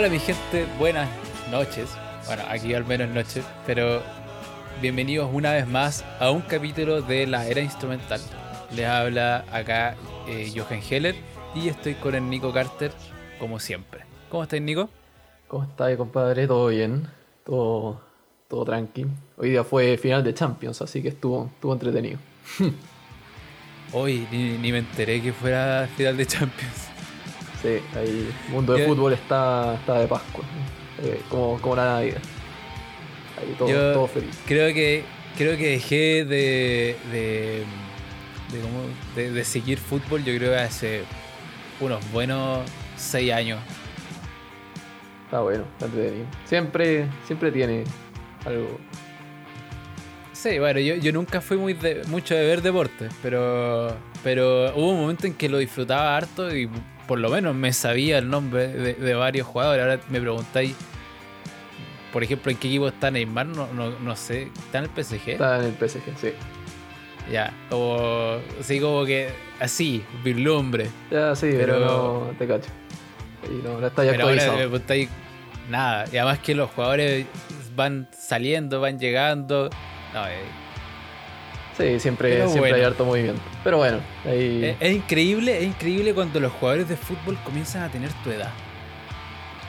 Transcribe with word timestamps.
Hola 0.00 0.08
mi 0.08 0.18
gente, 0.18 0.66
buenas 0.78 1.10
noches. 1.50 1.90
Bueno, 2.24 2.42
aquí 2.48 2.72
al 2.72 2.86
menos 2.86 3.10
noche, 3.10 3.42
pero 3.66 4.02
bienvenidos 4.80 5.28
una 5.30 5.52
vez 5.52 5.68
más 5.68 6.06
a 6.18 6.30
un 6.30 6.40
capítulo 6.40 7.02
de 7.02 7.26
la 7.26 7.46
era 7.46 7.60
instrumental. 7.60 8.18
Les 8.74 8.86
habla 8.86 9.44
acá 9.52 9.96
eh, 10.26 10.50
Johan 10.56 10.80
Heller 10.88 11.14
y 11.54 11.68
estoy 11.68 11.96
con 11.96 12.14
el 12.14 12.30
Nico 12.30 12.50
Carter 12.50 12.92
como 13.38 13.58
siempre. 13.58 14.06
¿Cómo 14.30 14.44
estás 14.44 14.62
Nico? 14.62 14.88
¿Cómo 15.48 15.64
estás, 15.64 15.94
compadre? 15.98 16.46
¿Todo 16.46 16.68
bien? 16.68 17.06
Todo, 17.44 18.00
todo 18.48 18.64
tranqui. 18.64 19.06
Hoy 19.36 19.50
día 19.50 19.64
fue 19.64 19.98
final 19.98 20.24
de 20.24 20.32
Champions, 20.32 20.80
así 20.80 21.02
que 21.02 21.08
estuvo, 21.08 21.50
estuvo 21.52 21.74
entretenido. 21.74 22.18
Hoy 23.92 24.26
ni, 24.32 24.56
ni 24.56 24.72
me 24.72 24.78
enteré 24.78 25.20
que 25.20 25.34
fuera 25.34 25.86
final 25.94 26.16
de 26.16 26.24
Champions. 26.24 26.89
Sí, 27.62 27.78
ahí 27.98 28.32
el 28.46 28.52
mundo 28.52 28.72
de 28.72 28.80
Yo- 28.80 28.86
fútbol 28.86 29.12
está, 29.12 29.74
está 29.74 29.98
de 30.00 30.06
Pascua, 30.06 30.44
eh, 31.02 31.20
como, 31.28 31.60
como 31.60 31.76
la 31.76 31.84
Navidad. 31.84 32.20
Ahí 33.38 33.54
todo, 33.58 33.68
Yo 33.68 33.92
todo 33.92 34.06
feliz. 34.06 34.38
Creo 34.46 34.72
que 34.74 35.04
creo 35.36 35.56
que 35.56 35.68
dejé 35.70 36.24
de 36.24 36.96
de, 37.12 37.64
de, 38.52 38.60
cómo- 38.60 38.86
de- 39.14 39.30
de 39.32 39.44
seguir 39.44 39.78
fútbol. 39.78 40.24
Yo 40.24 40.34
creo 40.36 40.50
que 40.52 40.58
hace 40.58 41.02
unos 41.80 42.00
buenos 42.12 42.60
seis 42.96 43.32
años. 43.32 43.60
Está 45.26 45.40
bueno, 45.40 45.64
está 45.74 45.86
entretenido. 45.86 46.26
Siempre, 46.44 47.06
siempre 47.26 47.52
tiene 47.52 47.84
algo. 48.44 48.78
Sí, 50.32 50.58
bueno, 50.58 50.80
yo, 50.80 50.94
yo 50.96 51.12
nunca 51.12 51.40
fui 51.42 51.56
muy 51.58 51.74
de, 51.74 52.02
mucho 52.08 52.34
de 52.34 52.46
ver 52.46 52.62
deportes, 52.62 53.12
pero 53.22 53.94
pero 54.24 54.72
hubo 54.74 54.90
un 54.90 55.00
momento 55.02 55.26
en 55.26 55.34
que 55.34 55.48
lo 55.48 55.58
disfrutaba 55.58 56.16
harto 56.16 56.54
y 56.54 56.68
por 57.10 57.18
lo 57.18 57.28
menos 57.28 57.56
me 57.56 57.72
sabía 57.72 58.18
el 58.18 58.30
nombre 58.30 58.68
de, 58.68 58.94
de 58.94 59.14
varios 59.14 59.44
jugadores. 59.44 59.82
Ahora 59.82 60.00
me 60.10 60.20
preguntáis, 60.20 60.76
por 62.12 62.22
ejemplo, 62.22 62.52
en 62.52 62.56
qué 62.56 62.68
equipo 62.68 62.86
está 62.86 63.10
Neymar, 63.10 63.46
no, 63.46 63.66
no, 63.72 63.90
no 63.98 64.14
sé, 64.14 64.44
¿está 64.44 64.78
en 64.78 64.84
el 64.84 64.90
PSG? 64.90 65.30
Está 65.30 65.58
en 65.58 65.64
el 65.64 65.72
PSG, 65.74 66.16
sí. 66.16 66.32
Ya, 67.28 67.52
como, 67.68 68.38
así 68.60 68.78
como 68.78 69.04
que 69.04 69.28
así, 69.58 70.04
vislumbre. 70.22 70.86
Ya, 71.10 71.34
sí, 71.34 71.48
Pero- 71.50 71.74
pero, 71.74 72.26
no 72.30 72.38
te 72.38 72.46
cacho. 72.46 72.70
Ahí 73.42 73.60
no, 73.64 73.80
no 73.80 73.88
está 73.88 74.04
ya 74.04 74.12
Pero 74.12 74.28
ahora 74.28 74.46
me 74.46 74.52
preguntáis 74.58 75.08
nada. 75.68 76.04
Y 76.12 76.16
además 76.16 76.38
que 76.38 76.54
los 76.54 76.70
jugadores 76.70 77.26
van 77.74 78.06
saliendo, 78.16 78.80
van 78.80 79.00
llegando. 79.00 79.68
No, 80.14 80.28
eh, 80.28 80.44
Sí, 81.80 82.00
siempre, 82.00 82.30
Pero 82.30 82.48
siempre 82.50 82.74
hay 82.74 82.82
harto 82.82 83.04
movimiento. 83.04 83.40
Pero 83.64 83.78
bueno, 83.78 83.98
ahí. 84.24 84.64
es, 84.64 84.76
es 84.80 84.96
increíble, 84.96 85.58
es 85.58 85.64
increíble 85.64 86.14
cuando 86.14 86.40
los 86.40 86.52
jugadores 86.52 86.88
de 86.88 86.96
fútbol 86.96 87.38
comienzan 87.44 87.82
a 87.82 87.88
tener 87.90 88.10
tu 88.24 88.30
edad. 88.30 88.50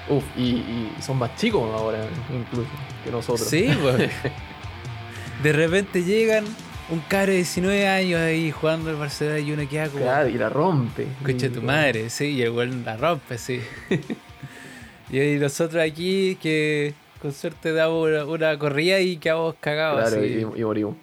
Uf, 0.09 0.23
y, 0.35 0.41
y 0.41 0.91
son 0.99 1.17
más 1.17 1.35
chicos 1.35 1.61
ahora, 1.73 1.99
incluso, 2.33 2.69
que 3.03 3.11
nosotros. 3.11 3.47
Sí, 3.47 3.69
pues. 3.81 4.09
De 5.43 5.53
repente 5.53 6.03
llegan 6.03 6.45
un 6.89 6.99
cara 6.99 7.27
de 7.27 7.37
19 7.37 7.87
años 7.87 8.19
ahí 8.19 8.51
jugando 8.51 8.89
al 8.89 8.97
Barcelona 8.97 9.39
y 9.39 9.51
uno 9.51 9.67
queda 9.67 9.87
como. 9.87 10.03
Claro, 10.03 10.29
y 10.29 10.33
la 10.33 10.49
rompe. 10.49 11.07
Y- 11.25 11.33
tu 11.33 11.61
madre, 11.61 12.09
sí, 12.09 12.25
y 12.27 12.41
el 12.41 12.51
weón 12.51 12.83
la 12.85 12.97
rompe, 12.97 13.37
sí. 13.37 13.61
y 15.09 15.19
nosotros 15.39 15.81
aquí 15.81 16.37
que 16.41 16.93
con 17.21 17.31
suerte 17.31 17.71
damos 17.71 18.07
una, 18.07 18.25
una 18.25 18.59
corrida 18.59 18.99
y 18.99 19.17
quedamos 19.17 19.55
cagados. 19.59 20.09
Claro, 20.11 20.25
y 20.25 20.63
morimos. 20.63 20.95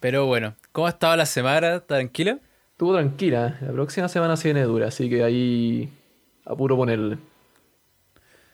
Pero 0.00 0.26
bueno, 0.26 0.54
¿cómo 0.72 0.86
ha 0.86 0.90
estado 0.90 1.16
la 1.16 1.26
semana? 1.26 1.80
¿Tranquila? 1.80 2.38
Estuvo 2.72 2.94
tranquila. 2.94 3.58
La 3.60 3.72
próxima 3.72 4.08
semana 4.08 4.36
se 4.36 4.48
viene 4.48 4.62
dura, 4.62 4.88
así 4.88 5.08
que 5.10 5.22
ahí 5.22 5.90
apuro 6.46 6.76
ponerle. 6.76 7.18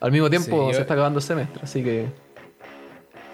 Al 0.01 0.13
mismo 0.13 0.29
tiempo 0.29 0.51
Sí, 0.51 0.67
yo- 0.69 0.75
se 0.75 0.81
está 0.83 0.95
acabando 0.95 1.19
el 1.21 1.25
semestre, 1.25 1.61
así 1.63 1.83
que 1.83 2.07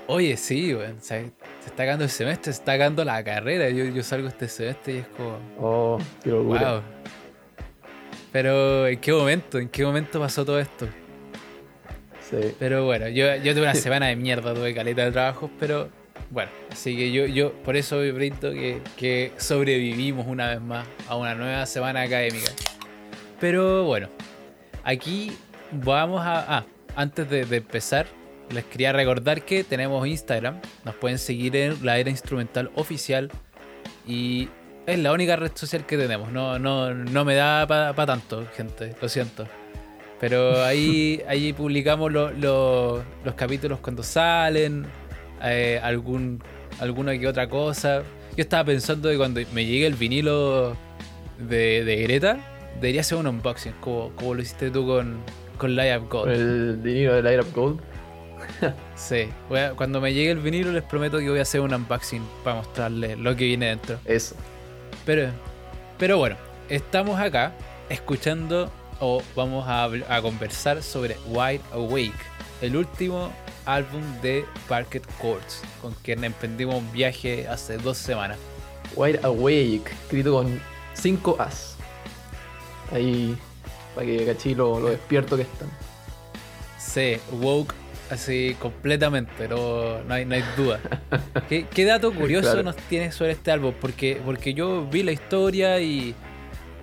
Oye, 0.09 0.37
sí, 0.37 0.75
weón. 0.75 1.01
Se, 1.01 1.21
se 1.61 1.67
está 1.67 1.85
acabando 1.85 2.05
el 2.05 2.11
semestre, 2.11 2.53
se 2.53 2.59
está 2.59 2.73
acabando 2.73 3.05
la 3.05 3.23
carrera. 3.25 3.71
Yo, 3.71 3.85
yo 3.85 4.03
salgo 4.03 4.29
este 4.29 4.49
semestre 4.49 4.95
y 4.95 4.97
es 4.99 5.07
como. 5.17 5.39
oh, 5.59 5.99
qué 6.23 6.31
locura. 6.31 6.73
Wow. 6.75 6.83
Pero, 8.33 8.89
¿en 8.89 8.99
qué 9.01 9.13
momento? 9.13 9.59
¿En 9.59 9.69
qué 9.69 9.85
momento 9.85 10.19
pasó 10.21 10.45
todo 10.45 10.59
esto? 10.59 10.87
Sí. 12.29 12.55
Pero 12.59 12.85
bueno, 12.85 13.09
yo, 13.09 13.37
yo 13.37 13.53
tuve 13.55 13.63
una 13.63 13.75
semana 13.75 14.07
de 14.07 14.17
mierda, 14.17 14.53
tuve 14.55 14.75
caleta 14.75 15.05
de 15.05 15.13
trabajos, 15.13 15.51
pero 15.61 15.89
bueno, 16.33 16.51
así 16.71 16.97
que 16.97 17.13
yo, 17.13 17.27
yo 17.27 17.53
por 17.63 17.77
eso 17.77 17.99
brindo 18.13 18.51
que, 18.53 18.81
que 18.97 19.33
sobrevivimos 19.37 20.27
una 20.27 20.49
vez 20.49 20.61
más 20.61 20.87
a 21.09 21.17
una 21.17 21.35
nueva 21.35 21.67
semana 21.67 22.01
académica. 22.03 22.51
Pero 23.41 23.85
bueno, 23.85 24.09
aquí 24.85 25.33
vamos 25.71 26.23
a... 26.25 26.59
Ah, 26.59 26.65
antes 26.97 27.29
de, 27.29 27.45
de 27.45 27.57
empezar, 27.59 28.07
les 28.51 28.65
quería 28.65 28.93
recordar 28.93 29.43
que 29.43 29.65
tenemos 29.65 30.07
Instagram, 30.07 30.61
nos 30.85 30.95
pueden 30.95 31.19
seguir 31.19 31.55
en 31.57 31.85
la 31.85 31.99
era 31.99 32.11
instrumental 32.11 32.71
oficial 32.75 33.31
y 34.07 34.49
es 34.87 34.99
la 34.99 35.13
única 35.13 35.37
red 35.37 35.53
social 35.55 35.87
que 35.87 35.97
tenemos, 35.97 36.33
no, 36.33 36.59
no, 36.59 36.93
no 36.93 37.25
me 37.25 37.35
da 37.35 37.67
para 37.67 37.95
tanto, 38.07 38.47
gente, 38.57 38.95
lo 39.01 39.09
siento. 39.09 39.47
Pero 40.21 40.63
ahí, 40.65 41.23
ahí 41.29 41.53
publicamos 41.53 42.13
lo- 42.13 42.31
lo- 42.33 43.03
los 43.25 43.35
capítulos 43.35 43.81
cuando 43.81 44.03
salen, 44.03 44.85
eh, 45.45 45.81
algún, 45.83 46.43
alguna 46.81 47.19
que 47.19 47.27
otra 47.27 47.49
cosa. 47.49 48.03
Yo 48.37 48.43
estaba 48.43 48.65
pensando 48.65 49.11
que 49.11 49.17
cuando 49.17 49.41
me 49.53 49.65
llegue 49.67 49.87
el 49.87 49.95
vinilo 49.95 50.77
de, 51.39 51.85
de 51.85 51.97
Greta, 52.03 52.39
debería 52.77 53.03
ser 53.03 53.19
un 53.19 53.27
unboxing, 53.27 53.73
como, 53.81 54.11
como 54.17 54.35
lo 54.35 54.43
hiciste 54.43 54.71
tú 54.71 54.87
con, 54.87 55.19
con 55.59 55.75
Live 55.77 55.99
Up 55.99 56.09
Gold. 56.09 56.33
el 56.33 56.83
dinero 56.83 57.15
del 57.17 57.27
Air 57.27 57.41
Up 57.41 57.53
Gold. 57.55 57.81
Sí, 58.97 59.29
a- 59.55 59.71
cuando 59.77 60.01
me 60.01 60.13
llegue 60.15 60.31
el 60.31 60.39
vinilo 60.39 60.73
les 60.73 60.83
prometo 60.85 61.19
que 61.19 61.29
voy 61.29 61.39
a 61.39 61.43
hacer 61.43 61.61
un 61.61 61.75
unboxing 61.75 62.23
para 62.45 62.57
mostrarles 62.57 63.19
lo 63.19 63.35
que 63.37 63.45
viene 63.47 63.67
dentro. 63.67 63.99
Eso. 64.05 64.35
Pero, 65.05 65.29
pero 65.99 66.19
bueno, 66.19 66.37
estamos 66.69 67.19
acá 67.21 67.53
escuchando 67.89 68.71
o 69.01 69.23
vamos 69.35 69.65
a 69.69 70.23
conversar 70.23 70.83
sobre 70.83 71.17
Wide 71.27 71.61
Awake, 71.73 72.13
el 72.61 72.77
último 72.77 73.33
álbum 73.67 74.03
de 74.23 74.45
Parket 74.69 75.05
Courts, 75.19 75.63
con 75.81 75.95
quien 76.03 76.25
emprendimos 76.25 76.77
un 76.77 76.93
viaje 76.93 77.47
hace 77.49 77.79
dos 77.79 77.99
semanas. 77.99 78.39
Wide 78.95 79.21
Awake, 79.23 79.91
escrito 80.05 80.33
con 80.35 80.61
5 80.95 81.37
As. 81.39 81.77
Ahí, 82.91 83.37
para 83.95 84.07
que 84.07 84.27
cachí 84.27 84.55
lo, 84.55 84.79
lo 84.81 84.89
despierto 84.89 85.37
que 85.37 85.43
están. 85.43 85.69
Sí, 86.79 87.17
woke 87.41 87.75
así 88.11 88.55
completamente, 88.61 89.49
no, 89.49 90.03
no, 90.03 90.15
hay, 90.15 90.27
no 90.27 90.35
hay 90.35 90.45
duda. 90.57 90.81
¿Qué, 91.49 91.67
qué 91.73 91.85
dato 91.85 92.13
curioso 92.13 92.51
Claro. 92.51 92.63
nos 92.65 92.77
tienes 92.77 93.15
sobre 93.15 93.33
este 93.33 93.51
álbum? 93.51 93.73
Porque, 93.81 94.21
porque 94.25 94.53
yo 94.53 94.87
vi 94.87 95.03
la 95.03 95.13
historia 95.13 95.81
y, 95.81 96.15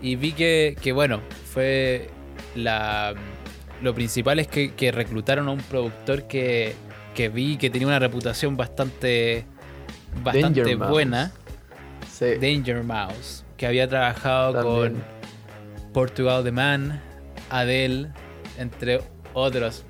y 0.02 0.16
vi 0.16 0.32
que, 0.32 0.76
que, 0.82 0.92
bueno, 0.92 1.22
fue 1.54 2.10
la... 2.56 3.14
Lo 3.82 3.94
principal 3.94 4.40
es 4.40 4.48
que, 4.48 4.74
que 4.74 4.92
reclutaron 4.92 5.48
a 5.48 5.52
un 5.52 5.60
productor 5.62 6.24
que, 6.28 6.74
que 7.16 7.30
vi 7.30 7.58
que 7.58 7.70
tenía 7.70 7.88
una 7.88 8.00
reputación 8.00 8.58
bastante, 8.58 9.46
bastante 10.24 10.62
Danger 10.62 10.78
Mouse. 10.78 10.92
buena. 10.92 11.32
Sí. 12.12 12.26
Danger 12.42 12.84
Mouse, 12.84 13.46
que 13.56 13.66
había 13.68 13.88
trabajado 13.88 14.54
También. 14.54 14.94
con 14.96 15.04
Portugal 15.94 16.44
The 16.44 16.52
Man, 16.52 17.02
Adele, 17.50 18.10
entre 18.58 19.00
otros. 19.34 19.86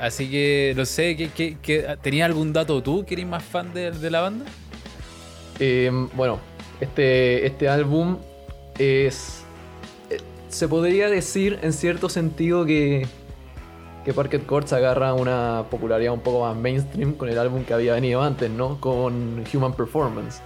Así 0.00 0.30
que 0.30 0.74
no 0.76 0.84
sé, 0.84 1.16
¿qué, 1.16 1.28
qué, 1.30 1.56
qué- 1.62 1.96
¿tenías 2.02 2.26
algún 2.26 2.52
dato 2.52 2.82
tú 2.82 3.04
que 3.04 3.14
eres 3.14 3.26
más 3.26 3.42
fan 3.44 3.72
de, 3.72 3.90
de 3.92 4.10
la 4.10 4.20
banda? 4.20 4.44
Eh, 5.60 5.90
bueno, 6.14 6.38
este, 6.80 7.46
este 7.46 7.68
álbum 7.68 8.18
es. 8.78 9.42
eh, 10.10 10.18
Se 10.48 10.68
podría 10.68 11.08
decir 11.08 11.58
en 11.62 11.72
cierto 11.72 12.08
sentido 12.08 12.64
que, 12.64 13.06
que 14.04 14.12
Parket 14.12 14.46
Courts 14.46 14.72
agarra 14.72 15.12
una 15.14 15.64
popularidad 15.70 16.12
un 16.12 16.20
poco 16.20 16.40
más 16.40 16.56
mainstream 16.56 17.12
con 17.14 17.28
el 17.28 17.38
álbum 17.38 17.64
que 17.64 17.74
había 17.74 17.94
venido 17.94 18.22
antes, 18.22 18.50
¿no? 18.50 18.80
Con 18.80 19.44
Human 19.52 19.74
Performance. 19.74 20.40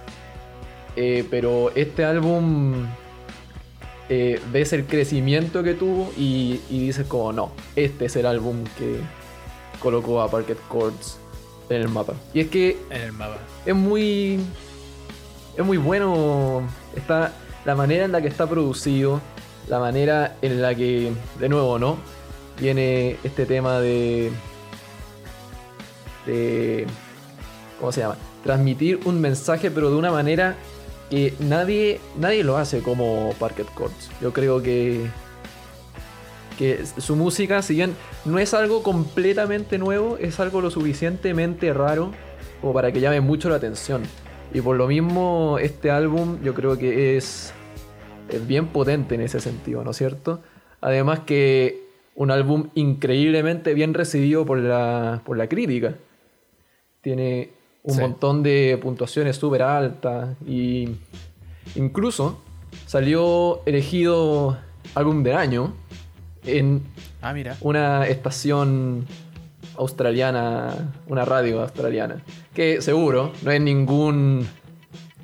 Eh, 0.95 1.25
pero 1.29 1.71
este 1.75 2.05
álbum 2.05 2.85
eh, 4.09 4.39
ves 4.51 4.73
el 4.73 4.85
crecimiento 4.85 5.63
que 5.63 5.73
tuvo 5.73 6.11
y, 6.17 6.59
y 6.69 6.79
dices 6.85 7.07
como 7.07 7.33
no, 7.33 7.51
este 7.75 8.05
es 8.05 8.15
el 8.15 8.25
álbum 8.25 8.63
que 8.77 8.99
colocó 9.79 10.21
a 10.21 10.29
Parket 10.29 10.59
Courts 10.67 11.17
en 11.69 11.81
el 11.81 11.89
mapa. 11.89 12.13
Y 12.33 12.41
es 12.41 12.47
que 12.49 12.77
En 12.89 13.01
el 13.01 13.11
mapa. 13.13 13.37
es 13.65 13.75
muy 13.75 14.39
es 15.55 15.63
muy 15.63 15.77
bueno 15.77 16.63
está 16.95 17.31
la 17.63 17.75
manera 17.75 18.05
en 18.05 18.11
la 18.11 18.21
que 18.21 18.27
está 18.27 18.47
producido 18.47 19.21
la 19.67 19.79
manera 19.79 20.35
en 20.41 20.61
la 20.61 20.73
que 20.73 21.11
de 21.39 21.49
nuevo 21.49 21.77
no 21.79 21.97
tiene 22.57 23.17
este 23.23 23.45
tema 23.45 23.79
de 23.79 24.31
de 26.25 26.85
cómo 27.79 27.91
se 27.91 28.01
llama 28.01 28.17
transmitir 28.43 28.99
un 29.05 29.19
mensaje 29.19 29.71
pero 29.71 29.89
de 29.89 29.95
una 29.95 30.11
manera 30.11 30.55
que 31.09 31.33
nadie 31.39 31.99
nadie 32.17 32.43
lo 32.43 32.57
hace 32.57 32.81
como 32.81 33.33
Parket 33.39 33.67
Courts 33.73 34.09
yo 34.21 34.31
creo 34.33 34.61
que 34.61 35.07
que 36.57 36.85
su 36.85 37.15
música, 37.15 37.61
si 37.61 37.75
bien 37.75 37.95
no 38.25 38.39
es 38.39 38.53
algo 38.53 38.83
completamente 38.83 39.77
nuevo, 39.77 40.17
es 40.17 40.39
algo 40.39 40.61
lo 40.61 40.69
suficientemente 40.69 41.73
raro 41.73 42.11
como 42.61 42.73
para 42.73 42.91
que 42.91 43.01
llame 43.01 43.21
mucho 43.21 43.49
la 43.49 43.55
atención. 43.55 44.03
Y 44.53 44.61
por 44.61 44.77
lo 44.77 44.87
mismo, 44.87 45.57
este 45.59 45.91
álbum 45.91 46.37
yo 46.43 46.53
creo 46.53 46.77
que 46.77 47.17
es, 47.17 47.53
es 48.29 48.47
bien 48.47 48.67
potente 48.67 49.15
en 49.15 49.21
ese 49.21 49.39
sentido, 49.39 49.83
¿no 49.83 49.91
es 49.91 49.97
cierto? 49.97 50.41
Además 50.79 51.21
que 51.21 51.82
un 52.15 52.31
álbum 52.31 52.69
increíblemente 52.75 53.73
bien 53.73 53.93
recibido 53.93 54.45
por 54.45 54.59
la, 54.59 55.21
por 55.25 55.37
la 55.37 55.47
crítica. 55.47 55.95
Tiene 57.01 57.49
un 57.83 57.95
Sí. 57.95 58.01
montón 58.01 58.43
de 58.43 58.77
puntuaciones 58.81 59.35
súper 59.35 59.61
altas 59.63 60.29
y 60.47 60.89
incluso 61.75 62.39
salió 62.85 63.61
elegido 63.65 64.57
álbum 64.95 65.23
del 65.23 65.35
año 65.35 65.73
en 66.45 66.81
Ah, 67.21 67.33
mira. 67.33 67.57
una 67.61 68.07
estación 68.07 69.05
australiana, 69.77 70.93
una 71.07 71.25
radio 71.25 71.61
australiana, 71.61 72.21
que 72.53 72.81
seguro 72.81 73.31
no 73.43 73.51
es 73.51 73.59
ningún 73.61 74.39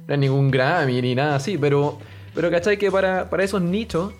no 0.07 0.13
es 0.13 0.19
ningún 0.19 0.49
Grammy 0.49 1.01
ni 1.01 1.13
nada 1.15 1.35
así, 1.35 1.57
pero 1.57 1.97
pero 2.33 2.49
cachai 2.49 2.77
que 2.77 2.89
para, 2.91 3.29
para 3.29 3.43
esos 3.43 3.61
nichos 3.61 4.13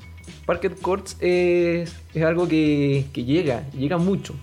Parquet 0.50 0.82
Courts 0.82 1.16
es, 1.20 1.94
algo 2.26 2.48
que, 2.48 3.06
llega, 3.14 3.70
llega 3.70 4.00
mucho, 4.00 4.34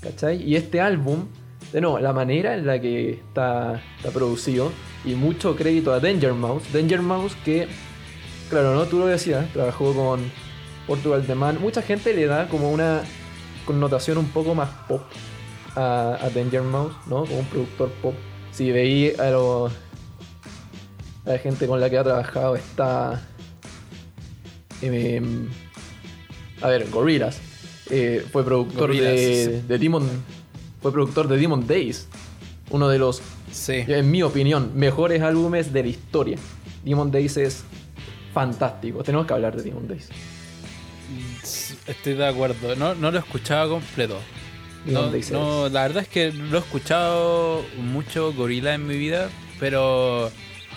¿cachai? 0.00 0.42
Y 0.42 0.56
este 0.56 0.80
álbum, 0.80 1.26
de 1.72 1.80
nuevo, 1.80 2.00
la 2.00 2.12
manera 2.12 2.56
en 2.56 2.66
la 2.66 2.80
que 2.80 3.10
está, 3.10 3.80
producido, 4.12 4.72
y 5.04 5.14
mucho 5.14 5.54
crédito 5.54 5.92
a 5.92 6.00
Danger 6.00 6.32
Mouse, 6.34 6.64
Danger 6.72 7.00
Mouse 7.00 7.36
que, 7.44 7.68
claro, 8.50 8.74
¿no? 8.74 8.86
Tú 8.86 8.98
lo 8.98 9.06
decías, 9.06 9.48
trabajó 9.52 9.94
con 9.94 10.20
Portugal 10.84 11.24
The 11.24 11.36
Man, 11.36 11.58
mucha 11.60 11.80
gente 11.80 12.12
le 12.12 12.26
da 12.26 12.48
como 12.48 12.72
una 12.72 13.02
connotación 13.64 14.18
un 14.18 14.26
poco 14.30 14.52
más 14.52 14.70
pop 14.88 15.02
a, 15.76 16.18
a 16.22 16.30
Danger 16.30 16.62
Mouse, 16.62 16.96
¿no? 17.06 17.24
Como 17.24 17.38
un 17.38 17.46
productor 17.46 17.90
pop. 18.02 18.14
Si 18.50 18.72
veí 18.72 19.12
a, 19.16 19.30
los- 19.30 19.72
a 21.24 21.30
la 21.30 21.38
gente 21.38 21.68
con 21.68 21.80
la 21.80 21.88
que 21.88 21.98
ha 21.98 22.02
trabajado 22.02 22.56
está... 22.56 23.22
em, 24.82 25.48
a 26.62 26.68
ver, 26.68 26.88
Gorillaz. 26.90 27.38
eh, 27.90 28.24
fue 28.32 28.44
productor 28.44 28.88
Gorillaz, 28.88 29.12
de, 29.12 29.44
sí. 29.60 29.66
de 29.68 29.78
Demon... 29.78 30.08
Fue 30.82 30.92
productor 30.92 31.26
de 31.28 31.36
Demon 31.36 31.66
Days. 31.66 32.06
Uno 32.70 32.88
de 32.88 32.98
los 32.98 33.22
Sí. 33.50 33.84
en 33.86 34.10
mi 34.10 34.22
opinión, 34.22 34.72
mejores 34.74 35.22
álbumes 35.22 35.72
de 35.72 35.82
la 35.82 35.88
historia. 35.88 36.36
Demon 36.84 37.10
Days 37.10 37.36
es 37.36 37.64
fantástico. 38.34 39.02
Tenemos 39.02 39.26
que 39.26 39.32
hablar 39.32 39.56
de 39.56 39.62
Demon 39.62 39.88
Days. 39.88 40.08
Estoy 41.86 42.14
de 42.14 42.26
acuerdo. 42.26 42.74
No, 42.76 42.94
no 42.94 43.10
lo 43.10 43.18
escuchaba 43.18 43.68
completo. 43.68 44.18
No, 44.84 45.10
no, 45.32 45.68
la 45.68 45.82
verdad 45.82 46.02
es 46.04 46.08
que 46.08 46.30
no 46.32 46.56
he 46.58 46.60
escuchado 46.60 47.64
mucho 47.78 48.32
gorila 48.32 48.74
en 48.74 48.86
mi 48.86 48.96
vida, 48.96 49.28
pero 49.58 50.30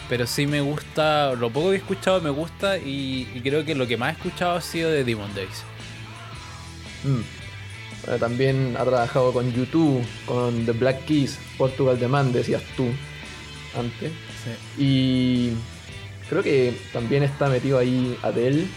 pero 0.09 0.25
sí 0.25 0.47
me 0.47 0.59
gusta, 0.59 1.35
lo 1.35 1.51
poco 1.51 1.69
que 1.69 1.75
he 1.75 1.77
escuchado 1.77 2.19
me 2.19 2.31
gusta 2.31 2.77
y, 2.77 3.29
y 3.33 3.41
creo 3.41 3.63
que 3.63 3.75
lo 3.75 3.87
que 3.87 3.95
más 3.95 4.09
he 4.09 4.17
escuchado 4.17 4.57
ha 4.57 4.61
sido 4.61 4.89
de 4.89 5.03
Demon 5.03 5.33
Days. 5.35 5.63
Mm. 7.03 7.21
Bueno, 8.05 8.19
también 8.19 8.75
ha 8.77 8.83
trabajado 8.83 9.31
con 9.31 9.53
YouTube, 9.53 10.03
con 10.25 10.65
The 10.65 10.71
Black 10.71 11.05
Keys, 11.05 11.39
Portugal 11.57 11.99
The 11.99 12.07
Man, 12.07 12.31
decías 12.31 12.63
tú 12.75 12.85
antes. 13.77 14.11
Sí. 14.43 14.83
Y 14.83 15.53
creo 16.29 16.41
que 16.41 16.73
también 16.91 17.23
está 17.23 17.47
metido 17.47 17.77
ahí 17.77 18.17
Adele. 18.23 18.67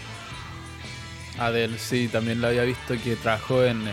Adele, 1.39 1.77
sí, 1.79 2.09
también 2.09 2.41
lo 2.41 2.47
había 2.47 2.63
visto 2.63 2.93
que 3.03 3.15
trabajó 3.15 3.63
en 3.63 3.83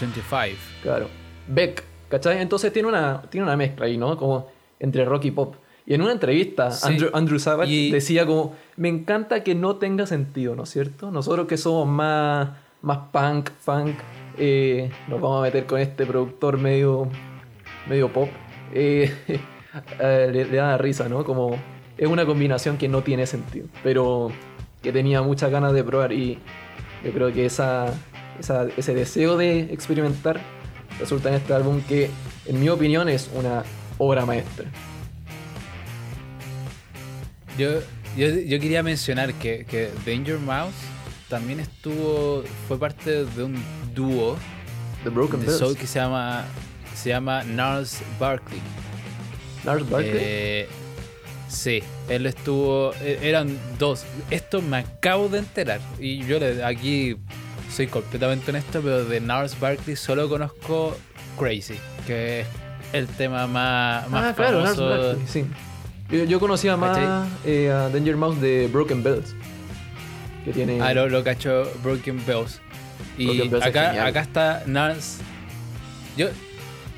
25. 0.00 0.58
Claro. 0.82 1.08
Beck, 1.46 1.84
¿cachai? 2.08 2.40
Entonces 2.40 2.72
tiene 2.72 2.88
una, 2.88 3.22
tiene 3.30 3.44
una 3.46 3.56
mezcla 3.56 3.86
ahí, 3.86 3.96
¿no? 3.96 4.16
Como 4.16 4.50
entre 4.78 5.04
rock 5.04 5.26
y 5.26 5.30
pop. 5.30 5.54
Y 5.90 5.94
en 5.94 6.02
una 6.02 6.12
entrevista, 6.12 6.70
Sí. 6.70 6.86
Andrew, 6.86 7.10
Andrew 7.12 7.38
Savage 7.40 7.68
Y- 7.72 7.90
decía 7.90 8.24
como, 8.24 8.54
me 8.76 8.88
encanta 8.88 9.42
que 9.42 9.56
no 9.56 9.74
tenga 9.74 10.06
sentido, 10.06 10.54
¿no 10.54 10.62
es 10.62 10.68
cierto? 10.70 11.10
Nosotros 11.10 11.48
que 11.48 11.56
somos 11.56 11.88
más, 11.88 12.50
más 12.80 12.98
punk, 13.10 13.50
funk, 13.58 13.96
eh, 14.38 14.88
nos 15.08 15.20
vamos 15.20 15.40
a 15.40 15.42
meter 15.42 15.66
con 15.66 15.80
este 15.80 16.06
productor 16.06 16.58
medio, 16.58 17.08
medio 17.88 18.08
pop. 18.12 18.28
Eh, 18.72 19.12
eh, 19.98 20.30
le, 20.32 20.44
le 20.44 20.56
da 20.58 20.78
risa, 20.78 21.08
¿no? 21.08 21.24
Como 21.24 21.56
es 21.98 22.06
una 22.06 22.24
combinación 22.24 22.76
que 22.78 22.86
no 22.86 23.02
tiene 23.02 23.26
sentido, 23.26 23.66
pero 23.82 24.30
que 24.84 24.92
tenía 24.92 25.22
muchas 25.22 25.50
ganas 25.50 25.72
de 25.72 25.82
probar 25.82 26.12
y 26.12 26.38
yo 27.04 27.10
creo 27.10 27.32
que 27.32 27.46
esa, 27.46 27.92
esa- 28.38 28.68
ese 28.76 28.94
deseo 28.94 29.36
de 29.36 29.62
experimentar 29.72 30.38
resulta 31.00 31.30
en 31.30 31.34
este 31.34 31.52
álbum 31.52 31.80
que, 31.88 32.10
en 32.46 32.60
mi 32.60 32.68
opinión, 32.68 33.08
es 33.08 33.28
una 33.34 33.64
obra 33.98 34.24
maestra. 34.24 34.66
Yo, 37.58 37.80
yo, 38.16 38.28
yo 38.28 38.60
quería 38.60 38.82
mencionar 38.82 39.34
que, 39.34 39.64
que 39.64 39.90
Danger 40.06 40.38
Mouse 40.38 40.74
también 41.28 41.60
estuvo, 41.60 42.42
fue 42.68 42.78
parte 42.78 43.24
de 43.24 43.42
un 43.44 43.62
dúo 43.94 44.36
The 45.04 45.10
Broken 45.10 45.40
de 45.46 45.52
soul 45.52 45.76
que 45.76 45.86
se 45.86 45.98
llama, 45.98 46.44
se 46.94 47.10
llama 47.10 47.42
Nars 47.44 48.00
Barkley. 48.18 48.60
Lars 49.64 49.88
Barkley. 49.88 50.12
Eh, 50.14 50.68
sí, 51.48 51.82
él 52.08 52.26
estuvo. 52.26 52.92
e- 53.02 53.18
Eran 53.22 53.56
dos. 53.78 54.04
Esto 54.30 54.60
me 54.62 54.78
acabo 54.78 55.28
de 55.28 55.38
enterar. 55.38 55.80
Y 55.98 56.24
yo 56.26 56.38
le- 56.38 56.64
aquí 56.64 57.16
soy 57.70 57.86
completamente 57.86 58.50
honesto, 58.50 58.80
pero 58.82 59.04
de 59.04 59.20
Nars 59.20 59.58
Barkley 59.60 59.96
solo 59.96 60.28
conozco 60.28 60.96
Crazy, 61.38 61.76
que 62.06 62.40
es 62.40 62.46
el 62.92 63.06
tema 63.06 63.46
más, 63.46 64.08
más 64.10 64.32
ah, 64.32 64.34
claro, 64.34 64.60
Lars 64.62 64.76
famoso. 64.76 65.06
Barkley, 65.08 65.26
sí. 65.28 65.44
Yo, 66.10 66.24
yo 66.24 66.40
conocía 66.40 66.76
más 66.76 67.28
eh, 67.44 67.70
a 67.70 67.88
Danger 67.88 68.16
Mouse 68.16 68.40
de 68.40 68.68
Broken 68.68 69.02
Bells. 69.02 69.34
Que 70.44 70.52
tiene. 70.52 70.80
Ah, 70.80 70.92
lo, 70.94 71.08
lo 71.08 71.22
cachó 71.22 71.70
Broken 71.82 72.24
Bells. 72.26 72.60
Y 73.16 73.26
Broken 73.26 73.50
Bells 73.50 73.64
es 73.64 73.70
acá, 73.70 74.06
acá 74.06 74.20
está 74.20 74.62
Nars. 74.66 75.18
Yo, 76.16 76.28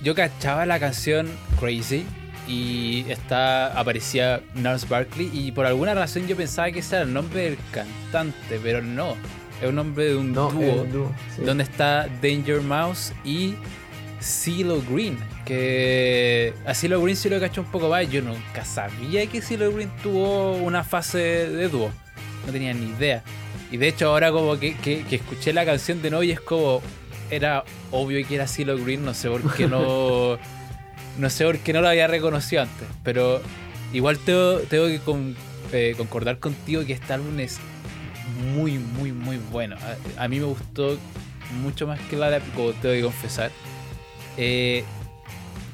yo 0.02 0.14
cachaba 0.14 0.66
la 0.66 0.80
canción 0.80 1.28
Crazy 1.60 2.04
y 2.48 3.04
está 3.08 3.78
aparecía 3.78 4.42
Nars 4.54 4.88
Barkley 4.88 5.30
y 5.32 5.52
por 5.52 5.66
alguna 5.66 5.94
razón 5.94 6.26
yo 6.26 6.36
pensaba 6.36 6.70
que 6.72 6.80
ese 6.80 6.96
era 6.96 7.04
el 7.04 7.12
nombre 7.12 7.42
del 7.42 7.58
cantante, 7.70 8.60
pero 8.62 8.82
no. 8.82 9.16
Es 9.60 9.68
un 9.68 9.76
nombre 9.76 10.06
de 10.06 10.16
un 10.16 10.32
no, 10.32 10.50
dúo 10.50 11.12
sí. 11.36 11.42
donde 11.44 11.62
está 11.62 12.08
Danger 12.20 12.60
Mouse 12.62 13.12
y 13.24 13.54
CeeLo 14.20 14.82
Green. 14.90 15.18
Que 15.44 16.54
a 16.66 16.74
CeeLo 16.74 17.00
Green 17.02 17.16
sí 17.16 17.28
lo 17.28 17.40
cacho 17.40 17.62
un 17.62 17.66
poco 17.70 17.88
más. 17.88 18.08
Yo 18.10 18.22
nunca 18.22 18.64
sabía 18.64 19.26
que 19.26 19.40
CeeLo 19.42 19.72
Green 19.72 19.90
tuvo 20.02 20.52
una 20.56 20.84
fase 20.84 21.18
de 21.18 21.68
dúo. 21.68 21.90
No 22.46 22.52
tenía 22.52 22.72
ni 22.74 22.86
idea. 22.90 23.22
Y 23.70 23.76
de 23.76 23.88
hecho 23.88 24.08
ahora 24.08 24.30
como 24.32 24.58
que, 24.58 24.74
que- 24.76 25.04
que 25.04 25.16
escuché 25.16 25.52
la 25.52 25.64
canción 25.64 26.00
de 26.02 26.10
nuevo 26.10 26.22
y 26.22 26.30
es 26.32 26.40
como... 26.40 26.80
Era 27.30 27.64
obvio 27.90 28.26
que 28.28 28.34
era 28.34 28.46
CeeLo 28.46 28.76
Green, 28.78 29.04
no 29.04 29.14
sé 29.14 29.28
por 29.30 29.54
qué 29.54 29.66
no... 29.66 30.38
no 31.18 31.30
sé 31.30 31.44
por 31.44 31.58
qué 31.58 31.72
no 31.72 31.80
lo 31.80 31.88
había 31.88 32.06
reconocido 32.06 32.62
antes. 32.62 32.86
Pero 33.02 33.40
igual 33.92 34.18
tengo, 34.18 34.58
tengo 34.68 34.86
que 34.86 34.98
con- 35.00 35.34
eh, 35.72 35.94
concordar 35.96 36.38
contigo 36.38 36.84
que 36.84 36.92
este 36.92 37.12
álbum 37.14 37.40
es 37.40 37.58
muy, 38.54 38.78
muy, 38.78 39.12
muy 39.12 39.38
bueno. 39.50 39.76
A, 40.18 40.24
a 40.24 40.28
mí 40.28 40.38
me 40.38 40.44
gustó 40.46 40.98
mucho 41.62 41.86
más 41.86 41.98
que 42.10 42.16
la 42.16 42.30
de 42.30 42.40
como 42.54 42.72
tengo 42.72 42.94
que 42.94 43.02
confesar. 43.02 43.50
Eh, 44.36 44.84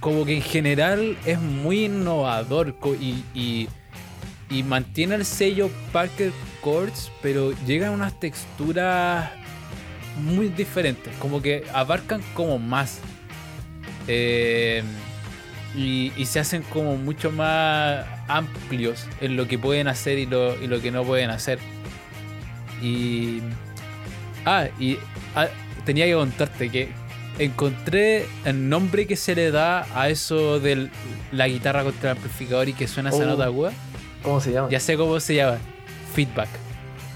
como 0.00 0.25
que 0.25 0.37
en 0.37 0.43
general 0.43 1.17
es 1.25 1.40
muy 1.40 1.87
innovador 1.87 2.76
y, 3.00 3.69
mantiene 4.64 5.17
el 5.17 5.25
sello 5.25 5.71
Parker 5.93 6.33
Chords, 6.62 7.11
pero 7.23 7.52
llegan 7.67 7.93
unas 7.93 8.19
texturas 8.19 9.31
muy 10.23 10.49
diferentes, 10.49 11.14
como 11.19 11.43
que 11.43 11.64
abarcan 11.73 12.23
como 12.35 12.59
más. 12.59 13.00
Eh, 14.07 14.83
y, 15.76 16.12
y 16.17 16.25
se 16.25 16.40
hacen 16.40 16.62
como 16.62 16.97
mucho 16.97 17.31
más 17.31 18.07
amplios 18.28 19.07
en 19.21 19.37
lo 19.37 19.47
que 19.47 19.59
pueden 19.59 19.88
hacer 19.88 20.19
y 20.19 20.26
lo, 20.26 20.61
y 20.62 20.67
lo 20.67 20.81
que 20.81 20.90
no 20.90 21.05
pueden 21.05 21.31
hacer. 21.31 21.59
Y. 22.83 23.40
Ah, 24.45 24.69
y 24.78 24.97
ah, 25.35 25.49
tenía 25.85 26.07
que 26.07 26.14
contarte 26.14 26.71
que 26.71 26.88
encontré 27.38 28.26
el 28.45 28.68
nombre 28.68 29.07
que 29.07 29.16
se 29.16 29.35
le 29.35 29.50
da 29.50 29.87
a 29.95 30.09
eso 30.09 30.61
de 30.61 30.88
la 31.33 31.49
guitarra 31.49 31.85
contra 31.85 32.11
el 32.12 32.16
amplificador 32.16 32.68
y 32.68 32.73
que 32.73 32.88
suena 32.88 33.11
esa 33.11 33.23
Oh. 33.23 33.26
nota 33.26 33.45
aguda. 33.45 33.73
¿Cómo 34.23 34.40
se 34.40 34.52
llama? 34.52 34.68
Ya 34.71 34.80
sé 34.80 34.97
cómo 34.97 35.18
se 35.21 35.35
llama. 35.37 35.59
Feedback. 36.14 36.49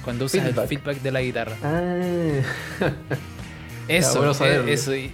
Cuando 0.04 0.24
usas 0.26 0.42
Feedback. 0.42 0.62
el 0.62 0.68
feedback 0.68 1.02
de 1.02 1.10
la 1.12 1.20
guitarra. 1.22 1.56
Ah, 1.62 2.40
Eso, 3.88 4.16
bueno 4.18 4.30
eh, 4.32 4.34
saberlo. 4.34 4.68
eso. 4.72 4.94
y- 4.94 5.10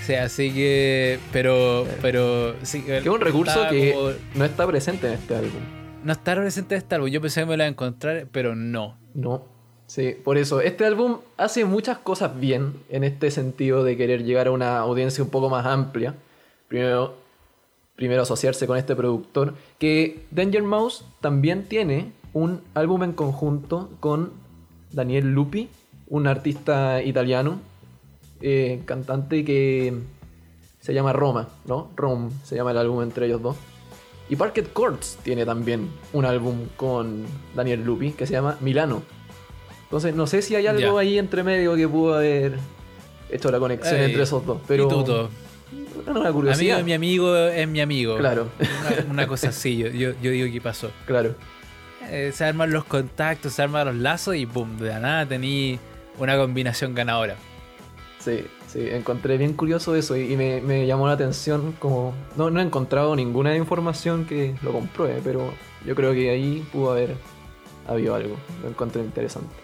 o 0.00 0.04
sea, 0.06 0.24
así 0.24 0.50
que. 0.52 1.18
Pero. 1.32 1.86
Pero. 2.00 2.54
Sí, 2.62 2.82
que 2.82 2.98
es 2.98 3.06
un 3.06 3.20
recurso 3.20 3.68
que 3.70 3.92
como- 3.92 4.10
no 4.34 4.44
está 4.44 4.66
presente 4.66 5.06
en 5.08 5.14
este 5.14 5.34
álbum. 5.34 5.60
no 6.04 6.12
está 6.12 6.34
presente 6.36 6.74
en 6.76 6.78
este 6.82 6.94
álbum. 6.94 7.10
Yo 7.10 7.20
pensé 7.20 7.40
que 7.40 7.46
me 7.46 7.56
lo 7.56 7.62
iba 7.62 7.66
a 7.66 7.68
encontrar, 7.68 8.26
pero 8.32 8.54
no. 8.54 8.98
No. 9.14 9.44
Sí, 9.88 10.14
por 10.22 10.36
eso. 10.36 10.60
Este 10.60 10.84
álbum 10.84 11.20
hace 11.38 11.64
muchas 11.64 11.96
cosas 11.96 12.38
bien 12.38 12.74
en 12.90 13.04
este 13.04 13.30
sentido 13.30 13.84
de 13.84 13.96
querer 13.96 14.22
llegar 14.22 14.46
a 14.46 14.50
una 14.50 14.78
audiencia 14.78 15.24
un 15.24 15.30
poco 15.30 15.48
más 15.48 15.64
amplia. 15.64 16.14
Primero, 16.68 17.14
primero 17.96 18.22
asociarse 18.22 18.66
con 18.66 18.76
este 18.76 18.94
productor. 18.94 19.54
Que 19.78 20.26
Danger 20.30 20.62
Mouse 20.62 21.06
también 21.22 21.64
tiene 21.64 22.12
un 22.34 22.60
álbum 22.74 23.02
en 23.02 23.12
conjunto 23.14 23.88
con 23.98 24.32
Daniel 24.92 25.32
Lupi, 25.32 25.70
un 26.08 26.26
artista 26.26 27.02
italiano, 27.02 27.58
eh, 28.42 28.82
cantante 28.84 29.42
que 29.42 29.94
se 30.80 30.92
llama 30.92 31.14
Roma, 31.14 31.48
¿no? 31.64 31.88
Rome 31.96 32.30
se 32.44 32.56
llama 32.56 32.72
el 32.72 32.78
álbum 32.78 33.02
entre 33.02 33.24
ellos 33.24 33.40
dos. 33.40 33.56
Y 34.28 34.36
Parket 34.36 34.70
Courts 34.70 35.16
tiene 35.22 35.46
también 35.46 35.88
un 36.12 36.26
álbum 36.26 36.66
con 36.76 37.24
Daniel 37.56 37.82
Lupi 37.84 38.12
que 38.12 38.26
se 38.26 38.34
llama 38.34 38.58
Milano. 38.60 39.02
Entonces, 39.88 40.14
no 40.14 40.26
sé 40.26 40.42
si 40.42 40.54
hay 40.54 40.66
algo 40.66 40.80
Ya. 40.94 41.00
ahí 41.00 41.18
entre 41.18 41.42
medio 41.42 41.74
que 41.74 41.88
pudo 41.88 42.14
haber 42.16 42.58
hecho 43.30 43.50
la 43.50 43.58
conexión 43.58 43.96
Ey, 43.96 44.06
entre 44.06 44.22
esos 44.22 44.44
dos. 44.44 44.58
Pero 44.68 44.88
Pituto. 44.88 45.30
Una 46.06 46.20
Amigo 46.20 46.32
curiosidad. 46.34 46.76
de 46.78 46.82
mi 46.84 46.92
amigo 46.92 47.36
es 47.36 47.68
mi 47.68 47.80
amigo. 47.80 48.16
Claro, 48.18 48.48
Una, 48.58 49.10
una 49.12 49.26
cosa 49.26 49.48
así, 49.50 49.76
yo, 49.76 49.88
yo, 49.88 50.12
yo 50.22 50.30
digo 50.30 50.50
que 50.52 50.60
pasó. 50.60 50.90
claro. 51.06 51.34
Eh, 52.10 52.32
se 52.32 52.44
arman 52.44 52.70
los 52.70 52.84
contactos, 52.84 53.52
se 53.52 53.60
arman 53.62 53.86
los 53.86 53.96
lazos 53.96 54.34
y 54.34 54.46
pum, 54.46 54.78
de 54.78 54.88
la 54.88 54.98
nada 55.00 55.26
tení 55.26 55.78
una 56.18 56.38
combinación 56.38 56.94
ganadora. 56.94 57.36
Sí, 58.18 58.44
sí, 58.66 58.88
encontré 58.90 59.36
bien 59.36 59.52
curioso 59.52 59.94
eso 59.94 60.16
y, 60.16 60.32
y 60.32 60.36
me, 60.36 60.62
me 60.62 60.86
llamó 60.86 61.06
la 61.06 61.12
atención 61.14 61.74
como... 61.78 62.14
No, 62.36 62.48
no 62.50 62.60
he 62.60 62.62
encontrado 62.62 63.14
ninguna 63.14 63.54
información 63.56 64.24
que 64.24 64.54
lo 64.62 64.72
compruebe, 64.72 65.20
pero 65.22 65.52
yo 65.84 65.94
creo 65.94 66.14
que 66.14 66.30
ahí 66.30 66.66
pudo 66.72 66.92
haber 66.92 67.14
habido 67.86 68.14
algo. 68.14 68.36
Lo 68.62 68.70
encontré 68.70 69.02
interesante. 69.02 69.54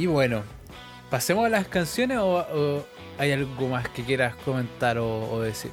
Y 0.00 0.06
bueno, 0.06 0.44
¿pasemos 1.10 1.44
a 1.44 1.50
las 1.50 1.68
canciones 1.68 2.16
o, 2.22 2.82
hay 3.18 3.32
algo 3.32 3.68
más 3.68 3.86
que 3.90 4.02
quieras 4.02 4.34
comentar 4.34 4.96
o, 4.96 5.42
decir? 5.42 5.72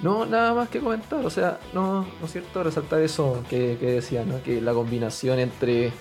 No, 0.00 0.24
nada 0.24 0.54
más 0.54 0.70
que 0.70 0.80
comentar, 0.80 1.26
o 1.26 1.28
sea, 1.28 1.60
no, 1.74 2.06
no 2.18 2.24
es 2.24 2.32
cierto 2.32 2.62
resaltar 2.62 3.02
eso 3.02 3.44
que, 3.50 3.76
que 3.78 3.90
decía, 3.90 4.24
¿no? 4.24 4.42
Que 4.42 4.62
la 4.62 4.72
combinación 4.72 5.38
entre, 5.40 5.92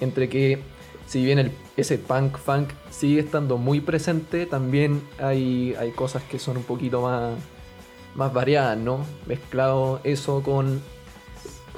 entre 0.00 0.28
que, 0.28 0.60
si 1.06 1.24
bien 1.24 1.52
ese 1.76 1.98
punk 1.98 2.36
funk 2.36 2.70
sigue 2.90 3.20
estando 3.20 3.56
muy 3.56 3.80
presente, 3.80 4.46
también 4.46 5.00
hay, 5.20 5.76
hay 5.78 5.92
cosas 5.92 6.24
que 6.24 6.40
son 6.40 6.56
un 6.56 6.64
poquito 6.64 7.00
más, 7.02 7.34
más 8.16 8.32
variadas, 8.32 8.76
¿no? 8.76 9.06
Mezclado 9.28 10.00
eso 10.02 10.42
con, 10.42 10.82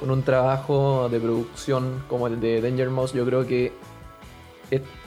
con 0.03 0.11
un 0.11 0.21
trabajo 0.21 1.07
de 1.07 1.17
producción 1.17 2.03
como 2.09 2.27
el 2.27 2.41
de 2.41 2.59
Danger 2.59 2.89
Mouse, 2.89 3.13
yo 3.13 3.25
creo 3.25 3.47
que 3.47 3.71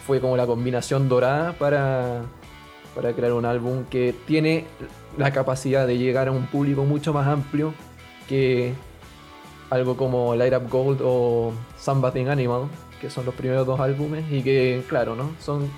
fue 0.06 0.22
como 0.22 0.38
la 0.38 0.46
combinación 0.46 1.06
dorada 1.06 1.52
para, 1.52 2.22
para 2.94 3.12
crear 3.12 3.34
un 3.34 3.44
álbum 3.44 3.84
que 3.90 4.14
tiene 4.26 4.64
la 5.18 5.32
capacidad 5.32 5.86
de 5.86 5.98
llegar 5.98 6.28
a 6.28 6.32
un 6.32 6.46
público 6.46 6.86
mucho 6.86 7.12
más 7.12 7.26
amplio 7.26 7.74
que 8.26 8.72
algo 9.68 9.98
como 9.98 10.34
Light 10.34 10.54
Up 10.54 10.70
Gold 10.70 11.02
o 11.04 11.52
Something 11.78 12.28
Animal, 12.28 12.62
que 12.98 13.10
son 13.10 13.26
los 13.26 13.34
primeros 13.34 13.66
dos 13.66 13.78
álbumes 13.78 14.24
y 14.32 14.40
que, 14.40 14.82
claro, 14.88 15.14
¿no? 15.14 15.32
Son 15.40 15.68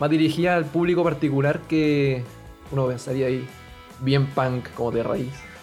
más 0.00 0.10
dirigidas 0.10 0.56
al 0.56 0.64
público 0.64 1.04
particular 1.04 1.60
que 1.68 2.24
uno 2.72 2.88
pensaría 2.88 3.26
ahí 3.28 3.46
bien 4.00 4.26
punk 4.26 4.68
como 4.74 4.90
de 4.90 5.04
raíz. 5.04 5.53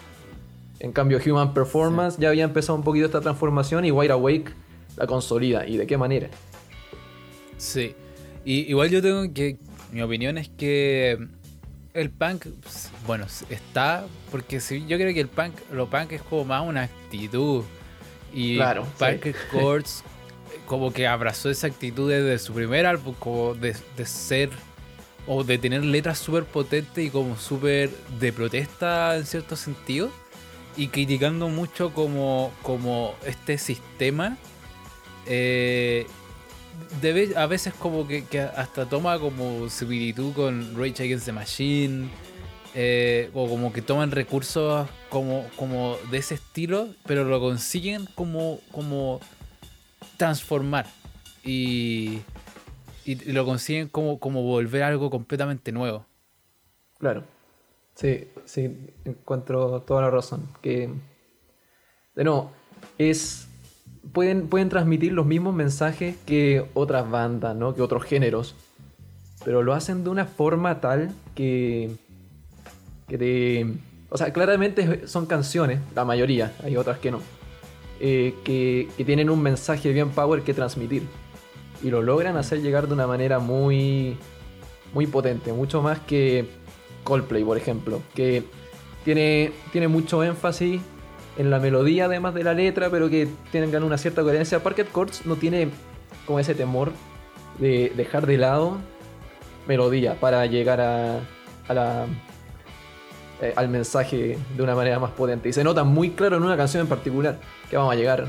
En 0.82 0.90
cambio, 0.90 1.20
Human 1.24 1.54
Performance 1.54 2.18
ya 2.18 2.30
había 2.30 2.42
empezado 2.42 2.74
un 2.74 2.82
poquito 2.82 3.06
esta 3.06 3.20
transformación 3.20 3.84
y 3.84 3.92
Wide 3.92 4.10
Awake 4.10 4.52
la 4.96 5.06
consolida. 5.06 5.64
¿Y 5.64 5.76
de 5.76 5.86
qué 5.86 5.96
manera? 5.96 6.28
Sí. 7.56 7.94
Y, 8.44 8.68
igual 8.68 8.90
yo 8.90 9.00
tengo 9.00 9.32
que. 9.32 9.58
Mi 9.92 10.02
opinión 10.02 10.38
es 10.38 10.48
que 10.48 11.18
el 11.94 12.10
punk, 12.10 12.46
pues, 12.60 12.90
bueno, 13.06 13.26
está. 13.48 14.06
Porque 14.32 14.58
si, 14.58 14.84
yo 14.88 14.98
creo 14.98 15.14
que 15.14 15.20
el 15.20 15.28
punk, 15.28 15.54
lo 15.72 15.88
punk 15.88 16.12
es 16.12 16.22
como 16.22 16.46
más 16.46 16.66
una 16.66 16.82
actitud. 16.82 17.62
Y 18.34 18.56
Claro, 18.56 18.84
Punk 18.98 19.22
sí. 19.22 19.34
Chords 19.52 20.02
como 20.66 20.92
que 20.92 21.06
abrazó 21.06 21.48
esa 21.48 21.68
actitud 21.68 22.10
desde 22.10 22.40
su 22.40 22.54
primer 22.54 22.86
álbum, 22.86 23.14
como 23.20 23.54
de, 23.54 23.76
de 23.96 24.04
ser. 24.04 24.50
O 25.28 25.44
de 25.44 25.58
tener 25.58 25.84
letras 25.84 26.18
súper 26.18 26.42
potentes 26.44 27.04
y 27.04 27.08
como 27.08 27.36
súper 27.36 27.88
de 28.18 28.32
protesta 28.32 29.16
en 29.16 29.26
cierto 29.26 29.54
sentido. 29.54 30.10
Y 30.76 30.88
criticando 30.88 31.48
mucho 31.48 31.92
como, 31.92 32.52
como 32.62 33.14
este 33.26 33.58
sistema. 33.58 34.36
eh, 35.26 36.06
a 37.36 37.46
veces 37.46 37.74
como 37.74 38.06
que, 38.06 38.24
que 38.24 38.40
hasta 38.40 38.86
toma 38.86 39.18
como 39.18 39.68
similitud 39.68 40.32
con 40.32 40.74
Rage 40.76 41.02
Against 41.04 41.26
the 41.26 41.32
Machine 41.32 42.08
eh, 42.74 43.30
o 43.34 43.48
como 43.48 43.72
que 43.72 43.82
toman 43.82 44.10
recursos 44.10 44.88
como, 45.10 45.46
como 45.56 45.96
de 46.10 46.18
ese 46.18 46.34
estilo 46.34 46.88
pero 47.06 47.24
lo 47.24 47.40
consiguen 47.40 48.06
como, 48.14 48.60
como 48.72 49.20
transformar 50.16 50.86
y, 51.44 52.20
y 53.04 53.14
lo 53.32 53.44
consiguen 53.44 53.88
como, 53.88 54.18
como 54.18 54.42
volver 54.42 54.82
algo 54.82 55.10
completamente 55.10 55.72
nuevo 55.72 56.06
Claro. 56.98 57.24
Sí, 58.02 58.26
sí, 58.46 58.90
encuentro 59.04 59.80
toda 59.82 60.02
la 60.02 60.10
razón. 60.10 60.48
Que, 60.60 60.90
de 62.16 62.24
nuevo, 62.24 62.50
es. 62.98 63.48
Pueden, 64.12 64.48
pueden 64.48 64.68
transmitir 64.68 65.12
los 65.12 65.24
mismos 65.24 65.54
mensajes 65.54 66.16
que 66.26 66.66
otras 66.74 67.08
bandas, 67.08 67.54
¿no? 67.54 67.74
Que 67.76 67.80
otros 67.82 68.02
géneros. 68.02 68.56
Pero 69.44 69.62
lo 69.62 69.72
hacen 69.72 70.02
de 70.02 70.10
una 70.10 70.26
forma 70.26 70.80
tal 70.80 71.12
que. 71.36 71.92
que 73.06 73.18
te. 73.18 73.66
O 74.10 74.18
sea, 74.18 74.32
claramente 74.32 75.06
son 75.06 75.26
canciones, 75.26 75.78
la 75.94 76.04
mayoría, 76.04 76.52
hay 76.64 76.76
otras 76.76 76.98
que 76.98 77.12
no. 77.12 77.20
eh, 78.00 78.34
que, 78.44 78.88
que 78.96 79.04
tienen 79.04 79.30
un 79.30 79.40
mensaje 79.40 79.92
bien 79.92 80.10
power 80.10 80.42
que 80.42 80.54
transmitir. 80.54 81.04
Y 81.84 81.90
lo 81.90 82.02
logran 82.02 82.36
hacer 82.36 82.60
llegar 82.62 82.88
de 82.88 82.94
una 82.94 83.06
manera 83.06 83.38
muy. 83.38 84.16
muy 84.92 85.06
potente, 85.06 85.52
mucho 85.52 85.82
más 85.82 86.00
que 86.00 86.46
Coldplay, 87.04 87.44
por 87.44 87.56
ejemplo, 87.56 88.02
que 88.14 88.44
tiene, 89.04 89.52
tiene 89.72 89.88
mucho 89.88 90.22
énfasis 90.22 90.80
en 91.36 91.50
la 91.50 91.58
melodía 91.58 92.06
además 92.06 92.34
de 92.34 92.44
la 92.44 92.54
letra, 92.54 92.90
pero 92.90 93.08
que 93.08 93.28
tengan 93.50 93.82
una 93.84 93.98
cierta 93.98 94.22
coherencia. 94.22 94.62
Parket 94.62 94.90
Courts 94.90 95.26
no 95.26 95.36
tiene 95.36 95.70
como 96.26 96.38
ese 96.38 96.54
temor 96.54 96.92
de 97.58 97.92
dejar 97.96 98.26
de 98.26 98.38
lado 98.38 98.78
melodía 99.66 100.18
para 100.18 100.44
llegar 100.46 100.80
a, 100.80 101.20
a 101.68 101.74
la, 101.74 102.06
eh, 103.40 103.52
al 103.56 103.68
mensaje 103.68 104.38
de 104.56 104.62
una 104.62 104.74
manera 104.74 104.98
más 104.98 105.10
potente. 105.12 105.48
Y 105.48 105.52
se 105.52 105.64
nota 105.64 105.84
muy 105.84 106.10
claro 106.10 106.36
en 106.36 106.42
una 106.42 106.56
canción 106.56 106.82
en 106.82 106.88
particular 106.88 107.38
que 107.70 107.76
vamos 107.76 107.92
a 107.92 107.96
llegar. 107.96 108.28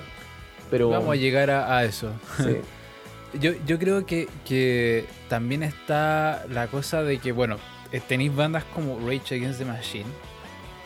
Pero 0.70 0.90
vamos 0.90 1.12
a 1.12 1.16
llegar 1.16 1.52
a, 1.52 1.78
a 1.78 1.84
eso 1.84 2.12
sí, 2.38 2.58
Yo, 3.40 3.52
yo 3.66 3.80
creo 3.80 4.06
que, 4.06 4.28
que 4.46 5.06
también 5.28 5.64
está 5.64 6.46
la 6.50 6.68
cosa 6.68 7.02
de 7.04 7.18
que, 7.18 7.32
bueno, 7.32 7.58
tenéis 8.02 8.36
bandas 8.36 8.64
como 8.74 8.98
Rage 9.00 9.36
Against 9.36 9.60
the 9.60 9.66
Machine, 9.66 10.10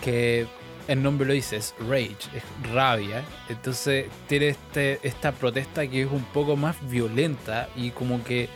que 0.02 0.48
el 0.88 1.04
nombre 1.04 1.28
lo 1.28 1.34
dice, 1.34 1.58
es 1.58 1.76
Rage, 1.80 2.16
es 2.34 2.72
rabia. 2.72 3.24
Entonces 3.50 4.08
tiene 4.28 4.50
este, 4.50 5.00
esta 5.04 5.32
protesta 5.32 5.88
que 5.88 6.04
es 6.04 6.12
un 6.12 6.24
poco 6.26 6.56
más 6.56 6.76
violenta 6.90 7.70
y 7.76 7.92
como 7.92 8.24
que 8.24 8.50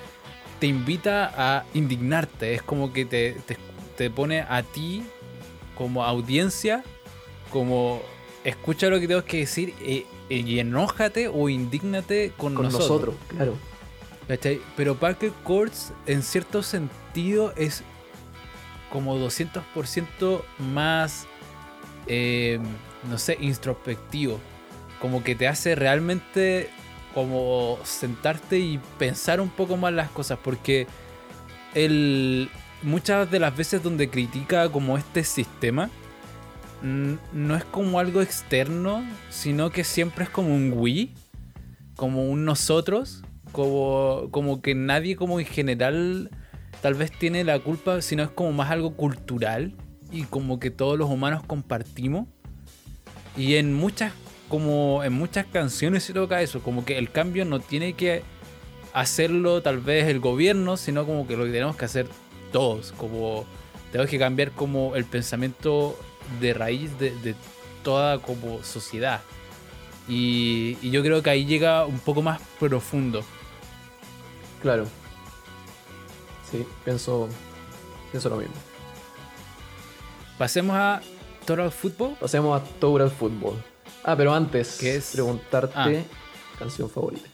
te 0.60 0.67
invita 0.67 1.34
a 1.36 1.65
indignarte. 1.74 2.53
Es 2.53 2.62
como 2.62 2.93
que 2.93 3.05
te, 3.05 3.34
te, 3.46 3.58
te 3.98 4.10
pone 4.10 4.41
a 4.41 4.63
ti 4.63 5.03
como 5.75 6.03
audiencia, 6.03 6.84
como 7.51 8.01
escucha 8.43 8.88
lo 8.89 9.00
que 9.00 9.08
tengo 9.08 9.24
que 9.24 9.38
decir 9.38 9.74
eh, 9.81 10.05
y 10.29 10.60
enójate 10.60 11.27
o 11.27 11.50
indígnate 11.50 12.31
con, 12.38 12.55
con 12.55 12.72
nosotros, 12.72 13.15
claro. 13.27 13.55
¿Cachai? 14.27 14.62
Pero 14.77 14.96
Parker 14.96 15.31
Courts, 15.43 15.91
en 16.05 16.24
cierto 16.24 16.63
sentido, 16.63 17.53
es 17.58 17.84
como 18.91 19.17
200% 19.17 20.43
más, 20.60 21.25
eh, 22.07 22.60
no 23.10 23.17
sé, 23.17 23.38
introspectivo. 23.39 24.39
Como 25.00 25.24
que 25.24 25.36
te 25.36 25.48
hace 25.48 25.75
realmente 25.75 26.69
como 27.13 27.79
sentarte 27.83 28.60
y 28.60 28.79
pensar 29.00 29.41
un 29.41 29.50
poco 29.50 29.77
más 29.77 29.93
las 29.93 30.10
cosas. 30.10 30.38
Porque 30.43 30.88
el, 31.74 32.50
muchas 32.83 33.31
de 33.31 33.39
las 33.39 33.55
veces 33.55 33.81
donde 33.81 34.10
critica 34.10 34.69
como 34.69 34.98
este 34.98 35.24
sistema, 35.24 35.89
no 36.83 37.55
es 37.55 37.63
como 37.65 38.00
algo 38.00 38.21
externo, 38.21 39.05
sino 39.29 39.69
que 39.69 39.83
siempre 39.83 40.24
es 40.24 40.29
como 40.29 40.55
un 40.55 40.74
we, 40.75 41.10
como 41.95 42.25
un 42.25 42.43
nosotros, 42.43 43.24
como, 43.51 44.29
como 44.31 44.62
que 44.62 44.74
nadie 44.74 45.15
como 45.15 45.39
en 45.39 45.45
general 45.45 46.31
tal 46.81 46.95
vez 46.95 47.11
tiene 47.11 47.43
la 47.43 47.59
culpa, 47.59 48.01
sino 48.01 48.23
es 48.23 48.29
como 48.29 48.51
más 48.51 48.71
algo 48.71 48.95
cultural 48.95 49.73
y 50.11 50.23
como 50.23 50.59
que 50.59 50.71
todos 50.71 50.97
los 50.97 51.09
humanos 51.09 51.43
compartimos. 51.45 52.27
Y 53.38 53.55
en 53.55 53.73
muchas 53.73 54.13
como 54.50 55.01
en 55.03 55.13
muchas 55.13 55.45
canciones 55.45 56.03
se 56.03 56.11
toca 56.11 56.41
eso, 56.41 56.61
como 56.61 56.83
que 56.83 56.97
el 56.97 57.09
cambio 57.09 57.45
no 57.45 57.61
tiene 57.61 57.93
que 57.93 58.21
hacerlo 58.93 59.61
tal 59.61 59.77
vez 59.77 60.09
el 60.09 60.19
gobierno, 60.19 60.75
sino 60.75 61.05
como 61.05 61.25
que 61.25 61.38
lo 61.38 61.45
tenemos 61.45 61.77
que 61.77 61.85
hacer 61.85 62.07
todos, 62.51 62.91
como 62.97 63.45
tenemos 63.93 64.11
que 64.11 64.19
cambiar 64.19 64.51
como 64.51 64.97
el 64.97 65.05
pensamiento 65.05 65.97
de 66.41 66.53
raíz 66.53 67.00
de, 67.00 67.11
de 67.19 67.35
toda 67.81 68.19
como 68.19 68.61
sociedad. 68.63 69.21
Y 70.09 70.75
yo 70.89 71.01
creo 71.01 71.23
que 71.23 71.29
ahí 71.29 71.45
llega 71.45 71.85
un 71.85 72.00
poco 72.00 72.21
más 72.21 72.41
profundo. 72.59 73.23
Claro. 74.61 74.85
Sí, 76.51 76.65
pienso, 76.84 77.29
pienso 78.12 78.29
lo 78.29 78.38
mismo. 78.38 78.55
Pasemos 80.38 80.75
a 80.75 81.01
Total 81.46 81.72
Football. 81.72 82.15
Pasemos 82.20 82.62
a 82.62 82.65
Total 82.79 83.10
Football. 83.10 83.63
Ah, 84.03 84.15
pero 84.15 84.34
antes, 84.34 84.77
¿Qué 84.79 84.96
es? 84.96 85.12
preguntarte 85.13 85.74
Ah. 85.75 85.91
canción 86.58 86.89
favorita. 86.89 87.27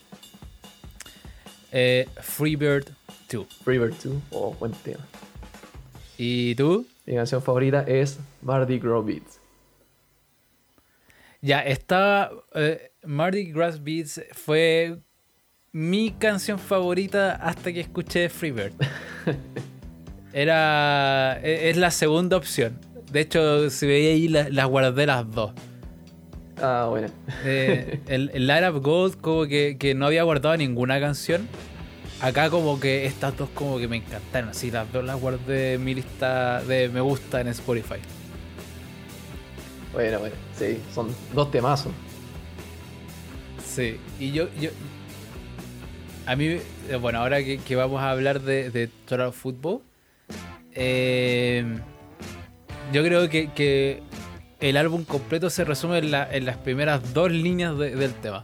Eh, 1.72 2.08
Freebird 2.22 2.90
2. 3.32 3.48
River 3.66 3.92
2, 4.04 4.14
oh, 4.32 4.54
buen 4.56 4.72
tema. 4.74 5.06
¿Y 6.18 6.56
tú? 6.56 6.86
Mi 7.06 7.16
canción 7.16 7.42
favorita 7.42 7.82
es 7.84 8.20
Mardi 8.42 8.80
Gras 8.80 9.06
Beats. 9.06 9.40
Ya, 11.42 11.62
estaba. 11.62 12.32
eh, 12.56 12.92
Mardi 13.04 13.52
Gras 13.52 13.84
Beats 13.84 14.22
fue 14.34 15.00
mi 15.78 16.10
canción 16.10 16.58
favorita 16.58 17.34
hasta 17.36 17.72
que 17.72 17.82
escuché 17.82 18.30
Freebird. 18.30 18.74
Era. 20.34 21.40
e- 21.44 21.70
Es 21.70 21.78
la 21.78 21.92
segunda 21.92 22.36
opción. 22.36 22.80
De 23.12 23.20
hecho, 23.22 23.70
si 23.70 23.86
veía 23.86 24.10
ahí, 24.10 24.28
la- 24.28 24.50
las 24.50 24.66
guardé 24.66 25.06
las 25.06 25.30
dos. 25.32 25.52
Ah, 26.60 26.88
bueno. 26.90 27.10
Eh, 27.46 28.00
el, 28.08 28.32
el 28.34 28.48
Light 28.48 28.74
Up 28.74 28.82
Gold, 28.82 29.22
como 29.22 29.46
que, 29.46 29.78
que 29.78 29.94
no 29.94 30.08
había 30.08 30.24
guardado 30.24 30.58
ninguna 30.58 31.00
canción. 31.00 31.48
Acá, 32.22 32.50
como 32.50 32.80
que 32.80 33.06
estas 33.06 33.38
dos, 33.38 33.48
como 33.54 33.78
que 33.78 33.88
me 33.88 33.98
encantaron. 33.98 34.50
Así, 34.50 34.72
las 34.72 34.92
dos 34.92 35.06
las 35.06 35.20
guardé 35.22 35.76
en 35.76 35.84
mi 35.84 35.94
lista 35.94 36.64
de 36.64 36.90
me 36.90 37.02
gusta 37.02 37.40
en 37.40 37.50
Spotify. 37.50 37.98
Bueno, 39.94 40.18
bueno. 40.20 40.36
Sí, 40.58 40.80
son 40.92 41.14
dos 41.36 41.52
temazos. 41.52 41.92
Sí, 43.64 43.98
y 44.20 44.32
yo, 44.32 44.48
yo 44.60 44.72
a 46.28 46.36
mí, 46.36 46.46
eh, 46.90 46.96
bueno, 47.00 47.20
ahora 47.20 47.44
que, 47.44 47.58
que 47.58 47.76
vamos 47.76 48.02
a 48.02 48.12
hablar 48.12 48.42
de, 48.42 48.70
de 48.70 48.88
Total 49.08 49.32
Football, 49.34 49.82
eh, 50.74 51.66
yo 52.94 53.04
creo 53.04 53.30
que, 53.30 53.50
que 53.54 54.02
el 54.60 54.78
álbum 54.78 55.04
completo 55.04 55.50
se 55.50 55.64
resume 55.64 55.98
en, 56.00 56.12
la- 56.12 56.32
en 56.32 56.46
las 56.46 56.58
primeras 56.58 57.14
dos 57.14 57.32
líneas 57.32 57.78
de- 57.78 57.96
del 57.96 58.14
tema. 58.14 58.44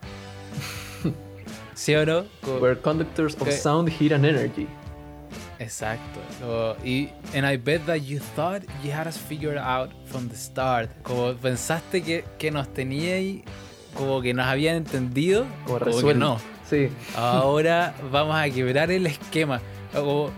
¿Sí 1.75 1.93
o 1.95 2.05
no? 2.05 2.25
Co- 2.41 2.59
We're 2.59 2.79
conductors 2.79 3.35
of 3.35 3.43
que- 3.43 3.51
sound, 3.51 3.89
heat 3.89 4.11
and 4.13 4.25
energy. 4.25 4.67
Exacto. 5.59 6.75
Y 6.83 7.09
and 7.35 7.45
I 7.49 7.57
bet 7.57 7.85
that 7.85 7.97
you 8.01 8.19
thought 8.35 8.63
you 8.83 8.91
had 8.91 9.07
us 9.07 9.17
figured 9.17 9.57
out 9.57 9.91
from 10.07 10.27
the 10.27 10.35
start. 10.35 10.89
Como 11.03 11.33
pensaste 11.35 12.01
que, 12.01 12.25
que 12.37 12.51
nos 12.51 12.67
teníais, 12.73 13.43
como 13.93 14.21
que 14.21 14.33
nos 14.33 14.45
habían 14.45 14.75
entendido, 14.75 15.45
Como 15.65 15.79
que 15.79 15.85
resuelto. 15.85 16.19
no. 16.19 16.52
Sí, 16.73 16.89
Ahora 17.15 17.93
vamos 18.11 18.35
a 18.35 18.49
quebrar 18.49 18.89
el 18.89 19.05
esquema. 19.05 19.61
Como 19.93 20.31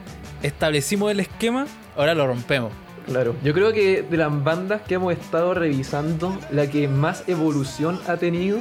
establecimos 0.44 1.10
el 1.12 1.22
esquema, 1.22 1.65
ahora 1.96 2.13
lo 2.13 2.27
rompemos. 2.27 2.74
claro. 3.06 3.36
Yo 3.41 3.54
creo 3.54 3.71
que 3.71 4.02
de 4.02 4.17
las 4.17 4.43
bandas 4.43 4.82
que 4.82 4.95
hemos 4.95 5.13
estado 5.13 5.54
revisando, 5.54 6.38
la 6.52 6.67
que 6.67 6.89
más 6.89 7.24
evolución 7.28 8.02
ha 8.08 8.17
tenido, 8.17 8.60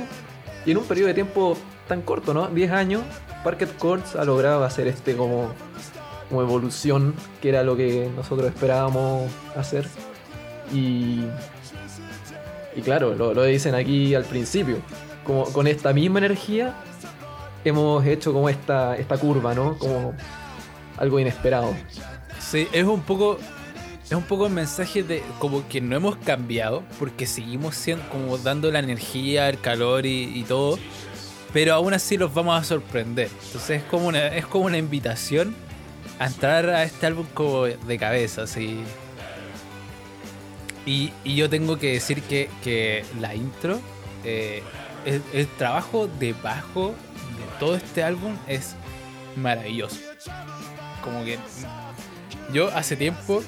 y 0.65 0.71
en 0.71 0.79
un 0.79 0.85
periodo 0.85 1.09
de 1.09 1.15
tiempo 1.15 1.59
tan 1.89 2.01
corto, 2.03 2.33
¿no? 2.33 2.47
10 2.47 2.71
años, 2.71 3.03
Parquet 3.43 3.77
Courts 3.77 4.15
ha 4.15 4.25
logrado 4.25 4.63
hacer 4.63 4.87
este 4.87 5.17
como, 5.17 5.49
como 6.29 6.43
evolución, 6.43 7.13
que 7.43 7.49
era 7.49 7.65
lo 7.65 7.77
que 7.77 8.09
nosotros 8.15 8.47
esperábamos 8.49 9.29
hacer. 9.57 9.89
Y, 10.73 11.23
y 12.77 12.81
claro, 12.83 13.15
lo, 13.17 13.35
lo 13.35 13.43
dicen 13.43 13.75
aquí 13.75 14.15
al 14.15 14.25
principio. 14.25 14.77
Como 15.25 15.45
con 15.53 15.67
esta 15.67 15.93
misma 15.93 16.19
energía 16.21 16.75
hemos 17.65 18.05
hecho 18.07 18.33
como 18.33 18.49
esta, 18.49 18.97
esta 18.97 19.17
curva, 19.19 19.55
¿no? 19.55 19.79
Como 19.79 20.15
algo 20.97 21.21
inesperado. 21.21 21.75
Sí, 22.39 22.69
es 22.73 22.85
un 22.85 23.03
poco. 23.03 23.39
Es 24.05 24.13
un 24.13 24.25
poco 24.25 24.47
el 24.47 24.53
mensaje 24.53 25.03
de 25.03 25.23
como 25.39 25.67
que 25.67 25.81
no 25.81 25.97
hemos 25.97 26.17
cambiado, 26.17 26.83
porque 26.99 27.27
seguimos 27.27 27.75
siendo 27.75 28.07
como 28.11 28.37
dando 28.37 28.71
la 28.71 28.81
energía, 28.81 29.49
el 29.49 29.59
calor 29.59 30.05
y, 30.05 30.25
y 30.25 30.43
todo, 30.43 30.79
pero 31.55 31.73
aún 31.73 31.95
así 31.95 32.19
los 32.19 32.35
vamos 32.35 32.61
a 32.61 32.65
sorprender. 32.65 33.31
Entonces 33.47 33.83
es 33.83 33.85
como 33.85 34.09
una, 34.09 34.27
es 34.29 34.45
como 34.45 34.67
una 34.67 34.77
invitación 34.77 35.57
a 36.19 36.27
entrar 36.27 36.69
a 36.69 36.85
este 36.85 37.07
álbum 37.07 37.25
como 37.33 37.65
de 37.65 37.99
cabeza, 37.99 38.43
así. 38.43 38.85
Y, 40.85 41.11
y 41.25 41.37
yo 41.37 41.49
tengo 41.49 41.79
que 41.79 41.93
decir 41.93 42.21
que, 42.23 42.51
que 42.63 43.07
la 43.19 43.35
intro, 43.35 43.81
eh, 44.23 44.63
el, 45.07 45.23
el 45.33 45.47
trabajo 45.47 46.09
de 46.21 46.35
bajo 46.35 46.95
todo 47.59 47.77
este 47.77 48.03
álbum 48.03 48.37
es 48.47 48.75
maravilloso. 49.37 49.97
Como 51.03 51.25
que 51.25 51.39
yo 52.53 52.69
hace 52.75 52.97
tiempo, 52.97 53.43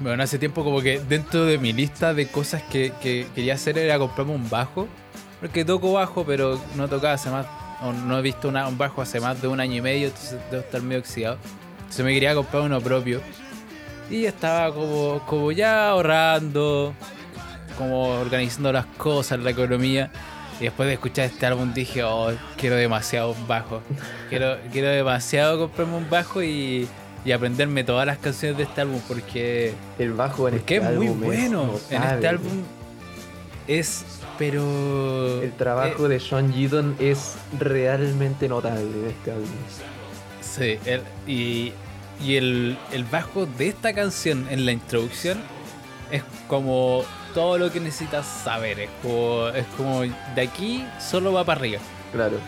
bueno, 0.00 0.22
hace 0.22 0.38
tiempo 0.38 0.64
como 0.64 0.80
que 0.80 1.00
dentro 1.00 1.44
de 1.44 1.58
mi 1.58 1.72
lista 1.72 2.14
de 2.14 2.26
cosas 2.26 2.62
que, 2.62 2.92
que 3.00 3.26
quería 3.34 3.54
hacer 3.54 3.78
era 3.78 3.98
comprarme 3.98 4.34
un 4.34 4.48
bajo. 4.48 4.88
Porque 5.40 5.64
toco 5.64 5.92
bajo, 5.92 6.24
pero 6.24 6.60
no 6.76 6.88
tocaba 6.88 7.14
hace 7.14 7.28
más, 7.28 7.46
no 8.06 8.16
he 8.16 8.22
visto 8.22 8.48
un 8.48 8.78
bajo 8.78 9.02
hace 9.02 9.18
más 9.18 9.42
de 9.42 9.48
un 9.48 9.58
año 9.58 9.78
y 9.78 9.80
medio, 9.80 10.06
entonces 10.06 10.38
debo 10.52 10.62
estar 10.62 10.80
medio 10.82 11.00
oxidado. 11.00 11.38
Entonces 11.78 12.04
me 12.04 12.14
quería 12.14 12.34
comprar 12.34 12.62
uno 12.62 12.80
propio. 12.80 13.20
Y 14.08 14.24
estaba 14.24 14.72
como, 14.72 15.20
como 15.26 15.50
ya 15.50 15.88
ahorrando, 15.88 16.94
como 17.76 18.20
organizando 18.20 18.72
las 18.72 18.86
cosas, 18.86 19.40
la 19.40 19.50
economía. 19.50 20.12
Y 20.60 20.64
después 20.64 20.86
de 20.86 20.94
escuchar 20.94 21.24
este 21.26 21.44
álbum 21.46 21.72
dije, 21.74 22.02
oh, 22.04 22.30
quiero 22.56 22.76
demasiado 22.76 23.32
un 23.32 23.46
bajo. 23.48 23.82
Quiero, 24.28 24.58
quiero 24.70 24.88
demasiado 24.88 25.58
comprarme 25.58 25.96
un 25.96 26.08
bajo 26.08 26.42
y, 26.42 26.86
y 27.24 27.32
aprenderme 27.32 27.82
todas 27.84 28.06
las 28.06 28.18
canciones 28.18 28.56
de 28.58 28.64
este 28.64 28.80
álbum 28.82 29.00
porque, 29.08 29.74
El 29.98 30.12
bajo 30.12 30.48
en 30.48 30.54
porque 30.58 30.76
este 30.76 30.88
es 30.92 30.96
muy 30.96 31.06
es 31.08 31.18
bueno. 31.18 31.70
En 31.90 32.02
este 32.02 32.28
álbum 32.28 32.62
es, 33.66 34.04
pero... 34.38 35.42
El 35.42 35.52
trabajo 35.52 36.06
eh, 36.06 36.10
de 36.10 36.20
Sean 36.20 36.52
Giddon 36.52 36.94
es 37.00 37.34
realmente 37.58 38.48
notable 38.48 38.82
en 38.82 39.06
este 39.08 39.30
álbum. 39.32 39.48
Sí, 40.40 40.78
el- 40.84 41.02
y, 41.26 41.72
y 42.24 42.36
el, 42.36 42.76
el 42.92 43.04
bajo 43.04 43.46
de 43.46 43.68
esta 43.68 43.92
canción 43.94 44.46
en 44.50 44.64
la 44.66 44.72
introducción 44.72 45.38
es 46.10 46.22
como 46.46 47.04
todo 47.32 47.58
lo 47.58 47.70
que 47.70 47.80
necesitas 47.80 48.26
saber. 48.26 48.80
Es 48.80 48.90
como, 49.02 49.48
es 49.48 49.66
como 49.76 50.02
de 50.02 50.42
aquí 50.42 50.86
solo 51.00 51.32
va 51.32 51.44
para 51.44 51.60
arriba. 51.60 51.80
Claro. 52.12 52.38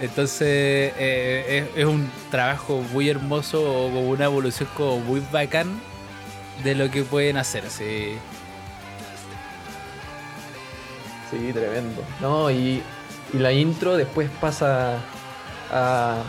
Entonces 0.00 0.92
eh, 0.98 1.68
es, 1.74 1.78
es 1.80 1.84
un 1.86 2.10
trabajo 2.30 2.82
muy 2.92 3.08
hermoso 3.08 3.62
o 3.62 3.88
como 3.90 4.10
una 4.10 4.24
evolución 4.24 4.68
como 4.76 4.98
muy 4.98 5.22
bacán 5.32 5.80
de 6.62 6.74
lo 6.74 6.90
que 6.90 7.02
pueden 7.02 7.36
hacer. 7.36 7.64
Sí. 7.70 8.16
Sí, 11.30 11.52
tremendo. 11.52 12.02
No, 12.20 12.50
y, 12.50 12.82
y 13.32 13.38
la 13.38 13.52
intro 13.52 13.96
después 13.96 14.30
pasa 14.40 14.98
a 15.72 16.22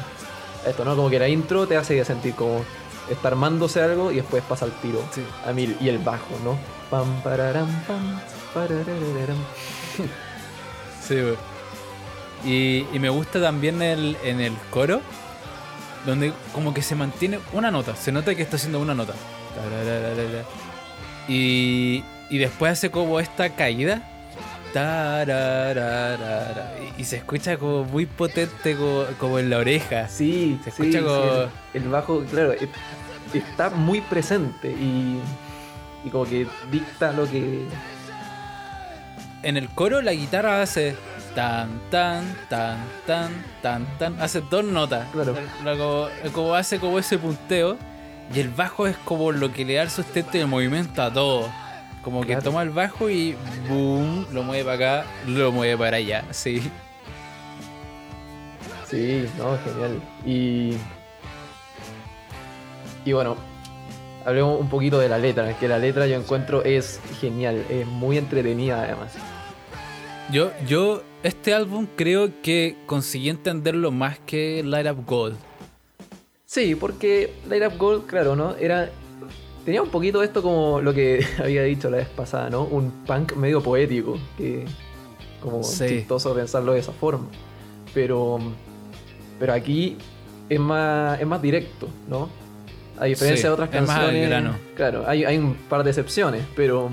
esto, 0.66 0.86
¿no? 0.86 0.96
Como 0.96 1.10
que 1.10 1.20
la 1.20 1.28
intro 1.28 1.68
te 1.68 1.78
hace 1.78 2.04
sentir 2.06 2.34
como 2.34 2.64
está 3.10 3.30
armándose 3.30 3.82
algo 3.82 4.12
y 4.12 4.16
después 4.16 4.44
pasa 4.48 4.66
al 4.66 4.72
tiro. 4.74 5.04
Sí. 5.14 5.24
A 5.48 5.52
mí, 5.54 5.76
y 5.80 5.90
el 5.90 6.00
bajo, 6.00 6.28
¿no? 6.44 6.58
Pam, 6.90 7.22
pararam, 7.22 7.68
pam, 7.88 8.20
pararararam. 8.54 9.38
Sí, 11.08 11.16
güey. 11.22 11.36
Y, 12.46 12.86
y 12.94 13.00
me 13.00 13.10
gusta 13.10 13.42
también 13.42 13.82
el, 13.82 14.18
en 14.24 14.40
el 14.40 14.54
coro, 14.70 15.02
donde 16.06 16.32
como 16.54 16.74
que 16.74 16.82
se 16.82 16.96
mantiene 16.96 17.40
una 17.54 17.72
nota, 17.72 17.96
se 17.96 18.12
nota 18.12 18.36
que 18.36 18.42
está 18.44 18.56
haciendo 18.58 18.80
una 18.80 18.94
nota. 18.94 19.14
Y, 21.28 22.04
y 22.30 22.38
después 22.38 22.72
hace 22.74 22.92
como 22.92 23.20
esta 23.20 23.50
caída. 23.56 24.02
Y, 26.98 27.02
y 27.02 27.04
se 27.06 27.16
escucha 27.18 27.58
como 27.58 27.86
muy 27.86 28.06
potente 28.06 28.76
como, 28.76 29.06
como 29.20 29.40
en 29.40 29.50
la 29.50 29.58
oreja. 29.60 30.10
Sí, 30.10 30.60
Se 30.64 30.70
escucha 30.70 31.00
sí, 31.00 31.04
como- 31.06 31.24
el, 31.24 31.50
el 31.84 31.90
bajo, 31.90 32.24
claro, 32.30 32.52
e- 32.54 32.68
está 33.38 33.70
muy 33.70 34.02
presente 34.02 34.72
y, 34.72 35.20
y 36.04 36.10
como 36.10 36.26
que 36.26 36.48
dicta 36.72 37.12
lo 37.12 37.30
que... 37.30 37.68
En 39.44 39.58
el 39.58 39.70
coro 39.70 40.02
la 40.02 40.14
guitarra 40.14 40.62
hace 40.62 40.96
tan 41.36 41.82
tan 41.92 42.36
tan 42.50 42.78
tan 43.06 43.32
tan 43.62 43.86
tan 44.00 44.22
hace 44.22 44.42
dos 44.42 44.64
notas 44.64 45.08
Claro. 45.12 45.36
Como, 45.64 46.32
como 46.32 46.56
hace 46.56 46.80
como 46.80 46.98
ese 46.98 47.18
punteo 47.18 47.78
y 48.34 48.40
el 48.40 48.50
bajo 48.50 48.88
es 48.88 48.98
como 48.98 49.32
lo 49.32 49.52
que 49.52 49.66
le 49.66 49.76
da 49.76 49.84
el 49.84 49.92
sustento 49.92 50.38
y 50.38 50.42
el 50.42 50.48
movimiento 50.48 51.04
a 51.04 51.14
todo 51.14 51.48
Como 52.04 52.22
que 52.26 52.36
toma 52.38 52.64
el 52.64 52.70
bajo 52.70 53.10
y 53.10 53.36
boom, 53.68 54.26
lo 54.32 54.44
mueve 54.44 54.64
para 54.64 54.76
acá, 55.02 55.10
lo 55.28 55.52
mueve 55.52 55.78
para 55.78 55.98
allá, 55.98 56.24
sí. 56.32 56.72
Sí, 58.90 59.28
no, 59.38 59.58
genial. 59.58 60.02
Y. 60.26 60.78
Y 63.06 63.14
bueno, 63.14 63.36
hablemos 64.26 64.60
un 64.60 64.70
poquito 64.70 65.00
de 65.00 65.08
la 65.10 65.18
letra, 65.18 65.58
que 65.58 65.68
la 65.68 65.78
letra 65.78 66.08
yo 66.08 66.16
encuentro 66.16 66.64
es 66.64 67.00
genial, 67.22 67.64
es 67.70 67.86
muy 67.86 68.18
entretenida 68.18 68.84
además. 68.84 69.14
Yo, 70.32 70.52
yo, 70.68 71.04
este 71.22 71.54
álbum 71.54 71.86
creo 71.96 72.30
que 72.42 72.76
conseguí 72.88 73.30
entenderlo 73.30 73.92
más 73.92 74.18
que 74.20 74.64
Light 74.66 74.88
Up 74.92 75.06
Gold. 75.06 75.38
Sí, 76.48 76.74
porque 76.76 77.32
Light 77.48 77.64
Up 77.72 77.78
Gold, 77.78 78.06
claro, 78.08 78.36
¿no? 78.36 78.56
Era. 78.56 78.90
Tenía 79.66 79.82
un 79.82 79.90
poquito 79.90 80.22
esto 80.24 80.42
como 80.44 80.80
lo 80.82 80.94
que 80.94 81.26
había 81.44 81.64
dicho 81.64 81.90
la 81.92 81.98
vez 81.98 82.08
pasada, 82.10 82.50
¿no? 82.50 82.64
Un 82.64 82.92
punk 83.06 83.36
medio 83.36 83.62
poético, 83.62 84.18
que. 84.38 84.66
Como 85.42 85.62
Sí. 85.64 85.88
chistoso 85.88 86.34
pensarlo 86.34 86.74
de 86.74 86.80
esa 86.80 86.92
forma. 86.92 87.28
Pero. 87.94 88.40
Pero 89.40 89.54
aquí 89.54 89.96
es 90.50 90.60
más, 90.60 91.20
es 91.20 91.28
más 91.28 91.42
directo, 91.42 91.88
¿no? 92.08 92.30
A 93.00 93.06
diferencia 93.06 93.42
Sí, 93.42 93.48
de 93.48 93.50
otras 93.54 93.70
canciones. 93.70 94.28
grano. 94.30 94.58
Claro, 94.76 95.04
hay, 95.08 95.26
hay 95.26 95.38
un 95.38 95.56
par 95.56 95.84
de 95.84 95.90
excepciones, 95.92 96.44
pero 96.56 96.90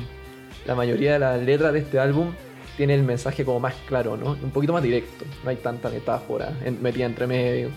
la 0.67 0.75
mayoría 0.75 1.13
de 1.15 1.19
las 1.21 1.41
letras 1.43 1.73
de 1.73 1.79
este 1.81 1.99
álbum 1.99 2.33
tiene 2.77 2.95
el 2.95 3.03
mensaje 3.03 3.45
como 3.45 3.61
más 3.61 3.75
claro, 3.87 4.17
¿no? 4.17 4.33
Un 4.33 4.51
poquito 4.51 4.73
más 4.73 4.83
directo. 4.83 5.25
No 5.45 5.51
hay 5.51 5.57
tanta 5.57 5.89
metáfora 5.91 6.53
en- 6.65 6.83
metida 6.83 7.07
entre 7.07 7.27
medio. 7.27 7.71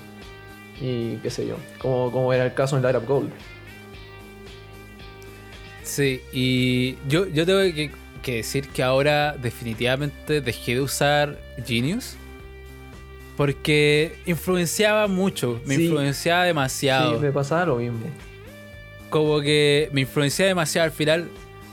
Y 0.81 1.17
qué 1.17 1.29
sé 1.29 1.45
yo. 1.47 1.55
Como, 1.79 2.11
como 2.11 2.33
era 2.33 2.45
el 2.45 2.53
caso 2.53 2.75
en 2.77 2.83
Light 2.83 2.97
Up 2.97 3.05
Gold. 3.05 3.29
Sí, 5.83 6.21
y 6.33 6.97
yo, 7.07 7.27
yo 7.27 7.45
tengo 7.45 7.59
que, 7.61 7.91
que 8.23 8.35
decir 8.37 8.67
que 8.69 8.81
ahora 8.81 9.35
definitivamente 9.39 10.41
dejé 10.41 10.75
de 10.75 10.81
usar 10.81 11.37
Genius. 11.65 12.15
Porque 13.37 14.15
influenciaba 14.25 15.07
mucho, 15.07 15.59
me 15.65 15.75
Sí. 15.75 15.85
influenciaba 15.85 16.43
demasiado. 16.45 17.15
Sí, 17.15 17.21
me 17.21 17.31
pasaba 17.31 17.65
lo 17.65 17.75
mismo. 17.77 17.99
Como 19.09 19.39
que 19.41 19.89
me 19.91 20.01
influenciaba 20.01 20.47
demasiado 20.49 20.85
al 20.85 20.91
final. 20.91 21.27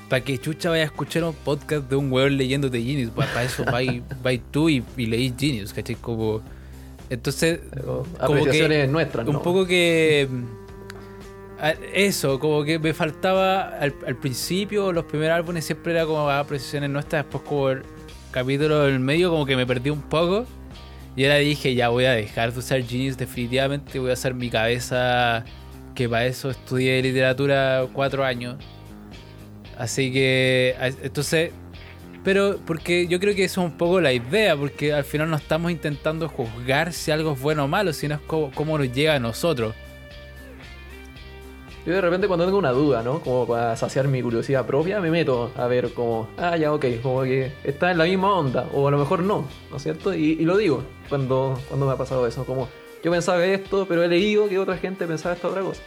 Para 0.08 0.22
que 0.24 0.36
chucha 0.38 0.68
vaya 0.68 0.82
a 0.82 0.86
escuchar 0.86 1.24
un 1.24 1.34
podcast 1.34 1.88
de 1.88 1.96
un 1.96 2.12
weón 2.12 2.36
leyéndote 2.36 2.82
Genius. 2.82 3.10
Para 3.12 3.44
eso 3.44 3.64
vais 4.22 4.40
tú 4.50 4.68
y, 4.68 4.84
y 4.96 5.06
leís 5.06 5.32
Genius, 5.38 5.72
¿cachai? 5.72 5.94
Como. 5.96 6.42
Entonces, 7.08 7.60
Como 7.84 8.06
apreciaciones 8.20 8.88
nuestras, 8.90 9.26
un 9.26 9.34
¿no? 9.34 9.42
poco 9.42 9.64
que. 9.66 10.28
Eso, 11.94 12.40
como 12.40 12.64
que 12.64 12.78
me 12.80 12.92
faltaba 12.92 13.68
al, 13.68 13.94
al 14.04 14.16
principio, 14.16 14.92
los 14.92 15.04
primeros 15.04 15.36
álbumes 15.36 15.64
siempre 15.64 15.92
era 15.92 16.04
como 16.06 16.28
ah, 16.28 16.44
precisiones 16.44 16.90
nuestras, 16.90 17.24
después 17.24 17.44
como 17.44 17.70
el 17.70 17.82
capítulo 18.32 18.80
del 18.80 18.98
medio 18.98 19.30
como 19.30 19.46
que 19.46 19.54
me 19.54 19.64
perdí 19.64 19.90
un 19.90 20.02
poco. 20.02 20.44
Y 21.14 21.24
ahora 21.24 21.36
dije, 21.36 21.74
ya 21.74 21.90
voy 21.90 22.06
a 22.06 22.12
dejar 22.12 22.52
de 22.52 22.58
usar 22.58 22.82
Genius 22.82 23.16
definitivamente, 23.18 23.98
voy 23.98 24.10
a 24.10 24.14
usar 24.14 24.34
mi 24.34 24.48
cabeza, 24.48 25.44
que 25.94 26.08
para 26.08 26.26
eso 26.26 26.50
estudié 26.50 27.02
literatura 27.02 27.86
cuatro 27.92 28.24
años. 28.24 28.56
Así 29.76 30.12
que, 30.12 30.74
entonces, 31.02 31.50
pero 32.24 32.58
porque 32.66 33.06
yo 33.08 33.20
creo 33.20 33.34
que 33.34 33.44
eso 33.44 33.60
es 33.60 33.72
un 33.72 33.76
poco 33.76 34.00
la 34.00 34.12
idea, 34.12 34.56
porque 34.56 34.92
al 34.92 35.04
final 35.04 35.28
no 35.28 35.36
estamos 35.36 35.70
intentando 35.70 36.28
juzgar 36.28 36.92
si 36.92 37.10
algo 37.10 37.32
es 37.32 37.40
bueno 37.40 37.64
o 37.64 37.68
malo, 37.68 37.92
sino 37.92 38.14
es 38.14 38.20
cómo 38.22 38.78
nos 38.78 38.92
llega 38.92 39.14
a 39.14 39.18
nosotros. 39.18 39.74
Yo 41.84 41.92
de 41.94 42.00
repente 42.00 42.28
cuando 42.28 42.44
tengo 42.44 42.58
una 42.58 42.70
duda, 42.70 43.02
¿no? 43.02 43.20
Como 43.20 43.44
para 43.46 43.76
saciar 43.76 44.06
mi 44.06 44.22
curiosidad 44.22 44.64
propia, 44.66 45.00
me 45.00 45.10
meto 45.10 45.50
a 45.56 45.66
ver 45.66 45.92
como, 45.92 46.28
ah, 46.38 46.56
ya, 46.56 46.72
ok, 46.72 46.84
como 47.02 47.22
que 47.24 47.50
está 47.64 47.90
en 47.90 47.98
la 47.98 48.04
misma 48.04 48.38
onda, 48.38 48.68
o 48.72 48.86
a 48.86 48.90
lo 48.92 48.98
mejor 48.98 49.20
no, 49.24 49.46
¿no 49.70 49.76
es 49.76 49.82
cierto? 49.82 50.14
Y, 50.14 50.32
y 50.40 50.44
lo 50.44 50.56
digo 50.56 50.84
cuando, 51.08 51.58
cuando 51.68 51.86
me 51.86 51.92
ha 51.92 51.96
pasado 51.96 52.24
eso, 52.26 52.44
como, 52.44 52.68
yo 53.02 53.10
pensaba 53.10 53.44
esto, 53.44 53.86
pero 53.88 54.04
he 54.04 54.08
leído 54.08 54.48
que 54.48 54.60
otra 54.60 54.76
gente 54.76 55.06
pensaba 55.08 55.34
esta 55.34 55.48
otra 55.48 55.62
cosa. 55.62 55.82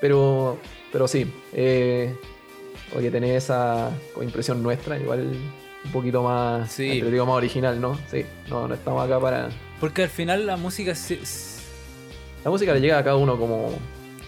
Pero, 0.00 0.56
pero 0.92 1.08
sí, 1.08 1.26
eh, 1.52 2.14
oye, 2.96 3.10
tener 3.10 3.34
esa 3.36 3.90
impresión 4.22 4.62
nuestra, 4.62 4.96
igual 4.98 5.32
un 5.84 5.90
poquito 5.92 6.22
más, 6.22 6.70
Sí. 6.70 7.02
más 7.02 7.28
original, 7.28 7.80
¿no? 7.80 7.98
Sí, 8.08 8.24
no, 8.48 8.68
no 8.68 8.74
estamos 8.74 9.04
acá 9.04 9.18
para... 9.18 9.48
Porque 9.80 10.04
al 10.04 10.08
final 10.10 10.46
la 10.46 10.56
música 10.56 10.94
se- 10.94 11.18
La 12.44 12.50
música 12.52 12.72
le 12.72 12.80
llega 12.80 12.98
a 12.98 13.02
cada 13.04 13.16
uno 13.16 13.36
como 13.36 13.72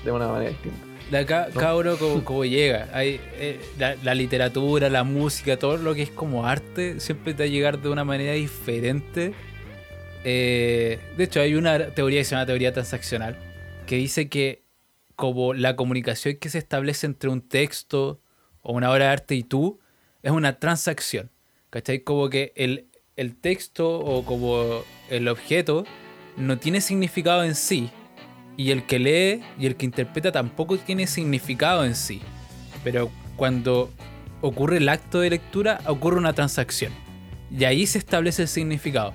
de 0.04 0.10
una 0.12 0.28
manera 0.28 0.50
distinta. 0.50 0.78
de 1.10 1.18
acá, 1.18 1.48
No. 1.52 1.60
cada 1.60 1.76
uno 1.76 1.96
como, 1.96 2.24
como 2.24 2.44
llega. 2.44 2.88
Hay, 2.92 3.20
eh, 3.34 3.60
la, 3.78 3.96
la 4.02 4.14
literatura, 4.14 4.88
la 4.88 5.04
música, 5.04 5.56
todo 5.58 5.76
lo 5.76 5.94
que 5.94 6.02
es 6.02 6.10
como 6.10 6.46
arte, 6.46 7.00
siempre 7.00 7.34
te 7.34 7.42
va 7.42 7.46
a 7.46 7.50
llegar 7.50 7.80
de 7.80 7.88
una 7.88 8.04
manera 8.04 8.32
diferente. 8.32 9.34
Eh, 10.24 10.98
de 11.16 11.24
hecho, 11.24 11.40
hay 11.40 11.54
una 11.54 11.90
teoría 11.94 12.20
que 12.20 12.24
se 12.24 12.32
llama 12.34 12.46
teoría 12.46 12.72
transaccional, 12.72 13.36
que 13.86 13.96
dice 13.96 14.28
que 14.28 14.62
como 15.16 15.54
la 15.54 15.76
comunicación 15.76 16.36
que 16.36 16.48
se 16.48 16.58
establece 16.58 17.06
entre 17.06 17.28
un 17.30 17.42
texto 17.42 18.20
o 18.62 18.72
una 18.72 18.90
obra 18.90 19.06
de 19.06 19.10
arte 19.12 19.34
y 19.34 19.42
tú 19.42 19.80
es 20.22 20.30
una 20.30 20.58
transacción. 20.58 21.30
¿Cachai? 21.70 22.00
Como 22.00 22.28
que 22.30 22.52
el, 22.56 22.88
el 23.16 23.36
texto 23.36 23.98
o 23.98 24.24
como 24.24 24.82
el 25.08 25.28
objeto 25.28 25.84
no 26.36 26.58
tiene 26.58 26.80
significado 26.80 27.44
en 27.44 27.54
sí. 27.54 27.90
Y 28.56 28.70
el 28.70 28.84
que 28.84 28.98
lee 28.98 29.42
y 29.58 29.66
el 29.66 29.76
que 29.76 29.86
interpreta 29.86 30.32
tampoco 30.32 30.76
tiene 30.76 31.06
significado 31.06 31.84
en 31.84 31.94
sí. 31.94 32.20
Pero 32.84 33.10
cuando 33.36 33.90
ocurre 34.40 34.78
el 34.78 34.88
acto 34.88 35.20
de 35.20 35.30
lectura, 35.30 35.80
ocurre 35.86 36.18
una 36.18 36.32
transacción. 36.32 36.92
Y 37.50 37.64
ahí 37.64 37.86
se 37.86 37.98
establece 37.98 38.42
el 38.42 38.48
significado. 38.48 39.12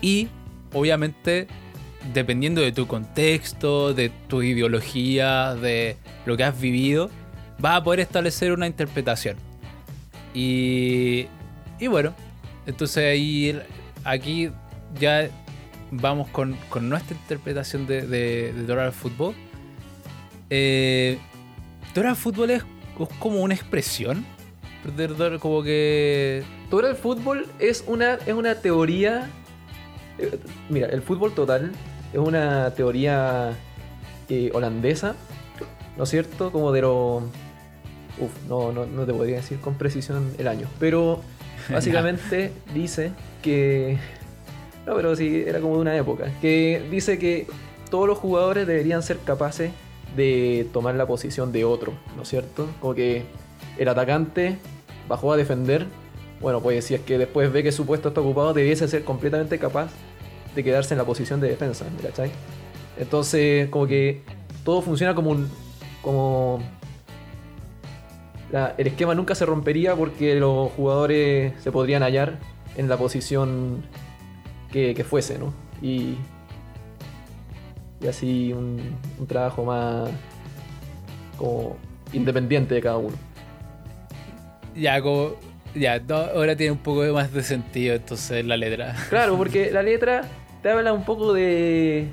Y, 0.00 0.28
obviamente, 0.72 1.48
dependiendo 2.12 2.60
de 2.60 2.72
tu 2.72 2.86
contexto, 2.86 3.94
de 3.94 4.10
tu 4.28 4.42
ideología, 4.42 5.54
de 5.54 5.96
lo 6.24 6.36
que 6.36 6.44
has 6.44 6.58
vivido, 6.60 7.10
vas 7.58 7.76
a 7.76 7.84
poder 7.84 8.00
establecer 8.00 8.52
una 8.52 8.66
interpretación. 8.66 9.36
Y, 10.34 11.26
y 11.78 11.86
bueno, 11.86 12.14
entonces 12.66 12.98
ahí, 12.98 13.58
aquí 14.04 14.50
ya 14.98 15.28
vamos 15.90 16.28
con, 16.28 16.56
con 16.68 16.88
nuestra 16.88 17.16
interpretación 17.16 17.86
de, 17.86 18.06
de, 18.06 18.52
de 18.52 18.62
Dora 18.64 18.84
al 18.86 18.92
Fútbol. 18.92 19.34
Eh, 20.50 21.18
Dora 21.94 22.10
al 22.10 22.16
Fútbol 22.16 22.50
es, 22.50 22.62
es 23.00 23.08
como 23.18 23.40
una 23.42 23.54
expresión. 23.54 24.24
Como 25.40 25.62
que. 25.62 26.44
El 26.90 26.96
fútbol 26.96 27.46
es 27.58 27.84
una, 27.86 28.14
es 28.14 28.34
una 28.34 28.54
teoría. 28.56 29.28
eh, 30.18 30.38
Mira, 30.68 30.88
el 30.88 31.02
fútbol 31.02 31.32
total 31.32 31.72
es 32.12 32.18
una 32.18 32.70
teoría 32.74 33.52
eh, 34.28 34.50
holandesa, 34.54 35.16
¿no 35.96 36.04
es 36.04 36.10
cierto? 36.10 36.52
Como 36.52 36.70
de 36.72 36.82
lo. 36.82 37.16
Uf, 38.18 38.30
no, 38.48 38.72
no, 38.72 38.86
no 38.86 39.04
te 39.04 39.12
podría 39.12 39.36
decir 39.36 39.58
con 39.60 39.74
precisión 39.74 40.32
el 40.38 40.46
año. 40.48 40.68
Pero 40.78 41.20
básicamente 41.70 42.52
dice 42.72 43.10
que. 43.42 43.98
No, 44.86 44.94
pero 44.94 45.16
sí, 45.16 45.42
era 45.44 45.60
como 45.60 45.74
de 45.74 45.80
una 45.80 45.96
época. 45.96 46.30
Que 46.40 46.82
dice 46.90 47.18
que 47.18 47.46
todos 47.90 48.06
los 48.06 48.18
jugadores 48.18 48.66
deberían 48.66 49.02
ser 49.02 49.18
capaces 49.18 49.72
de 50.16 50.68
tomar 50.72 50.94
la 50.94 51.06
posición 51.06 51.52
de 51.52 51.64
otro, 51.64 51.92
¿no 52.16 52.22
es 52.22 52.28
cierto? 52.28 52.68
Como 52.80 52.94
que 52.94 53.24
el 53.76 53.88
atacante 53.88 54.58
bajó 55.08 55.32
a 55.32 55.36
defender. 55.36 55.86
Bueno, 56.40 56.60
pues 56.60 56.84
si 56.84 56.94
es 56.94 57.00
que 57.00 57.18
después 57.18 57.52
ve 57.52 57.62
que 57.62 57.72
su 57.72 57.84
puesto 57.84 58.08
está 58.08 58.20
ocupado, 58.20 58.54
debiese 58.54 58.86
ser 58.88 59.04
completamente 59.04 59.58
capaz 59.58 59.90
de 60.54 60.64
quedarse 60.64 60.94
en 60.94 60.98
la 60.98 61.04
posición 61.04 61.40
de 61.40 61.48
defensa, 61.48 61.84
¿me 61.96 62.02
¿cachai? 62.08 62.30
Entonces, 62.98 63.68
como 63.68 63.86
que 63.86 64.22
todo 64.64 64.82
funciona 64.82 65.14
como 65.14 65.30
un. 65.30 65.50
como. 66.02 66.62
el 68.78 68.86
esquema 68.86 69.14
nunca 69.14 69.34
se 69.34 69.44
rompería 69.44 69.94
porque 69.94 70.34
los 70.36 70.70
jugadores 70.72 71.52
se 71.62 71.72
podrían 71.72 72.02
hallar 72.02 72.38
en 72.76 72.88
la 72.88 72.96
posición 72.96 73.84
que, 74.72 74.94
que 74.94 75.04
fuese, 75.04 75.38
¿no? 75.38 75.52
Y. 75.82 76.16
Y 78.00 78.06
así 78.08 78.52
un, 78.52 78.80
un 79.18 79.26
trabajo 79.26 79.64
más. 79.64 80.10
como. 81.38 81.76
independiente 82.12 82.74
de 82.74 82.80
cada 82.82 82.96
uno. 82.98 83.16
Ya, 84.74 85.00
como. 85.00 85.32
Ya, 85.74 85.98
no, 86.00 86.16
ahora 86.16 86.56
tiene 86.56 86.72
un 86.72 86.78
poco 86.78 87.02
más 87.12 87.32
de 87.32 87.42
sentido 87.42 87.94
entonces 87.94 88.44
la 88.44 88.56
letra. 88.56 88.94
Claro, 89.10 89.36
porque 89.36 89.70
la 89.70 89.82
letra 89.82 90.22
te 90.62 90.70
habla 90.70 90.92
un 90.94 91.04
poco 91.04 91.32
de, 91.34 92.08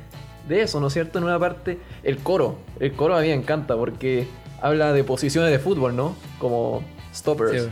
de 0.50 0.62
eso, 0.62 0.80
¿no 0.82 0.88
es 0.88 0.94
cierto? 0.94 1.18
En 1.20 1.24
una 1.26 1.40
parte, 1.40 1.80
el 2.04 2.18
coro. 2.18 2.58
El 2.80 2.92
coro 2.94 3.16
a 3.16 3.22
mí 3.22 3.28
me 3.28 3.34
encanta 3.34 3.76
porque 3.78 4.28
habla 4.62 4.92
de 4.92 5.04
posiciones 5.06 5.50
de 5.52 5.60
fútbol, 5.60 5.96
¿no? 5.96 6.16
Como 6.40 6.84
stoppers, 7.16 7.64
Sí. 7.64 7.70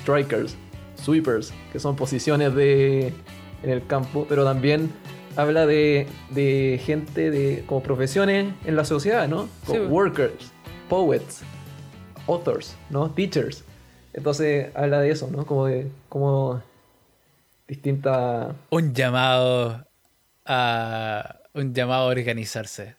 strikers, 0.00 0.56
sweepers, 1.02 1.52
que 1.72 1.80
son 1.80 1.96
posiciones 1.96 2.54
de 2.54 3.12
en 3.64 3.70
el 3.70 3.86
campo, 3.86 4.26
pero 4.28 4.44
también 4.44 4.90
habla 5.36 5.66
de, 5.66 6.06
de 6.30 6.80
gente 6.84 7.30
de 7.30 7.64
como 7.66 7.82
profesiones 7.82 8.52
en 8.64 8.76
la 8.76 8.84
sociedad, 8.84 9.26
¿no? 9.26 9.48
Como 9.66 9.78
Sí. 9.80 9.86
workers, 9.86 10.52
poets, 10.88 11.42
authors, 12.28 12.76
¿no? 12.90 13.10
Teachers. 13.10 13.64
Entonces 14.12 14.70
habla 14.76 15.00
de 15.00 15.10
eso, 15.10 15.28
¿no? 15.30 15.44
Como 15.44 15.66
de 15.66 15.88
como 16.08 16.62
distinta... 17.66 18.54
Un 18.70 18.94
llamado 18.94 19.84
a... 20.46 21.36
Un 21.54 21.72
llamado 21.74 22.02
a 22.04 22.06
organizarse. 22.06 22.96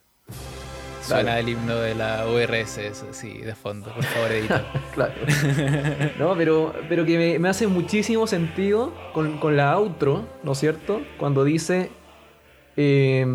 Suena 1.07 1.39
el 1.39 1.49
himno 1.49 1.75
de 1.75 1.93
la 1.93 2.25
URS, 2.27 2.79
sí, 3.11 3.37
de 3.37 3.53
fondo, 3.53 3.93
por 3.93 4.03
favor, 4.03 4.31
editor. 4.31 4.65
claro. 4.93 5.13
No, 6.17 6.35
pero, 6.35 6.73
pero 6.89 7.05
que 7.05 7.37
me, 7.39 7.49
hace 7.49 7.67
muchísimo 7.67 8.25
sentido 8.25 8.91
con, 9.13 9.37
con, 9.37 9.55
la 9.55 9.77
outro, 9.77 10.25
¿no 10.43 10.53
es 10.53 10.59
cierto? 10.59 11.01
Cuando 11.17 11.43
dice. 11.43 11.91
Eh, 12.77 13.25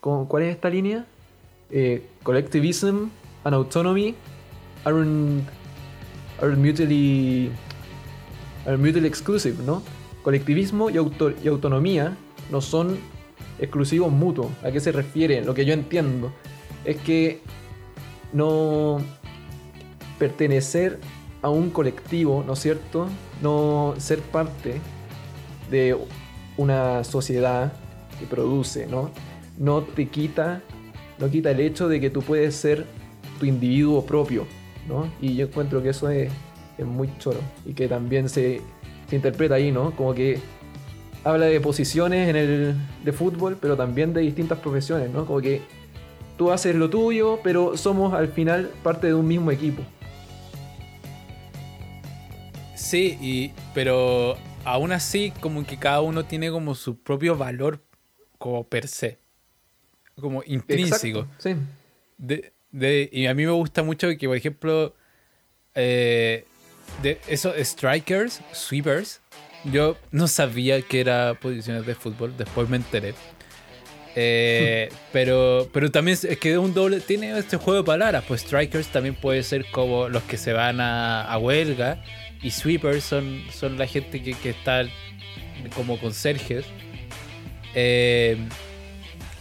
¿Cuál 0.00 0.42
es 0.42 0.54
esta 0.54 0.68
línea? 0.68 1.06
Eh, 1.70 2.06
collectivism 2.22 3.08
and 3.44 3.54
autonomy 3.54 4.14
aren't, 4.84 5.48
are 6.42 6.54
mutually, 6.56 7.50
are 8.66 8.76
mutually 8.76 9.06
exclusive, 9.06 9.62
¿no? 9.64 9.82
Colectivismo 10.22 10.90
y, 10.90 10.94
y 10.94 11.48
autonomía 11.48 12.16
no 12.50 12.60
son 12.60 12.98
exclusivos 13.58 14.12
mutuos. 14.12 14.48
¿A 14.62 14.70
qué 14.70 14.80
se 14.80 14.92
refiere? 14.92 15.42
Lo 15.42 15.54
que 15.54 15.64
yo 15.64 15.72
entiendo 15.72 16.32
es 16.84 16.96
que 16.96 17.40
no 18.32 18.98
pertenecer 20.18 20.98
a 21.42 21.50
un 21.50 21.70
colectivo, 21.70 22.42
¿no 22.46 22.54
es 22.54 22.58
cierto? 22.58 23.08
No 23.42 23.94
ser 23.98 24.20
parte 24.20 24.80
de 25.70 25.96
una 26.56 27.04
sociedad 27.04 27.72
que 28.18 28.26
produce, 28.26 28.86
¿no? 28.86 29.10
No 29.58 29.82
te 29.82 30.08
quita, 30.08 30.62
no 31.18 31.30
quita 31.30 31.50
el 31.50 31.60
hecho 31.60 31.88
de 31.88 32.00
que 32.00 32.10
tú 32.10 32.22
puedes 32.22 32.54
ser 32.54 32.86
tu 33.38 33.46
individuo 33.46 34.04
propio, 34.04 34.46
¿no? 34.88 35.10
Y 35.20 35.36
yo 35.36 35.46
encuentro 35.46 35.82
que 35.82 35.90
eso 35.90 36.08
es, 36.08 36.30
muy 36.78 37.08
choro 37.18 37.38
y 37.64 37.72
que 37.72 37.86
también 37.86 38.28
se, 38.28 38.60
se, 39.08 39.14
interpreta 39.14 39.54
ahí, 39.54 39.70
¿no? 39.70 39.92
Como 39.94 40.12
que 40.12 40.40
habla 41.22 41.46
de 41.46 41.60
posiciones 41.60 42.28
en 42.28 42.36
el 42.36 42.74
de 43.04 43.12
fútbol, 43.12 43.56
pero 43.60 43.76
también 43.76 44.12
de 44.12 44.22
distintas 44.22 44.58
profesiones, 44.58 45.10
¿no? 45.10 45.24
Como 45.24 45.40
que 45.40 45.62
tú 46.36 46.50
haces 46.50 46.74
lo 46.74 46.90
tuyo, 46.90 47.40
pero 47.42 47.76
somos 47.76 48.14
al 48.14 48.28
final 48.28 48.70
parte 48.82 49.08
de 49.08 49.14
un 49.14 49.26
mismo 49.26 49.50
equipo. 49.50 49.82
Sí, 52.74 53.18
y, 53.20 53.52
pero 53.72 54.36
aún 54.64 54.92
así 54.92 55.32
como 55.40 55.64
que 55.64 55.78
cada 55.78 56.00
uno 56.00 56.24
tiene 56.24 56.50
como 56.50 56.74
su 56.74 56.98
propio 56.98 57.36
valor 57.36 57.80
como 58.38 58.64
per 58.64 58.88
se, 58.88 59.18
como 60.20 60.42
intrínseco. 60.44 61.26
sí. 61.38 61.56
De, 62.18 63.08
y 63.12 63.26
a 63.26 63.34
mí 63.34 63.46
me 63.46 63.52
gusta 63.52 63.84
mucho 63.84 64.08
que, 64.18 64.26
por 64.26 64.36
ejemplo, 64.36 64.94
eh, 65.76 66.44
de 67.02 67.20
esos 67.28 67.54
strikers, 67.56 68.40
sweepers, 68.52 69.20
yo 69.64 69.96
no 70.10 70.26
sabía 70.26 70.82
que 70.82 71.00
era 71.00 71.34
posiciones 71.40 71.86
de 71.86 71.94
fútbol, 71.94 72.36
después 72.36 72.68
me 72.68 72.76
enteré. 72.76 73.14
Eh, 74.16 74.90
pero, 75.12 75.68
pero 75.72 75.90
también 75.90 76.18
es 76.20 76.38
que 76.38 76.58
un 76.58 76.74
doble. 76.74 77.00
Tiene 77.00 77.38
este 77.38 77.56
juego 77.56 77.80
de 77.80 77.86
palabras. 77.86 78.24
Pues 78.26 78.42
strikers 78.42 78.88
también 78.88 79.14
puede 79.14 79.42
ser 79.42 79.66
como 79.70 80.08
los 80.08 80.22
que 80.24 80.36
se 80.36 80.52
van 80.52 80.80
a, 80.80 81.36
huelga. 81.38 82.02
Y 82.42 82.50
sweepers 82.50 83.04
son, 83.04 83.42
son 83.52 83.78
la 83.78 83.86
gente 83.86 84.22
que, 84.22 84.34
que 84.34 84.50
está 84.50 84.84
como 85.74 85.98
conserjes. 85.98 86.66
Eh, 87.74 88.36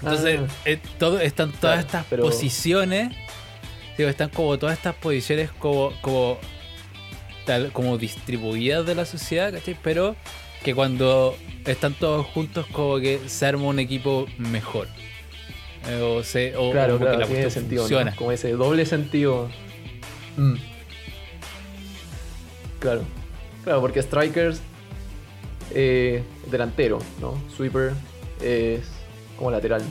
entonces, 0.02 0.40
ah. 0.42 0.54
eh, 0.66 0.80
todo, 0.98 1.20
están 1.20 1.52
todas 1.52 1.80
estas 1.80 2.06
posiciones. 2.06 3.16
Digo, 3.98 4.10
están 4.10 4.30
como 4.30 4.58
todas 4.58 4.78
estas 4.78 4.96
posiciones 4.96 5.52
como, 5.52 5.94
como, 6.02 6.40
tal, 7.46 7.72
como 7.72 7.98
distribuidas 7.98 8.86
de 8.86 8.96
la 8.96 9.06
sociedad, 9.06 9.54
¿cachai? 9.54 9.78
Pero 9.82 10.16
que 10.64 10.74
cuando 10.74 11.38
están 11.66 11.94
todos 11.94 12.26
juntos 12.28 12.66
como 12.72 13.00
que 13.00 13.20
se 13.28 13.46
arma 13.46 13.64
un 13.64 13.80
equipo 13.80 14.26
mejor. 14.38 14.88
Eh, 15.88 16.02
o 16.02 16.24
se, 16.24 16.56
o, 16.56 16.72
claro, 16.72 16.98
claro, 16.98 17.26
tiene 17.28 17.50
sentido, 17.50 17.88
¿no? 17.90 18.16
Como 18.16 18.32
ese 18.32 18.52
doble 18.52 18.86
sentido. 18.86 19.50
Mm. 20.38 20.56
Claro. 22.80 23.02
Claro, 23.64 23.82
porque 23.82 24.02
Strikers 24.02 24.62
eh, 25.72 26.24
delantero, 26.50 27.00
¿no? 27.20 27.42
Sweeper 27.56 27.94
es 28.42 28.82
como 29.38 29.52
lateral. 29.52 29.82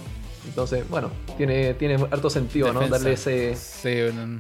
Entonces, 0.47 0.89
bueno, 0.89 1.11
tiene, 1.37 1.75
tiene 1.75 1.95
harto 2.11 2.29
sentido, 2.29 2.73
¿no? 2.73 2.87
Darle 2.89 3.13
ese 3.13 3.55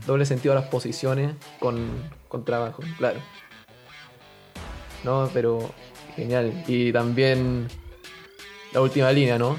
doble 0.06 0.26
sentido 0.26 0.52
a 0.52 0.60
las 0.60 0.68
posiciones 0.68 1.34
con, 1.60 1.88
con 2.28 2.44
trabajo, 2.44 2.82
claro. 2.98 3.20
No, 5.04 5.30
pero 5.32 5.70
Genial. 6.16 6.53
Y 6.66 6.92
también 6.92 7.68
la 8.72 8.81
última 8.81 9.12
línea, 9.12 9.38
¿no? 9.38 9.59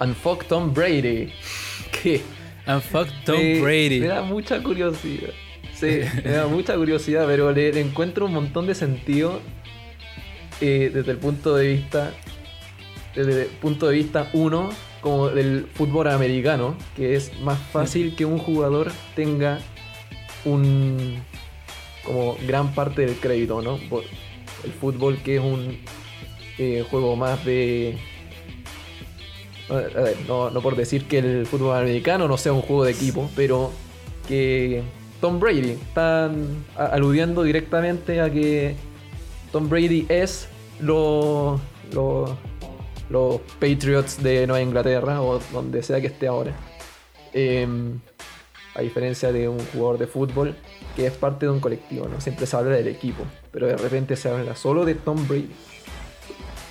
Unfuck 0.00 0.44
Tom 0.46 0.72
Brady. 0.72 1.32
¿Qué? 2.02 2.22
Unfuck 2.66 3.08
Tom 3.24 3.62
Brady. 3.62 4.00
Me 4.00 4.08
da 4.08 4.22
mucha 4.22 4.62
curiosidad. 4.62 5.30
Sí, 5.74 6.00
me 6.24 6.30
da 6.30 6.46
mucha 6.46 6.76
curiosidad, 6.76 7.26
pero 7.26 7.52
le, 7.52 7.78
encuentro 7.80 8.26
un 8.26 8.32
montón 8.34 8.66
de 8.66 8.74
sentido 8.74 9.40
eh, 10.60 10.90
desde 10.92 11.12
el 11.12 11.18
punto 11.18 11.56
de 11.56 11.68
vista. 11.74 12.12
Desde 13.14 13.42
el 13.42 13.48
punto 13.48 13.86
de 13.86 13.94
vista 13.94 14.28
uno, 14.32 14.70
como 15.00 15.28
del 15.28 15.66
fútbol 15.72 16.08
americano, 16.08 16.76
que 16.96 17.14
es 17.14 17.38
más 17.40 17.58
fácil 17.70 18.16
que 18.16 18.24
un 18.24 18.38
jugador 18.38 18.90
tenga 19.14 19.60
un. 20.44 21.22
como 22.04 22.36
gran 22.46 22.74
parte 22.74 23.06
del 23.06 23.16
crédito, 23.16 23.62
¿no? 23.62 23.78
El 24.64 24.72
fútbol 24.72 25.18
que 25.18 25.36
es 25.36 25.42
un 25.42 25.78
eh, 26.58 26.84
juego 26.90 27.16
más 27.16 27.44
de... 27.44 27.98
no, 30.28 30.50
por 30.62 30.76
decir 30.76 31.06
que 31.06 31.18
el 31.18 31.46
fútbol 31.46 31.76
americano 31.76 32.28
no 32.28 32.36
sea 32.36 32.52
un 32.52 32.62
juego 32.62 32.84
de 32.84 32.92
equipo, 32.92 33.30
pero 33.34 33.72
que 34.28 34.82
Tom 35.20 35.40
Brady 35.40 35.70
están 35.70 36.64
aludiendo 36.76 37.42
directamente 37.42 38.20
a 38.20 38.30
que 38.30 38.76
Tom 39.52 39.68
Brady 39.68 40.06
es 40.08 40.48
los 40.80 41.60
Patriots 43.60 44.22
de 44.22 44.46
Nueva 44.46 44.62
Inglaterra 44.62 45.22
o 45.22 45.38
donde 45.52 45.82
sea 45.82 46.00
que 46.00 46.08
esté 46.08 46.26
ahora. 46.26 46.54
Em, 47.32 48.00
a 48.74 48.82
diferencia 48.82 49.32
de 49.32 49.48
un 49.48 49.58
jugador 49.66 49.98
de 49.98 50.06
fútbol 50.06 50.56
que 50.96 51.06
es 51.06 51.12
parte 51.12 51.46
de 51.46 51.52
un 51.52 51.60
colectivo, 51.60 52.08
¿no? 52.08 52.20
Siempre 52.20 52.46
se 52.46 52.56
habla 52.56 52.76
del 52.76 52.88
equipo, 52.88 53.24
pero 53.50 53.66
de 53.66 53.76
repente 53.76 54.16
se 54.16 54.28
habla 54.28 54.54
solo 54.56 54.84
de 54.84 54.94
Tom 54.94 55.26
Brady. 55.26 55.50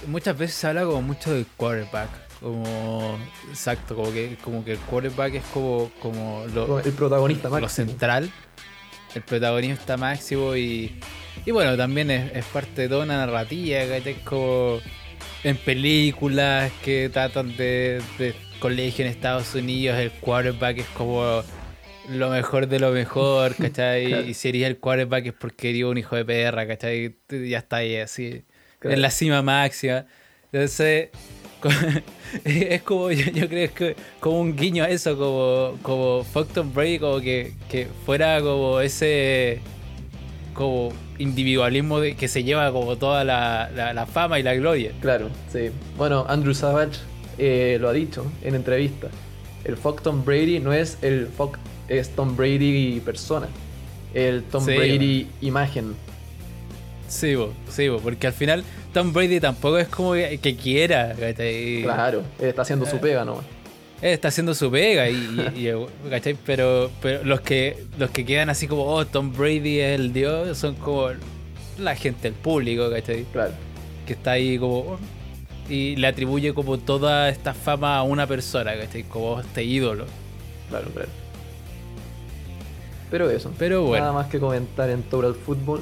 Muchas 0.08 0.38
veces 0.38 0.56
se 0.56 0.68
habla 0.68 0.86
como 0.86 1.02
mucho 1.02 1.34
del 1.34 1.46
quarterback, 1.58 2.10
como 2.42 3.18
exacto, 3.50 3.96
como 3.96 4.12
que 4.12 4.38
como 4.44 4.64
que 4.66 4.74
el 4.74 4.80
quarterback 4.80 5.36
es 5.36 5.44
como 5.54 5.92
como 6.02 6.44
el 6.84 6.92
protagonista 6.94 7.50
máximo. 7.50 7.68
Lo 7.68 7.70
central, 7.70 8.32
el 9.16 9.22
protagonista 9.22 9.98
máximo 9.98 10.56
y 10.56 11.00
y 11.46 11.52
bueno, 11.52 11.76
también 11.76 12.12
es, 12.12 12.46
parte 12.46 12.84
de 12.84 12.90
toda 12.90 13.04
una 13.04 13.18
narrativa 13.18 13.80
que 14.02 14.12
es 14.12 14.18
como 14.20 14.80
en 15.44 15.58
películas 15.58 16.72
que 16.84 17.10
tratan 17.10 17.56
de, 17.58 18.02
de 18.18 18.34
colegio 18.60 19.04
en 19.04 19.12
Estados 19.12 19.54
Unidos, 19.56 19.98
el 19.98 20.12
quarterback 20.12 20.80
es 20.80 20.88
como 20.96 21.44
lo 22.10 22.30
mejor 22.30 22.68
de 22.68 22.80
lo 22.80 22.92
mejor, 22.92 23.56
¿cachai? 23.56 24.30
Y 24.30 24.34
si 24.34 24.50
eres 24.50 24.64
el 24.64 24.78
quarterback 24.78 25.28
es 25.28 25.34
porque 25.34 25.70
eres 25.70 25.84
un 25.84 25.98
hijo 25.98 26.16
de 26.16 26.26
perra, 26.26 26.68
¿cachai? 26.68 27.16
Ya 27.30 27.60
está 27.60 27.78
ahí, 27.78 27.98
así. 27.98 28.44
En 28.82 29.02
la 29.02 29.12
cima 29.12 29.42
máxima. 29.42 30.06
Entonces, 30.52 31.10
es 32.44 32.82
como, 32.82 33.12
yo, 33.12 33.48
creo 33.48 33.74
que 33.74 33.96
como 34.20 34.40
un 34.40 34.56
guiño 34.56 34.84
a 34.84 34.90
eso, 34.90 35.18
como, 35.18 35.78
como 35.82 36.24
Fuckton 36.24 36.74
Brady, 36.74 37.00
como 37.00 37.20
que, 37.22 37.54
que 37.70 37.88
fuera 38.06 38.42
como 38.42 38.80
ese 38.80 39.62
como 40.54 40.94
individualismo 41.18 42.00
de, 42.00 42.16
que 42.16 42.28
se 42.28 42.44
lleva 42.44 42.72
como 42.72 42.96
toda 42.98 43.24
la, 43.24 43.72
la, 43.74 44.06
fama 44.06 44.40
y 44.40 44.44
la 44.44 44.54
gloria. 44.54 44.92
Claro, 45.02 45.30
sí. 45.52 45.72
Bueno, 45.98 46.26
Andrew 46.28 46.54
Savage 46.54 47.00
eh, 47.38 47.78
lo 47.80 47.90
ha 47.90 47.94
dicho 47.94 48.26
en 48.44 48.56
entrevista. 48.56 49.08
El 49.64 49.78
Fuckton 49.78 50.24
Brady 50.26 50.60
no 50.60 50.74
es 50.74 50.98
el 51.02 51.28
Fuck 51.28 51.58
es 51.88 52.10
Tom 52.10 52.36
Brady 52.36 53.00
persona. 53.00 53.48
El 54.14 54.44
Tom 54.44 54.66
Brady 54.66 55.28
imagen. 55.42 55.96
Sí, 57.08 57.36
sí, 57.70 57.90
porque 58.02 58.28
al 58.28 58.34
final 58.34 58.64
Tom 58.94 59.14
Brady 59.14 59.40
tampoco 59.40 59.78
es 59.78 59.88
como 59.88 60.14
que, 60.14 60.58
quiera. 60.62 61.14
Claro, 61.84 62.24
él 62.40 62.48
está 62.48 62.62
haciendo 62.64 62.86
su 62.86 63.00
pega 63.00 63.26
nomás. 63.26 63.46
Él 64.02 64.12
está 64.12 64.28
haciendo 64.28 64.54
su 64.54 64.70
pega 64.70 65.10
y, 65.10 65.74
Pero, 66.46 66.92
pero 67.02 67.24
los 67.24 67.42
que 67.42 67.86
los 67.98 68.10
que 68.12 68.26
quedan 68.26 68.50
así 68.50 68.68
como, 68.68 68.86
oh, 68.86 69.06
Tom 69.06 69.32
Brady 69.32 69.80
es 69.80 70.00
el 70.00 70.14
dios, 70.14 70.58
son 70.58 70.76
como 70.76 71.10
la 71.78 71.96
gente, 71.96 72.28
el 72.28 72.34
público, 72.34 72.90
¿cachai? 72.90 73.24
Claro. 73.32 73.54
Que 74.06 74.14
está 74.14 74.32
ahí 74.32 74.58
como... 74.58 74.80
Oh, 74.80 75.00
y 75.70 75.96
le 75.96 76.08
atribuye 76.08 76.54
como 76.54 76.78
toda 76.78 77.30
esta 77.30 77.54
fama 77.54 77.98
a 77.98 78.04
una 78.04 78.28
persona, 78.28 78.76
¿cachai? 78.78 79.04
Como 79.04 79.40
este 79.40 79.64
ídolo. 79.64 80.06
Claro, 80.70 80.90
claro. 80.90 81.23
Pero 83.14 83.30
eso. 83.30 83.52
Pero 83.60 83.84
bueno. 83.84 84.06
Nada 84.06 84.12
más 84.12 84.26
que 84.26 84.40
comentar 84.40 84.90
en 84.90 85.04
Total 85.04 85.36
Football. 85.36 85.82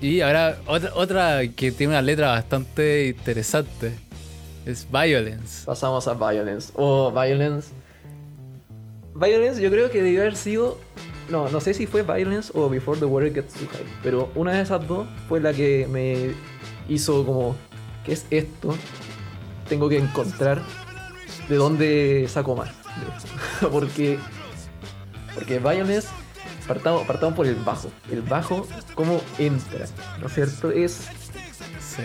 Y 0.00 0.20
ahora 0.20 0.58
otra, 0.68 0.92
otra 0.94 1.40
que 1.48 1.72
tiene 1.72 1.94
una 1.94 2.02
letra 2.02 2.28
bastante 2.28 3.08
interesante 3.08 3.98
es 4.64 4.86
Violence. 4.88 5.66
Pasamos 5.66 6.06
a 6.06 6.14
Violence. 6.14 6.72
O 6.76 7.10
Violence. 7.10 7.70
Violence 9.16 9.60
yo 9.60 9.72
creo 9.72 9.90
que 9.90 10.04
debió 10.04 10.20
haber 10.20 10.36
sido... 10.36 10.78
No, 11.28 11.48
no 11.48 11.60
sé 11.60 11.74
si 11.74 11.88
fue 11.88 12.02
Violence 12.04 12.52
o 12.54 12.68
Before 12.68 13.00
the 13.00 13.06
Water 13.06 13.34
Gets 13.34 13.54
Too 13.54 13.66
High. 13.72 13.86
Pero 14.04 14.30
una 14.36 14.52
de 14.52 14.62
esas 14.62 14.86
dos 14.86 15.08
fue 15.28 15.40
la 15.40 15.52
que 15.52 15.88
me 15.90 16.32
hizo 16.88 17.26
como... 17.26 17.56
¿Qué 18.04 18.12
es 18.12 18.24
esto? 18.30 18.72
Tengo 19.68 19.88
que 19.88 19.98
encontrar 19.98 20.62
de 21.48 21.56
dónde 21.56 22.26
saco 22.28 22.54
más. 22.54 22.70
porque... 23.72 24.20
Porque 25.34 25.58
Violence 25.58 26.08
partamos, 26.66 27.06
partamos 27.06 27.34
por 27.34 27.46
el 27.46 27.56
bajo. 27.56 27.90
El 28.10 28.22
bajo, 28.22 28.66
cómo 28.94 29.20
entra, 29.38 29.86
¿no 30.20 30.26
es 30.26 30.34
cierto? 30.34 30.70
Es. 30.70 31.08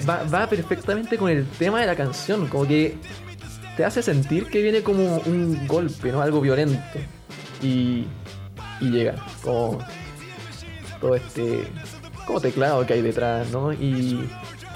Va, 0.08 0.24
va, 0.24 0.48
perfectamente 0.48 1.18
con 1.18 1.32
el 1.32 1.46
tema 1.48 1.82
de 1.82 1.88
la 1.88 1.96
canción, 1.96 2.48
como 2.48 2.68
que 2.68 2.96
te 3.76 3.86
hace 3.86 4.04
sentir 4.04 4.46
que 4.48 4.62
viene 4.62 4.84
como 4.84 5.18
un 5.26 5.68
golpe, 5.68 6.12
¿no? 6.12 6.22
Algo 6.22 6.42
violento. 6.42 7.00
Y, 7.62 8.06
y 8.80 8.90
llega, 8.90 9.16
como 9.42 9.80
todo 11.02 11.16
este 11.16 11.68
como 12.26 12.40
teclado 12.40 12.86
que 12.86 12.94
hay 12.94 13.02
detrás, 13.02 13.50
¿no? 13.50 13.74
Y 13.74 14.30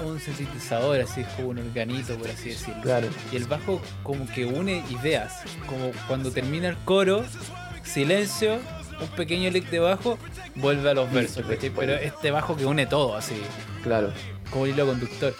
un 0.04 0.18
sintetizador, 0.18 1.00
así 1.00 1.20
es 1.20 1.28
como 1.28 1.50
un 1.50 1.58
organito, 1.58 2.16
por 2.16 2.28
así 2.28 2.50
decirlo. 2.50 2.82
Claro. 2.82 3.08
Y 3.30 3.36
el 3.36 3.44
bajo 3.44 3.80
como 4.02 4.26
que 4.26 4.44
une 4.44 4.82
ideas, 4.90 5.42
como 5.66 5.92
cuando 6.08 6.32
termina 6.32 6.68
el 6.68 6.76
coro, 6.78 7.24
silencio, 7.84 8.58
un 9.00 9.08
pequeño 9.16 9.50
lick 9.50 9.70
de 9.70 9.78
bajo, 9.78 10.18
vuelve 10.56 10.90
a 10.90 10.94
los 10.94 11.10
versos, 11.12 11.44
Pero 11.46 11.94
este 11.94 12.30
bajo 12.30 12.56
que 12.56 12.66
une 12.66 12.86
todo, 12.86 13.16
así. 13.16 13.40
Claro. 13.82 14.12
Como 14.50 14.66
hilo 14.66 14.86
conductor. 14.86 15.34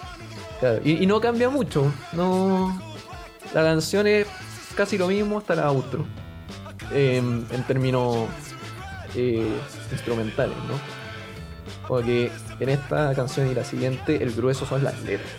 Claro. 0.59 0.81
Y, 0.83 1.05
no 1.05 1.19
cambia 1.19 1.49
mucho. 1.49 1.91
No. 2.13 2.81
La 3.53 3.63
canción 3.63 4.07
es 4.07 4.27
casi 4.75 4.97
lo 4.97 5.07
mismo 5.07 5.37
hasta 5.37 5.55
la 5.55 5.67
outro. 5.67 6.05
en 6.91 7.45
términos 7.67 8.27
eh, 9.15 9.47
instrumentales, 9.91 10.57
¿no? 10.67 10.79
Porque 11.87 12.31
en 12.59 12.69
esta 12.69 13.13
canción 13.15 13.49
y 13.49 13.53
la 13.53 13.63
siguiente, 13.63 14.21
el 14.21 14.33
grueso 14.33 14.65
son 14.65 14.83
las 14.83 14.99
letras. 15.03 15.29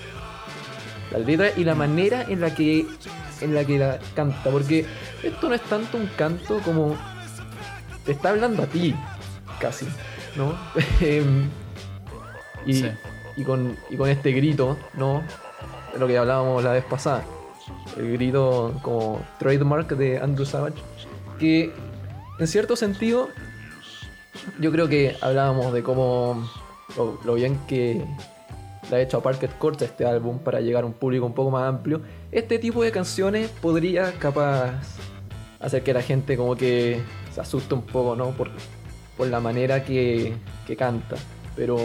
Las 1.16 1.26
letras 1.26 1.52
y 1.56 1.64
la 1.64 1.74
manera 1.74 2.24
en 2.28 2.40
la 2.40 2.54
que 2.54 2.86
en 3.40 3.54
la 3.54 3.64
que 3.64 3.78
la 3.78 3.98
canta. 4.14 4.50
Porque 4.50 4.84
esto 5.22 5.48
no 5.48 5.54
es 5.54 5.62
tanto 5.62 5.96
un 5.96 6.06
canto 6.16 6.60
como 6.60 6.96
te 8.04 8.12
está 8.12 8.30
hablando 8.30 8.62
a 8.62 8.66
ti, 8.66 8.94
casi, 9.58 9.86
¿no? 10.36 10.54
Em, 11.00 11.48
y, 12.66 12.84
y, 13.36 13.44
con, 13.44 13.76
y 13.90 13.96
con 13.96 14.08
este 14.10 14.32
grito, 14.32 14.76
¿no? 14.94 15.22
De 15.92 15.98
lo 15.98 16.06
que 16.06 16.18
hablábamos 16.18 16.62
la 16.62 16.72
vez 16.72 16.84
pasada. 16.84 17.24
El 17.96 18.12
grito 18.12 18.78
como 18.82 19.24
trademark 19.38 19.88
de 19.96 20.18
Andrew 20.18 20.46
Savage. 20.46 20.76
Que 21.38 21.72
en 22.38 22.46
cierto 22.46 22.76
sentido, 22.76 23.30
yo 24.58 24.70
creo 24.70 24.88
que 24.88 25.16
hablábamos 25.20 25.72
de 25.72 25.82
cómo 25.82 26.48
lo, 26.96 27.34
bien 27.34 27.58
que 27.66 28.04
le 28.90 28.96
ha 28.96 29.00
hecho 29.00 29.18
a 29.18 29.22
Parket 29.22 29.56
Courts 29.58 29.82
este 29.82 30.04
álbum 30.04 30.38
para 30.38 30.60
llegar 30.60 30.84
a 30.84 30.86
un 30.86 30.92
público 30.92 31.26
un 31.26 31.34
poco 31.34 31.50
más 31.50 31.68
amplio. 31.68 32.00
Este 32.32 32.58
tipo 32.58 32.82
de 32.82 32.92
canciones 32.92 33.50
podría 33.50 34.12
capaz 34.12 34.74
hacer 35.60 35.82
que 35.82 35.92
la 35.92 36.02
gente 36.02 36.36
como 36.36 36.56
que 36.56 37.00
se 37.34 37.40
asusta 37.40 37.74
un 37.74 37.82
poco, 37.82 38.16
¿no? 38.16 38.30
Por, 38.30 38.50
por 39.16 39.26
la 39.28 39.40
manera 39.40 39.84
que, 39.84 40.34
que 40.66 40.76
canta. 40.76 41.16
Pero, 41.54 41.78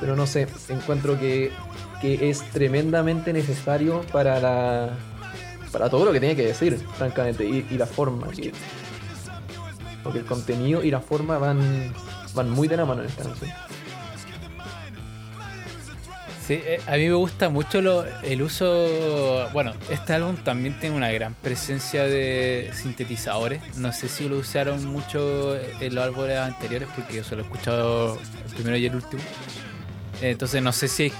pero 0.00 0.16
no 0.16 0.26
sé, 0.26 0.48
encuentro 0.68 1.18
que, 1.18 1.52
que 2.00 2.30
es 2.30 2.42
tremendamente 2.50 3.32
necesario 3.32 4.00
para 4.12 4.40
la 4.40 4.90
para 5.72 5.88
todo 5.88 6.04
lo 6.04 6.12
que 6.12 6.20
tiene 6.20 6.34
que 6.34 6.46
decir, 6.46 6.76
francamente, 6.96 7.44
y, 7.44 7.66
y 7.70 7.78
la 7.78 7.86
forma. 7.86 8.26
porque 10.02 10.18
el 10.18 10.24
contenido 10.24 10.82
y 10.82 10.90
la 10.90 11.00
forma 11.00 11.38
van, 11.38 11.92
van 12.34 12.50
muy 12.50 12.66
de 12.66 12.76
la 12.76 12.84
mano 12.84 13.02
en 13.02 13.08
esta 13.08 13.22
canción. 13.24 13.50
Eh, 16.52 16.80
a 16.86 16.96
mí 16.96 17.06
me 17.06 17.14
gusta 17.14 17.48
mucho 17.48 17.78
el 18.22 18.42
uso. 18.42 19.48
Bueno, 19.52 19.72
este 19.88 20.14
álbum 20.14 20.36
también 20.36 20.78
tiene 20.80 20.96
una 20.96 21.10
gran 21.12 21.34
presencia 21.34 22.04
de 22.04 22.70
sintetizadores. 22.74 23.76
No 23.76 23.92
sé 23.92 24.08
si 24.08 24.28
lo 24.28 24.38
usaron 24.38 24.84
mucho 24.84 25.56
en 25.56 25.94
los 25.94 26.04
álbumes 26.04 26.38
anteriores, 26.38 26.88
porque 26.94 27.16
yo 27.16 27.24
solo 27.24 27.42
he 27.42 27.44
escuchado 27.44 28.18
el 28.48 28.54
primero 28.54 28.76
y 28.76 28.86
el 28.86 28.96
último. 28.96 29.22
Entonces, 30.20 30.60
no 30.62 30.72
sé 30.72 30.88
si 30.88 31.06
es 31.06 31.12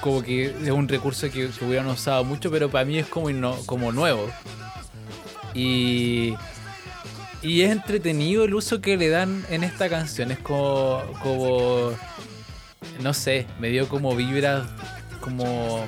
como 0.00 0.22
que 0.22 0.46
es 0.46 0.70
un 0.70 0.88
recurso 0.88 1.30
que, 1.30 1.50
hubieran 1.62 1.88
usado 1.88 2.22
mucho, 2.24 2.50
pero 2.50 2.70
para 2.70 2.84
mí 2.84 2.98
es 2.98 3.06
como, 3.06 3.28
como 3.66 3.92
nuevo. 3.92 4.28
Y. 5.54 6.34
Y 7.42 7.62
es 7.62 7.72
entretenido 7.72 8.44
el 8.44 8.54
uso 8.54 8.82
que 8.82 8.98
le 8.98 9.08
dan 9.08 9.44
en 9.50 9.64
esta 9.64 9.88
canción. 9.88 10.30
Es 10.30 10.38
como. 10.38 11.02
como 11.22 11.92
no 13.00 13.14
sé, 13.14 13.46
me 13.58 13.68
dio 13.68 13.88
como 13.88 14.14
vibras 14.14 14.66
como 15.20 15.86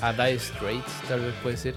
a 0.00 0.12
Die 0.12 0.38
Straits, 0.38 0.92
tal 1.08 1.20
vez 1.20 1.34
puede 1.42 1.56
ser. 1.56 1.74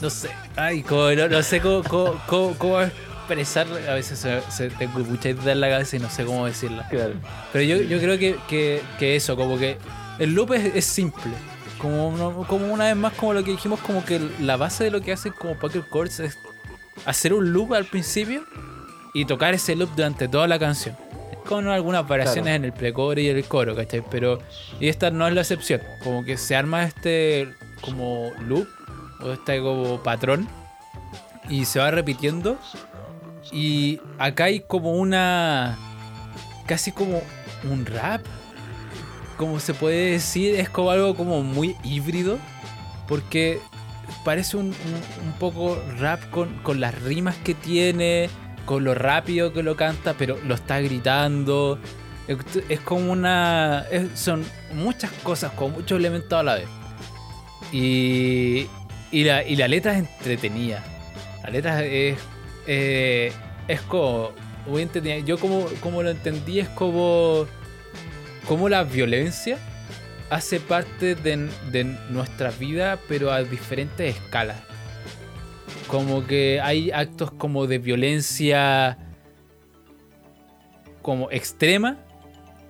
No 0.00 0.10
sé, 0.10 0.30
ay, 0.56 0.82
como, 0.82 1.10
no, 1.12 1.42
sé 1.42 1.60
cómo, 1.60 1.82
cómo, 2.26 2.80
expresar, 2.80 3.66
a 3.88 3.94
veces 3.94 4.26
se, 4.48 4.70
tengo 4.70 4.98
mucha 5.00 5.30
idea 5.30 5.52
en 5.52 5.60
la 5.60 5.68
cabeza 5.68 5.96
y 5.96 5.98
no 6.00 6.10
sé 6.10 6.24
cómo 6.24 6.46
decirla. 6.46 6.86
Claro. 6.88 7.14
Pero 7.52 7.64
yo, 7.64 7.82
yo 7.82 7.98
creo 7.98 8.18
que, 8.18 8.82
que, 8.98 9.16
eso, 9.16 9.36
como 9.36 9.58
que 9.58 9.78
el 10.18 10.34
loop 10.34 10.52
es, 10.52 10.84
simple. 10.84 11.32
Como, 11.78 12.46
como 12.46 12.72
una 12.72 12.86
vez 12.86 12.96
más, 12.96 13.12
como 13.14 13.34
lo 13.34 13.44
que 13.44 13.50
dijimos, 13.52 13.80
como 13.80 14.04
que 14.04 14.20
la 14.40 14.56
base 14.56 14.84
de 14.84 14.90
lo 14.90 15.00
que 15.00 15.12
hacen 15.12 15.32
como 15.32 15.58
Pocket 15.58 15.84
Chords 15.92 16.20
es 16.20 16.38
hacer 17.04 17.34
un 17.34 17.52
loop 17.52 17.74
al 17.74 17.84
principio 17.84 18.44
y 19.12 19.26
tocar 19.26 19.54
ese 19.54 19.76
loop 19.76 19.90
durante 19.94 20.28
toda 20.28 20.46
la 20.48 20.58
canción 20.58 20.96
con 21.44 21.68
algunas 21.68 22.06
variaciones 22.06 22.56
en 22.56 22.64
el 22.64 22.72
precoro 22.72 23.20
y 23.20 23.28
el 23.28 23.44
coro, 23.44 23.76
¿cachai? 23.76 24.02
Pero 24.10 24.40
y 24.80 24.88
esta 24.88 25.10
no 25.10 25.26
es 25.28 25.34
la 25.34 25.42
excepción. 25.42 25.80
Como 26.02 26.24
que 26.24 26.36
se 26.36 26.56
arma 26.56 26.84
este 26.84 27.48
como 27.80 28.32
loop 28.40 28.66
o 29.20 29.32
este 29.32 29.60
como 29.60 30.02
patrón 30.02 30.48
y 31.48 31.64
se 31.64 31.78
va 31.78 31.90
repitiendo. 31.90 32.58
Y 33.52 34.00
acá 34.18 34.44
hay 34.44 34.60
como 34.60 34.92
una. 34.92 35.78
casi 36.66 36.92
como 36.92 37.22
un 37.64 37.86
rap. 37.86 38.22
Como 39.36 39.58
se 39.58 39.74
puede 39.74 40.12
decir, 40.12 40.54
es 40.54 40.68
como 40.68 40.90
algo 40.90 41.14
como 41.14 41.42
muy 41.42 41.76
híbrido. 41.84 42.38
Porque 43.06 43.60
parece 44.24 44.56
un, 44.56 44.66
un, 44.68 45.32
poco 45.38 45.78
rap 45.98 46.30
con, 46.30 46.54
con 46.62 46.80
las 46.80 46.94
rimas 47.02 47.36
que 47.36 47.54
tiene 47.54 48.30
con 48.64 48.84
lo 48.84 48.94
rápido 48.94 49.52
que 49.52 49.62
lo 49.62 49.76
canta, 49.76 50.14
pero 50.14 50.38
lo 50.44 50.54
está 50.54 50.80
gritando. 50.80 51.78
Es 52.68 52.80
como 52.80 53.12
una. 53.12 53.84
son 54.14 54.44
muchas 54.72 55.10
cosas, 55.22 55.52
con 55.52 55.72
muchos 55.72 55.98
elementos 55.98 56.32
a 56.32 56.42
la 56.42 56.54
vez. 56.54 56.68
Y, 57.72 58.66
y, 59.10 59.24
la, 59.24 59.44
y 59.44 59.56
la 59.56 59.68
letra 59.68 59.92
es 59.92 59.98
entretenida. 59.98 60.82
La 61.42 61.50
letra 61.50 61.84
es. 61.84 62.18
Eh, 62.66 63.32
es 63.68 63.80
como. 63.82 64.32
Muy 64.66 64.82
entretenida. 64.82 65.24
Yo, 65.24 65.38
como, 65.38 65.66
como 65.80 66.02
lo 66.02 66.10
entendí, 66.10 66.60
es 66.60 66.68
como. 66.70 67.46
Como 68.48 68.68
la 68.68 68.84
violencia 68.84 69.58
hace 70.30 70.60
parte 70.60 71.14
de, 71.14 71.48
de 71.70 71.84
nuestra 72.10 72.50
vida, 72.50 72.98
pero 73.08 73.32
a 73.32 73.42
diferentes 73.42 74.16
escalas. 74.16 74.56
Como 75.88 76.26
que 76.26 76.60
hay 76.60 76.90
actos 76.90 77.30
como 77.32 77.66
de 77.66 77.78
violencia 77.78 78.98
como 81.02 81.30
extrema 81.30 81.98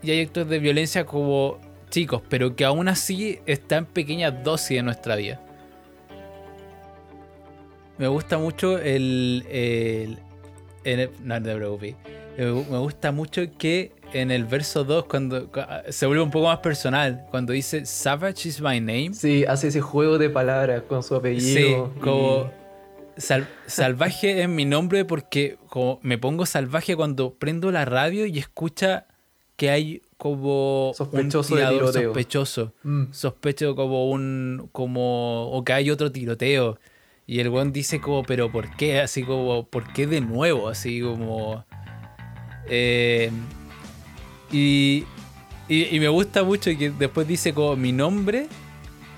y 0.03 0.11
hay 0.11 0.23
actos 0.23 0.49
de 0.49 0.59
violencia 0.59 1.07
como 1.07 1.59
chicos, 1.89 2.21
pero 2.29 2.57
que 2.57 2.65
aún 2.65 2.89
así 2.89 3.39
están 3.47 3.85
en 3.85 3.87
pequeñas 3.87 4.43
dosis 4.43 4.79
en 4.79 4.87
nuestra 4.87 5.17
vida. 5.17 5.41
Me 7.97 8.09
gusta 8.09 8.39
mucho 8.39 8.79
el. 8.79 9.47
el, 9.49 10.19
no, 11.23 11.39
no 11.39 11.79
Me 11.79 12.79
gusta 12.79 13.13
mucho 13.13 13.43
que 13.57 13.93
en 14.13 14.31
el 14.31 14.45
verso 14.45 14.85
2, 14.85 15.05
cuando 15.05 15.51
se 15.89 16.07
vuelve 16.07 16.23
un 16.23 16.31
poco 16.31 16.47
más 16.47 16.59
personal, 16.59 17.27
cuando 17.31 17.53
dice 17.53 17.87
Savage 17.87 18.49
is 18.49 18.61
my 18.61 18.81
name. 18.81 19.15
Sí, 19.15 19.45
hace 19.47 19.69
ese 19.69 19.81
juego 19.81 20.19
de 20.19 20.29
palabras 20.29 20.83
con 20.89 21.03
su 21.03 21.15
apellido. 21.15 21.93
Sí, 21.95 22.01
como 22.01 22.51
salvaje 23.17 24.43
es 24.43 24.49
mi 24.49 24.65
nombre 24.65 25.05
porque 25.05 25.59
como 25.69 25.99
me 26.03 26.19
pongo 26.19 26.47
salvaje 26.47 26.97
cuando 26.97 27.35
prendo 27.35 27.71
la 27.71 27.85
radio 27.85 28.27
y 28.27 28.39
escucha 28.39 29.07
que 29.57 29.71
hay 29.71 30.03
como 30.17 30.93
sospechoso 30.97 31.55
un 31.55 31.93
sospechoso. 31.93 32.73
Mm. 32.83 33.05
Sospecho 33.13 33.77
como 33.77 34.11
un 34.11 34.69
como 34.73 35.51
o 35.51 35.65
que 35.65 35.73
hay 35.73 35.91
otro 35.91 36.11
tiroteo. 36.11 36.79
Y 37.27 37.41
el 37.41 37.49
buen 37.51 37.73
dice 37.73 38.01
como, 38.01 38.23
pero 38.23 38.53
¿por 38.53 38.77
qué? 38.77 39.01
Así 39.01 39.23
como, 39.23 39.67
¿por 39.67 39.93
qué 39.93 40.07
de 40.07 40.21
nuevo? 40.21 40.69
Así 40.69 41.01
como... 41.01 41.65
Eh, 42.69 43.31
Y, 44.53 45.05
y, 45.69 45.97
y 45.97 46.01
me 46.01 46.09
gusta 46.09 46.45
mucho 46.45 46.71
que 46.79 46.91
después 46.91 47.27
dice 47.27 47.53
como 47.55 47.75
mi 47.77 47.93
nombre 47.93 48.47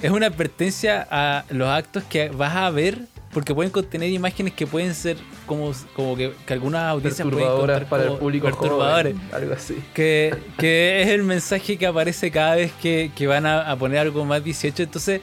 es 0.01 0.11
una 0.11 0.27
advertencia 0.27 1.07
a 1.11 1.45
los 1.51 1.69
actos 1.69 2.05
que 2.05 2.29
vas 2.29 2.55
a 2.57 2.71
ver 2.71 3.01
porque 3.37 3.55
pueden 3.55 3.71
contener 3.71 4.09
imágenes 4.09 4.55
que 4.55 4.67
pueden 4.67 4.95
ser 4.95 5.19
como, 5.45 5.71
como 5.95 6.17
que, 6.17 6.33
que 6.47 6.55
algunas 6.55 6.85
audiencias 6.85 7.29
Perturbadoras 7.29 7.85
para 7.85 8.05
el 8.05 8.13
público 8.13 8.47
perturbadores. 8.47 9.15
joven, 9.15 9.29
algo 9.31 9.53
así. 9.53 9.85
Que, 9.93 10.35
que 10.57 11.03
es 11.03 11.09
el 11.09 11.23
mensaje 11.23 11.77
que 11.77 11.87
aparece 11.87 12.31
cada 12.31 12.55
vez 12.55 12.73
que, 12.81 13.13
que 13.15 13.27
van 13.27 13.45
a, 13.45 13.71
a 13.71 13.77
poner 13.77 13.99
algo 13.99 14.25
más 14.25 14.43
18. 14.43 14.85
Entonces 14.85 15.21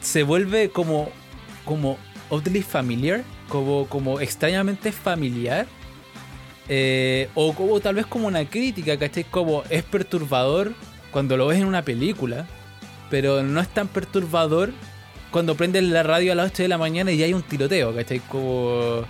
se 0.00 0.22
vuelve 0.22 0.70
como, 0.70 1.10
como 1.66 1.98
oddly 2.30 2.62
familiar, 2.62 3.22
como, 3.50 3.86
como 3.86 4.18
extrañamente 4.18 4.90
familiar. 4.90 5.66
eh, 6.70 7.28
o 7.34 7.52
como 7.54 7.80
tal 7.80 7.96
vez 7.96 8.06
como 8.06 8.28
una 8.28 8.46
crítica, 8.48 8.96
¿cachai? 8.98 9.24
Como 9.24 9.62
es 9.68 9.82
perturbador 9.84 10.72
cuando 11.10 11.36
lo 11.36 11.48
ves 11.48 11.58
en 11.58 11.66
una 11.66 11.82
película, 11.82 12.46
pero 13.10 13.42
no 13.42 13.60
es 13.60 13.68
tan 13.68 13.88
perturbador 13.88 14.72
cuando 15.32 15.56
prendes 15.56 15.82
la 15.82 16.02
radio 16.04 16.30
a 16.32 16.34
las 16.36 16.52
8 16.52 16.62
de 16.62 16.68
la 16.68 16.78
mañana 16.78 17.10
y 17.10 17.16
ya 17.16 17.24
hay 17.26 17.34
un 17.34 17.42
tiroteo, 17.42 17.92
¿cachai? 17.94 18.20
Como. 18.20 19.02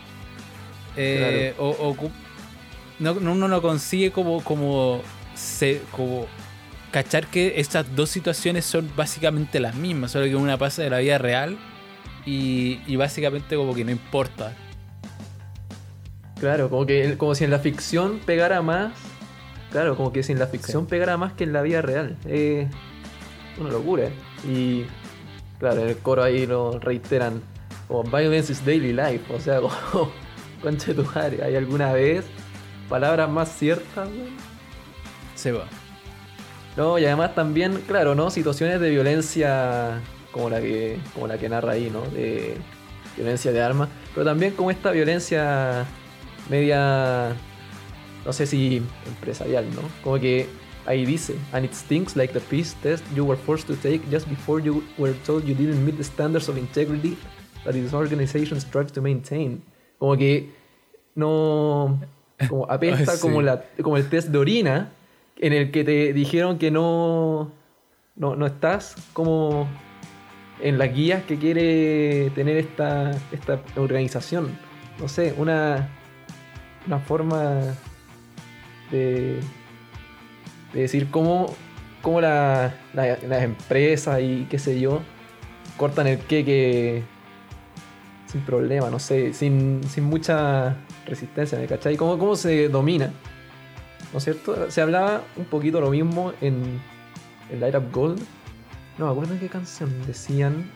eh, 0.97 1.55
o, 1.59 1.95
no, 2.99 3.15
no- 3.15 3.33
uno 3.33 3.49
no 3.49 3.61
consigue 3.61 4.11
como, 4.13 4.43
como, 4.43 5.03
se, 5.35 5.83
como 5.91 6.27
cachar 6.93 7.27
que 7.27 7.55
estas 7.57 7.95
dos 7.97 8.09
situaciones 8.11 8.65
son 8.65 8.91
básicamente 8.97 9.59
las 9.61 9.75
mismas, 9.75 10.13
solo 10.13 10.27
que 10.27 10.37
una 10.37 10.57
pasa 10.59 10.83
de 10.83 10.91
la 10.91 10.99
vida 10.99 11.19
real 11.19 11.59
y, 12.25 12.81
y 12.87 12.97
básicamente 12.97 13.57
como 13.57 13.75
que 13.75 13.85
no 13.85 13.91
importa. 13.91 14.55
Claro, 16.39 16.69
como 16.71 16.87
que 16.87 17.17
como 17.17 17.35
si 17.35 17.45
en 17.45 17.51
la 17.51 17.59
ficción 17.61 18.19
pegara 18.25 18.63
más. 18.63 18.93
Claro, 19.71 19.97
como 19.97 20.13
que 20.13 20.23
si 20.23 20.33
en 20.33 20.39
la 20.39 20.47
ficción 20.49 20.87
pegara 20.87 21.17
más 21.17 21.33
que 21.33 21.45
en 21.45 21.53
la 21.53 21.63
vida 21.63 21.81
real. 21.83 22.17
Eh, 22.27 22.69
una 23.59 23.71
locura. 23.71 24.09
Y 24.47 24.85
claro, 25.63 25.83
en 25.83 25.91
el 25.91 25.99
coro 25.99 26.25
ahí 26.25 26.45
lo 26.45 26.81
reiteran. 26.81 27.41
Como 27.87 28.03
violence 28.03 28.53
is 28.53 28.65
daily 28.65 28.93
life. 28.93 29.33
O 29.33 29.39
sea, 29.39 29.61
como 29.93 30.11
concha 30.61 30.89
de 30.89 30.95
tu 30.95 31.05
madre. 31.05 31.45
¿Hay 31.45 31.55
alguna 31.55 31.93
vez 31.93 32.25
palabras 32.89 33.31
más 33.31 33.57
ciertas? 33.57 34.09
weón? 34.09 34.37
Se 35.37 35.53
va. 35.53 35.67
No, 36.77 36.99
y 36.99 37.05
además 37.05 37.37
también, 37.37 37.81
claro, 37.87 38.17
¿no? 38.17 38.31
Situaciones 38.31 38.81
de 38.81 38.91
violencia 38.91 40.01
como 40.33 40.51
la 40.51 40.61
que, 40.61 40.99
como 41.15 41.29
la 41.29 41.39
que 41.39 41.49
narra 41.49 41.73
ahí, 41.73 41.91
¿no? 41.91 42.03
De 42.07 42.57
violencia 43.17 43.53
de 43.53 43.63
armas. 43.63 43.89
Pero 44.15 44.27
también 44.27 44.55
como 44.55 44.73
esta 44.73 44.91
violencia 44.91 45.85
media, 46.51 47.37
no 48.25 48.33
sé 48.33 48.47
si 48.47 48.83
empresarial, 49.07 49.67
¿no? 49.77 49.83
Como 50.03 50.19
que 50.19 50.49
ahí 50.87 51.05
dice, 51.05 51.37
and 51.53 51.65
it 51.65 51.75
stinks 51.75 52.17
like 52.17 52.33
the 52.33 52.41
peace 52.41 52.75
test 52.83 53.05
you 53.15 53.25
were 53.25 53.37
forced 53.37 53.67
to 53.67 53.77
take 53.77 54.09
just 54.11 54.29
before 54.29 54.61
you 54.61 54.83
were 54.99 55.15
told 55.25 55.45
you 55.45 55.55
didn't 55.55 55.85
meet 55.85 55.97
the 55.97 56.05
standards 56.05 56.49
of 56.49 56.57
integrity 56.57 57.17
that 57.65 57.75
this 57.75 57.93
organization 57.93 58.61
strives 58.61 58.93
to 58.93 59.01
maintain. 59.01 59.63
Como 59.99 60.17
que 60.17 60.51
no... 61.15 61.99
Como 62.49 62.67
apesta 62.71 63.13
Ay, 63.13 63.17
sí. 63.17 63.21
como, 63.21 63.43
la, 63.43 63.63
como 63.83 63.97
el 63.97 64.09
test 64.09 64.29
de 64.29 64.39
orina 64.39 64.93
en 65.39 65.53
el 65.53 65.71
que 65.71 65.85
te 65.85 66.13
dijeron 66.13 66.59
que 66.59 66.71
no, 66.71 67.53
no, 68.17 68.37
no 68.37 68.47
estás 68.47 68.97
como 69.13 69.69
en 70.61 70.79
las 70.79 70.95
guías 70.95 71.25
que 71.25 71.39
quiere 71.39 72.31
tener 72.31 72.57
esta, 72.57 73.13
esta 73.33 73.61
organización. 73.77 74.57
No 75.01 75.09
sé, 75.09 75.35
una, 75.37 75.89
una 76.87 76.99
forma 77.01 77.75
de, 78.91 79.41
de 80.73 80.81
decir 80.83 81.11
cómo, 81.11 81.55
cómo 82.03 82.21
la- 82.21 82.75
la- 82.95 83.19
las 83.27 83.43
empresas 83.43 84.21
y 84.21 84.47
qué 84.51 84.59
sé 84.59 84.81
yo 84.81 85.01
cortan 85.77 86.07
el 86.07 86.19
queque 86.19 87.03
sin 88.27 88.41
problema, 88.43 88.89
no 88.91 88.99
sé, 88.99 89.33
sin, 89.35 89.83
sin 89.89 90.05
mucha 90.05 90.77
resistencia, 91.07 91.59
¿me 91.59 91.67
cachai? 91.67 91.97
¿Cómo, 91.97 92.19
cómo 92.19 92.35
se 92.37 92.69
domina? 92.69 93.13
¿No 94.13 94.19
es 94.19 94.25
cierto? 94.25 94.71
Se 94.71 94.81
hablaba 94.81 95.23
un 95.37 95.45
poquito 95.45 95.81
lo 95.81 95.91
mismo 95.91 96.33
en, 96.41 96.81
en 97.51 97.61
Light 97.61 97.75
Up 97.75 97.91
Gold. 97.93 98.23
No 98.99 99.15
me 99.15 99.39
qué 99.39 99.49
canción 99.49 99.91
decían. 100.07 100.71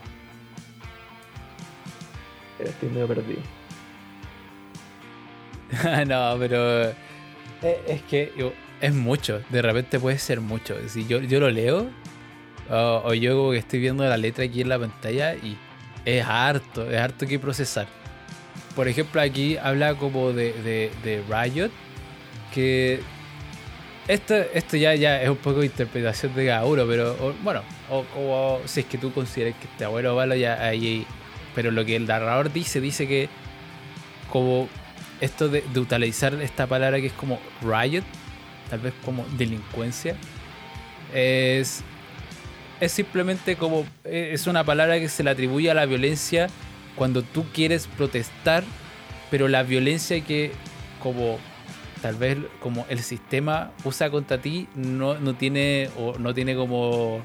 Estoy 2.58 2.88
medio 2.88 3.06
perdido. 3.06 3.40
no, 6.06 6.36
pero 6.38 6.84
eh, 6.90 6.94
es 7.86 8.02
que 8.02 8.32
es 8.80 8.94
mucho. 8.94 9.40
De 9.50 9.62
repente 9.62 9.98
puede 9.98 10.18
ser 10.18 10.40
mucho. 10.40 10.76
Si 10.88 11.06
yo, 11.06 11.20
yo 11.20 11.40
lo 11.40 11.50
leo 11.50 11.88
o, 12.70 13.02
o 13.04 13.14
yo 13.14 13.36
como 13.36 13.50
que 13.52 13.58
estoy 13.58 13.80
viendo 13.80 14.04
la 14.04 14.16
letra 14.16 14.44
aquí 14.44 14.60
en 14.60 14.68
la 14.68 14.78
pantalla 14.78 15.34
y 15.34 15.56
es 16.04 16.24
harto, 16.24 16.90
es 16.90 16.98
harto 16.98 17.26
que 17.26 17.38
procesar. 17.38 17.86
Por 18.74 18.88
ejemplo, 18.88 19.20
aquí 19.20 19.56
habla 19.56 19.94
como 19.94 20.32
de, 20.32 20.52
de, 21.02 21.22
Riot, 21.28 21.70
que 22.52 23.00
esto, 24.06 24.34
esto 24.54 24.76
ya, 24.76 24.94
ya 24.94 25.20
es 25.22 25.28
un 25.28 25.36
poco 25.36 25.60
de 25.60 25.66
interpretación 25.66 26.34
de 26.34 26.46
cada 26.46 26.64
uno, 26.64 26.84
pero 26.86 27.12
o- 27.14 27.34
bueno, 27.42 27.62
o 27.90 28.04
como 28.14 28.60
si 28.66 28.80
es 28.80 28.86
que 28.86 28.98
tú 28.98 29.12
consideras 29.12 29.54
que 29.58 29.66
este 29.66 29.84
abuelo 29.84 30.14
malo 30.14 30.34
ya 30.36 30.62
ahí. 30.62 31.06
Pero 31.54 31.70
lo 31.70 31.84
que 31.86 31.96
el 31.96 32.06
narrador 32.06 32.52
dice, 32.52 32.80
dice 32.82 33.08
que 33.08 33.28
como 34.30 34.68
esto 35.20 35.48
de 35.48 35.62
utilizar 35.80 36.34
esta 36.34 36.66
palabra 36.66 37.00
que 37.00 37.06
es 37.06 37.12
como 37.14 37.40
riot, 37.62 38.04
tal 38.70 38.80
vez 38.80 38.92
como 39.04 39.24
delincuencia, 39.36 40.16
es, 41.14 41.82
es 42.80 42.92
simplemente 42.92 43.56
como, 43.56 43.86
eh, 44.04 44.30
es 44.32 44.46
una 44.46 44.64
palabra 44.64 44.98
que 44.98 45.08
se 45.08 45.22
le 45.22 45.30
atribuye 45.30 45.70
a 45.70 45.74
la 45.74 45.86
violencia 45.86 46.48
cuando 46.96 47.22
tú 47.22 47.44
quieres 47.52 47.86
protestar, 47.86 48.64
pero 49.30 49.48
la 49.48 49.62
violencia 49.62 50.20
que 50.22 50.52
como 51.02 51.38
tal 52.02 52.16
vez 52.16 52.38
como 52.60 52.84
el 52.88 53.00
sistema 53.00 53.72
usa 53.84 54.10
contra 54.10 54.38
ti 54.38 54.68
no, 54.74 55.18
no 55.18 55.34
tiene 55.34 55.88
o 55.96 56.18
no 56.18 56.34
tiene 56.34 56.54
como 56.54 57.22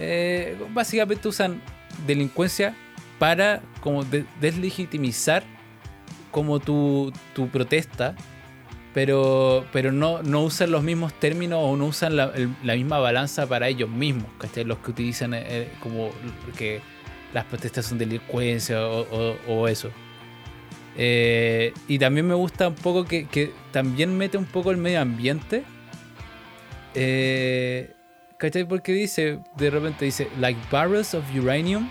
eh, 0.00 0.56
básicamente 0.72 1.28
usan 1.28 1.60
delincuencia 2.06 2.74
para 3.18 3.60
como 3.80 4.04
de- 4.04 4.24
deslegitimizar 4.40 5.44
como 6.30 6.58
tu, 6.60 7.12
tu 7.34 7.48
protesta, 7.48 8.16
pero, 8.94 9.66
pero 9.72 9.92
no, 9.92 10.22
no 10.22 10.42
usan 10.42 10.70
los 10.70 10.82
mismos 10.82 11.12
términos 11.14 11.58
o 11.62 11.76
no 11.76 11.86
usan 11.86 12.16
la, 12.16 12.32
la 12.62 12.74
misma 12.74 12.98
balanza 12.98 13.46
para 13.46 13.68
ellos 13.68 13.90
mismos, 13.90 14.26
¿cachai? 14.38 14.64
Los 14.64 14.78
que 14.78 14.92
utilizan 14.92 15.34
eh, 15.34 15.68
como 15.80 16.10
que 16.56 16.80
las 17.34 17.44
protestas 17.44 17.86
son 17.86 17.98
delincuencia 17.98 18.80
o 18.86 19.68
eso. 19.68 19.90
Eh, 20.96 21.72
y 21.88 21.98
también 21.98 22.26
me 22.26 22.34
gusta 22.34 22.68
un 22.68 22.74
poco 22.74 23.04
que, 23.04 23.26
que 23.26 23.52
también 23.72 24.16
mete 24.16 24.38
un 24.38 24.44
poco 24.44 24.70
el 24.70 24.76
medio 24.76 25.00
ambiente. 25.00 25.64
Eh, 26.94 27.92
¿Cachai? 28.38 28.64
Porque 28.66 28.92
dice, 28.92 29.40
de 29.56 29.70
repente 29.70 30.04
dice, 30.04 30.28
like 30.38 30.58
barrels 30.70 31.14
of 31.14 31.24
uranium 31.34 31.88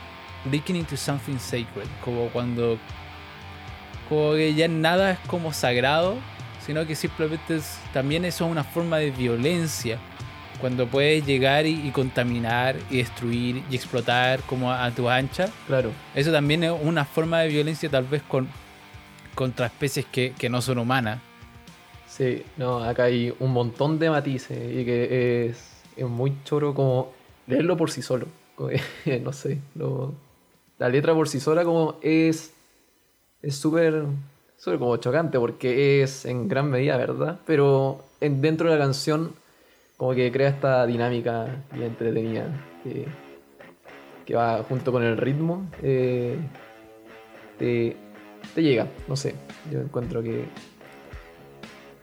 leaking 0.52 0.76
into 0.76 0.96
something 0.96 1.38
sacred. 1.38 1.88
Como 2.04 2.30
cuando 2.30 2.78
como 4.10 4.34
que 4.34 4.54
ya 4.54 4.68
nada 4.68 5.12
es 5.12 5.20
como 5.28 5.54
sagrado, 5.54 6.18
sino 6.66 6.86
que 6.86 6.96
simplemente 6.96 7.58
es- 7.58 7.78
también 7.94 8.26
eso 8.26 8.46
es 8.46 8.52
una 8.52 8.64
forma 8.64 8.98
de 8.98 9.12
violencia. 9.12 9.98
Cuando 10.62 10.88
puedes 10.88 11.26
llegar 11.26 11.66
y, 11.66 11.88
y 11.88 11.92
contaminar 11.92 12.76
y 12.90 12.98
destruir 12.98 13.64
y 13.70 13.76
explotar 13.76 14.40
como 14.44 14.72
a, 14.72 14.86
a 14.86 14.92
tu 14.92 15.10
ancha, 15.10 15.50
Claro. 15.68 15.92
eso 16.16 16.32
también 16.32 16.64
es 16.64 16.72
una 16.82 17.04
forma 17.06 17.40
de 17.42 17.50
violencia 17.50 17.90
tal 17.90 18.06
vez 18.06 18.22
con, 18.24 18.48
contra 19.36 19.66
especies 19.66 20.06
que, 20.06 20.34
que 20.38 20.50
no 20.50 20.62
son 20.62 20.78
humanas. 20.78 21.20
Sí, 22.08 22.44
no, 22.58 22.84
acá 22.84 23.06
hay 23.06 23.34
un 23.40 23.52
montón 23.52 23.98
de 24.00 24.10
matices 24.10 24.58
y 24.58 24.86
que 24.86 25.48
es, 25.48 25.82
es 25.98 26.06
muy 26.08 26.32
choro 26.46 26.74
como 26.74 27.12
leerlo 27.48 27.76
por 27.76 27.92
sí 27.92 28.02
solo. 28.02 28.28
No 29.24 29.34
sé, 29.34 29.60
lo- 29.76 30.14
la 30.80 30.88
letra 30.90 31.14
por 31.14 31.28
sí 31.28 31.40
sola 31.40 31.64
como 31.66 31.96
es 32.02 32.52
es 33.42 33.56
súper 33.58 34.06
súper 34.64 34.80
como 34.80 34.96
chocante 34.98 35.38
porque 35.40 36.02
es 36.04 36.26
en 36.26 36.48
gran 36.48 36.70
medida 36.70 36.96
verdad, 36.96 37.40
pero 37.46 38.06
en, 38.22 38.42
dentro 38.42 38.70
de 38.70 38.78
la 38.78 38.82
canción 38.82 39.34
como 39.98 40.14
que 40.14 40.32
crea 40.32 40.50
esta 40.50 40.86
dinámica 40.86 41.48
bien 41.72 41.88
entretenida 41.88 42.46
que, 42.82 43.06
que 44.26 44.36
va 44.36 44.64
junto 44.64 44.92
con 44.94 45.04
el 45.04 45.18
ritmo. 45.18 45.68
eh, 45.82 46.38
te, 47.60 47.96
te 48.56 48.64
llega, 48.64 48.88
no 49.08 49.16
sé, 49.16 49.36
yo 49.72 49.80
encuentro 49.82 50.24
que 50.24 50.46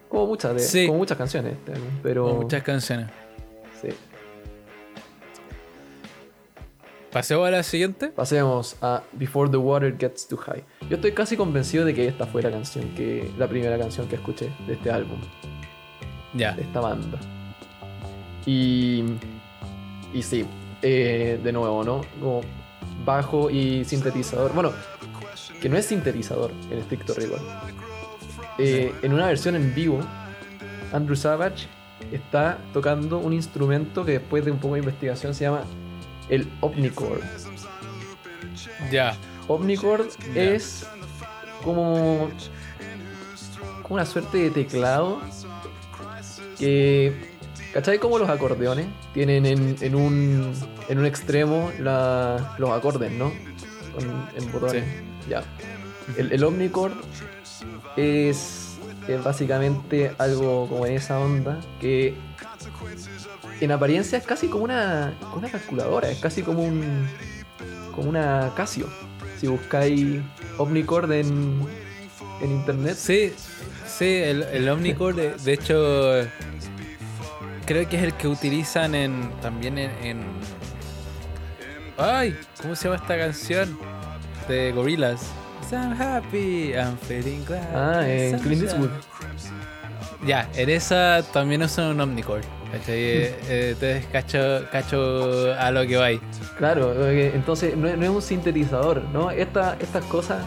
como 0.09 0.27
muchas, 0.27 0.55
de, 0.55 0.61
Sí. 0.61 0.87
como 0.87 0.99
muchas 0.99 1.17
canciones, 1.17 1.55
pero 2.03 2.25
Con 2.25 2.37
muchas 2.41 2.63
canciones. 2.63 3.07
Pasemos 7.13 7.49
a 7.49 7.51
la 7.51 7.63
siguiente. 7.65 8.09
Pasemos 8.09 8.77
a 8.81 9.03
Before 9.13 9.51
the 9.51 9.57
Water 9.57 9.97
Gets 9.99 10.29
Too 10.29 10.37
High. 10.37 10.65
Yo 10.89 10.97
estoy 10.97 11.13
casi 11.13 11.37
convencido 11.37 11.85
de 11.85 11.93
que 11.93 12.07
esta 12.07 12.27
fue 12.27 12.41
la 12.43 12.51
canción 12.51 12.89
que 12.95 13.29
la 13.37 13.49
primera 13.49 13.77
canción 13.79 14.07
que 14.07 14.15
escuché 14.15 14.51
de 14.67 14.75
este 14.75 14.91
álbum, 14.91 15.19
Ya. 16.35 16.53
de 16.53 16.63
esta 16.63 16.81
banda. 16.81 17.19
Y, 18.47 19.05
y 20.15 20.23
sí, 20.23 20.47
eh, 20.83 21.41
de 21.43 21.53
nuevo, 21.53 21.83
¿no? 21.83 22.03
Como 22.21 22.43
bajo 23.05 23.51
y 23.51 23.85
sintetizador. 23.85 24.53
Bueno, 24.55 24.73
que 25.61 25.69
no 25.69 25.77
es 25.77 25.87
sintetizador 25.87 26.53
en 26.71 26.79
estricto 26.79 27.13
rigor. 27.15 27.41
Eh, 28.59 28.95
en 29.03 29.13
una 29.13 29.27
versión 29.27 29.57
en 29.57 29.75
vivo, 29.75 29.99
Andrew 30.93 31.17
Savage 31.17 31.67
está 32.13 32.59
tocando 32.73 33.19
un 33.19 33.33
instrumento 33.33 34.05
que 34.05 34.13
después 34.13 34.45
de 34.45 34.53
un 34.53 34.59
poco 34.59 34.75
de 34.75 34.81
investigación 34.81 35.35
se 35.35 35.45
llama 35.45 35.65
el 36.31 36.49
Omnichord. 36.61 37.21
Ya. 38.91 39.17
Omnichord 39.49 40.07
Ya. 40.35 40.43
es 40.43 40.87
como, 41.65 42.31
como 43.83 43.95
una 43.95 44.07
suerte 44.07 44.39
de 44.39 44.51
teclado 44.51 45.21
que. 46.59 47.29
¿Cachai? 47.73 47.99
Como 48.01 48.19
los 48.19 48.29
acordeones 48.29 48.87
tienen 49.15 49.47
en, 49.47 49.77
en 49.81 49.95
un, 49.95 50.53
en 50.89 50.99
un 50.99 51.07
extremo 51.07 51.71
la- 51.79 52.57
los 52.59 52.71
acordes, 52.71 53.13
¿no? 53.13 53.33
Con, 53.95 54.29
en 54.37 54.53
botones. 54.53 54.85
Ya. 55.29 55.45
El, 56.17 56.33
el 56.33 56.45
Omnichord 56.45 56.93
es, 57.97 58.79
es 59.09 59.25
básicamente 59.25 60.13
algo 60.19 60.67
como 60.69 60.87
en 60.87 60.95
esa 60.95 61.19
onda 61.19 61.61
que 61.81 62.15
en 63.61 63.73
apariencia 63.73 64.19
es 64.19 64.25
casi 64.27 64.49
como 64.49 64.65
una, 64.65 65.15
una 65.35 65.49
calculadora, 65.51 66.11
es 66.11 66.19
casi 66.19 66.43
como 66.43 66.63
un 66.63 67.07
como 67.95 68.09
una 68.09 68.53
Casio. 68.57 68.89
Si 69.41 69.47
buscáis 69.47 70.21
Omnichord 70.59 71.11
en, 71.13 71.61
en 72.43 72.51
internet, 72.51 72.95
Sí, 72.97 73.33
sí, 73.87 74.05
el, 74.07 74.43
el 74.45 74.69
Omnicore, 74.69 75.15
de, 75.17 75.35
de 75.37 75.53
hecho, 75.53 76.29
creo 77.67 77.89
que 77.89 77.97
es 77.97 78.03
el 78.03 78.15
que 78.15 78.29
utilizan 78.29 78.95
en 78.95 79.31
también 79.41 79.79
en, 79.79 79.91
en- 80.03 80.25
Ay, 81.99 82.35
¿cómo 82.63 82.75
se 82.75 82.85
llama 82.89 82.97
esta 83.01 83.17
canción? 83.19 83.79
De 84.49 84.73
Gorillaz. 84.73 85.21
I'm 85.73 85.93
happy, 85.93 86.73
I'm 86.75 86.97
feeling 86.99 87.45
glad. 87.47 87.75
ah, 87.75 88.03
en 88.09 88.39
Clint 88.41 88.69
sunshine". 88.69 88.91
Eastwood. 88.91 88.91
Ya, 90.27 90.49
en 90.55 90.69
esa 90.71 91.23
también 91.33 91.63
usan 91.63 91.87
un 91.93 92.01
Omnicore. 92.01 92.43
¿cachai? 92.73 92.95
Eh, 92.95 93.35
eh, 93.49 93.69
Entonces 93.73 94.07
cacho, 94.13 94.67
cacho 94.71 95.53
a 95.59 95.71
lo 95.71 95.87
que 95.87 95.97
va 95.97 96.05
ahí. 96.07 96.21
Claro, 96.59 97.09
eh, 97.09 97.33
entonces 97.35 97.77
no, 97.77 97.89
es- 97.89 97.97
no 97.97 98.05
es 98.05 98.11
un 98.11 98.23
sintetizador, 98.23 99.03
¿no? 99.13 99.31
Esta- 99.31 99.77
estas 99.81 100.05
cosas 100.05 100.45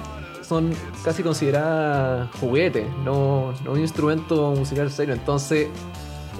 son 0.47 0.74
casi 1.03 1.21
consideradas 1.24 2.30
juguetes, 2.39 2.86
no, 3.03 3.53
no 3.65 3.71
un 3.74 3.80
instrumento 3.80 4.51
musical 4.51 4.89
serio. 4.91 5.13
Entonces, 5.15 5.67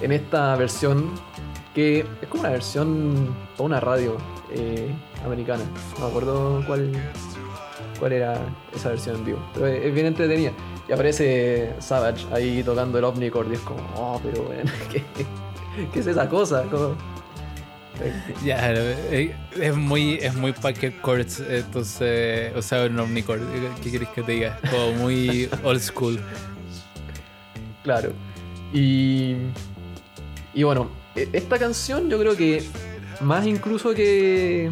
en 0.00 0.12
esta 0.12 0.54
versión, 0.56 1.10
que 1.74 2.06
es 2.22 2.28
como 2.28 2.42
una 2.42 2.50
versión 2.50 3.34
para 3.56 3.64
una 3.64 3.80
radio 3.80 4.16
eh, 4.56 4.88
americana, 5.26 5.64
no 5.98 6.04
me 6.04 6.10
acuerdo 6.10 6.62
cuál, 6.66 6.92
cuál 8.04 8.12
era 8.12 8.38
esa 8.76 8.90
versión 8.90 9.16
en 9.16 9.24
vivo, 9.24 9.38
pero 9.54 9.66
es, 9.66 9.82
es 9.86 9.94
bien 9.94 10.04
entretenida. 10.04 10.52
Y 10.86 10.92
aparece 10.92 11.72
Savage 11.78 12.26
ahí 12.34 12.62
tocando 12.62 12.98
el 12.98 13.04
Omnichord 13.04 13.50
y 13.50 13.54
es 13.54 13.60
como, 13.60 13.80
oh, 13.96 14.20
pero 14.22 14.42
bueno, 14.42 14.70
¿qué, 14.92 15.02
qué 15.90 15.98
es 16.00 16.06
esa 16.06 16.28
cosa? 16.28 16.64
Como- 16.64 16.94
Ya, 18.44 18.72
eh, 18.74 19.34
es 19.58 19.74
muy, 19.74 20.18
es 20.20 20.34
muy 20.34 20.52
Parker 20.52 21.00
Courts, 21.00 21.40
entonces, 21.48 22.54
o 22.54 22.60
sea, 22.60 22.84
un 22.84 22.98
Omnicore. 23.00 23.40
¿Qué 23.82 23.88
quieres 23.88 24.10
que 24.10 24.22
te 24.22 24.32
diga? 24.32 24.58
Como 24.70 24.92
muy 24.92 25.48
old 25.62 25.80
school. 25.80 26.20
Claro. 27.84 28.12
Y. 28.74 29.36
Y 30.52 30.62
bueno, 30.64 30.90
e- 31.16 31.30
esta 31.32 31.58
canción 31.58 32.10
yo 32.10 32.18
creo 32.18 32.36
que 32.36 32.62
más 33.22 33.46
incluso 33.46 33.94
que. 33.94 34.70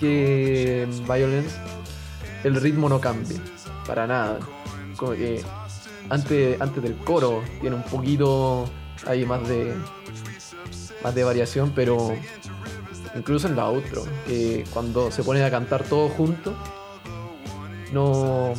que 0.00 0.88
Violence, 1.06 1.56
el 2.44 2.54
ritmo 2.60 2.88
no 2.88 3.00
cambia. 3.00 3.38
Para 3.86 4.06
nada. 4.06 4.38
Como 4.96 5.12
que 5.12 5.42
antes, 6.08 6.60
antes 6.60 6.82
del 6.82 6.96
coro 6.96 7.42
tiene 7.60 7.76
un 7.76 7.82
poquito 7.82 8.68
ahí 9.06 9.24
más 9.24 9.46
de. 9.48 9.74
más 11.02 11.14
de 11.14 11.24
variación, 11.24 11.72
pero. 11.74 12.14
Incluso 13.16 13.46
en 13.46 13.54
la 13.54 13.64
outro, 13.66 14.04
que 14.26 14.64
cuando 14.72 15.10
se 15.10 15.22
ponen 15.22 15.44
a 15.44 15.50
cantar 15.50 15.84
todos 15.84 16.10
juntos, 16.12 16.52
no, 17.92 18.54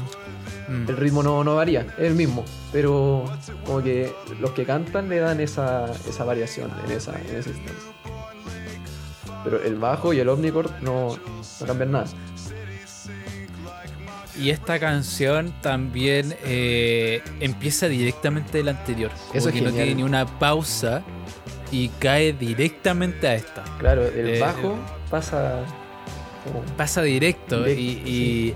Mm. 0.68 0.90
el 0.90 0.98
ritmo 0.98 1.22
no, 1.22 1.44
no 1.44 1.56
varía, 1.56 1.82
es 1.98 2.06
el 2.06 2.16
mismo, 2.16 2.44
pero 2.72 3.26
como 3.66 3.84
que 3.84 4.12
los 4.40 4.52
que 4.52 4.66
cantan 4.66 5.10
le 5.10 5.20
dan 5.20 5.40
esa, 5.40 5.86
esa 6.08 6.24
variación 6.24 6.72
en 6.86 6.92
esa, 6.92 7.20
en 7.20 7.36
esa 7.36 7.50
instancia. 7.50 7.92
Pero 9.44 9.62
el 9.62 9.76
bajo 9.76 10.12
y 10.14 10.20
el 10.20 10.30
omnichord 10.30 10.72
no, 10.82 11.10
no 11.60 11.66
cambian 11.68 11.92
nada. 11.92 12.08
Y 14.38 14.50
esta 14.50 14.80
canción 14.80 15.54
también 15.62 16.36
eh, 16.44 17.22
empieza 17.40 17.88
directamente 17.88 18.58
del 18.58 18.68
anterior. 18.70 19.12
Como 19.28 19.34
Eso 19.40 19.50
es 19.50 19.56
que 19.56 19.62
no 19.62 19.70
genial. 19.70 19.86
tiene 19.86 19.96
ni 19.96 20.04
una 20.04 20.26
pausa 20.40 21.04
y 21.72 21.88
cae 22.00 22.34
directamente 22.34 23.28
a 23.28 23.36
esta. 23.36 23.64
Claro, 23.80 24.06
el 24.06 24.30
Eh, 24.36 24.40
bajo 24.40 24.78
pasa 25.10 25.64
como- 26.44 26.62
Pasa 26.78 27.02
directo, 27.02 27.64
Directo, 27.64 27.82
y, 27.82 28.12
y- 28.12 28.56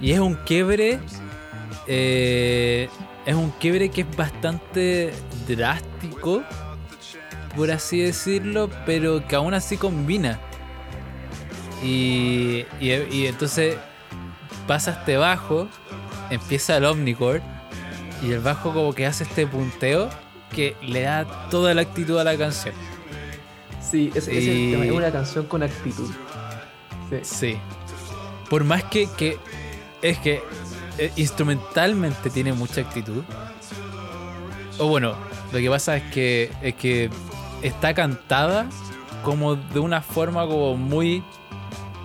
y 0.00 0.12
es 0.12 0.18
un 0.20 0.34
quiebre. 0.46 0.98
eh, 1.86 2.88
es 3.26 3.34
un 3.34 3.50
quiebre 3.50 3.88
que 3.90 4.00
es 4.02 4.16
bastante 4.16 5.12
drástico, 5.46 6.42
por 7.56 7.70
así 7.70 8.00
decirlo, 8.00 8.70
pero 8.86 9.26
que 9.26 9.36
aún 9.36 9.52
así 9.54 9.76
combina. 9.76 10.40
Y, 11.82 12.64
y, 12.80 12.90
y 13.10 13.26
entonces 13.26 13.76
pasa 14.70 14.92
este 14.92 15.16
bajo, 15.16 15.66
empieza 16.30 16.76
el 16.76 16.84
Omnicore, 16.84 17.42
y 18.22 18.30
el 18.30 18.38
bajo 18.38 18.72
como 18.72 18.92
que 18.92 19.04
hace 19.04 19.24
este 19.24 19.44
punteo 19.44 20.08
que 20.54 20.76
le 20.80 21.00
da 21.02 21.24
toda 21.50 21.74
la 21.74 21.82
actitud 21.82 22.16
a 22.18 22.22
la 22.22 22.36
canción. 22.38 22.72
Sí, 23.82 24.12
es 24.14 24.28
el 24.28 24.38
Y- 24.48 24.70
tema, 24.70 24.84
es 24.84 24.92
una 24.92 25.10
canción 25.10 25.46
con 25.46 25.64
actitud. 25.64 26.08
Sí. 27.10 27.18
Sí. 27.22 27.56
Por 28.48 28.62
más 28.62 28.84
que, 28.84 29.08
que 29.18 29.38
es 30.02 30.18
que 30.18 30.40
eh, 30.98 31.10
instrumentalmente 31.16 32.30
tiene 32.30 32.52
mucha 32.52 32.82
actitud. 32.82 33.24
O 34.78 34.86
bueno, 34.86 35.14
lo 35.50 35.58
que 35.58 35.68
pasa 35.68 35.96
es 35.96 36.04
que 36.12 36.52
es 36.62 36.76
que 36.76 37.10
está 37.60 37.92
cantada 37.92 38.68
como 39.24 39.56
de 39.56 39.80
una 39.80 40.00
forma 40.00 40.46
como 40.46 40.76
muy 40.76 41.24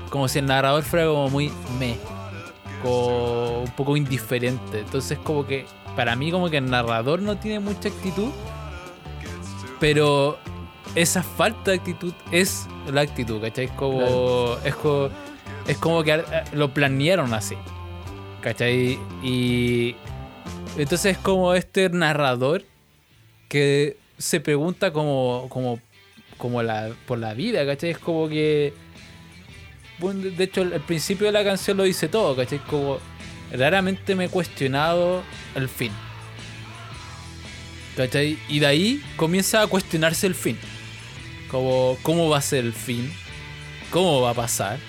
como 0.09 0.27
si 0.27 0.39
el 0.39 0.47
narrador 0.47 0.81
fuera 0.83 1.05
como 1.05 1.29
muy 1.29 1.51
me 1.79 1.95
un 2.89 3.71
poco 3.71 3.97
indiferente. 3.97 4.79
Entonces 4.79 5.17
como 5.19 5.45
que 5.45 5.65
para 5.95 6.15
mí 6.15 6.31
como 6.31 6.49
que 6.49 6.57
el 6.57 6.69
narrador 6.69 7.21
no 7.21 7.37
tiene 7.37 7.59
mucha 7.59 7.89
actitud, 7.89 8.31
pero 9.79 10.37
esa 10.95 11.23
falta 11.23 11.71
de 11.71 11.77
actitud 11.77 12.13
es 12.31 12.67
la 12.91 13.01
actitud, 13.01 13.41
¿cachai? 13.41 13.65
Es 13.65 13.71
como, 13.71 14.57
es 14.63 14.75
como, 14.75 15.09
es 15.67 15.77
como 15.77 16.03
que 16.03 16.13
eh, 16.13 16.23
lo 16.53 16.73
planearon 16.73 17.33
así, 17.33 17.55
¿cachai? 18.41 18.99
Y 19.23 19.95
entonces 20.77 21.13
es 21.13 21.17
como 21.17 21.53
este 21.53 21.89
narrador 21.89 22.63
que 23.49 23.97
se 24.17 24.39
pregunta 24.39 24.91
como, 24.91 25.47
como, 25.49 25.79
como 26.37 26.63
la, 26.63 26.91
por 27.05 27.19
la 27.19 27.33
vida, 27.33 27.65
¿cachai? 27.65 27.91
Es 27.91 27.99
como 27.99 28.29
que, 28.29 28.73
de- 29.99 30.43
hecho 30.43 30.61
el, 30.61 30.81
principio 30.81 31.27
de 31.27 31.31
la 31.33 31.43
canción 31.43 31.77
lo 31.77 31.83
dice 31.83 32.07
todo, 32.07 32.35
¿cachai? 32.35 32.59
Como 32.59 32.99
raramente 33.51 34.15
me 34.15 34.25
he 34.25 34.29
cuestionado 34.29 35.23
el 35.55 35.69
fin. 35.69 35.91
¿Cachai? 37.95 38.37
Y 38.49 38.59
de 38.59 38.65
ahí 38.65 39.03
comienza 39.15 39.61
a 39.61 39.67
cuestionarse 39.67 40.27
el 40.27 40.35
fin. 40.35 40.57
Como, 41.49 41.97
¿cómo 42.01 42.29
va 42.29 42.39
a 42.39 42.41
ser 42.41 42.65
el 42.65 42.73
fin? 42.73 43.11
¿Cómo 43.89 44.21
va 44.21 44.31
a 44.31 44.33
pasar? 44.33 44.79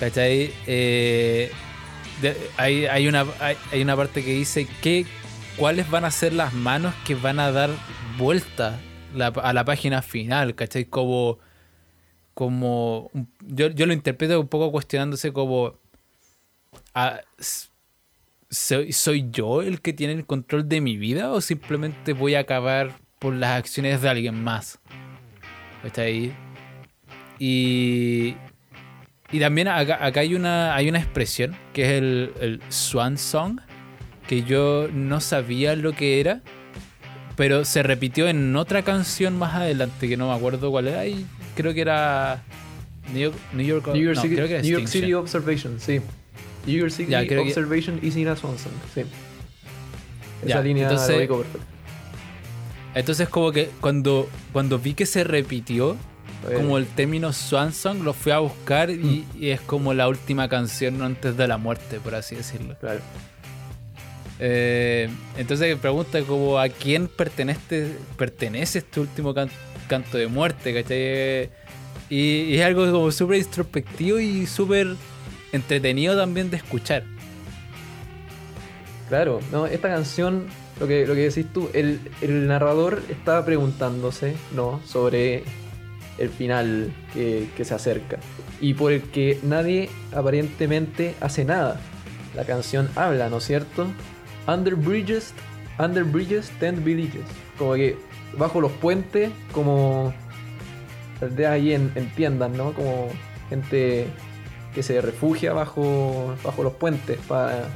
¿Cachai? 0.00 0.52
Eh, 0.66 1.52
hay, 2.56 2.86
hay 2.86 3.06
una, 3.06 3.24
hay, 3.70 3.82
una 3.82 3.96
parte 3.96 4.24
que 4.24 4.32
dice 4.32 4.66
que 4.82 5.06
cuáles 5.56 5.88
van 5.88 6.04
a 6.04 6.10
ser 6.10 6.32
las 6.32 6.52
manos 6.52 6.94
que 7.06 7.14
van 7.14 7.38
a 7.38 7.52
dar 7.52 7.70
vuelta 8.18 8.80
a 9.42 9.52
la 9.52 9.64
página 9.64 10.02
final, 10.02 10.56
¿cachai? 10.56 10.86
Como, 10.86 11.38
como 12.34 13.10
yo, 13.40 13.68
yo 13.68 13.86
lo 13.86 13.92
interpreto 13.92 14.40
un 14.40 14.48
poco 14.48 14.72
cuestionándose 14.72 15.32
como 15.32 15.74
ah, 16.94 17.20
¿soy, 18.50 18.92
¿soy 18.92 19.30
yo 19.30 19.62
el 19.62 19.80
que 19.80 19.92
tiene 19.92 20.12
el 20.14 20.26
control 20.26 20.68
de 20.68 20.80
mi 20.80 20.96
vida 20.96 21.32
o 21.32 21.40
simplemente 21.40 22.12
voy 22.12 22.34
a 22.34 22.40
acabar 22.40 22.92
por 23.18 23.34
las 23.34 23.58
acciones 23.58 24.02
de 24.02 24.08
alguien 24.08 24.42
más? 24.42 24.78
Está 25.84 26.02
ahí. 26.02 26.34
Y, 27.38 28.36
y 29.32 29.40
también 29.40 29.68
acá, 29.68 30.04
acá 30.04 30.20
hay, 30.20 30.34
una, 30.34 30.74
hay 30.74 30.88
una 30.88 30.98
expresión 30.98 31.56
que 31.72 31.82
es 31.82 31.90
el, 31.90 32.32
el 32.40 32.60
swan 32.68 33.18
song, 33.18 33.60
que 34.28 34.42
yo 34.42 34.88
no 34.92 35.20
sabía 35.20 35.76
lo 35.76 35.92
que 35.92 36.20
era, 36.20 36.42
pero 37.36 37.64
se 37.64 37.82
repitió 37.82 38.28
en 38.28 38.54
otra 38.56 38.82
canción 38.82 39.36
más 39.36 39.54
adelante, 39.54 40.08
que 40.08 40.16
no 40.16 40.28
me 40.28 40.34
acuerdo 40.34 40.70
cuál 40.70 40.88
era, 40.88 41.06
y 41.06 41.26
creo 41.54 41.74
que 41.74 41.80
era 41.80 42.42
New 43.12 43.22
York, 43.22 43.36
New 43.52 43.66
York, 43.66 43.86
New 43.88 43.96
York, 44.02 44.16
no, 44.16 44.22
City, 44.22 44.34
creo 44.34 44.46
que 44.48 44.54
era 44.54 44.62
New 44.62 44.72
York. 44.78 44.86
City 44.88 45.14
Observation, 45.14 45.78
sí. 45.80 46.00
New 46.66 46.78
York 46.78 46.90
City 46.90 47.10
Ya, 47.10 47.26
creo 47.26 47.42
que- 47.42 47.48
Observation 47.50 47.98
y 48.02 48.10
Sina 48.10 48.34
Swanson, 48.36 48.72
sí. 48.94 49.02
Esa 50.42 50.48
Ya, 50.48 50.60
línea 50.62 50.84
entonces- 50.88 51.16
ubico 51.18 51.38
perfecto. 51.38 51.66
Entonces 52.94 53.28
como 53.28 53.50
que 53.52 53.70
cuando, 53.80 54.28
cuando 54.52 54.78
vi 54.78 54.94
que 54.94 55.06
se 55.06 55.24
repitió, 55.24 55.96
Eh, 56.48 56.52
como 56.56 56.76
el 56.76 56.84
término 56.86 57.32
Swan 57.32 57.72
Song, 57.72 58.02
lo 58.02 58.12
fui 58.12 58.30
a 58.30 58.38
buscar 58.38 58.90
Mm. 58.90 59.24
y, 59.40 59.48
es 59.48 59.62
como 59.62 59.94
la 59.94 60.08
última 60.08 60.46
canción 60.48 61.00
antes 61.00 61.36
de 61.38 61.48
la 61.48 61.56
muerte, 61.56 62.00
por 62.00 62.14
así 62.14 62.34
decirlo. 62.36 62.76
Claro. 62.80 63.00
Eh, 64.40 65.08
entonces 65.38 65.76
pregunta 65.78 66.20
como 66.22 66.58
a 66.58 66.68
quién 66.68 67.08
pertenece, 67.08 67.92
pertenece 68.18 68.78
este 68.80 69.00
último 69.00 69.32
can- 69.32 69.48
canto 69.94 70.18
de 70.18 70.26
muerte, 70.26 70.74
¿cachai? 70.74 71.50
Y, 72.10 72.56
es 72.56 72.64
algo 72.64 72.90
como 72.90 73.12
súper 73.12 73.38
introspectivo 73.38 74.18
y 74.18 74.46
súper 74.46 74.96
entretenido 75.52 76.16
también 76.16 76.50
de 76.50 76.56
escuchar. 76.56 77.04
Claro, 79.08 79.40
no, 79.52 79.66
esta 79.66 79.88
canción, 79.88 80.46
lo 80.80 80.88
que, 80.88 81.06
lo 81.06 81.14
que 81.14 81.20
decís 81.28 81.46
tú, 81.52 81.70
el, 81.74 82.00
el 82.20 82.48
narrador 82.48 83.02
estaba 83.08 83.44
preguntándose, 83.44 84.34
¿no? 84.52 84.80
Sobre 84.84 85.44
el 86.18 86.28
final 86.28 86.92
que, 87.12 87.48
que 87.56 87.64
se 87.64 87.74
acerca. 87.74 88.18
Y 88.60 88.74
por 88.74 88.92
el 88.92 89.02
que 89.02 89.38
nadie 89.42 89.90
aparentemente 90.12 91.14
hace 91.20 91.44
nada. 91.44 91.80
La 92.34 92.44
canción 92.44 92.88
habla, 92.96 93.28
¿no 93.28 93.38
es 93.38 93.44
cierto? 93.44 93.86
Under 94.48 94.74
bridges, 94.74 95.32
under 95.78 96.02
bridges, 96.02 96.50
ten 96.58 96.82
villages. 96.82 97.22
Como 97.58 97.74
que 97.74 97.96
bajo 98.38 98.60
los 98.60 98.72
puentes, 98.72 99.30
como 99.52 100.12
aldeas 101.20 101.52
ahí 101.52 101.72
en, 101.72 101.92
en 101.94 102.10
tiendas, 102.14 102.50
¿no? 102.50 102.72
Como 102.72 103.08
gente 103.48 104.06
que 104.74 104.82
se 104.82 105.00
refugia 105.00 105.52
bajo, 105.52 106.34
bajo 106.42 106.62
los 106.62 106.74
puentes 106.74 107.18
para, 107.28 107.68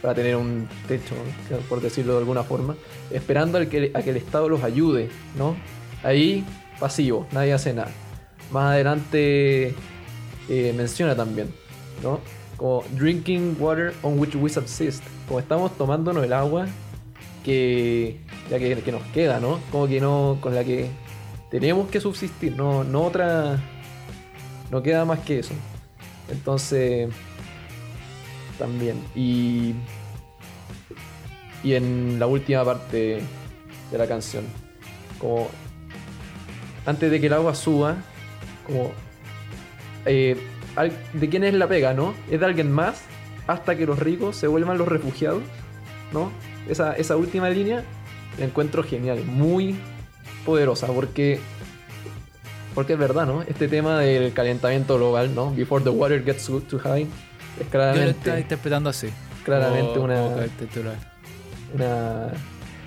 para 0.00 0.14
tener 0.14 0.36
un 0.36 0.68
techo, 0.88 1.14
por 1.68 1.80
decirlo 1.80 2.14
de 2.14 2.18
alguna 2.20 2.42
forma, 2.42 2.74
esperando 3.10 3.58
al 3.58 3.68
que, 3.68 3.92
a 3.94 4.02
que 4.02 4.10
el 4.10 4.16
Estado 4.16 4.48
los 4.48 4.64
ayude, 4.64 5.10
¿no? 5.36 5.54
Ahí, 6.02 6.44
pasivo, 6.80 7.26
nadie 7.32 7.52
hace 7.52 7.74
nada. 7.74 7.90
Más 8.50 8.72
adelante 8.72 9.74
eh, 10.48 10.74
menciona 10.76 11.14
también, 11.14 11.54
¿no? 12.02 12.20
Como 12.56 12.84
drinking 12.92 13.56
water 13.58 13.94
on 14.02 14.18
which 14.18 14.34
we 14.34 14.48
subsist. 14.48 15.02
Como 15.28 15.40
estamos 15.40 15.76
tomándonos 15.76 16.24
el 16.24 16.32
agua 16.32 16.66
que, 17.44 18.20
ya 18.50 18.58
que, 18.58 18.76
que 18.76 18.92
nos 18.92 19.02
queda, 19.14 19.40
¿no? 19.40 19.60
Como 19.70 19.86
que 19.86 20.00
no, 20.00 20.38
con 20.40 20.54
la 20.54 20.64
que 20.64 20.90
tenemos 21.50 21.88
que 21.90 22.00
subsistir, 22.00 22.56
no, 22.56 22.84
no 22.84 23.02
otra, 23.02 23.58
no 24.70 24.82
queda 24.82 25.04
más 25.04 25.20
que 25.20 25.40
eso. 25.40 25.54
Entonces, 26.30 27.10
también. 28.58 29.02
Y, 29.14 29.74
y 31.62 31.74
en 31.74 32.18
la 32.18 32.26
última 32.26 32.64
parte 32.64 33.20
de 33.90 33.98
la 33.98 34.06
canción, 34.06 34.44
como 35.18 35.48
antes 36.86 37.10
de 37.10 37.20
que 37.20 37.26
el 37.26 37.32
agua 37.32 37.54
suba, 37.54 37.96
como 38.66 38.92
eh, 40.06 40.36
de 41.12 41.28
quién 41.28 41.44
es 41.44 41.54
la 41.54 41.68
pega, 41.68 41.92
¿no? 41.92 42.14
Es 42.30 42.40
de 42.40 42.46
alguien 42.46 42.72
más 42.72 43.02
hasta 43.46 43.76
que 43.76 43.86
los 43.86 43.98
ricos 43.98 44.36
se 44.36 44.46
vuelvan 44.46 44.78
los 44.78 44.88
refugiados, 44.88 45.42
¿no? 46.12 46.30
Esa, 46.68 46.94
esa 46.94 47.16
última 47.16 47.50
línea 47.50 47.84
la 48.38 48.44
encuentro 48.44 48.82
genial, 48.82 49.22
muy 49.24 49.76
poderosa, 50.44 50.86
porque 50.88 51.38
porque 52.74 52.94
es 52.94 52.98
verdad, 52.98 53.26
¿no? 53.26 53.42
Este 53.42 53.68
tema 53.68 53.98
del 54.00 54.32
calentamiento 54.32 54.96
global, 54.96 55.34
¿no? 55.34 55.54
Before 55.54 55.84
the 55.84 55.90
water 55.90 56.24
gets 56.24 56.46
too 56.46 56.78
high, 56.78 57.02
es 57.02 57.08
Yo 57.58 57.64
lo 57.64 57.70
claramente, 57.70 58.10
estaba 58.10 58.40
interpretando 58.40 58.88
así. 58.90 59.08
claramente 59.44 59.92
como- 59.92 60.04
una, 60.04 60.22
como 60.22 60.40
titular. 60.58 60.96
una 61.74 62.28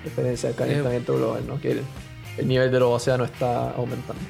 referencia 0.04 0.48
al 0.48 0.54
calentamiento 0.56 1.16
global, 1.16 1.46
¿no? 1.46 1.60
Que 1.60 1.72
el, 1.72 1.82
el 2.38 2.48
nivel 2.48 2.70
de 2.72 2.80
los 2.80 2.90
océanos 3.00 3.30
está 3.30 3.70
aumentando. 3.70 4.22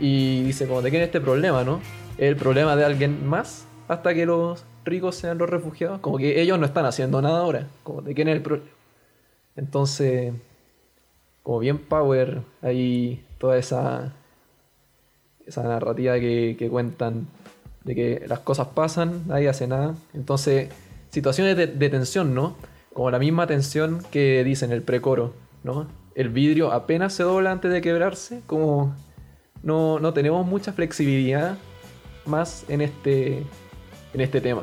Y 0.00 0.42
dice, 0.44 0.66
como 0.66 0.80
de 0.82 0.90
quién 0.90 1.02
es 1.02 1.06
este 1.08 1.20
problema, 1.20 1.64
¿no? 1.64 1.80
El 2.18 2.36
problema 2.36 2.74
de 2.76 2.84
alguien 2.84 3.26
más 3.26 3.66
hasta 3.88 4.14
que 4.14 4.24
los 4.26 4.64
ricos 4.86 5.16
sean 5.16 5.36
los 5.38 5.48
refugiados. 5.50 6.00
Como 6.00 6.16
que 6.18 6.40
ellos 6.40 6.58
no 6.58 6.64
están 6.66 6.86
haciendo 6.86 7.20
nada 7.20 7.40
ahora. 7.40 7.66
Como 7.82 8.00
de 8.02 8.14
quién 8.14 8.28
es 8.28 8.36
el 8.36 8.42
problema. 8.42 8.68
Entonces, 9.56 10.32
como 11.44 11.60
bien 11.60 11.78
power, 11.78 12.40
hay 12.62 13.22
toda 13.38 13.58
esa, 13.58 14.14
esa 15.46 15.62
narrativa 15.62 16.18
que, 16.18 16.56
que 16.58 16.68
cuentan 16.68 17.28
de 17.84 17.94
que 17.94 18.24
las 18.26 18.40
cosas 18.40 18.68
pasan, 18.68 19.24
nadie 19.28 19.50
hace 19.50 19.66
nada. 19.66 19.94
Entonces, 20.14 20.70
situaciones 21.10 21.56
de, 21.56 21.88
tensión, 21.90 22.34
¿no? 22.34 22.56
Como 22.94 23.10
la 23.10 23.18
misma 23.18 23.46
tensión 23.46 24.02
que 24.10 24.42
dice 24.42 24.64
en 24.64 24.72
el 24.72 24.80
precoro, 24.80 25.34
¿no? 25.62 25.86
El 26.14 26.30
vidrio 26.30 26.72
apenas 26.72 27.12
se 27.12 27.24
dobla 27.24 27.52
antes 27.52 27.70
de 27.70 27.82
quebrarse, 27.82 28.40
como 28.46 28.96
no, 29.62 29.98
no 29.98 30.14
tenemos 30.14 30.46
mucha 30.46 30.72
flexibilidad 30.72 31.58
más 32.24 32.64
en 32.68 32.80
este, 32.80 33.44
en 34.14 34.20
este 34.22 34.40
tema. 34.40 34.62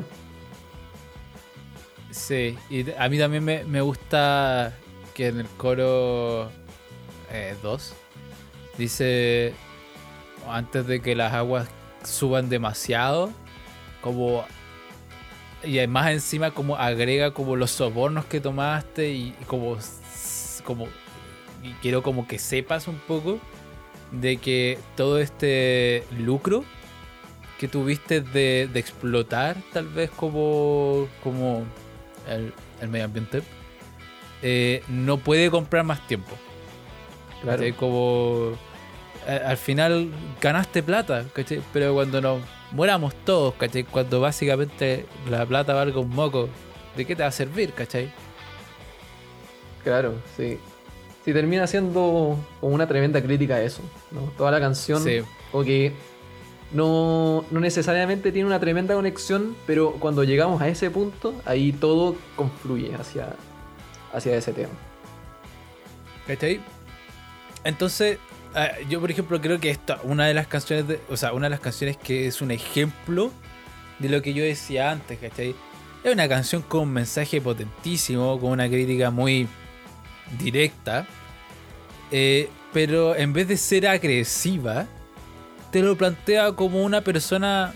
Sí, 2.10 2.58
y 2.68 2.90
a 2.90 3.08
mí 3.08 3.18
también 3.18 3.44
me, 3.44 3.62
me 3.64 3.80
gusta 3.80 4.74
que 5.14 5.28
en 5.28 5.38
el 5.38 5.46
coro 5.46 6.50
2 7.62 7.94
dice 8.78 9.54
antes 10.48 10.86
de 10.86 11.00
que 11.00 11.14
las 11.14 11.32
aguas 11.32 11.68
suban 12.04 12.48
demasiado, 12.48 13.30
como 14.00 14.44
y 15.64 15.78
además 15.78 16.10
encima 16.10 16.50
como 16.50 16.76
agrega 16.76 17.32
como 17.32 17.54
los 17.54 17.70
sobornos 17.70 18.24
que 18.24 18.40
tomaste 18.40 19.10
y, 19.10 19.34
como 19.46 19.78
como 20.64 20.88
y 21.62 21.72
quiero 21.80 22.02
como 22.02 22.26
que 22.26 22.38
sepas 22.38 22.88
un 22.88 22.98
poco 22.98 23.38
de 24.10 24.38
que 24.38 24.78
todo 24.96 25.20
este 25.20 26.04
lucro 26.18 26.64
que 27.60 27.68
tuviste 27.68 28.20
de, 28.20 28.68
explotar 28.74 29.56
tal 29.72 29.86
vez 29.86 30.10
como 30.10 31.06
como 31.22 31.64
el, 32.28 32.52
el 32.80 32.88
medio 32.88 33.04
ambiente 33.04 33.42
eh, 34.42 34.82
no 34.88 35.18
puede 35.18 35.48
comprar 35.48 35.84
más 35.84 36.04
tiempo 36.08 36.36
Como 37.74 38.52
a- 39.28 39.50
al 39.50 39.56
final 39.56 40.10
ganaste 40.40 40.82
plata. 40.82 41.24
Pero 41.72 41.94
cuando 41.94 42.20
nos 42.20 42.40
moramos 42.72 43.14
todos, 43.24 43.54
¿cachai? 43.54 43.84
Cuando 43.84 44.20
básicamente 44.20 45.06
la 45.30 45.44
plata 45.46 45.74
valga 45.74 46.00
un 46.00 46.10
moco, 46.10 46.48
¿de 46.96 47.04
qué 47.04 47.14
te 47.16 47.22
va 47.22 47.28
a 47.28 47.32
servir, 47.32 47.72
¿cachai? 47.72 48.10
Claro, 49.84 50.14
sí. 50.36 50.58
Sí, 51.24 51.32
termina 51.32 51.66
siendo 51.66 52.36
como 52.60 52.74
una 52.74 52.86
tremenda 52.86 53.22
crítica 53.22 53.56
a 53.56 53.62
eso, 53.62 53.82
¿no? 54.10 54.22
Toda 54.36 54.50
la 54.50 54.60
canción, 54.60 55.02
Sí. 55.04 55.20
como 55.52 55.64
que 55.64 55.92
no, 56.72 57.44
no 57.50 57.60
necesariamente 57.60 58.32
tiene 58.32 58.46
una 58.46 58.58
tremenda 58.58 58.94
conexión, 58.94 59.54
pero 59.66 59.92
cuando 60.00 60.24
llegamos 60.24 60.60
a 60.62 60.68
ese 60.68 60.90
punto, 60.90 61.34
ahí 61.44 61.72
todo 61.72 62.16
confluye 62.34 62.94
hacia, 62.94 63.36
hacia 64.12 64.36
ese 64.36 64.52
tema. 64.52 64.72
¿Cachai? 66.26 66.60
Entonces, 67.64 68.18
ah, 68.54 68.70
yo 68.88 69.00
por 69.00 69.10
ejemplo 69.10 69.40
creo 69.40 69.60
que 69.60 69.70
esta, 69.70 70.00
una 70.02 70.26
de 70.26 70.34
las 70.34 70.46
canciones, 70.46 70.98
o 71.08 71.16
sea, 71.16 71.32
una 71.32 71.46
de 71.46 71.50
las 71.50 71.60
canciones 71.60 71.96
que 71.96 72.26
es 72.26 72.40
un 72.42 72.50
ejemplo 72.50 73.32
de 73.98 74.08
lo 74.08 74.22
que 74.22 74.34
yo 74.34 74.42
decía 74.44 74.90
antes, 74.90 75.18
¿cachai? 75.18 75.54
Es 76.02 76.12
una 76.12 76.28
canción 76.28 76.62
con 76.62 76.82
un 76.82 76.92
mensaje 76.92 77.40
potentísimo, 77.40 78.38
con 78.40 78.50
una 78.50 78.68
crítica 78.68 79.10
muy 79.10 79.46
directa, 80.38 81.06
eh, 82.10 82.48
pero 82.72 83.14
en 83.14 83.32
vez 83.32 83.46
de 83.48 83.56
ser 83.56 83.86
agresiva, 83.86 84.86
te 85.70 85.80
lo 85.80 85.96
plantea 85.96 86.52
como 86.52 86.82
una 86.82 87.02
persona, 87.02 87.72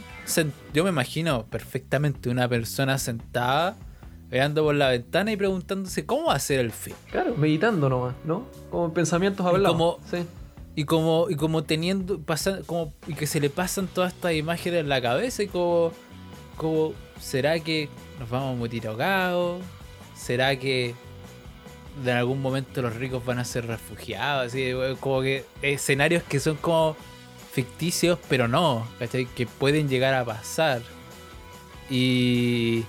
yo 0.74 0.84
me 0.84 0.90
imagino 0.90 1.46
perfectamente 1.46 2.28
una 2.28 2.48
persona 2.48 2.98
sentada, 2.98 3.76
mirando 4.30 4.64
por 4.64 4.74
la 4.74 4.88
ventana 4.90 5.32
y 5.32 5.36
preguntándose 5.36 6.04
cómo 6.06 6.26
va 6.26 6.34
a 6.34 6.38
ser 6.40 6.60
el 6.60 6.72
fin. 6.72 6.94
Claro, 7.10 7.34
meditando 7.36 7.88
nomás, 7.88 8.14
¿no? 8.24 8.44
Como 8.70 8.92
pensamientos 8.92 9.44
hablados. 9.46 9.72
como- 9.76 9.98
Sí. 10.10 10.18
Y 10.78 10.84
como, 10.84 11.26
y 11.30 11.36
como 11.36 11.64
teniendo, 11.64 12.18
pasan, 12.20 12.62
como, 12.64 12.92
y 13.06 13.14
que 13.14 13.26
se 13.26 13.40
le 13.40 13.48
pasan 13.48 13.86
todas 13.86 14.12
estas 14.12 14.34
imágenes 14.34 14.80
en 14.80 14.90
la 14.90 15.00
cabeza 15.00 15.42
y 15.42 15.46
como, 15.46 15.90
como, 16.58 16.92
¿será 17.18 17.58
que 17.60 17.88
nos 18.20 18.28
vamos 18.28 18.54
a 18.54 18.58
morir 18.58 18.86
ahogados? 18.86 19.62
¿Será 20.14 20.58
que 20.58 20.94
en 22.04 22.10
algún 22.10 22.42
momento 22.42 22.82
los 22.82 22.94
ricos 22.94 23.24
van 23.24 23.38
a 23.38 23.44
ser 23.46 23.66
refugiados? 23.66 24.48
Así, 24.48 24.70
como 25.00 25.22
que 25.22 25.46
escenarios 25.62 26.22
que 26.24 26.40
son 26.40 26.56
como 26.56 26.94
ficticios, 27.52 28.18
pero 28.28 28.46
no, 28.46 28.86
¿cachai? 28.98 29.24
Que 29.24 29.46
pueden 29.46 29.88
llegar 29.88 30.12
a 30.12 30.26
pasar. 30.26 30.82
Y 31.88 32.84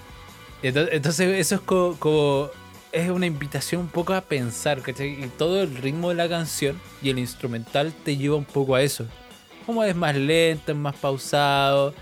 entonces 0.64 1.40
eso 1.40 1.56
es 1.56 1.62
como, 1.62 2.50
es 2.92 3.10
una 3.10 3.26
invitación 3.26 3.82
un 3.82 3.88
poco 3.90 4.14
a 4.14 4.22
pensar, 4.22 4.82
¿cachai? 4.82 5.24
Y 5.24 5.28
todo 5.38 5.62
el 5.62 5.76
ritmo 5.76 6.10
de 6.10 6.16
la 6.16 6.28
canción 6.28 6.80
y 7.02 7.10
el 7.10 7.20
instrumental 7.20 7.94
te 8.04 8.18
lleva 8.18 8.36
un 8.36 8.46
poco 8.46 8.76
a 8.76 8.82
eso. 8.82 9.06
Como 9.66 9.84
es 9.84 9.96
más 9.96 10.16
lento, 10.16 10.72
es 10.72 10.78
más 10.78 10.96
pausado. 10.96 11.94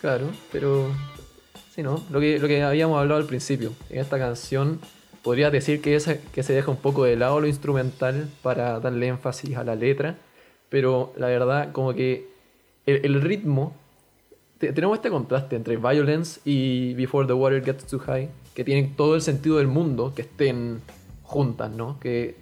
Claro, 0.00 0.30
pero. 0.52 0.94
Sí, 1.74 1.82
¿no? 1.82 2.04
Lo 2.10 2.20
que, 2.20 2.38
lo 2.38 2.46
que 2.48 2.62
habíamos 2.62 2.98
hablado 2.98 3.20
al 3.20 3.26
principio. 3.26 3.72
En 3.88 4.00
esta 4.00 4.18
canción 4.18 4.80
podría 5.22 5.50
decir 5.50 5.80
que, 5.80 5.96
esa, 5.96 6.18
que 6.18 6.42
se 6.42 6.52
deja 6.52 6.70
un 6.70 6.76
poco 6.76 7.04
de 7.04 7.16
lado 7.16 7.40
lo 7.40 7.46
instrumental 7.46 8.28
para 8.42 8.80
darle 8.80 9.08
énfasis 9.08 9.56
a 9.56 9.64
la 9.64 9.74
letra. 9.74 10.16
Pero 10.68 11.12
la 11.16 11.26
verdad, 11.26 11.72
como 11.72 11.94
que 11.94 12.28
el 12.86 13.20
ritmo. 13.20 13.74
Te- 14.60 14.72
tenemos 14.72 14.96
este 14.98 15.10
contraste 15.10 15.56
entre 15.56 15.76
Violence 15.76 16.40
y 16.44 16.94
Before 16.94 17.26
the 17.26 17.32
Water 17.32 17.64
Gets 17.64 17.86
Too 17.86 17.98
High. 17.98 18.28
Que 18.54 18.62
tienen 18.62 18.94
todo 18.94 19.14
el 19.16 19.22
sentido 19.22 19.56
del 19.58 19.66
mundo 19.66 20.12
que 20.14 20.22
estén 20.22 20.80
juntas, 21.22 21.70
¿no? 21.72 21.98
Que 21.98 22.36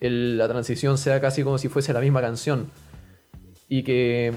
la 0.00 0.46
transición 0.48 0.98
sea 0.98 1.20
casi 1.20 1.42
como 1.42 1.56
si 1.58 1.68
fuese 1.68 1.92
la 1.92 2.00
misma 2.00 2.20
canción. 2.20 2.70
Y 3.68 3.82
que 3.82 4.34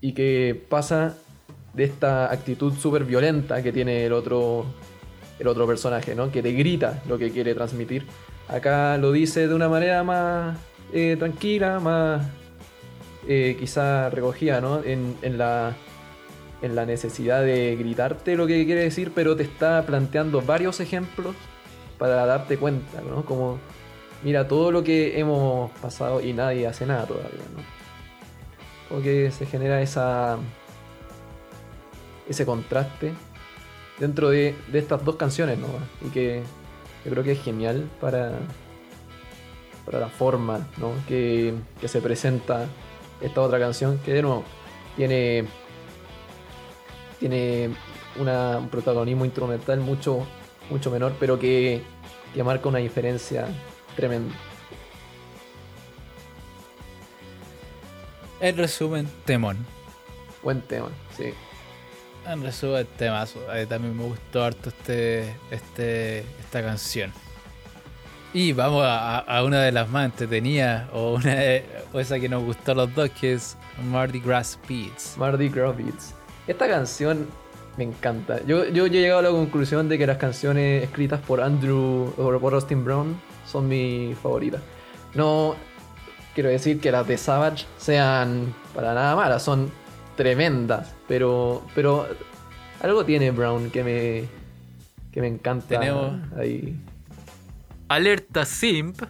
y 0.00 0.12
que 0.14 0.60
pasa 0.68 1.16
de 1.74 1.84
esta 1.84 2.30
actitud 2.30 2.74
súper 2.74 3.04
violenta 3.04 3.62
que 3.62 3.72
tiene 3.72 4.04
el 4.04 4.12
otro, 4.12 4.66
el 5.38 5.46
otro 5.46 5.66
personaje, 5.66 6.14
¿no? 6.14 6.30
Que 6.32 6.42
te 6.42 6.52
grita 6.52 7.02
lo 7.08 7.18
que 7.18 7.30
quiere 7.30 7.54
transmitir. 7.54 8.04
Acá 8.48 8.98
lo 8.98 9.12
dice 9.12 9.46
de 9.48 9.54
una 9.54 9.68
manera 9.68 10.02
más 10.02 10.58
eh, 10.92 11.16
tranquila, 11.18 11.78
más 11.78 12.26
eh, 13.28 13.56
quizá 13.58 14.10
recogida, 14.10 14.60
¿no? 14.60 14.82
En, 14.82 15.38
la, 15.38 15.76
en 16.62 16.74
la 16.74 16.86
necesidad 16.86 17.42
de 17.42 17.76
gritarte 17.76 18.36
lo 18.36 18.46
que 18.46 18.64
quiere 18.64 18.82
decir, 18.82 19.12
pero 19.14 19.36
te 19.36 19.42
está 19.42 19.84
planteando 19.86 20.42
varios 20.42 20.80
ejemplos 20.80 21.34
para 21.98 22.26
darte 22.26 22.56
cuenta, 22.56 23.00
¿no? 23.00 23.24
Como, 23.24 23.58
mira 24.22 24.48
todo 24.48 24.72
lo 24.72 24.82
que 24.82 25.18
hemos 25.18 25.70
pasado 25.80 26.20
y 26.20 26.32
nadie 26.32 26.66
hace 26.66 26.86
nada 26.86 27.06
todavía, 27.06 27.42
¿no? 28.90 29.02
Que 29.02 29.30
se 29.30 29.46
genera 29.46 29.80
esa 29.80 30.38
ese 32.28 32.46
contraste 32.46 33.12
dentro 33.98 34.30
de, 34.30 34.54
de 34.70 34.78
estas 34.78 35.04
dos 35.04 35.16
canciones 35.16 35.58
¿no? 35.58 35.68
y 36.06 36.10
que 36.10 36.42
yo 37.04 37.10
creo 37.10 37.24
que 37.24 37.32
es 37.32 37.42
genial 37.42 37.88
para 38.00 38.32
para 39.84 39.98
la 39.98 40.08
forma 40.08 40.66
¿no? 40.78 40.92
que, 41.08 41.54
que 41.80 41.88
se 41.88 42.00
presenta 42.00 42.66
esta 43.22 43.40
otra 43.40 43.58
canción 43.58 43.98
que 44.04 44.12
de 44.12 44.22
nuevo 44.22 44.44
tiene 44.96 45.44
tiene 47.20 47.70
una- 48.16 48.58
un 48.58 48.68
protagonismo 48.68 49.24
instrumental 49.24 49.80
mucho 49.80 50.26
mucho 50.70 50.90
menor 50.90 51.14
pero 51.20 51.38
que, 51.38 51.82
que 52.34 52.42
marca 52.44 52.68
una 52.68 52.78
diferencia 52.78 53.46
tremenda 53.96 54.34
En 58.40 58.56
resumen, 58.56 59.08
temón. 59.24 59.64
buen 60.42 60.60
tema 60.62 60.88
sí 61.16 61.32
En 62.26 62.42
resumen, 62.42 62.86
temazo. 62.96 63.38
A 63.50 63.54
mí 63.56 63.66
también 63.66 63.96
me 63.96 64.04
gustó 64.04 64.44
harto 64.44 64.68
este, 64.68 65.34
este, 65.50 66.20
esta 66.40 66.62
canción. 66.62 67.12
Y 68.34 68.52
vamos 68.54 68.82
a, 68.84 69.18
a 69.18 69.44
una 69.44 69.60
de 69.62 69.72
las 69.72 69.88
más 69.90 70.06
entretenidas, 70.06 70.88
o, 70.92 71.14
una 71.14 71.34
de- 71.34 71.64
o 71.92 72.00
esa 72.00 72.18
que 72.18 72.28
nos 72.28 72.42
gustó 72.42 72.72
a 72.72 72.74
los 72.74 72.94
dos, 72.94 73.10
que 73.10 73.34
es 73.34 73.56
Mardi 73.90 74.20
Gras 74.20 74.58
Beats. 74.68 75.16
Mardi 75.18 75.48
Gras 75.50 75.76
Beats. 75.76 76.14
Esta 76.46 76.66
canción 76.66 77.26
me 77.76 77.84
encanta. 77.84 78.40
Yo, 78.46 78.64
yo, 78.66 78.86
yo 78.86 78.98
he 78.98 79.02
llegado 79.02 79.20
a 79.20 79.22
la 79.22 79.30
conclusión 79.30 79.88
de 79.88 79.98
que 79.98 80.06
las 80.06 80.16
canciones 80.16 80.82
escritas 80.84 81.20
por 81.20 81.42
Andrew 81.42 82.12
o 82.16 82.38
por 82.40 82.54
Austin 82.54 82.84
Brown 82.84 83.16
son 83.46 83.68
mis 83.68 84.16
favoritas. 84.18 84.62
No 85.14 85.54
quiero 86.34 86.48
decir 86.48 86.80
que 86.80 86.90
las 86.90 87.06
de 87.06 87.18
Savage 87.18 87.66
sean 87.76 88.54
para 88.74 88.94
nada 88.94 89.14
malas, 89.14 89.42
son 89.42 89.70
tremendas, 90.16 90.94
pero, 91.06 91.62
pero 91.74 92.06
algo 92.80 93.04
tiene 93.04 93.30
Brown 93.30 93.70
que 93.70 93.84
me, 93.84 94.24
que 95.12 95.20
me 95.20 95.26
encanta. 95.28 95.66
Tenemos- 95.78 96.14
ahí. 96.38 96.78
Alerta 97.92 98.46
Simp. 98.46 99.02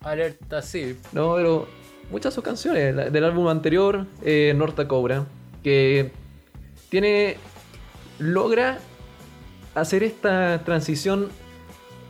Alerta 0.00 0.62
Simp. 0.62 0.98
No, 1.12 1.34
pero 1.34 1.66
muchas 2.10 2.32
de 2.32 2.34
sus 2.36 2.44
canciones 2.44 3.12
del 3.12 3.24
álbum 3.24 3.48
anterior, 3.48 4.06
eh, 4.22 4.52
North 4.56 4.86
Cobra, 4.86 5.26
que 5.62 6.12
tiene. 6.88 7.36
logra 8.20 8.78
hacer 9.74 10.02
esta 10.04 10.62
transición 10.64 11.28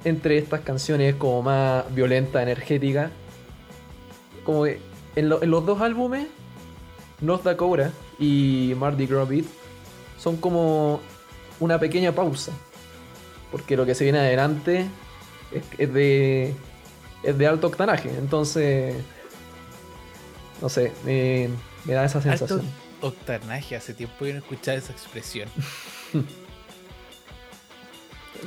entre 0.05 0.37
estas 0.39 0.61
canciones 0.61 1.14
como 1.14 1.43
más 1.43 1.85
violenta, 1.95 2.43
energética. 2.43 3.11
Como 4.45 4.64
que 4.64 4.81
en, 5.16 5.29
lo- 5.31 5.43
en 5.43 5.51
los 5.51 5.64
dos 5.64 5.81
álbumes, 5.81 6.26
North 7.22 7.57
Cobra 7.57 7.91
y 8.18 8.74
Mardi 8.79 9.07
Gras 9.07 9.29
Beat 9.29 9.47
son 10.18 10.37
como 10.37 11.01
una 11.59 11.79
pequeña 11.79 12.12
pausa. 12.12 12.53
Porque 13.51 13.76
lo 13.79 13.87
que 13.87 13.95
se 13.95 14.05
viene 14.05 14.18
adelante 14.18 14.87
es, 15.53 15.93
de 15.93 16.55
es 17.23 17.39
de 17.39 17.47
alto 17.47 17.67
octanaje. 17.69 18.11
Entonces, 18.19 18.95
no 20.61 20.69
sé, 20.69 20.93
me, 21.05 21.49
me 21.85 21.95
da 21.95 22.05
esa 22.05 22.19
Alto 22.19 22.31
sensación. 22.47 22.63
octanaje. 23.01 23.77
Hace 23.77 23.95
tiempo 23.95 24.25
que 24.25 24.33
no 24.33 24.39
escuchaba 24.39 24.77
esa 24.79 24.93
expresión. 24.93 25.49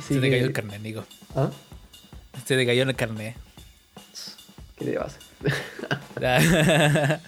Se 0.00 0.18
te 0.20 0.30
cayó 0.30 0.46
el 0.46 0.52
carnet, 0.52 0.80
Nico. 0.80 1.04
¿Ah? 1.34 1.50
Se 2.46 2.56
te 2.56 2.64
cayó 2.66 2.82
el 2.84 2.96
carnet. 2.96 3.36
¿Qué 4.78 4.84
le 4.86 4.98
vas 4.98 5.18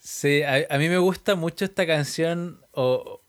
sí, 0.00 0.42
a, 0.42 0.66
a 0.70 0.78
mí 0.78 0.88
me 0.88 0.98
gusta 0.98 1.34
mucho 1.34 1.64
esta 1.64 1.86
canción. 1.86 2.60
O, 2.72 3.20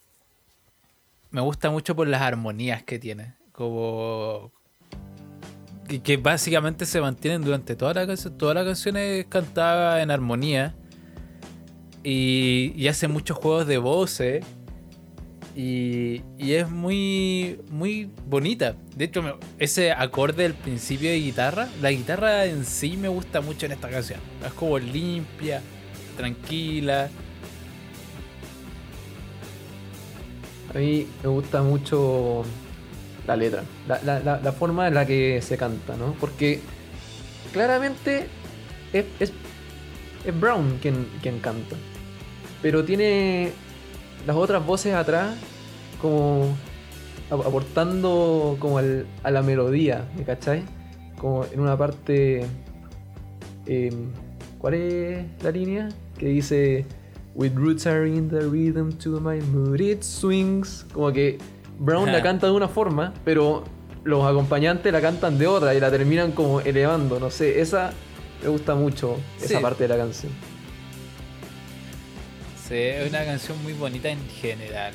me 1.32 1.42
gusta 1.42 1.70
mucho 1.72 1.96
por 1.96 2.08
las 2.08 2.22
armonías 2.22 2.84
que 2.84 3.00
tiene. 3.00 3.34
Como. 3.52 4.52
Que 5.98 6.18
básicamente 6.18 6.86
se 6.86 7.02
mantienen 7.02 7.42
durante 7.42 7.76
toda 7.76 7.96
la 7.96 8.06
canción. 8.06 8.38
Toda 8.38 8.54
la 8.54 8.64
canción 8.64 8.96
es 8.96 9.26
cantada 9.26 10.04
en 10.04 10.12
armonía. 10.12 10.76
Y, 12.04 12.74
y 12.76 12.88
hace 12.88 13.08
muchos 13.08 13.38
juegos 13.38 13.66
de 13.66 13.80
voces. 13.80 14.46
Y, 15.56 16.22
y 16.38 16.54
es 16.54 16.70
muy, 16.70 17.60
muy 17.72 18.12
bonita. 18.28 18.76
De 18.96 19.06
hecho, 19.06 19.40
ese 19.58 19.92
acorde 19.92 20.44
del 20.44 20.54
principio 20.54 21.10
de 21.10 21.20
guitarra, 21.20 21.68
la 21.82 21.92
guitarra 21.92 22.46
en 22.46 22.64
sí 22.66 22.96
me 22.96 23.08
gusta 23.08 23.42
mucho 23.42 23.66
en 23.66 23.72
esta 23.72 23.90
canción. 23.90 24.20
Es 24.46 24.54
como 24.54 24.78
limpia, 24.78 25.62
tranquila. 26.16 27.10
A 30.74 30.78
mí 30.78 31.08
me 31.24 31.30
gusta 31.30 31.64
mucho 31.64 32.44
la 33.30 33.36
letra, 33.36 33.64
la, 33.88 34.02
la- 34.04 34.20
la- 34.20 34.40
forma 34.52 34.88
en 34.88 34.96
la 34.96 35.06
que 35.06 35.40
se 35.42 35.56
canta, 35.56 35.96
¿no? 35.96 36.14
Porque 36.20 36.60
claramente 37.54 38.26
es, 38.92 39.06
es, 39.20 39.32
Brown 40.40 40.78
quien, 40.82 41.08
quien 41.22 41.40
canta, 41.40 41.76
pero 42.62 42.84
tiene 42.84 43.52
las 44.26 44.36
otras 44.36 44.66
voces 44.66 44.94
atrás 44.96 45.36
como 46.02 46.56
ap- 47.30 47.46
aportando 47.46 48.58
como 48.60 48.80
al- 48.80 49.06
a 49.24 49.32
la 49.32 49.42
melodía, 49.44 50.06
¿me 50.18 50.24
cachai? 50.24 50.64
Como 51.18 51.46
en 51.54 51.60
una 51.60 51.78
parte... 51.78 52.46
em, 53.68 54.12
¿Cuál 54.58 54.74
es 54.74 55.26
la 55.44 55.52
línea? 55.52 55.90
Que 56.18 56.26
dice... 56.28 56.86
With 57.36 57.54
roots 57.56 57.86
are 57.88 58.06
in 58.10 58.28
the 58.28 58.42
rhythm 58.42 58.92
to 59.04 59.20
my 59.22 59.40
mood 59.54 59.80
it 59.80 60.02
swings. 60.04 60.86
Como 60.92 61.12
que 61.14 61.38
Brown 61.80 62.12
la 62.12 62.22
canta 62.22 62.46
de 62.48 62.54
una 62.54 62.68
forma, 62.68 63.14
pero 63.26 63.64
los 64.04 64.26
acompañantes 64.26 64.92
la 64.92 65.02
cantan 65.02 65.38
de 65.38 65.48
otra 65.48 65.74
y 65.74 65.80
la 65.80 65.90
terminan 65.90 66.32
como 66.34 66.60
elevando. 66.62 67.20
No 67.20 67.30
sé, 67.32 67.62
esa 67.62 67.92
me 68.44 68.50
gusta 68.50 68.76
mucho, 68.76 69.18
esa 69.38 69.48
Sí. 69.48 69.64
parte 69.64 69.84
de 69.84 69.90
la 69.90 69.98
canción. 69.98 70.32
Sí, 72.68 72.76
es 72.76 73.10
una 73.10 73.24
canción 73.26 73.62
muy 73.64 73.74
bonita 73.74 74.10
en 74.10 74.20
general. 74.30 74.94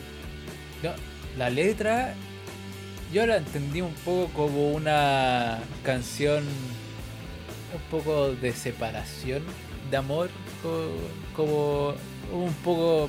No, 0.82 0.90
la 1.36 1.50
letra 1.50 2.14
yo 3.12 3.26
la 3.26 3.36
entendí 3.38 3.80
un 3.80 3.92
poco 4.04 4.28
como 4.34 4.72
una 4.72 5.58
canción 5.84 6.44
un 6.44 7.80
poco 7.90 8.30
de 8.32 8.52
separación, 8.52 9.42
de 9.90 9.96
amor, 9.96 10.28
co- 10.62 10.90
como 11.34 11.94
un 12.32 12.52
poco 12.62 13.08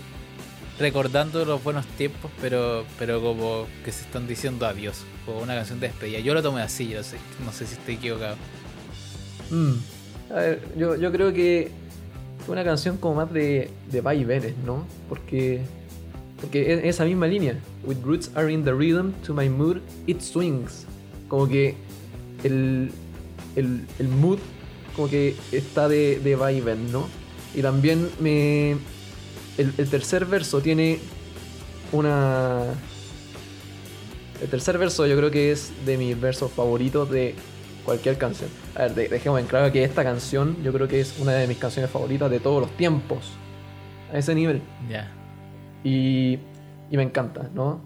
recordando 0.79 1.45
los 1.45 1.63
buenos 1.63 1.85
tiempos, 1.85 2.31
pero 2.41 2.85
pero 2.99 3.21
como 3.21 3.65
que 3.83 3.91
se 3.91 4.03
están 4.03 4.27
diciendo 4.27 4.65
adiós, 4.65 5.03
como 5.25 5.39
una 5.39 5.55
canción 5.55 5.79
de 5.79 5.87
despedida. 5.87 6.19
Yo 6.19 6.33
lo 6.33 6.41
tomé 6.41 6.61
así, 6.61 6.89
yo 6.89 7.03
sé, 7.03 7.17
no 7.45 7.51
sé 7.51 7.65
si 7.65 7.75
estoy 7.75 7.95
equivocado. 7.95 8.35
Mm. 9.49 9.73
A 10.31 10.35
ver, 10.35 10.61
yo, 10.77 10.95
yo 10.95 11.11
creo 11.11 11.33
que 11.33 11.71
fue 12.45 12.53
una 12.53 12.63
canción 12.63 12.97
como 12.97 13.15
más 13.15 13.31
de, 13.31 13.69
de 13.91 14.01
vaivenes, 14.01 14.53
¿no? 14.65 14.85
Porque, 15.07 15.61
porque 16.41 16.73
en 16.73 16.85
esa 16.85 17.05
misma 17.05 17.27
línea, 17.27 17.59
With 17.85 17.97
roots 18.03 18.31
are 18.35 18.51
in 18.51 18.63
the 18.63 18.73
rhythm 18.73 19.11
to 19.25 19.33
my 19.33 19.47
mood, 19.47 19.77
it 20.07 20.21
swings. 20.21 20.85
Como 21.27 21.47
que 21.47 21.75
el, 22.43 22.91
el, 23.55 23.85
el 23.99 24.07
mood 24.07 24.39
como 24.95 25.09
que 25.09 25.35
está 25.51 25.87
de, 25.87 26.19
de 26.19 26.35
vaivén, 26.35 26.91
¿no? 26.91 27.07
Y 27.53 27.61
también 27.61 28.09
me... 28.19 28.77
El, 29.57 29.73
el 29.77 29.89
tercer 29.89 30.25
verso 30.25 30.61
tiene 30.61 30.99
una... 31.91 32.63
El 34.41 34.49
tercer 34.49 34.77
verso 34.77 35.07
yo 35.07 35.15
creo 35.15 35.31
que 35.31 35.51
es 35.51 35.71
de 35.85 35.97
mis 35.97 36.19
versos 36.19 36.51
favoritos 36.51 37.09
de 37.09 37.35
cualquier 37.85 38.17
canción. 38.17 38.49
A 38.75 38.83
ver, 38.83 38.95
de- 38.95 39.07
dejemos 39.07 39.39
en 39.39 39.45
claro 39.47 39.71
que 39.71 39.83
esta 39.83 40.03
canción 40.03 40.57
yo 40.61 40.73
creo 40.73 40.87
que 40.87 40.99
es 40.99 41.17
una 41.19 41.31
de 41.33 41.47
mis 41.47 41.57
canciones 41.57 41.89
favoritas 41.89 42.29
de 42.29 42.39
todos 42.39 42.61
los 42.61 42.71
tiempos. 42.75 43.31
A 44.11 44.17
ese 44.17 44.35
nivel. 44.35 44.61
Ya. 44.89 45.11
Y, 45.83 46.33
y 46.91 46.97
me 46.97 47.03
encanta, 47.03 47.49
¿no? 47.53 47.81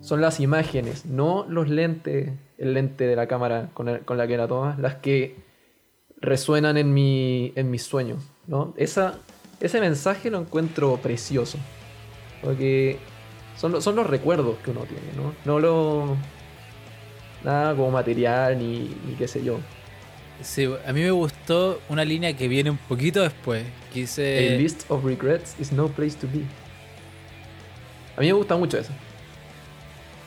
Son 0.00 0.20
las 0.20 0.38
imágenes, 0.38 1.06
no 1.06 1.44
los 1.48 1.68
lentes, 1.68 2.30
el 2.58 2.74
lente 2.74 3.06
de 3.06 3.16
la 3.16 3.26
cámara 3.26 3.70
con, 3.74 3.88
el- 3.88 4.00
con 4.00 4.18
la 4.18 4.26
que 4.26 4.36
la 4.36 4.46
tomas, 4.46 4.78
las 4.78 4.96
que 4.96 5.36
resuenan 6.20 6.76
en, 6.76 6.92
mi, 6.92 7.52
en 7.56 7.70
mis 7.70 7.84
sueños, 7.84 8.18
¿no? 8.46 8.74
Esa, 8.76 9.18
ese 9.60 9.80
mensaje 9.80 10.30
lo 10.30 10.40
encuentro 10.40 10.96
precioso. 10.96 11.58
Porque 12.42 12.98
son, 13.56 13.80
son 13.82 13.96
los 13.96 14.06
recuerdos 14.06 14.56
que 14.64 14.70
uno 14.70 14.82
tiene, 14.82 15.12
¿no? 15.16 15.34
No 15.44 15.58
lo... 15.60 16.16
Nada 17.44 17.74
como 17.74 17.90
material 17.90 18.58
ni, 18.58 18.96
ni 19.06 19.14
qué 19.16 19.28
sé 19.28 19.44
yo. 19.44 19.58
Sí, 20.42 20.68
a 20.86 20.92
mí 20.92 21.02
me 21.02 21.10
gustó 21.10 21.80
una 21.88 22.04
línea 22.04 22.36
que 22.36 22.46
viene 22.46 22.70
un 22.70 22.76
poquito 22.76 23.22
después. 23.22 23.64
Que 23.92 24.00
dice. 24.00 24.54
A 24.54 24.58
list 24.58 24.88
of 24.88 25.04
regrets 25.04 25.54
is 25.58 25.72
no 25.72 25.88
place 25.88 26.16
to 26.16 26.28
be. 26.32 26.42
A 28.16 28.20
mí 28.20 28.26
me 28.26 28.32
gusta 28.32 28.56
mucho 28.56 28.78
eso. 28.78 28.92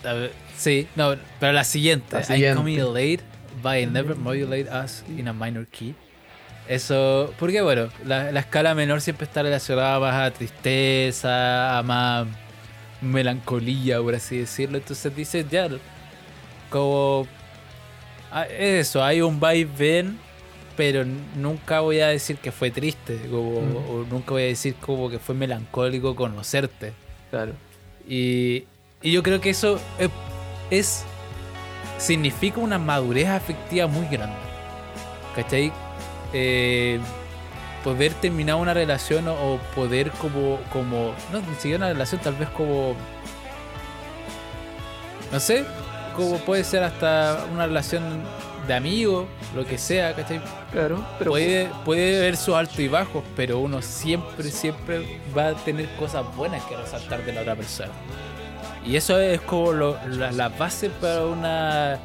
A 0.03 0.13
ver, 0.13 0.31
sí, 0.57 0.87
no, 0.95 1.15
pero 1.39 1.53
la 1.53 1.63
siguiente. 1.63 2.07
La 2.11 2.21
I 2.21 2.23
siguiente. 2.25 2.55
come 2.57 2.77
late, 2.77 3.19
but 3.61 3.73
I 3.73 3.85
never 3.85 4.15
modulate 4.15 4.69
us 4.69 5.03
in 5.09 5.27
a 5.27 5.33
minor 5.33 5.65
key. 5.67 5.95
Eso, 6.67 7.33
porque 7.39 7.61
bueno, 7.61 7.89
la, 8.05 8.31
la 8.31 8.39
escala 8.39 8.73
menor 8.75 9.01
siempre 9.01 9.25
está 9.25 9.41
relacionada 9.43 9.99
más 9.99 10.13
a 10.15 10.31
tristeza, 10.31 11.77
a 11.77 11.83
más 11.83 12.27
melancolía, 13.01 13.99
por 13.99 14.15
así 14.15 14.37
decirlo. 14.37 14.77
Entonces 14.77 15.13
dice 15.15 15.45
ya, 15.49 15.67
como. 16.69 17.27
ah, 18.31 18.45
Eso, 18.45 19.03
hay 19.03 19.21
un 19.21 19.39
ven 19.39 20.19
pero 20.77 21.03
nunca 21.35 21.81
voy 21.81 21.99
a 21.99 22.07
decir 22.07 22.37
que 22.37 22.51
fue 22.51 22.71
triste, 22.71 23.19
como, 23.29 23.61
Mm. 23.61 23.75
o 23.89 24.05
nunca 24.09 24.31
voy 24.31 24.43
a 24.43 24.45
decir 24.45 24.73
como 24.75 25.09
que 25.09 25.19
fue 25.19 25.35
melancólico 25.35 26.15
conocerte. 26.15 26.93
Claro. 27.29 27.51
Y, 28.07 28.63
y 29.01 29.11
yo 29.11 29.21
creo 29.21 29.41
que 29.41 29.49
eso 29.51 29.79
es, 29.99 30.09
es- 30.71 31.03
significa 31.97 32.59
una 32.59 32.79
madurez 32.79 33.27
afectiva 33.27 33.85
muy 33.87 34.07
grande. 34.07 34.35
¿Cachai? 35.35 35.71
Eh, 36.33 36.99
poder 37.83 38.13
terminar 38.13 38.55
una 38.55 38.73
relación 38.73 39.27
o, 39.27 39.33
o 39.33 39.57
poder 39.75 40.11
como, 40.11 40.59
como, 40.71 41.13
no, 41.31 41.39
ni 41.41 41.55
siquiera 41.55 41.77
una 41.77 41.87
relación, 41.89 42.21
tal 42.21 42.35
vez 42.35 42.47
como, 42.49 42.93
no 45.31 45.39
sé, 45.39 45.65
como 46.15 46.37
puede 46.39 46.63
ser 46.63 46.83
hasta 46.83 47.45
una 47.51 47.65
relación 47.67 48.03
de 48.67 48.73
amigos, 48.75 49.25
lo 49.55 49.65
que 49.65 49.77
sea, 49.77 50.13
¿cachai? 50.13 50.41
Claro, 50.71 51.03
pero 51.17 51.31
puede, 51.31 51.69
puede 51.83 52.17
haber 52.19 52.37
sus 52.37 52.53
altos 52.55 52.79
y 52.79 52.87
bajos, 52.87 53.23
pero 53.35 53.59
uno 53.59 53.81
siempre, 53.81 54.51
siempre 54.51 55.19
va 55.35 55.47
a 55.49 55.53
tener 55.55 55.89
cosas 55.95 56.23
buenas 56.35 56.63
que 56.65 56.75
resaltar 56.77 57.23
de 57.25 57.33
la 57.33 57.41
otra 57.41 57.55
persona. 57.55 57.91
Y 58.85 58.95
eso 58.95 59.19
es 59.19 59.41
como 59.41 59.71
lo- 59.73 59.97
la, 60.07 60.31
la 60.31 60.49
base 60.49 60.89
para 60.89 61.25
una 61.25 61.99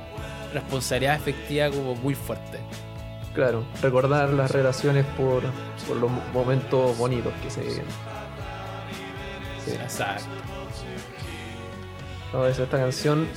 responsabilidad 0.54 1.16
afectiva 1.16 1.68
como 1.70 1.94
muy 1.96 2.14
fuerte. 2.14 2.58
Claro, 3.36 3.66
recordar 3.82 4.30
las 4.30 4.50
relaciones 4.50 5.04
por, 5.14 5.42
por 5.86 5.96
los 5.98 6.10
momentos 6.32 6.96
bonitos 6.96 7.34
que 7.42 7.50
se 7.50 7.60
viven. 7.60 7.84
Sí. 9.62 9.72
Exacto. 9.72 10.24
No, 12.32 12.46
esta 12.46 12.66
canción 12.66 13.28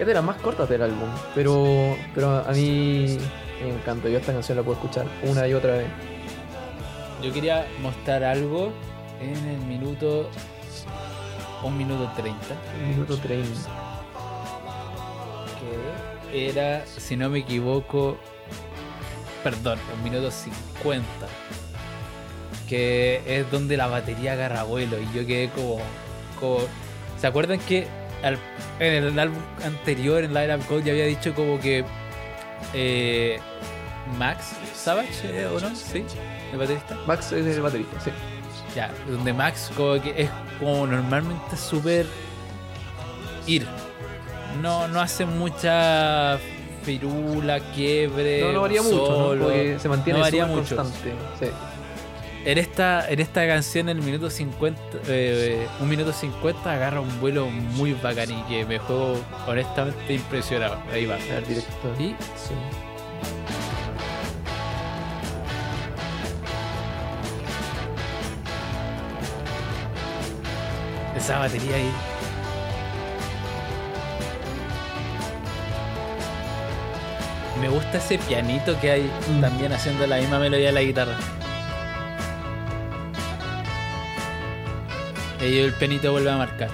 es 0.00 0.04
de 0.04 0.12
las 0.12 0.24
más 0.24 0.36
cortas 0.38 0.68
del 0.68 0.82
álbum, 0.82 1.08
pero, 1.32 1.96
pero 2.12 2.38
a 2.38 2.50
mí 2.50 3.18
me 3.62 3.68
encanta. 3.72 4.08
Yo 4.08 4.18
esta 4.18 4.32
canción 4.32 4.58
la 4.58 4.64
puedo 4.64 4.78
escuchar 4.78 5.06
una 5.22 5.46
y 5.46 5.54
otra 5.54 5.76
vez. 5.76 5.86
Yo 7.22 7.32
quería 7.32 7.68
mostrar 7.80 8.24
algo 8.24 8.72
en 9.20 9.48
el 9.48 9.60
minuto. 9.60 10.28
Un 11.62 11.78
minuto 11.78 12.10
30. 12.16 12.40
Un 12.82 12.88
minuto 12.88 13.16
30. 13.16 13.48
Que 16.30 16.48
era, 16.48 16.84
si 16.84 17.16
no 17.16 17.30
me 17.30 17.38
equivoco. 17.38 18.18
Perdón, 19.44 19.78
un 19.96 20.02
minuto 20.04 20.30
50. 20.30 21.04
Que 22.68 23.22
es 23.26 23.50
donde 23.50 23.76
la 23.76 23.86
batería 23.86 24.32
agarra 24.32 24.64
vuelo. 24.64 24.96
Y 25.00 25.06
yo 25.16 25.26
quedé 25.26 25.48
como. 25.50 25.78
como 26.40 26.58
¿Se 27.20 27.26
acuerdan 27.26 27.58
que 27.60 27.86
al- 28.22 28.38
en 28.80 29.04
el 29.04 29.18
álbum 29.18 29.40
anterior, 29.64 30.24
en 30.24 30.34
Light 30.34 30.50
Up 30.54 30.66
Gold, 30.68 30.84
ya 30.84 30.92
había 30.92 31.06
dicho 31.06 31.34
como 31.34 31.60
que. 31.60 31.84
eh, 32.74 33.38
Max 34.18 34.52
Savage, 34.74 35.08
eh, 35.24 35.46
¿o 35.46 35.58
no? 35.60 35.74
Sí, 35.74 36.04
el 36.52 36.58
baterista. 36.58 36.96
Max 37.06 37.32
es 37.32 37.44
el 37.56 37.60
baterista, 37.62 38.00
sí. 38.00 38.10
Ya, 38.74 38.90
donde 39.08 39.32
Max 39.32 39.70
como 39.76 40.00
que 40.00 40.14
es 40.22 40.30
como 40.60 40.86
normalmente 40.86 41.56
súper 41.56 42.06
ir. 43.46 43.66
No, 44.62 44.86
no 44.88 45.00
hace 45.00 45.24
mucha 45.26 46.38
firula, 46.86 47.58
quiebre. 47.74 48.40
No, 48.42 48.52
no 48.52 48.60
varía 48.62 48.80
mucho, 48.82 48.96
¿no? 48.96 49.06
solo. 49.06 49.44
Porque 49.44 49.76
se 49.80 49.88
mantiene 49.88 50.18
No 50.20 50.24
varía 50.24 50.46
mucho. 50.46 50.76
constante. 50.76 51.12
Sí. 51.40 51.46
En 52.44 52.58
esta, 52.58 53.10
en 53.10 53.18
esta 53.18 53.44
canción, 53.44 53.88
en 53.88 53.96
el 53.98 54.04
minuto 54.04 54.30
50, 54.30 54.80
eh, 55.08 55.66
un 55.80 55.88
minuto 55.88 56.12
50, 56.12 56.72
agarra 56.72 57.00
un 57.00 57.20
vuelo 57.20 57.48
muy 57.48 57.92
bacán 57.94 58.30
y 58.30 58.40
que 58.44 58.64
me 58.64 58.78
juego 58.78 59.16
honestamente 59.48 60.14
impresionado. 60.14 60.78
Ahí 60.92 61.06
va. 61.06 61.16
A 61.16 61.18
ver, 61.18 61.46
directo. 61.48 61.92
Y 61.98 62.10
Sí. 62.36 62.54
esa 71.16 71.38
batería 71.38 71.76
ahí. 71.76 71.90
Me 77.60 77.68
gusta 77.68 77.98
ese 77.98 78.18
pianito 78.18 78.78
que 78.80 78.90
hay 78.90 79.10
también 79.40 79.72
haciendo 79.72 80.06
la 80.06 80.18
misma 80.18 80.38
melodía 80.38 80.66
de 80.66 80.72
la 80.72 80.82
guitarra. 80.82 81.16
Y 85.40 85.58
el 85.58 85.72
pianito 85.72 86.12
vuelve 86.12 86.30
a 86.30 86.36
marcar. 86.36 86.70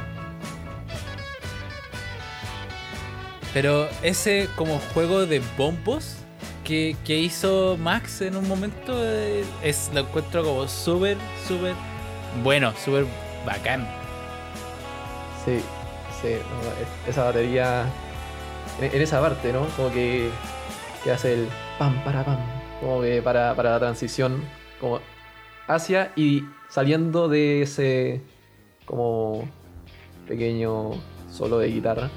Pero 3.52 3.88
ese 4.02 4.48
como 4.56 4.78
juego 4.94 5.26
de 5.26 5.42
bombos 5.58 6.16
que, 6.64 6.96
hizo 7.06 7.76
Max 7.78 8.22
en 8.22 8.36
un 8.36 8.48
momento 8.48 8.94
eh, 8.96 9.44
es 9.62 9.90
lo 9.92 10.00
encuentro 10.00 10.42
como 10.42 10.66
súper, 10.68 11.18
súper 11.46 11.74
bueno, 12.42 12.72
súper 12.82 13.04
bacán. 13.44 13.86
Sí, 15.44 15.58
sí, 16.22 16.36
esa 17.06 17.24
batería 17.24 17.84
en 18.80 19.02
esa 19.02 19.20
parte, 19.20 19.52
¿no? 19.52 19.66
Como 19.76 19.92
que, 19.92 20.30
que 21.04 21.10
hace 21.10 21.34
el 21.34 21.48
pam 21.78 22.02
para 22.04 22.24
pam, 22.24 22.38
como 22.80 23.02
que 23.02 23.22
para, 23.22 23.54
para 23.54 23.72
la 23.72 23.78
transición 23.78 24.42
como 24.80 25.00
hacia 25.66 26.12
y 26.16 26.44
saliendo 26.68 27.28
de 27.28 27.62
ese 27.62 28.20
como 28.84 29.48
pequeño 30.26 30.92
solo 31.30 31.58
de 31.58 31.68
guitarra. 31.68 32.10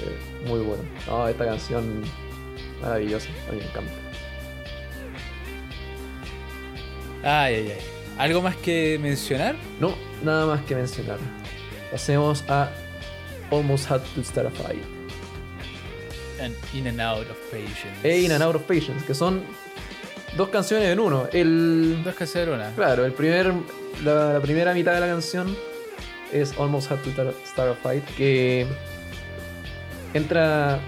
Eh, 0.00 0.48
muy 0.48 0.60
bueno. 0.60 0.82
No, 1.06 1.28
esta 1.28 1.44
canción 1.44 2.02
maravillosa, 2.82 3.28
a 3.48 3.52
mí 3.52 3.58
me 3.58 3.64
encanta. 3.64 3.92
Ay, 7.22 7.54
ay, 7.54 7.72
ay. 7.72 7.78
¿Algo 8.18 8.42
más 8.42 8.56
que 8.56 8.98
mencionar? 9.00 9.56
No, 9.80 9.94
nada 10.22 10.46
más 10.46 10.64
que 10.64 10.74
mencionar. 10.74 11.18
Pasemos 11.90 12.44
a 12.48 12.70
Almost 13.50 13.90
Had 13.90 14.02
to 14.14 14.22
Start 14.22 14.48
a 14.48 14.50
Fight. 14.50 14.93
And 16.40 16.54
in 16.74 16.86
and 16.88 17.00
out 17.00 17.26
of 17.30 17.36
patience. 17.50 17.96
e 18.02 18.24
In 18.24 18.32
and 18.32 18.42
Out 18.42 18.56
of 18.56 18.62
Patience, 18.62 19.04
que 19.06 19.14
son 19.14 19.42
dos 20.36 20.48
canciones 20.48 20.88
en 20.88 20.98
uno. 20.98 21.28
El, 21.32 22.02
Dos 22.04 22.14
que 22.16 22.24
hacer 22.24 22.48
una. 22.50 22.70
claro, 22.74 23.04
el 23.04 23.12
primer, 23.12 23.52
la, 24.02 24.32
la 24.34 24.40
primera 24.40 24.74
mitad 24.74 24.94
de 24.94 25.00
la 25.00 25.06
canción 25.06 25.56
es 26.32 26.52
Almost 26.58 26.90
Had 26.90 26.98
to 27.02 27.10
Tar- 27.10 27.34
Start 27.46 27.70
a 27.70 27.74
Fight, 27.74 28.04
que 28.16 28.66
entra, 30.12 30.80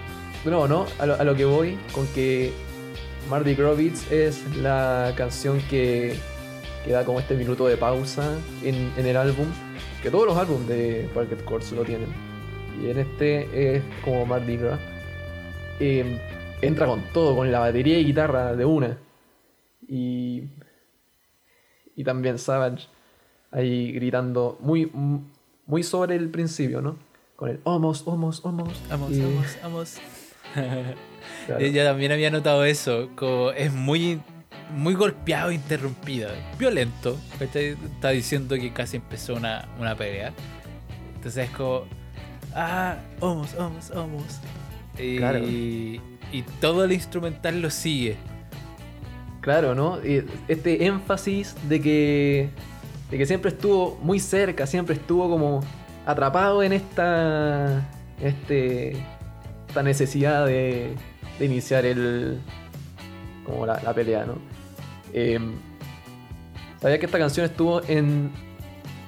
no, 0.44 0.66
¿no? 0.68 0.86
A 0.98 1.06
lo, 1.06 1.14
a 1.14 1.24
lo 1.24 1.34
que 1.34 1.44
voy, 1.44 1.78
con 1.92 2.06
que 2.08 2.52
Marty 3.30 3.54
Grovitz 3.54 4.10
es 4.10 4.42
la 4.56 5.12
canción 5.16 5.60
que, 5.68 6.16
que 6.84 6.92
da 6.92 7.04
como 7.04 7.20
este 7.20 7.34
minuto 7.34 7.66
de 7.66 7.76
pausa 7.76 8.36
en, 8.62 8.92
en 8.96 9.06
el 9.06 9.16
álbum, 9.16 9.46
que 10.02 10.10
todos 10.10 10.26
los 10.26 10.36
álbumes 10.36 10.68
de 10.68 11.08
Parquet 11.14 11.44
Courts 11.44 11.72
lo 11.72 11.82
tienen. 11.84 12.08
Y 12.82 12.90
en 12.90 12.98
este 12.98 13.76
es 13.76 13.82
como 14.04 14.26
Mardi 14.26 14.56
Gras. 14.56 14.78
Eh, 15.80 16.20
entra 16.62 16.86
con 16.86 17.02
todo, 17.12 17.36
con 17.36 17.50
la 17.52 17.58
batería 17.60 17.98
y 17.98 18.04
guitarra 18.04 18.54
de 18.54 18.64
una. 18.64 18.98
Y. 19.88 20.44
Y 21.94 22.04
también 22.04 22.38
Savage 22.38 22.88
ahí 23.50 23.92
gritando 23.92 24.58
muy, 24.60 24.90
muy 25.66 25.82
sobre 25.82 26.16
el 26.16 26.28
principio, 26.28 26.82
¿no? 26.82 26.98
Con 27.36 27.50
el 27.50 27.60
almost, 27.64 28.06
almost, 28.06 28.44
almost. 28.44 28.88
Vamos, 28.88 29.12
y- 29.12 29.20
vamos, 29.20 29.56
vamos. 29.62 29.96
claro. 31.46 31.60
Yo 31.66 31.84
también 31.84 32.12
había 32.12 32.30
notado 32.30 32.64
eso. 32.64 33.08
Como 33.16 33.50
es 33.52 33.72
muy, 33.72 34.20
muy 34.74 34.94
golpeado 34.94 35.50
e 35.50 35.54
interrumpido. 35.54 36.30
Violento. 36.58 37.16
Está 37.40 38.10
diciendo 38.10 38.56
que 38.56 38.72
casi 38.72 38.96
empezó 38.96 39.34
una, 39.34 39.66
una 39.78 39.94
pelea. 39.94 40.32
Entonces 41.16 41.48
es 41.48 41.56
como. 41.56 41.84
Ah, 42.54 42.96
vamos, 43.20 43.54
vamos, 43.56 43.90
vamos. 43.94 44.40
Y, 44.98 45.18
Claro. 45.18 45.40
y 45.40 46.00
todo 46.60 46.84
el 46.84 46.92
instrumental 46.92 47.60
lo 47.60 47.70
sigue. 47.70 48.16
Claro, 49.40 49.74
¿no? 49.74 50.04
Y 50.04 50.24
Este 50.48 50.86
énfasis 50.86 51.54
de 51.68 51.80
que, 51.80 52.48
de 53.10 53.18
que 53.18 53.26
siempre 53.26 53.50
estuvo 53.50 53.96
muy 54.02 54.18
cerca, 54.18 54.66
siempre 54.66 54.96
estuvo 54.96 55.28
como 55.30 55.60
atrapado 56.04 56.62
en 56.64 56.72
esta, 56.72 57.88
este, 58.20 58.96
esta 59.68 59.82
necesidad 59.84 60.46
de, 60.46 60.94
de 61.38 61.44
iniciar 61.44 61.84
el, 61.86 62.40
como 63.44 63.66
la, 63.66 63.80
la 63.82 63.94
pelea, 63.94 64.24
¿no? 64.26 64.34
Eh, 65.12 65.38
¿Sabía 66.80 66.98
que 66.98 67.06
esta 67.06 67.18
canción 67.18 67.46
estuvo 67.46 67.82
en 67.88 68.30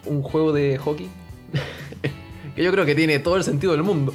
un 0.07 0.23
juego 0.23 0.53
de 0.53 0.79
hockey? 0.79 1.09
que 2.55 2.63
yo 2.63 2.71
creo 2.73 2.87
que 2.87 2.95
tiene 2.95 3.19
todo 3.19 3.37
el 3.37 3.45
sentido 3.45 3.73
del 3.73 3.83
mundo. 3.83 4.15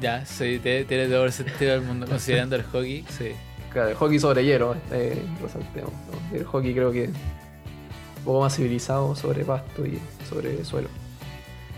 Ya, 0.00 0.24
sí, 0.24 0.58
tiene, 0.62 0.84
tiene 0.84 1.06
todo 1.06 1.24
el 1.24 1.32
sentido 1.32 1.72
del 1.72 1.82
mundo. 1.82 2.06
Considerando 2.06 2.56
el 2.56 2.62
hockey, 2.62 3.04
sí. 3.08 3.32
Claro, 3.72 3.88
el 3.88 3.94
hockey 3.96 4.18
sobre 4.18 4.44
hielo, 4.44 4.76
eh, 4.92 5.20
resaltemos. 5.42 5.92
¿no? 5.92 6.36
El 6.36 6.44
hockey 6.44 6.72
creo 6.74 6.92
que 6.92 7.06
un 7.06 8.24
poco 8.24 8.40
más 8.40 8.54
civilizado 8.56 9.14
sobre 9.16 9.44
pasto 9.44 9.84
y 9.84 9.98
sobre 10.28 10.64
suelo. 10.64 10.88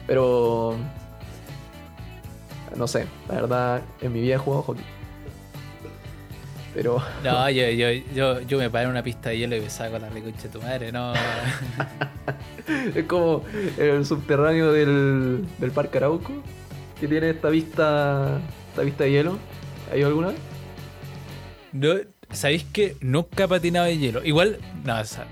Pero 0.06 0.76
no 2.76 2.86
sé, 2.86 3.06
la 3.28 3.34
verdad, 3.36 3.82
en 4.00 4.12
mi 4.12 4.20
vida 4.20 4.34
he 4.34 4.38
jugado 4.38 4.62
hockey. 4.62 4.84
Pero 6.74 7.02
No, 7.24 7.48
yo, 7.50 7.70
yo, 7.70 7.90
yo, 8.14 8.40
yo 8.42 8.58
me 8.58 8.68
paré 8.68 8.84
en 8.84 8.90
una 8.90 9.02
pista 9.02 9.30
de 9.30 9.38
hielo 9.38 9.56
y 9.56 9.60
me 9.62 9.70
saco 9.70 9.98
la 9.98 10.10
reconcha 10.10 10.42
de 10.42 10.48
tu 10.50 10.60
madre, 10.60 10.92
no. 10.92 11.14
es 12.94 13.04
como 13.06 13.42
el 13.78 14.04
subterráneo 14.04 14.72
del, 14.72 15.46
del 15.58 15.70
Parque 15.70 15.98
Arauco, 15.98 16.32
que 17.00 17.08
tiene 17.08 17.30
esta 17.30 17.48
vista, 17.48 18.40
esta 18.70 18.82
vista 18.82 19.04
de 19.04 19.10
hielo. 19.10 19.38
¿Ha 19.92 19.96
ido 19.96 20.08
alguna 20.08 20.28
vez? 20.28 20.38
no 21.72 21.94
¿Sabéis 22.30 22.64
que 22.64 22.96
nunca 23.00 23.44
he 23.44 23.48
patinado 23.48 23.86
en 23.86 24.00
hielo? 24.00 24.24
Igual, 24.24 24.58
no, 24.84 24.98
o 25.00 25.04
sea, 25.04 25.26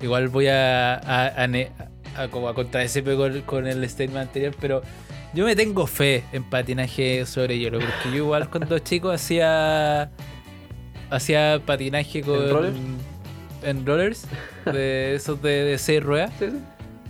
igual 0.00 0.28
voy 0.28 0.46
a, 0.48 0.94
a, 0.94 1.44
a 1.44 1.48
a- 2.16 2.28
como 2.28 2.52
contradecirme 2.54 3.14
con, 3.16 3.42
con 3.42 3.66
el 3.66 3.88
statement 3.88 4.28
anterior, 4.28 4.54
pero 4.60 4.82
yo 5.34 5.44
me 5.44 5.54
tengo 5.54 5.86
fe 5.86 6.24
en 6.32 6.42
patinaje 6.48 7.26
sobre 7.26 7.58
hielo, 7.58 7.78
porque 7.78 8.10
yo 8.10 8.16
igual 8.24 8.48
cuando 8.50 8.78
chico 8.78 9.10
hacía 9.10 10.10
hacía 11.10 11.60
patinaje 11.64 12.22
con 12.22 12.50
rollers? 12.50 12.76
en 13.62 13.84
rollers, 13.86 14.26
de 14.64 15.14
esos 15.14 15.42
de, 15.42 15.64
de 15.64 15.78
seis 15.78 16.02
ruedas. 16.02 16.32
Sí, 16.38 16.46
sí. 16.50 16.56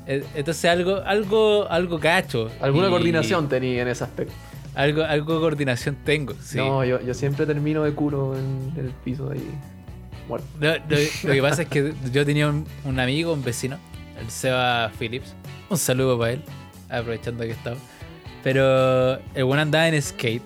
Eh, 0.06 0.24
Entonces 0.34 0.64
algo, 0.64 0.96
algo, 1.04 1.70
algo 1.70 1.98
cacho. 2.00 2.50
Alguna 2.60 2.88
Y 2.88 2.90
coordinación 2.90 3.48
tenía 3.48 3.82
en 3.82 3.88
ese 3.88 4.04
aspecto. 4.04 4.34
Algo, 4.74 5.02
algo 5.02 5.34
de 5.34 5.40
coordinación 5.40 5.96
tengo, 6.04 6.34
sí. 6.40 6.56
No, 6.56 6.84
yo, 6.84 7.00
yo 7.00 7.12
siempre 7.12 7.44
termino 7.44 7.82
de 7.82 7.92
culo 7.92 8.36
en, 8.36 8.72
el 8.76 8.90
piso 9.04 9.30
ahí. 9.30 9.50
Muerto. 10.28 10.46
No, 10.60 10.68
lo, 10.68 10.96
lo 11.24 11.32
que 11.32 11.42
pasa 11.42 11.62
es 11.62 11.68
que 11.68 11.92
yo 12.12 12.24
tenía 12.24 12.48
un, 12.48 12.64
un 12.84 13.00
amigo, 13.00 13.32
un 13.32 13.42
vecino, 13.42 13.78
el 14.20 14.30
Seba 14.30 14.90
Phillips. 14.98 15.34
Un 15.68 15.76
saludo 15.76 16.18
para 16.18 16.32
él, 16.32 16.42
aprovechando 16.88 17.42
que 17.44 17.50
estaba. 17.50 17.76
Pero 18.42 19.18
el 19.34 19.44
buen 19.44 19.60
andaba 19.60 19.88
en 19.88 20.00
skate. 20.00 20.42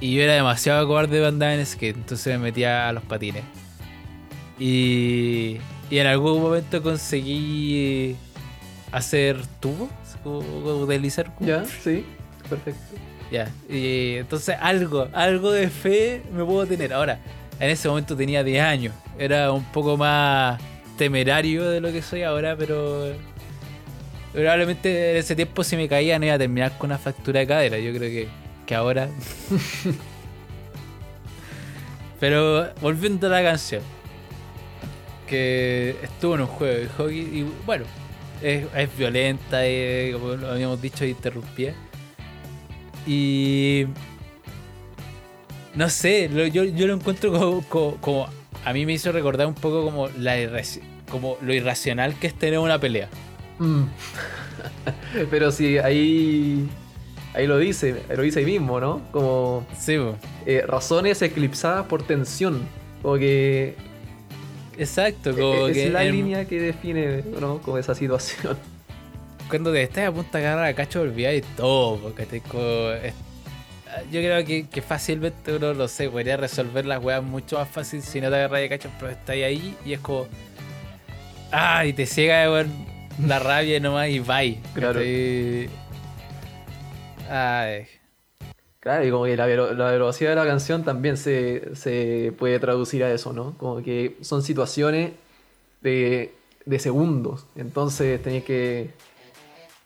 Y 0.00 0.14
yo 0.14 0.22
era 0.22 0.34
demasiado 0.34 0.86
cobarde 0.86 1.18
para 1.18 1.28
andar 1.28 1.52
en 1.58 1.64
skate, 1.66 1.96
entonces 1.96 2.26
me 2.38 2.38
metía 2.38 2.88
a 2.88 2.92
los 2.92 3.02
patines. 3.04 3.42
Y, 4.58 5.58
y 5.90 5.98
en 5.98 6.06
algún 6.06 6.40
momento 6.42 6.82
conseguí 6.82 8.16
hacer 8.92 9.38
tubos, 9.60 9.90
como 10.22 10.86
deslizar. 10.86 11.32
Ya, 11.40 11.64
sí, 11.64 12.04
perfecto. 12.48 12.80
Ya, 13.30 13.50
y 13.68 14.16
entonces 14.16 14.56
algo, 14.60 15.08
algo 15.12 15.52
de 15.52 15.68
fe 15.68 16.22
me 16.32 16.44
puedo 16.44 16.66
tener. 16.66 16.92
Ahora, 16.92 17.18
en 17.60 17.70
ese 17.70 17.88
momento 17.88 18.16
tenía 18.16 18.42
10 18.42 18.62
años. 18.62 18.94
Era 19.18 19.52
un 19.52 19.64
poco 19.64 19.96
más 19.96 20.60
temerario 20.96 21.68
de 21.68 21.80
lo 21.80 21.92
que 21.92 22.02
soy 22.02 22.22
ahora, 22.22 22.56
pero 22.56 23.12
probablemente 24.32 25.12
en 25.12 25.16
ese 25.16 25.36
tiempo 25.36 25.64
si 25.64 25.76
me 25.76 25.88
caía 25.88 26.18
no 26.18 26.26
iba 26.26 26.34
a 26.34 26.38
terminar 26.38 26.76
con 26.78 26.90
una 26.90 26.98
fractura 26.98 27.40
de 27.40 27.46
cadera. 27.46 27.78
Yo 27.78 27.92
creo 27.92 28.10
que, 28.10 28.28
que 28.66 28.74
ahora... 28.74 29.08
pero 32.20 32.72
volviendo 32.80 33.26
a 33.26 33.30
la 33.30 33.42
canción. 33.42 33.82
Que 35.26 35.96
estuvo 36.02 36.36
en 36.36 36.42
un 36.42 36.46
juego 36.46 36.80
de 36.80 36.88
hockey 36.88 37.18
y 37.18 37.52
bueno, 37.66 37.84
es, 38.42 38.66
es 38.74 38.96
violenta, 38.98 39.66
eh, 39.66 40.10
como 40.12 40.34
lo 40.34 40.48
habíamos 40.50 40.80
dicho, 40.80 41.04
interrumpía. 41.04 41.74
Y. 43.06 43.86
No 45.74 45.88
sé, 45.88 46.28
lo- 46.28 46.46
yo, 46.46 46.64
yo 46.64 46.86
lo 46.86 46.94
encuentro 46.94 47.32
como, 47.32 47.62
como, 47.68 47.96
como- 47.96 48.28
A 48.64 48.72
mí 48.72 48.84
me 48.84 48.92
hizo 48.94 49.12
recordar 49.12 49.46
un 49.46 49.54
poco 49.54 49.84
como, 49.84 50.08
la 50.18 50.36
irraci- 50.38 50.80
como 51.10 51.36
lo 51.40 51.54
irracional 51.54 52.14
que 52.18 52.26
es 52.26 52.34
tener 52.34 52.58
una 52.58 52.78
pelea. 52.78 53.08
Mm. 53.58 53.84
Pero 55.30 55.50
sí, 55.52 55.78
ahí. 55.78 56.68
Ahí 57.34 57.46
lo 57.46 57.58
dice, 57.58 58.02
lo 58.14 58.22
dice 58.22 58.40
ahí 58.40 58.46
mismo, 58.46 58.80
¿no? 58.80 59.00
Como 59.12 59.64
Sí, 59.78 59.96
eh, 60.46 60.64
razones 60.66 61.22
eclipsadas 61.22 61.86
por 61.86 62.02
tensión. 62.02 62.62
Como 63.02 63.16
que 63.16 63.76
exacto. 64.78 65.34
Como 65.34 65.68
es 65.68 65.76
que 65.76 65.90
la 65.90 66.04
en- 66.04 66.12
línea 66.12 66.44
que 66.46 66.60
define, 66.60 67.22
¿no? 67.40 67.58
Como 67.58 67.78
esa 67.78 67.94
situación. 67.94 68.56
cuando 69.48 69.72
te 69.72 69.82
estás 69.82 70.08
a 70.08 70.12
punto 70.12 70.36
de 70.38 70.46
agarrar 70.46 70.66
a 70.66 70.74
cacho, 70.74 71.00
olvidáis 71.02 71.44
todo. 71.56 71.96
Porque 71.98 72.26
te 72.26 72.40
co- 72.40 72.92
es- 72.92 73.14
yo 74.12 74.20
creo 74.20 74.44
que, 74.44 74.66
que 74.68 74.82
fácilmente 74.82 75.54
uno, 75.56 75.72
lo 75.74 75.88
sé, 75.88 76.08
podría 76.10 76.36
resolver 76.36 76.84
las 76.86 77.02
weas 77.02 77.22
mucho 77.22 77.58
más 77.58 77.68
fácil 77.68 78.02
si 78.02 78.20
no 78.20 78.28
te 78.30 78.36
agarras 78.36 78.60
de 78.60 78.68
cacho, 78.68 78.90
pero 78.98 79.10
estás 79.10 79.30
ahí 79.36 79.74
y 79.84 79.92
es 79.94 80.00
como. 80.00 80.26
Ah, 81.50 81.84
y 81.86 81.92
te 81.94 82.04
ciega 82.06 82.50
weón, 82.50 82.70
la 83.26 83.38
rabia 83.38 83.80
nomás 83.80 84.08
y 84.10 84.20
bye. 84.20 84.58
Claro. 84.74 85.00
Ay. 87.30 87.86
Claro, 88.88 89.04
y 89.04 89.10
como 89.10 89.24
que 89.24 89.36
la, 89.36 89.46
la 89.46 89.90
velocidad 89.90 90.30
de 90.30 90.36
la 90.36 90.46
canción 90.46 90.82
también 90.82 91.18
se, 91.18 91.76
se 91.76 92.32
puede 92.38 92.58
traducir 92.58 93.04
a 93.04 93.12
eso, 93.12 93.34
¿no? 93.34 93.54
Como 93.58 93.82
que 93.82 94.16
son 94.22 94.42
situaciones 94.42 95.12
de, 95.82 96.32
de 96.64 96.78
segundos. 96.78 97.44
Entonces 97.54 98.22
tenéis 98.22 98.44
que. 98.44 98.88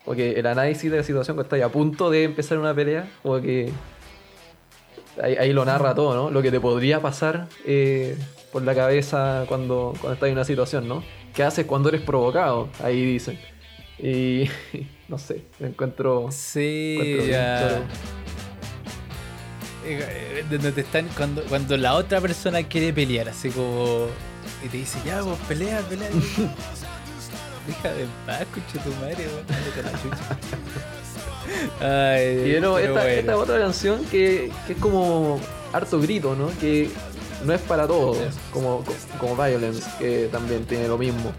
Porque 0.04 0.38
el 0.38 0.46
análisis 0.46 0.88
de 0.88 0.98
la 0.98 1.02
situación 1.02 1.34
cuando 1.34 1.48
estáis 1.48 1.64
a 1.64 1.68
punto 1.70 2.10
de 2.10 2.22
empezar 2.22 2.58
una 2.58 2.72
pelea, 2.72 3.10
como 3.24 3.40
que. 3.40 3.72
Ahí, 5.20 5.34
ahí 5.34 5.52
lo 5.52 5.64
narra 5.64 5.96
todo, 5.96 6.14
¿no? 6.14 6.30
Lo 6.30 6.40
que 6.40 6.52
te 6.52 6.60
podría 6.60 7.02
pasar 7.02 7.48
eh, 7.66 8.16
por 8.52 8.62
la 8.62 8.72
cabeza 8.72 9.46
cuando, 9.48 9.94
cuando 10.00 10.12
estás 10.12 10.28
en 10.28 10.34
una 10.34 10.44
situación, 10.44 10.86
¿no? 10.86 11.02
¿Qué 11.34 11.42
haces 11.42 11.66
cuando 11.66 11.88
eres 11.88 12.02
provocado? 12.02 12.68
Ahí 12.80 13.04
dicen. 13.04 13.36
Y. 13.98 14.48
no 15.08 15.18
sé, 15.18 15.42
me 15.58 15.66
encuentro. 15.66 16.28
Sí, 16.30 16.98
encuentro 17.00 17.26
ya. 17.26 17.82
Eh, 19.84 20.44
Donde 20.50 20.72
te 20.72 20.80
están, 20.82 21.08
cuando, 21.16 21.42
cuando 21.44 21.76
la 21.76 21.94
otra 21.94 22.20
persona 22.20 22.62
quiere 22.62 22.92
pelear, 22.92 23.28
así 23.28 23.50
como. 23.50 24.06
Y 24.64 24.68
te 24.68 24.76
dice, 24.78 24.98
ya, 25.04 25.22
vos 25.22 25.38
pelea, 25.48 25.80
pelea. 25.88 26.08
Deja 27.66 27.92
de 27.92 28.02
en 28.02 28.08
paz, 28.26 28.40
escucha 28.42 28.82
tu 28.84 28.90
madre. 29.00 29.28
Ay, 31.80 32.50
Y 32.50 32.52
pero 32.54 32.78
esta, 32.78 32.92
bueno. 32.92 33.08
esta 33.08 33.36
otra 33.36 33.58
canción 33.58 34.04
que, 34.06 34.50
que 34.66 34.72
es 34.72 34.78
como 34.78 35.40
harto 35.72 36.00
grito, 36.00 36.34
¿no? 36.34 36.48
Que 36.60 36.90
no 37.44 37.52
es 37.52 37.60
para 37.62 37.86
todos, 37.86 38.16
Sí. 38.18 38.24
como, 38.52 38.84
como 39.18 39.36
Violence, 39.36 39.82
que 39.98 40.28
también 40.30 40.64
tiene 40.64 40.88
lo 40.88 40.96
mismo. 40.98 41.32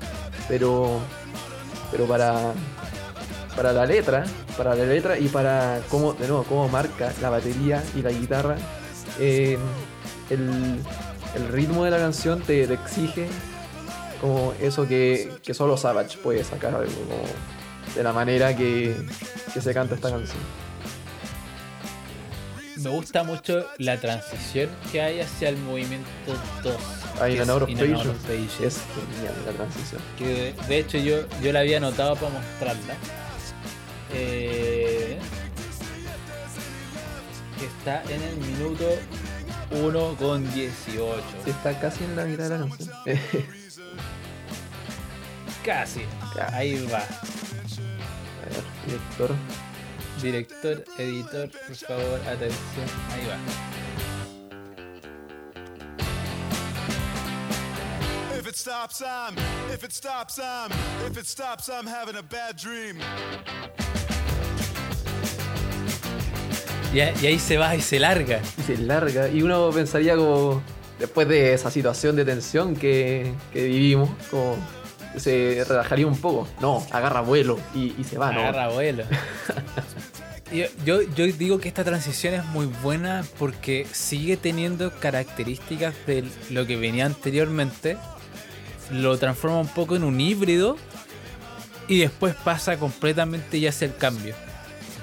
Pero, 0.48 1.00
pero 1.92 2.06
para, 2.06 2.54
para 3.56 3.74
la 3.74 3.86
letra, 3.86 4.24
para 4.58 4.76
la 4.76 4.84
letra 4.86 5.18
y 5.18 5.28
para 5.28 5.82
cómo, 5.90 6.14
de 6.14 6.28
nuevo, 6.28 6.44
cómo 6.44 6.68
marca 6.70 7.14
la 7.22 7.30
batería 7.30 7.84
y 7.96 8.02
la 8.02 8.12
guitarra, 8.12 8.56
eh, 9.20 9.58
el, 10.30 10.80
el 11.36 11.48
ritmo 11.50 11.84
de 11.86 11.92
la 11.92 11.98
canción 11.98 12.42
te, 12.42 12.68
te 12.68 12.74
exige 12.74 13.28
como 14.22 14.54
eso 14.62 14.88
que, 14.88 15.32
que 15.44 15.54
solo 15.54 15.76
Savage 15.76 16.18
puede 16.18 16.44
sacar 16.44 16.74
algo 16.74 16.92
como 16.94 17.22
de 17.96 18.04
la 18.04 18.14
manera 18.14 18.56
que, 18.56 18.96
que 19.54 19.62
se 19.62 19.74
canta 19.74 19.96
esta 19.96 20.10
canción. 20.10 20.40
Me 22.78 22.90
gusta 22.90 23.24
mucho 23.24 23.66
la 23.78 23.98
transición 23.98 24.70
que 24.92 25.02
hay 25.02 25.20
hacia 25.20 25.50
el 25.50 25.58
movimiento 25.58 26.10
2. 26.64 26.76
Hay 27.22 27.36
que 27.36 27.44
In 27.44 27.50
and 27.50 27.50
es 27.50 27.56
Out 27.56 28.08
of. 28.08 28.30
Es 28.30 28.78
genial 28.96 29.36
la 29.46 29.52
transición. 29.52 30.02
Que 30.18 30.54
de 30.68 30.80
hecho 30.80 30.98
yo, 30.98 31.18
yo 31.42 31.52
la 31.54 31.60
había 31.60 31.78
anotado 31.78 32.16
para 32.16 32.30
mostrarla. 32.30 32.96
Eh, 34.14 35.20
que 37.58 37.66
está 37.66 38.04
en 38.04 38.22
el 38.22 38.38
minuto 38.38 38.86
1 39.72 40.16
con 40.16 40.54
18. 40.54 41.24
Está 41.46 41.80
casi 41.80 42.04
en 42.04 42.16
la 42.16 42.26
mitad 42.26 42.44
de 42.44 42.50
la 42.50 42.68
canción. 42.68 42.96
Casi. 45.64 46.06
Ahí 46.52 46.86
va. 46.92 47.00
A 47.00 48.50
ver, 48.50 48.64
director. 48.86 49.36
Director, 50.22 50.84
editor, 50.98 51.50
por 51.50 51.76
favor, 51.76 52.20
atención. 52.28 52.88
Ahí 53.12 53.26
va. 53.26 53.38
If 58.38 58.48
it 58.48 58.58
stops, 58.58 59.02
I'm. 59.02 59.38
If 59.72 59.84
it 59.86 59.94
stops, 59.94 60.38
I'm. 60.38 60.72
If 61.06 61.18
it 61.18 61.26
stops, 61.26 61.70
I'm 61.70 61.88
having 61.88 62.18
a 62.18 62.24
bad 62.24 62.58
dream. 62.58 63.00
Y, 66.94 67.00
ahí 67.00 67.40
se 67.40 67.58
va 67.58 67.76
y 67.76 67.82
se 67.82 68.00
larga. 68.00 68.40
Y 68.58 68.62
se 68.62 68.78
larga. 68.78 69.28
Y 69.28 69.42
uno 69.42 69.72
pensaría 69.72 70.16
como, 70.16 70.62
después 71.00 71.28
de 71.28 71.54
esa 71.54 71.72
situación 71.72 72.16
de 72.16 72.24
tensión 72.24 72.76
que, 72.76 73.34
que 73.52 73.64
vivimos, 73.64 74.12
como 74.30 74.58
se 75.18 75.66
relajaría 75.68 76.06
un 76.06 76.18
poco. 76.18 76.48
No, 76.62 76.86
agarra 76.92 77.22
vuelo 77.22 77.60
y, 77.74 77.96
y 78.00 78.04
se 78.04 78.18
va, 78.18 78.32
¿no? 78.32 78.42
Agarra 78.42 78.70
vuelo. 78.70 79.04
Yo, 80.52 80.66
yo, 80.86 81.02
yo 81.02 81.26
digo 81.26 81.58
que 81.58 81.68
esta 81.68 81.84
transición 81.84 82.36
es 82.36 82.46
muy 82.46 82.68
buena 82.68 83.26
porque 83.40 83.88
sigue 83.92 84.38
teniendo 84.38 84.92
características 85.00 85.96
de 86.06 86.26
lo 86.52 86.68
que 86.68 86.78
venía 86.78 87.08
anteriormente. 87.08 87.98
Lo 88.92 89.18
transforma 89.18 89.58
un 89.58 89.68
poco 89.68 89.96
en 89.96 90.04
un 90.04 90.22
híbrido. 90.22 90.78
Y 91.88 92.02
después 92.02 92.36
pasa 92.36 92.78
completamente 92.78 93.58
y 93.58 93.66
hace 93.66 93.86
el 93.86 93.96
cambio. 93.96 94.36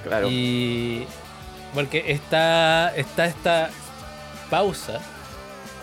Claro. 0.04 0.30
Y. 0.30 1.04
Porque 1.74 2.12
está, 2.12 2.92
está 2.96 3.26
esta 3.26 3.70
pausa. 4.48 5.00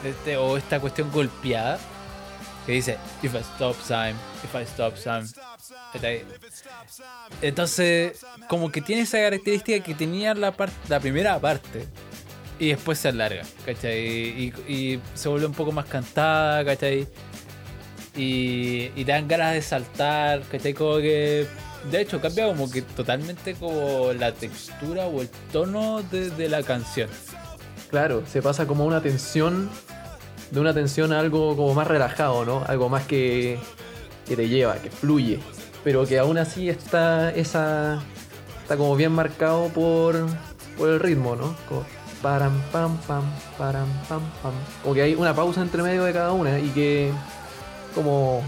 Este, 0.03 0.37
o 0.37 0.57
esta 0.57 0.79
cuestión 0.79 1.11
golpeada. 1.11 1.79
Que 2.65 2.73
dice: 2.73 2.97
If 3.23 3.33
I 3.33 3.37
stop 3.37 3.77
time, 3.87 4.15
if 4.43 4.53
I 4.53 4.63
stop 4.63 4.95
time. 4.95 5.27
Entonces, 7.41 8.25
como 8.47 8.71
que 8.71 8.81
tiene 8.81 9.03
esa 9.03 9.19
característica 9.19 9.83
que 9.83 9.93
tenía 9.93 10.33
la, 10.33 10.53
la 10.87 10.99
primera 10.99 11.39
parte. 11.39 11.87
Y 12.59 12.69
después 12.69 12.97
se 12.97 13.09
alarga, 13.09 13.43
¿cachai? 13.65 14.53
Y, 14.67 14.99
se 15.13 15.29
vuelve 15.29 15.45
un 15.45 15.53
poco 15.53 15.71
más 15.71 15.85
cantada, 15.85 16.65
¿cachai? 16.65 17.07
Y, 18.15 18.91
y 18.95 19.03
dan 19.03 19.27
ganas 19.27 19.53
de 19.53 19.61
saltar, 19.61 20.41
¿cachai? 20.51 20.73
Como 20.73 20.97
que. 20.97 21.47
De 21.91 22.01
hecho, 22.01 22.19
cambia 22.19 22.47
como 22.47 22.69
que 22.69 22.81
totalmente 22.81 23.55
como 23.55 24.11
la 24.13 24.33
textura 24.33 25.07
o 25.07 25.21
el 25.21 25.29
tono 25.51 26.03
de, 26.03 26.49
la 26.49 26.61
canción. 26.63 27.09
Claro, 27.89 28.23
se 28.27 28.41
pasa 28.41 28.67
como 28.67 28.85
una 28.85 29.01
tensión, 29.01 29.69
de 30.51 30.59
una 30.59 30.73
tensión 30.73 31.13
a 31.13 31.19
algo 31.19 31.55
como 31.55 31.73
más 31.73 31.87
relajado, 31.87 32.43
¿no? 32.43 32.63
Algo 32.67 32.89
más 32.89 33.05
que, 33.05 33.57
que 34.27 34.35
te 34.35 34.49
lleva, 34.49 34.75
que 34.75 34.89
fluye. 34.89 35.39
Pero 35.83 36.05
que 36.05 36.19
aún 36.19 36.37
así 36.37 36.67
está 36.67 37.31
esa. 37.31 38.01
está 38.61 38.75
como 38.75 38.95
bien 38.97 39.13
marcado 39.13 39.69
por, 39.69 40.25
por 40.77 40.89
el 40.89 40.99
ritmo, 40.99 41.37
¿no? 41.37 41.55
Como 41.69 41.85
param 42.21 42.59
pam 42.73 42.97
pam, 43.07 43.23
param 43.57 43.87
pam 44.09 44.21
pam. 44.43 44.53
Como 44.83 44.93
que 44.93 45.03
hay 45.03 45.15
una 45.15 45.33
pausa 45.33 45.61
entre 45.61 45.83
medio 45.83 46.03
de 46.03 46.11
cada 46.11 46.33
una 46.33 46.59
y 46.59 46.69
que. 46.69 47.11
como 47.95 48.41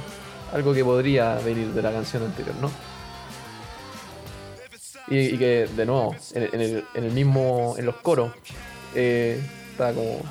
algo 0.51 0.73
que 0.73 0.83
podría 0.83 1.35
venir 1.35 1.67
de 1.73 1.81
la 1.81 1.91
canción 1.91 2.23
anterior, 2.23 2.55
¿no? 2.59 2.69
Y, 5.09 5.17
y 5.35 5.37
que, 5.37 5.67
de 5.75 5.85
nuevo, 5.85 6.15
en, 6.33 6.43
en 6.53 6.61
el, 6.61 6.85
en 6.93 7.03
el 7.03 7.11
mismo. 7.11 7.75
en 7.77 7.85
los 7.85 7.95
coros, 7.95 8.31
eh, 8.95 9.39
está 9.71 9.93
como. 9.93 10.21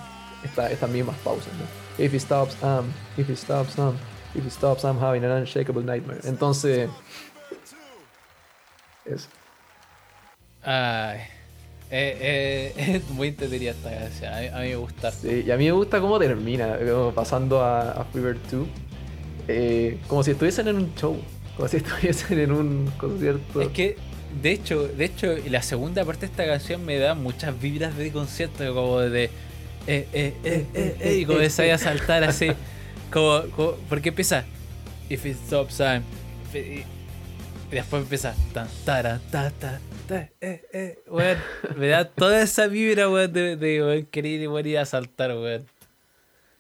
Estas 0.45 0.89
mismas 0.91 1.17
pausas, 1.19 1.53
¿no? 1.55 2.05
If 2.05 2.15
he 2.15 2.21
stops, 2.21 2.57
um, 2.63 2.93
if 3.17 3.29
he 3.29 3.35
stops, 3.35 3.77
um, 3.77 3.97
if 4.35 4.45
he 4.45 4.51
stops, 4.51 4.85
I'm 4.85 4.99
having 4.99 5.25
an 5.25 5.33
unshakable 5.33 5.83
nightmare. 5.83 6.21
Entonces. 6.25 6.89
Eso. 9.05 9.29
Ay. 10.63 11.19
Eh, 11.91 12.73
eh, 12.77 12.95
es 12.97 13.11
muy 13.11 13.29
entretenida 13.29 13.71
esta 13.73 13.91
canción. 13.91 14.33
A 14.33 14.41
mí, 14.41 14.47
a 14.49 14.59
mí 14.61 14.69
me 14.69 14.77
gusta. 14.77 15.11
Sí, 15.11 15.43
y 15.47 15.51
a 15.51 15.57
mí 15.57 15.65
me 15.65 15.73
gusta 15.73 16.01
cómo 16.01 16.19
termina, 16.19 16.79
como 16.79 17.13
pasando 17.13 17.61
a, 17.63 17.93
a 17.93 18.05
Fever 18.05 18.37
2. 18.51 18.69
eh, 19.49 19.99
como 20.07 20.23
si 20.23 20.33
estuviesen 20.33 20.69
en 20.69 20.77
un 20.77 20.95
show, 20.95 21.17
como 21.57 21.69
si 21.69 21.77
estuviesen 21.79 22.39
en 22.39 22.53
un 22.53 22.91
concierto. 22.99 23.61
Es 23.63 23.69
que, 23.71 23.97
de 24.43 24.53
hecho, 24.53 24.87
de 24.89 25.05
hecho, 25.05 25.35
la 25.49 25.63
segunda 25.63 26.05
parte 26.05 26.27
de 26.27 26.27
esta 26.33 26.47
canción 26.47 26.85
me 26.85 26.99
da 26.99 27.15
muchas 27.15 27.61
vibras 27.61 27.97
de 27.97 28.11
concierto, 28.13 28.75
como 28.75 29.01
de. 29.01 29.25
Eh, 29.87 30.07
eh, 30.13 30.35
eh, 30.45 30.67
eh, 30.75 30.97
eh, 31.01 31.15
y 31.15 31.25
comienza 31.25 31.63
ahí 31.63 31.71
a 31.71 31.79
saltar 31.79 32.25
así. 32.25 32.51
Como, 33.11 33.41
como- 33.57 33.73
porque 33.89 34.11
empieza. 34.11 34.45
If 35.09 35.25
it 35.25 35.37
stops 35.47 35.79
time. 35.79 36.03
Y, 36.53 36.85
después 37.75 38.03
empieza. 38.03 38.35
Tan, 38.53 38.69
tara, 38.85 39.19
ta, 39.31 39.51
ta, 39.51 39.81
ta, 40.07 40.29
eh, 40.43 40.63
eh. 40.75 40.99
Weón, 41.09 41.39
me 41.79 41.89
da 41.89 42.05
toda 42.07 42.43
esa 42.43 42.67
vibra, 42.67 43.09
weón, 43.09 43.33
de, 43.33 43.57
de 43.57 43.83
weón, 43.83 44.05
querer 44.11 44.47
weón, 44.49 44.67
ir 44.67 44.77
a 44.77 44.85
saltar, 44.85 45.31
weón. 45.31 45.65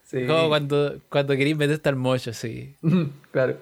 Sí. 0.06 0.24
Como 0.26 0.48
cuando, 0.48 0.98
cuando 1.10 1.36
queréis 1.36 1.54
meterte 1.58 1.86
al 1.90 1.96
mocho, 1.96 2.32
sí. 2.32 2.74
claro. 3.30 3.58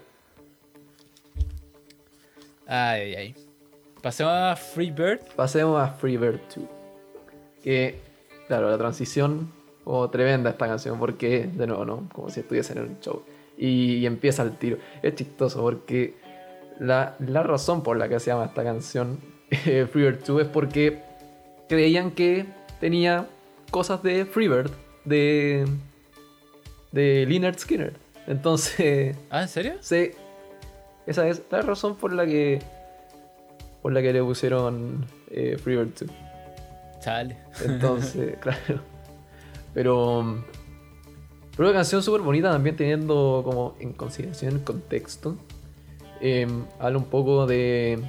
Ay, 2.69 3.01
ay, 3.01 3.15
ay. 3.17 3.35
Pasemos 4.07 4.33
a 4.35 4.55
Free 4.55 4.93
Bird. 4.93 5.19
Pasemos 5.35 5.83
a 5.83 5.89
Freebird 5.89 6.39
2. 6.55 6.65
Que, 7.65 7.99
claro, 8.47 8.70
la 8.70 8.78
transición, 8.78 9.51
como 9.83 10.09
tremenda 10.11 10.51
esta 10.51 10.69
canción, 10.69 10.97
porque, 11.01 11.51
de 11.53 11.66
nuevo, 11.66 11.85
¿no? 11.85 12.09
Como 12.12 12.31
si 12.31 12.39
estuviesen 12.39 12.78
en 12.78 12.85
un 12.85 13.01
show. 13.01 13.24
Y, 13.59 13.97
y 13.97 14.07
empieza 14.07 14.45
el 14.45 14.57
tiro. 14.59 14.78
Es 15.03 15.16
chistoso 15.16 15.61
porque 15.61 16.15
la, 16.78 17.16
la 17.19 17.43
razón 17.43 17.83
por 17.83 17.97
la 17.97 18.09
que 18.09 18.20
se 18.20 18.27
llama 18.27 18.45
esta 18.45 18.62
canción 18.62 19.19
eh, 19.51 19.89
Freebird 19.91 20.24
2 20.24 20.43
es 20.43 20.49
porque 20.51 21.03
creían 21.69 22.12
que 22.12 22.47
tenía 22.78 23.27
cosas 23.73 24.05
de 24.05 24.24
Freebird, 24.24 24.70
de, 25.05 25.66
de 26.93 27.27
Leonard 27.28 27.59
Skinner. 27.59 27.95
Entonces, 28.28 29.16
Ah, 29.31 29.43
¿en 29.43 29.49
serio? 29.49 29.73
Sí, 29.81 30.12
esa 31.09 31.27
es 31.27 31.43
la 31.51 31.62
razón 31.62 31.97
por 31.97 32.12
la 32.12 32.24
que 32.24 32.61
por 33.87 33.93
la 33.93 34.03
que 34.03 34.13
le 34.13 34.21
pusieron 34.21 35.07
eh, 35.31 35.57
Freebird 35.63 35.91
2. 35.97 36.11
Chale. 36.99 37.37
Entonces, 37.65 38.37
claro. 38.41 38.81
Pero 39.75 40.43
pero 41.57 41.69
una 41.69 41.79
canción 41.79 42.03
súper 42.03 42.23
bonita 42.23 42.51
también 42.51 42.75
teniendo 42.75 43.43
como 43.45 43.77
en 43.79 43.93
consideración 43.93 44.55
el 44.55 44.65
contexto. 44.65 45.37
Eh, 46.21 46.49
habla 46.81 46.99
un 46.99 47.05
poco 47.05 47.47
de 47.47 48.01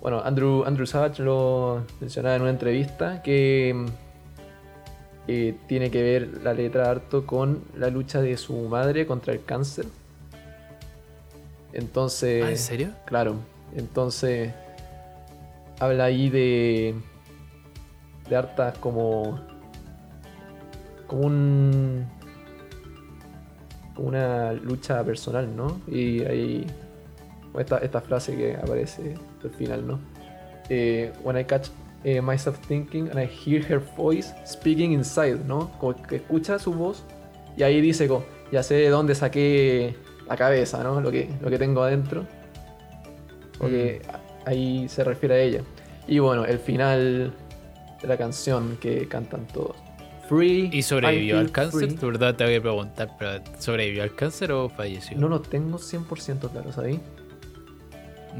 bueno, 0.00 0.22
Andrew, 0.24 0.62
Andrew 0.64 0.86
Savage 0.86 1.24
lo 1.24 1.84
mencionaba 1.98 2.36
en 2.36 2.42
una 2.42 2.52
entrevista 2.52 3.22
que 3.22 3.84
eh, 5.26 5.56
tiene 5.66 5.90
que 5.90 6.04
ver 6.04 6.40
la 6.44 6.54
letra 6.54 6.88
harto 6.88 7.26
con 7.26 7.64
la 7.76 7.88
lucha 7.88 8.22
de 8.22 8.36
su 8.36 8.54
madre 8.68 9.06
contra 9.06 9.32
el 9.32 9.42
cáncer. 9.42 9.86
Entonces. 11.72 12.44
Ah, 12.44 12.50
¿en 12.50 12.58
serio? 12.58 12.90
Claro. 13.06 13.49
Entonces. 13.74 14.52
Habla 15.78 16.04
ahí 16.04 16.28
de. 16.30 16.94
De 18.28 18.72
como. 18.80 19.40
Como 21.06 21.22
un. 21.22 22.06
Una 23.96 24.52
lucha 24.52 25.02
personal, 25.04 25.54
¿no? 25.54 25.80
Y 25.86 26.22
hay. 26.24 26.66
Esta, 27.58 27.78
esta 27.78 28.00
frase 28.00 28.36
que 28.36 28.56
aparece 28.56 29.14
al 29.42 29.50
final, 29.50 29.86
¿no? 29.86 29.98
Eh, 30.68 31.12
when 31.24 31.36
I 31.36 31.44
catch 31.44 31.68
eh, 32.04 32.20
myself 32.22 32.58
thinking 32.66 33.10
and 33.10 33.18
I 33.18 33.26
hear 33.26 33.60
her 33.60 33.80
voice 33.96 34.32
speaking 34.46 34.92
inside, 34.92 35.44
¿no? 35.46 35.70
Como 35.78 36.00
que 36.00 36.16
escucha 36.16 36.58
su 36.58 36.72
voz 36.72 37.02
y 37.56 37.62
ahí 37.62 37.80
dice, 37.80 38.08
como, 38.08 38.24
ya 38.52 38.62
sé 38.62 38.74
de 38.74 38.88
dónde 38.88 39.14
saqué 39.14 39.96
la 40.26 40.36
cabeza, 40.36 40.82
¿no? 40.82 41.00
Lo 41.00 41.10
que, 41.10 41.28
lo 41.40 41.50
que 41.50 41.58
tengo 41.58 41.82
adentro. 41.82 42.24
Porque 43.60 44.02
ahí 44.46 44.88
se 44.88 45.04
refiere 45.04 45.34
a 45.34 45.38
ella. 45.38 45.60
Y 46.08 46.18
bueno, 46.18 46.44
el 46.46 46.58
final 46.58 47.32
de 48.02 48.08
la 48.08 48.16
canción 48.16 48.78
que 48.80 49.06
cantan 49.06 49.46
todos. 49.46 49.76
Free. 50.28 50.70
¿Y 50.72 50.82
sobrevivió 50.82 51.38
al 51.38 51.50
cáncer? 51.52 51.88
free. 51.88 51.96
De 51.96 52.06
verdad 52.06 52.34
te 52.36 52.44
voy 52.44 52.54
a 52.54 52.60
preguntar, 52.60 53.10
pero 53.18 53.42
¿sobrevivió 53.58 54.02
al 54.02 54.14
cáncer 54.14 54.52
o 54.52 54.68
falleció? 54.68 55.18
No 55.18 55.28
lo 55.28 55.40
tengo 55.40 55.78
100% 55.78 56.50
claro, 56.50 56.72
¿sabes? 56.72 56.98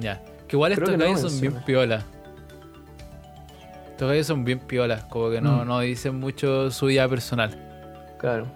Ya. 0.00 0.22
Que 0.48 0.56
igual 0.56 0.72
Creo 0.74 0.84
estos 0.86 0.90
que 0.90 0.96
no 0.98 1.04
gallos 1.14 1.32
son 1.32 1.40
bien 1.40 1.62
piolas. 1.64 2.04
Estos 3.90 4.08
gallos 4.08 4.26
son 4.26 4.44
bien 4.44 4.58
piolas, 4.60 5.04
como 5.04 5.30
que 5.30 5.40
no, 5.40 5.64
Mm. 5.64 5.68
no 5.68 5.80
dicen 5.80 6.18
mucho 6.18 6.70
su 6.70 6.86
vida 6.86 7.08
personal. 7.08 7.50
Claro. 8.18 8.46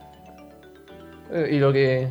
Eh, 1.30 1.50
Y 1.52 1.58
lo 1.58 1.72
que. 1.72 2.08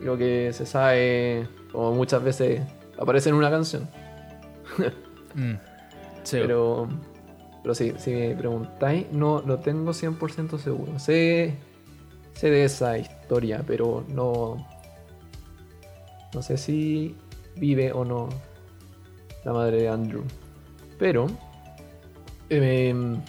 lo 0.00 0.16
que 0.18 0.52
se 0.52 0.66
sabe, 0.66 1.48
como 1.72 1.92
muchas 1.94 2.22
veces 2.22 2.60
aparece 2.98 3.28
en 3.28 3.34
una 3.36 3.50
canción. 3.50 3.88
Mm. 5.34 5.54
Sí, 6.22 6.38
Pero. 6.40 6.88
Pero 7.62 7.74
sí, 7.74 7.94
si 7.96 8.12
me 8.12 8.36
preguntáis, 8.36 9.10
no 9.10 9.42
lo 9.44 9.58
tengo 9.58 9.92
100% 9.92 10.58
seguro. 10.58 10.98
Sé. 10.98 11.56
Sé 12.34 12.50
de 12.50 12.64
esa 12.64 12.98
historia, 12.98 13.64
pero 13.66 14.04
no. 14.08 14.66
No 16.34 16.42
sé 16.42 16.56
si 16.56 17.16
vive 17.56 17.92
o 17.92 18.04
no 18.04 18.28
la 19.44 19.52
madre 19.52 19.82
de 19.82 19.88
Andrew. 19.88 20.24
Pero. 20.98 21.26
em, 22.50 23.20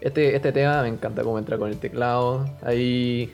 este, 0.00 0.34
este 0.34 0.52
tema 0.52 0.82
me 0.82 0.88
encanta 0.88 1.22
cómo 1.22 1.38
entra 1.38 1.58
con 1.58 1.70
el 1.70 1.78
teclado. 1.78 2.46
Ahí. 2.62 3.32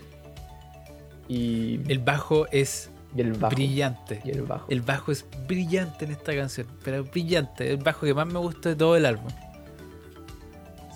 Y. 1.29 1.81
El 1.89 2.01
bajo 2.01 2.47
es 2.51 2.91
y 3.17 3.21
el 3.21 3.33
bajo. 3.35 3.55
brillante. 3.55 4.21
Y 4.25 4.31
el 4.31 4.43
bajo. 4.43 4.67
El 4.69 4.81
bajo 4.83 5.13
es 5.13 5.25
brillante 5.47 6.05
en 6.05 6.11
esta 6.13 6.35
canción, 6.35 6.67
pero 6.85 7.05
brillante. 7.05 7.71
El 7.71 7.79
bajo 7.79 8.07
que 8.07 8.15
más 8.15 8.27
me 8.27 8.39
gusta 8.39 8.69
de 8.71 8.77
todo 8.77 8.97
el 8.97 9.07
álbum. 9.07 9.31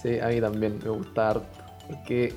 Sí, 0.02 0.18
a 0.18 0.28
mí 0.28 0.40
también 0.40 0.78
me 0.82 0.90
gusta 0.90 1.30
harto. 1.30 1.46
Porque. 1.88 2.32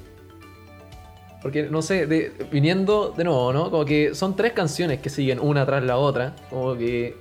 Porque, 1.41 1.63
no 1.63 1.81
sé, 1.81 2.07
de- 2.07 2.31
viniendo 2.51 3.13
de 3.15 3.23
nuevo, 3.23 3.53
¿no? 3.53 3.69
Como 3.69 3.85
que 3.85 4.15
son 4.15 4.35
tres 4.35 4.53
canciones 4.53 4.99
que 4.99 5.09
siguen 5.09 5.39
una 5.39 5.65
tras 5.65 5.83
la 5.83 5.97
otra. 5.97 6.35
Como 6.49 6.75
que. 6.77 7.17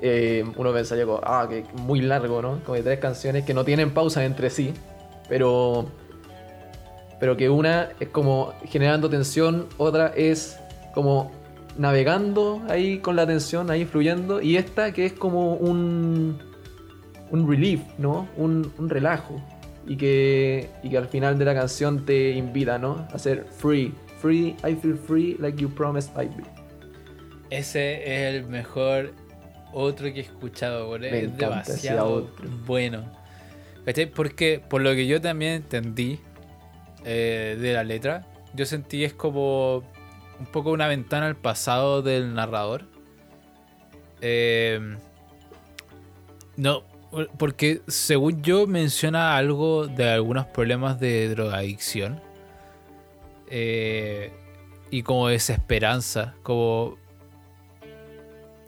eh, 0.00 0.44
uno 0.56 0.72
pensaría, 0.72 1.04
como, 1.04 1.20
ah, 1.22 1.46
que 1.48 1.64
muy 1.74 2.00
largo, 2.00 2.40
¿no? 2.40 2.60
Como 2.64 2.76
que 2.76 2.82
tres 2.82 2.98
canciones 2.98 3.44
que 3.44 3.52
no 3.54 3.64
tienen 3.64 3.92
pausa 3.92 4.24
entre 4.24 4.48
sí. 4.50 4.72
Pero. 5.28 5.86
Pero 7.20 7.36
que 7.36 7.50
una 7.50 7.90
es 7.98 8.08
como 8.10 8.54
generando 8.64 9.10
tensión, 9.10 9.66
otra 9.76 10.12
es 10.16 10.56
como 10.94 11.32
navegando 11.78 12.62
ahí 12.68 12.98
con 12.98 13.16
la 13.16 13.26
tensión, 13.26 13.70
ahí 13.70 13.86
fluyendo. 13.86 14.42
Y 14.42 14.56
esta 14.56 14.92
que 14.92 15.06
es 15.06 15.12
como 15.14 15.54
un 15.54 16.38
un 17.30 17.48
relief, 17.48 17.80
¿no? 17.98 18.28
Un, 18.36 18.72
un 18.78 18.88
relajo. 18.88 19.42
Y 19.86 19.96
que, 19.96 20.68
y 20.82 20.90
que 20.90 20.98
al 20.98 21.08
final 21.08 21.38
de 21.38 21.44
la 21.44 21.54
canción 21.54 22.04
te 22.04 22.32
invita, 22.32 22.78
¿no? 22.78 23.08
A 23.12 23.18
ser 23.18 23.44
free. 23.44 23.94
Free, 24.20 24.56
I 24.66 24.74
feel 24.74 24.96
free 24.96 25.36
like 25.38 25.60
you 25.60 25.68
promised 25.68 26.10
I'd 26.16 26.36
be. 26.36 26.44
Ese 27.50 28.02
es 28.02 28.34
el 28.34 28.46
mejor 28.46 29.14
otro 29.72 30.12
que 30.12 30.20
he 30.20 30.22
escuchado, 30.22 30.88
boludo. 30.88 31.08
Es 31.08 31.36
demasiado 31.36 32.30
bueno. 32.66 33.04
¿Cachai? 33.84 34.06
Porque 34.06 34.60
por 34.66 34.82
lo 34.82 34.90
que 34.90 35.06
yo 35.06 35.20
también 35.20 35.52
entendí 35.52 36.18
eh, 37.04 37.56
de 37.58 37.72
la 37.72 37.84
letra, 37.84 38.26
yo 38.54 38.66
sentí 38.66 39.04
es 39.04 39.14
como 39.14 39.84
un 40.38 40.46
poco 40.46 40.70
una 40.70 40.86
ventana 40.88 41.26
al 41.26 41.36
pasado 41.36 42.02
del 42.02 42.34
narrador. 42.34 42.84
Eh, 44.20 44.96
no, 46.56 46.82
porque 47.38 47.82
según 47.86 48.42
yo 48.42 48.66
menciona 48.66 49.36
algo 49.36 49.86
de 49.86 50.10
algunos 50.10 50.46
problemas 50.46 50.98
de 51.00 51.28
drogadicción. 51.28 52.20
eh, 53.50 54.30
y 54.90 55.02
como 55.02 55.28
desesperanza, 55.28 56.34
como 56.42 56.96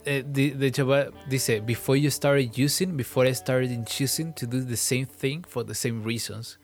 eh, 0.07 0.25
di- 0.27 0.51
de 0.53 0.67
hecho 0.69 0.87
dice 1.29 1.61
before 1.61 2.01
you 2.01 2.11
started 2.11 2.51
using 2.59 2.97
before 2.97 3.29
I 3.29 3.35
started 3.35 3.71
in 3.71 3.85
choosing 3.85 4.33
to 4.35 4.47
do 4.47 4.65
the 4.65 4.77
same 4.77 5.05
thing 5.07 5.43
for 5.47 5.65
the 5.65 5.75
same 5.75 6.03
reasons 6.03 6.59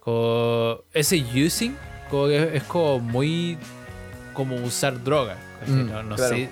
como 0.00 0.82
ese 0.92 1.16
using 1.32 1.76
como 2.10 2.26
es 2.28 2.62
como 2.64 2.98
muy 2.98 3.56
como 4.36 4.54
usar 4.56 5.02
droga. 5.02 5.36
Mm, 5.66 5.86
no, 5.90 6.02
no 6.04 6.14
claro. 6.16 6.36
sé 6.36 6.48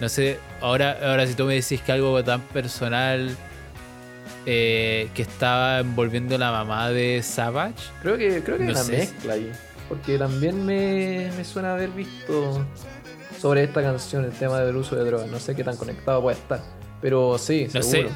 no 0.00 0.08
sé 0.08 0.38
ahora 0.60 0.96
ahora 1.02 1.26
si 1.26 1.34
tú 1.34 1.44
me 1.44 1.54
decís 1.54 1.80
que 1.82 1.92
algo 1.92 2.22
tan 2.24 2.40
personal 2.40 3.36
eh, 4.46 5.08
que 5.14 5.22
estaba 5.22 5.78
envolviendo 5.80 6.36
la 6.38 6.50
mamá 6.50 6.90
de 6.90 7.22
Savage 7.22 7.74
Creo 8.02 8.16
que, 8.18 8.42
creo 8.42 8.58
que 8.58 8.64
No 8.64 8.70
una 8.72 8.82
sé. 8.82 8.92
mezcla 8.98 9.34
ahí. 9.34 9.50
Porque 9.88 10.18
también 10.18 10.64
me, 10.64 11.30
me 11.36 11.44
suena 11.44 11.74
haber 11.74 11.90
visto 11.90 12.64
sobre 13.38 13.64
esta 13.64 13.82
canción 13.82 14.24
el 14.24 14.32
tema 14.32 14.60
del 14.60 14.76
uso 14.76 14.96
de 14.96 15.04
drogas. 15.04 15.28
No 15.30 15.38
sé 15.38 15.54
qué 15.54 15.62
tan 15.64 15.76
conectado 15.76 16.22
puede 16.22 16.36
estar. 16.38 16.60
Pero 17.02 17.36
sí, 17.38 17.68
No 17.74 17.82
sé. 17.82 17.90
seguro. 17.90 18.10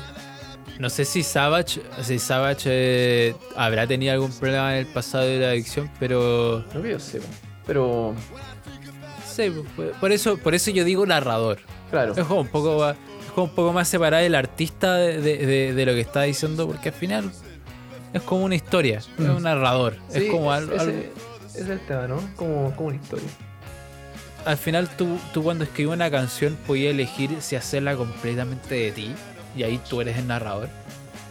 No 0.79 0.89
sé 0.91 1.05
si 1.05 1.23
Savage, 1.23 1.81
si 2.03 2.19
Savage 2.19 2.63
eh, 2.67 3.35
habrá 3.57 3.87
tenido 3.87 4.13
algún 4.15 4.31
problema 4.33 4.73
en 4.79 4.87
el 4.87 4.93
pasado 4.93 5.25
de 5.25 5.39
la 5.41 5.49
adicción, 5.51 5.91
pero 5.99 6.65
No 6.75 6.83
que 6.83 6.91
yo 6.93 7.01
sepa. 7.01 7.27
Pero, 7.67 8.15
por- 10.01 10.13
eso, 10.13 10.37
por 10.39 10.55
eso 10.55 10.71
yo 10.71 10.85
digo 10.85 11.07
narrador. 11.07 11.59
claro. 11.91 12.13
Es 12.17 12.25
como 12.25 12.41
un 12.43 12.49
poco, 12.49 12.79
más- 12.79 12.97
es 13.25 13.33
como 13.33 13.47
un 13.47 13.55
poco 13.55 13.73
más 13.73 13.89
separar 13.89 14.23
el 14.23 14.35
artista 14.35 14.95
de, 14.97 15.21
de- 15.21 15.39
de- 15.47 15.75
de 15.75 15.87
lo 15.87 15.93
que 15.93 16.01
está 16.01 16.23
diciendo, 16.23 16.67
porque 16.67 16.89
al 16.91 16.95
final 16.95 17.31
es 18.13 18.23
como 18.23 18.45
una 18.45 18.55
historia, 18.55 18.99
es 18.99 19.09
Mm. 19.19 19.37
un 19.37 19.43
narrador, 19.43 19.97
es 20.13 20.31
como 20.31 20.53
algo, 20.53 20.73
ese- 20.75 20.83
algo- 20.83 20.99
ese 21.49 21.61
es 21.63 21.69
el 21.69 21.81
tema, 21.81 22.07
¿no? 22.09 22.21
Como, 22.37 22.75
como 22.77 22.89
una 22.89 22.97
historia. 22.97 23.29
al 24.45 24.57
final 24.57 24.89
tú, 24.89 25.19
tú 25.35 25.43
cuando 25.43 25.65
escribes 25.65 25.93
una 25.95 26.11
canción 26.11 26.57
podías 26.67 26.93
elegir 26.95 27.37
si 27.41 27.55
hacerla 27.57 27.97
completamente 27.97 28.75
de 28.77 28.93
ti 28.93 29.11
y 29.57 29.63
ahí 29.63 29.79
tú 29.91 30.01
eres 30.01 30.17
el 30.17 30.27
narrador 30.27 30.69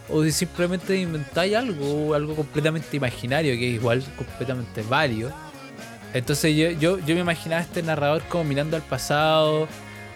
o 0.10 0.24
si 0.24 0.32
simplemente 0.32 0.96
inventáis 0.98 1.56
algo 1.56 2.14
algo 2.14 2.36
completamente 2.36 2.96
imaginario 2.96 3.54
que 3.58 3.70
es 3.70 3.76
igual 3.76 4.04
completamente 4.18 4.84
válido 4.84 5.32
entonces 6.14 6.56
yo, 6.56 6.72
yo, 6.72 7.00
yo 7.00 7.16
me 7.16 7.22
imaginaba 7.22 7.62
a 7.62 7.64
este 7.64 7.84
narrador 7.84 8.24
como 8.24 8.44
mirando 8.44 8.76
al 8.76 8.84
pasado 8.84 9.68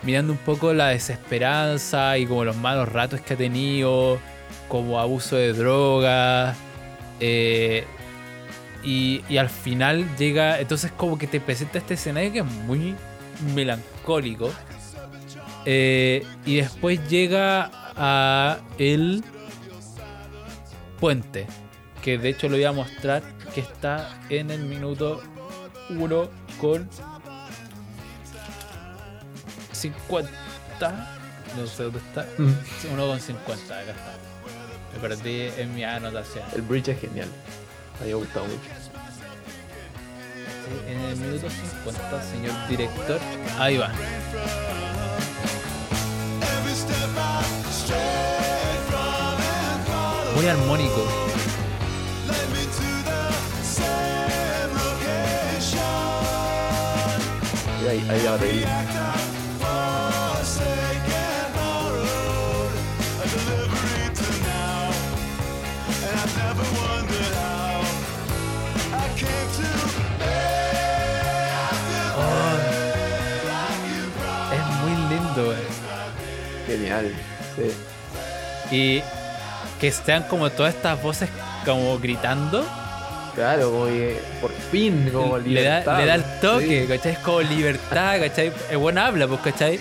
mirando 0.04 0.34
un 0.34 0.40
poco 0.40 0.74
la 0.74 0.90
desesperanza 0.90 2.18
y 2.18 2.26
como 2.26 2.44
los 2.46 2.56
malos 2.56 2.90
ratos 2.90 3.22
que 3.22 3.34
ha 3.34 3.38
tenido 3.38 4.20
como 4.68 5.00
abuso 5.00 5.36
de 5.36 5.54
drogas 5.54 6.58
eh, 7.20 7.86
y, 8.84 9.22
al 9.38 9.50
final 9.50 10.06
llega, 10.18 10.60
entonces 10.60 10.92
como 10.92 11.18
que 11.18 11.28
te 11.28 11.40
presenta 11.40 11.78
este 11.78 11.94
escenario 11.94 12.32
que 12.32 12.40
es 12.40 12.46
muy 12.46 12.96
melancólico. 13.54 14.52
Eh, 15.66 16.26
y 16.48 16.56
después 16.56 17.08
llega 17.08 17.70
a 17.96 18.58
el 18.80 19.24
puente, 21.00 21.46
que 22.02 22.18
de 22.18 22.30
hecho 22.30 22.50
lo 22.50 22.56
voy 22.56 22.64
a 22.64 22.72
mostrar, 22.72 23.22
que 23.54 23.62
está 23.62 24.20
en 24.30 24.50
el 24.50 24.62
minuto 24.62 25.22
1 25.98 26.30
con 26.60 26.90
50. 29.72 30.32
No 31.58 31.68
sé 31.68 31.84
dónde 31.84 32.00
está. 32.00 32.26
1 32.38 33.08
con 33.08 33.20
50, 33.20 33.80
acá 33.80 33.92
está. 33.92 34.14
Me 34.94 35.00
perdí 35.00 35.50
en 35.58 35.74
mi 35.74 35.84
anotación. 35.84 36.44
El 36.54 36.62
bridge 36.62 36.90
es 36.90 37.02
genial. 37.02 37.30
Me 38.04 38.12
ha 38.12 38.16
gustado 38.16 38.46
mucho. 38.46 38.60
En 40.88 41.00
el 41.00 41.16
minuto 41.18 41.48
50, 41.50 42.24
señor 42.24 42.68
director. 42.70 43.20
Ahí 43.60 43.78
va. 43.78 43.92
Muy 50.36 50.48
armónico. 50.48 51.31
To 57.82 58.46
Es 74.52 74.66
muy 74.82 74.96
lindo, 75.10 75.54
eh. 75.54 75.58
Genial. 76.68 77.12
Sí. 77.56 78.76
Y 78.76 79.04
que 79.80 79.88
estén 79.88 80.24
como 80.24 80.50
todas 80.52 80.76
estas 80.76 81.02
voces 81.02 81.30
como 81.66 81.98
gritando. 82.00 82.64
Claro, 83.36 83.72
como 83.72 83.86
que 83.86 84.20
por 84.42 84.52
fin, 84.52 85.10
como 85.14 85.38
le, 85.38 85.64
da, 85.64 85.80
libertad. 85.80 85.98
le 86.00 86.06
da 86.06 86.16
el 86.16 86.24
toque, 86.42 86.82
Sí. 86.82 86.88
¿cachai? 86.88 87.12
Es 87.14 87.20
como 87.20 87.42
libertad, 87.42 88.20
¿cachai? 88.20 88.52
Es 88.70 88.78
buena 88.78 89.08
habla, 89.08 89.28
pues, 89.28 89.40
¿cachai? 89.42 89.80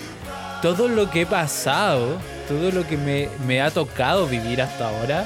Todo 0.61 0.87
lo 0.87 1.09
que 1.09 1.21
he 1.21 1.25
pasado, 1.25 2.17
todo 2.47 2.71
lo 2.71 2.87
que 2.87 2.95
me, 2.97 3.27
me 3.45 3.61
ha 3.61 3.69
tocado 3.71 4.25
vivir 4.27 4.61
hasta 4.61 4.87
ahora, 4.89 5.25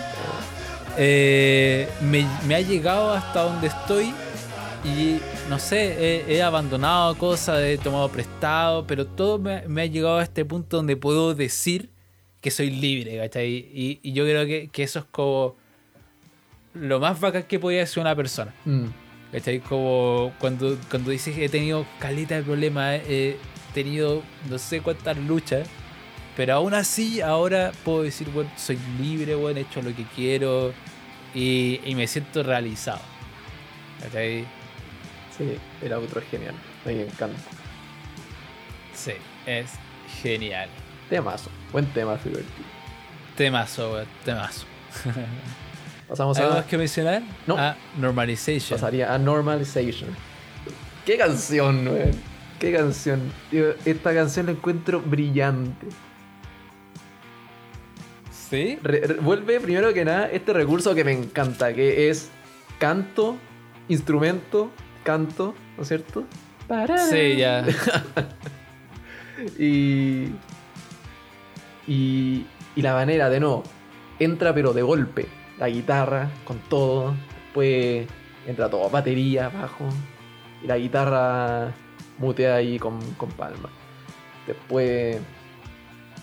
eh, 0.97 1.88
me, 2.02 2.26
me 2.47 2.56
ha 2.56 2.61
llegado 2.61 3.11
hasta 3.14 3.41
donde 3.43 3.68
estoy 3.68 4.14
Y 4.84 5.19
no 5.49 5.60
sé, 5.60 6.23
he, 6.30 6.35
he 6.35 6.41
abandonado 6.43 7.15
cosas, 7.18 7.60
he 7.61 7.77
tomado 7.77 8.07
prestado, 8.10 8.85
pero 8.88 9.06
todo 9.06 9.38
me, 9.39 9.68
me 9.68 9.81
ha 9.81 9.85
llegado 9.88 10.18
a 10.19 10.23
este 10.23 10.45
punto 10.45 10.77
donde 10.77 10.95
puedo 10.95 11.34
decir 11.35 11.89
que 12.39 12.49
soy 12.52 12.69
libre, 12.69 13.18
¿cachai? 13.18 13.49
Y, 13.73 13.99
y 14.03 14.14
yo 14.14 14.23
creo 14.26 14.45
que, 14.45 14.69
que 14.72 14.84
eso 14.84 14.99
es 14.99 15.06
como 15.11 15.56
lo 16.76 16.99
más 16.99 17.19
bacán 17.19 17.43
que 17.43 17.60
podía 17.60 17.84
hacer 17.84 18.02
una 18.02 18.15
persona. 18.15 18.53
Mm, 18.65 18.85
¿Cachai? 19.31 19.60
Como 19.60 20.34
cuando, 20.39 20.77
cuando 20.89 21.11
dices 21.11 21.35
que 21.35 21.45
he 21.45 21.49
tenido 21.49 21.85
caleta 21.99 22.35
de 22.35 22.43
problemas, 22.43 23.02
he 23.07 23.38
tenido 23.73 24.22
no 24.49 24.57
sé 24.57 24.81
cuántas 24.81 25.18
luchas, 25.18 25.68
pero 26.38 26.53
aún 26.53 26.73
así 26.73 27.22
ahora 27.22 27.72
puedo 27.84 28.03
decir, 28.03 28.30
bueno, 28.30 28.49
soy 28.57 28.77
libre, 28.99 29.35
bueno, 29.35 29.60
he 29.60 29.64
hecho 29.64 29.81
lo 29.81 29.95
que 29.95 30.03
quiero 30.15 30.73
y, 31.34 31.81
y 31.84 31.95
me 31.95 32.07
siento 32.07 32.43
realizado. 32.43 33.02
¿Cachai? 34.02 34.45
sí, 35.38 35.57
el 35.81 35.93
outro 35.93 36.19
es 36.22 36.27
genial. 36.30 36.56
A 36.85 36.89
mí 36.89 36.95
me 36.95 37.03
encanta. 37.03 37.38
Sí, 38.93 39.14
es 39.45 39.72
genial. 40.22 40.69
Temazo. 41.10 41.49
Buen 41.72 41.85
tema, 41.88 42.18
Fiberty. 42.18 42.64
Temazo, 43.35 43.93
weón, 43.93 44.07
temazo. 44.23 44.65
Pasamos 46.07 46.38
¿Algo 46.38 46.52
a. 46.52 46.56
más 46.57 46.65
que 46.65 46.77
mencionar? 46.77 47.23
No. 47.48 47.56
Ah, 47.57 47.76
Normalization. 47.99 48.80
Pasaría 48.80 49.14
a 49.14 49.18
Normalization. 49.18 50.10
¡Qué 51.06 51.18
canción, 51.18 51.88
weón! 51.88 52.11
¡Qué 52.60 52.72
canción! 52.73 53.32
Tío, 53.49 53.73
esta 53.86 54.14
canción 54.14 54.45
la 54.48 54.52
encuentro 54.53 55.02
brillante. 55.02 55.88
¿Sí? 58.49 58.77
Re- 58.84 59.02
re- 59.02 59.14
vuelve 59.15 59.60
primero 59.60 59.94
que 59.94 60.06
nada 60.06 60.30
este 60.32 60.53
recurso 60.53 60.94
que 60.94 61.03
me 61.03 61.11
encanta, 61.11 61.73
que 61.73 62.10
es 62.10 62.30
canto, 62.80 63.38
instrumento, 63.90 64.69
canto, 65.03 65.56
¿no 65.77 65.82
es 65.84 65.88
cierto? 65.88 66.26
Sí, 67.10 67.38
ya. 67.38 67.65
Y, 69.60 70.30
y, 71.88 72.45
y 72.76 72.82
la 72.82 72.94
manera 72.94 73.30
de 73.30 73.41
no, 73.41 73.64
entra 74.18 74.53
pero 74.56 74.72
de 74.72 74.82
golpe, 74.82 75.27
la 75.57 75.69
guitarra 75.69 76.30
con 76.45 76.60
todo, 76.60 77.14
después 77.45 78.07
entra 78.48 78.69
todo, 78.69 78.90
batería, 78.90 79.49
bajo, 79.49 79.86
y 80.64 80.68
la 80.68 80.77
guitarra 80.77 81.72
mutea 82.18 82.56
ahí 82.56 82.77
con, 82.80 82.99
con 83.14 83.30
palma. 83.32 83.69
Después, 84.48 85.18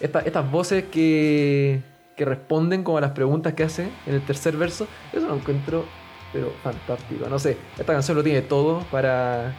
esta- 0.00 0.20
estas 0.20 0.50
voces 0.50 0.84
que, 0.90 1.80
que 2.16 2.24
responden 2.24 2.82
como 2.84 2.98
a 2.98 3.00
las 3.00 3.10
preguntas 3.12 3.54
que 3.54 3.64
hace 3.64 3.88
en 4.06 4.14
el 4.14 4.22
tercer 4.22 4.56
verso, 4.56 4.86
eso 5.12 5.26
lo 5.28 5.34
encuentro 5.36 5.84
pero 6.32 6.50
fantástico. 6.62 7.28
No 7.28 7.38
sé, 7.38 7.58
esta 7.78 7.92
canción 7.92 8.16
lo 8.16 8.22
tiene 8.22 8.40
todo 8.40 8.80
para, 8.90 9.52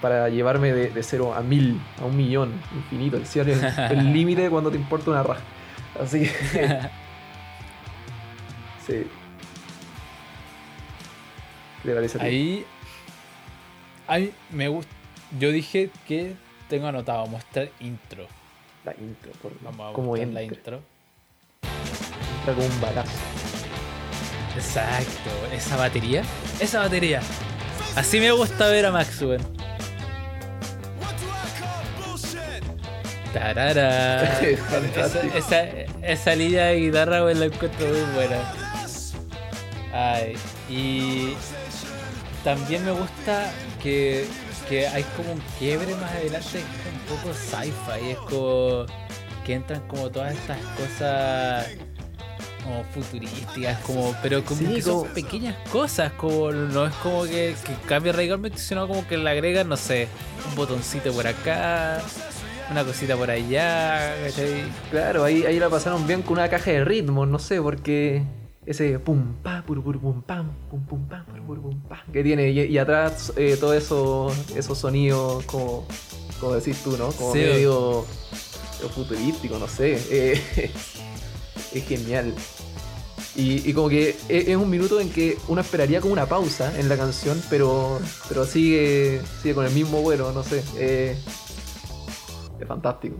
para 0.00 0.28
llevarme 0.28 0.72
de, 0.72 0.90
de 0.90 1.02
cero 1.02 1.34
a 1.34 1.40
mil, 1.40 1.80
a 2.00 2.04
un 2.04 2.16
millón, 2.16 2.52
infinito. 2.74 3.16
El 3.16 3.26
cielo 3.26 3.50
es 3.52 3.78
el 3.90 4.12
límite 4.12 4.48
cuando 4.48 4.70
te 4.70 4.76
importa 4.76 5.10
una 5.10 5.22
raja. 5.24 5.40
Así 6.00 6.20
que. 6.52 6.78
sí. 8.88 9.06
¿Qué 11.82 11.88
te 11.88 11.94
parece 11.94 12.18
a 12.18 12.20
ti? 12.22 12.26
Ahí. 12.26 12.66
Ahí 14.08 14.34
me 14.50 14.68
gusta. 14.68 14.90
Yo 15.38 15.52
dije 15.52 15.90
que 16.06 16.34
tengo 16.68 16.86
anotado 16.88 17.26
mostrar 17.26 17.70
intro. 17.80 18.26
La 18.84 18.94
intro, 18.98 19.30
por 19.42 19.52
Vamos 19.62 19.90
a 19.90 19.92
como 19.92 20.08
mostrar 20.08 20.28
la 20.28 20.42
intro. 20.42 20.80
entra 22.40 22.54
como 22.54 22.66
un 22.66 22.80
balazo. 22.80 23.12
Exacto, 24.56 25.30
esa 25.52 25.76
batería. 25.76 26.22
Esa 26.58 26.80
batería. 26.80 27.20
Así 27.94 28.18
me 28.18 28.32
gusta 28.32 28.68
ver 28.68 28.86
a 28.86 28.90
Maxwell. 28.90 29.40
Tarara. 33.32 34.40
Es 34.42 34.58
esa, 34.58 35.20
esa, 35.36 35.62
esa 36.02 36.34
línea 36.34 36.66
de 36.66 36.76
guitarra, 36.80 37.20
la 37.20 37.44
encuentro 37.44 37.86
muy 37.86 38.14
buena. 38.14 38.67
Ay, 39.92 40.34
y 40.68 41.32
también 42.44 42.84
me 42.84 42.90
gusta 42.92 43.50
que, 43.82 44.26
que 44.68 44.86
hay 44.86 45.02
como 45.16 45.32
un 45.32 45.42
quiebre 45.58 45.94
más 45.96 46.10
adelante, 46.12 46.58
es 46.58 46.64
un 46.64 47.16
poco 47.16 47.34
sci-fi, 47.34 48.10
es 48.10 48.18
como 48.18 48.84
que 49.46 49.54
entran 49.54 49.80
como 49.88 50.10
todas 50.10 50.34
estas 50.34 50.58
cosas 50.76 51.66
como 52.62 52.84
futurísticas, 52.84 53.78
como, 53.80 54.14
pero 54.22 54.44
como 54.44 54.60
Sí, 54.60 54.66
que 54.74 54.82
son 54.82 54.92
como- 55.00 55.14
pequeñas 55.14 55.56
cosas, 55.72 56.12
como 56.12 56.52
no 56.52 56.86
es 56.86 56.94
como 56.96 57.22
que, 57.24 57.54
que 57.64 57.72
cambie 57.86 58.12
radicalmente, 58.12 58.58
sino 58.58 58.86
como 58.86 59.06
que 59.08 59.16
le 59.16 59.30
agregan, 59.30 59.68
no 59.70 59.76
sé, 59.78 60.08
un 60.50 60.54
botoncito 60.54 61.10
por 61.14 61.26
acá, 61.26 62.02
una 62.70 62.84
cosita 62.84 63.16
por 63.16 63.30
allá, 63.30 64.14
¿cachai? 64.22 64.64
Claro, 64.90 65.24
ahí, 65.24 65.46
ahí 65.46 65.58
la 65.58 65.70
pasaron 65.70 66.06
bien 66.06 66.20
con 66.20 66.34
una 66.34 66.50
caja 66.50 66.70
de 66.72 66.84
ritmos, 66.84 67.26
no 67.26 67.38
sé, 67.38 67.58
porque 67.62 68.22
ese 68.68 68.98
pum 68.98 69.34
pa 69.42 69.62
pur 69.66 69.82
pur 69.82 69.98
pum 69.98 70.20
pam 70.22 70.50
pum 70.70 70.84
pum 70.84 71.06
pam 71.08 71.24
pur 71.26 71.40
pur 71.46 71.60
pum 71.62 71.80
pam 71.88 71.98
que 72.12 72.22
tiene 72.22 72.50
y, 72.50 72.60
y 72.60 72.78
atrás 72.78 73.32
eh, 73.36 73.56
todo 73.58 73.72
eso 73.74 74.30
esos 74.54 74.76
sonidos 74.78 75.44
como 75.46 75.86
como 76.40 76.52
decís 76.54 76.80
tú, 76.84 76.96
¿no? 76.96 77.08
Como 77.12 77.32
Sí. 77.32 77.38
medio, 77.40 78.04
medio 78.76 78.88
futurístico, 78.94 79.58
no 79.58 79.66
sé. 79.66 79.98
eh, 80.10 80.40
es 81.74 81.84
genial. 81.84 82.32
Y, 83.34 83.68
y 83.68 83.72
como 83.72 83.88
que 83.88 84.10
es, 84.10 84.48
es 84.48 84.56
un 84.56 84.70
minuto 84.70 85.00
en 85.00 85.10
que 85.10 85.36
uno 85.48 85.60
esperaría 85.60 86.00
como 86.00 86.12
una 86.12 86.26
pausa 86.26 86.78
en 86.78 86.88
la 86.88 86.96
canción, 86.96 87.40
pero 87.50 87.98
pero 88.28 88.44
sigue 88.44 89.20
sigue 89.42 89.54
con 89.54 89.66
el 89.66 89.72
mismo 89.72 90.00
vuelo, 90.02 90.30
no 90.32 90.42
sé. 90.44 90.62
eh, 90.76 91.16
es 92.60 92.66
fantástico. 92.68 93.16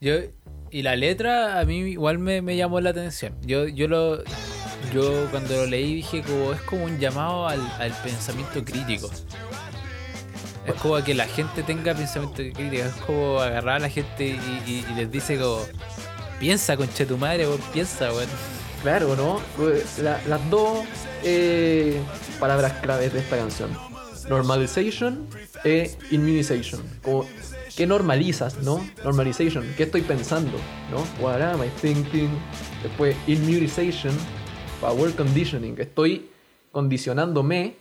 Yo, 0.00 0.14
y 0.70 0.82
la 0.82 0.96
letra 0.96 1.58
a 1.60 1.64
mí 1.64 1.78
igual 1.78 2.18
me, 2.18 2.56
llamó 2.56 2.80
la 2.80 2.90
atención. 2.90 3.34
Yo, 3.42 3.66
yo 3.66 3.88
lo 3.88 4.22
yo 4.92 5.28
cuando 5.30 5.56
lo 5.56 5.66
leí 5.66 5.96
dije 5.96 6.22
como 6.22 6.52
es 6.52 6.60
como 6.62 6.84
un 6.84 6.98
llamado 6.98 7.46
al, 7.46 7.60
pensamiento 8.02 8.64
crítico. 8.64 9.10
Es 10.66 10.74
como 10.74 10.96
a 10.96 11.04
que 11.04 11.14
la 11.14 11.26
gente 11.26 11.62
tenga 11.62 11.94
pensamiento 11.94 12.36
crítico. 12.36 12.84
Es 12.84 12.94
como 13.06 13.40
agarrar 13.40 13.76
a 13.76 13.78
la 13.80 13.88
gente 13.88 14.38
y, 14.66 14.84
les 14.96 15.10
dice 15.10 15.38
como 15.38 15.60
piensa 16.38 16.76
conche 16.76 17.04
tu 17.04 17.18
madre, 17.18 17.46
weón, 17.46 17.60
piensa, 17.72 18.12
weón. 18.12 18.28
Claro, 18.82 19.14
¿no? 19.14 19.40
Pues, 19.56 19.98
la- 19.98 20.20
las 20.26 20.48
dos 20.48 20.84
eh, 21.22 22.00
palabras 22.38 22.72
claves 22.80 23.12
de 23.12 23.20
esta 23.20 23.36
canción. 23.36 23.70
Normalization 24.28 25.26
e 25.64 25.90
immunization. 26.10 26.82
¿Qué 27.80 27.86
normalizas, 27.86 28.62
no? 28.62 28.86
Normalization. 29.04 29.64
¿Qué 29.74 29.84
estoy 29.84 30.02
pensando, 30.02 30.52
no? 30.90 31.02
What 31.24 31.40
am 31.40 31.64
I 31.64 31.68
thinking? 31.80 32.28
Después, 32.82 33.16
immunization. 33.26 34.12
Power 34.82 35.14
conditioning. 35.14 35.80
Estoy 35.80 36.28
condicionándome 36.72 37.76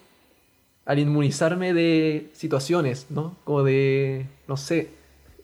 al 0.85 0.99
inmunizarme 0.99 1.73
de 1.73 2.30
situaciones, 2.31 3.07
¿no? 3.09 3.35
Como 3.43 3.63
de, 3.63 4.26
no 4.47 4.55
sé, 4.55 4.91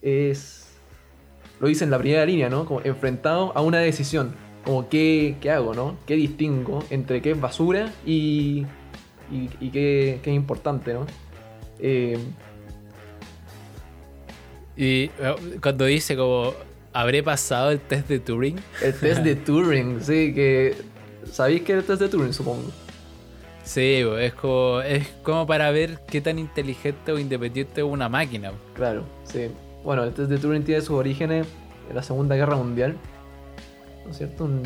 es 0.02 0.70
lo 1.60 1.68
dice 1.68 1.84
en 1.84 1.92
la 1.92 2.00
primera 2.00 2.26
línea, 2.26 2.50
¿no? 2.50 2.64
Como 2.66 2.80
enfrentado 2.86 3.52
a 3.58 3.62
una 3.62 3.80
decisión. 3.80 4.36
Como 4.64 4.88
qué, 4.88 5.36
qué 5.42 5.52
hago, 5.52 5.74
¿no? 5.74 5.98
¿Qué 6.06 6.16
distingo 6.16 6.82
entre 6.92 7.22
qué 7.22 7.32
es 7.32 7.42
basura 7.42 7.94
y, 8.06 8.66
y, 9.30 9.70
qué 9.72 10.22
es 10.24 10.28
importante, 10.28 10.94
¿no? 10.94 11.06
Eh, 11.80 12.18
Y 14.78 15.12
eh, 15.20 15.36
cuando 15.62 15.86
dice 15.86 16.16
como 16.16 16.54
habré 16.94 17.24
pasado 17.24 17.72
el 17.72 17.80
test 17.80 18.08
de 18.08 18.20
Turing, 18.20 18.58
el 18.82 18.94
test 18.94 19.22
de 19.22 19.36
Turing, 19.48 20.02
sí, 20.02 20.34
que... 20.34 20.76
¿Sabéis 21.32 21.62
que 21.64 21.74
es 21.74 21.80
el 21.80 21.86
test 21.86 22.02
de 22.02 22.10
Turing, 22.10 22.34
supongo? 22.34 22.72
sí, 23.64 24.04
es 24.20 24.34
como 24.36 24.80
es 24.82 25.08
como 25.24 25.48
para 25.48 25.72
ver 25.72 26.00
qué 26.08 26.22
tan 26.22 26.38
inteligente 26.38 27.12
o 27.12 27.18
independiente 27.18 27.82
es 27.82 27.88
una 27.88 28.08
máquina. 28.10 28.52
Claro, 28.76 29.04
sí. 29.24 29.48
Bueno, 29.84 30.04
el 30.04 30.14
test 30.14 30.30
de 30.30 30.38
Turing 30.38 30.64
tiene 30.64 30.82
sus 30.82 30.92
orígenes 30.92 31.48
en 31.90 31.96
la 31.96 32.04
Segunda 32.04 32.36
Guerra 32.36 32.56
Mundial. 32.56 32.96
¿No 34.06 34.12
es 34.12 34.18
cierto? 34.18 34.46
Un 34.46 34.64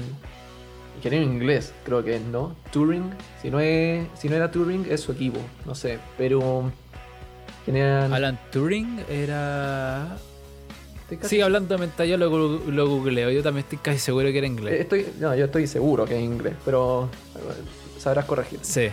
ingeniero 0.97 1.25
inglés, 1.25 1.73
creo 1.85 2.03
que 2.03 2.15
es, 2.15 2.21
¿no? 2.21 2.55
Turing. 2.71 3.09
Si 3.41 3.49
no, 3.49 3.59
es, 3.59 4.05
si 4.15 4.27
no 4.27 4.35
era 4.35 4.51
Turing, 4.51 4.85
es 4.89 5.01
su 5.01 5.13
equipo. 5.13 5.39
No 5.65 5.75
sé, 5.75 5.99
pero... 6.17 6.71
Alan 7.67 8.39
Turing 8.51 9.03
era 9.09 10.17
Sigue 11.21 11.43
hablando 11.43 11.77
mientras 11.77 12.07
yo 12.07 12.17
lo, 12.17 12.29
googleo. 12.29 13.31
Yo 13.31 13.41
también 13.41 13.63
estoy 13.63 13.79
casi 13.79 13.97
seguro 13.99 14.31
que 14.31 14.37
era 14.37 14.47
Eh, 14.47 14.49
inglés. 14.49 14.81
Estoy, 14.81 15.07
no, 15.19 15.35
yo 15.35 15.45
estoy 15.45 15.65
seguro 15.67 16.05
que 16.05 16.15
es 16.15 16.21
inglés, 16.23 16.53
pero 16.63 17.09
eh, 17.35 17.99
sabrás 17.99 18.25
corregir. 18.25 18.59
Sí, 18.61 18.89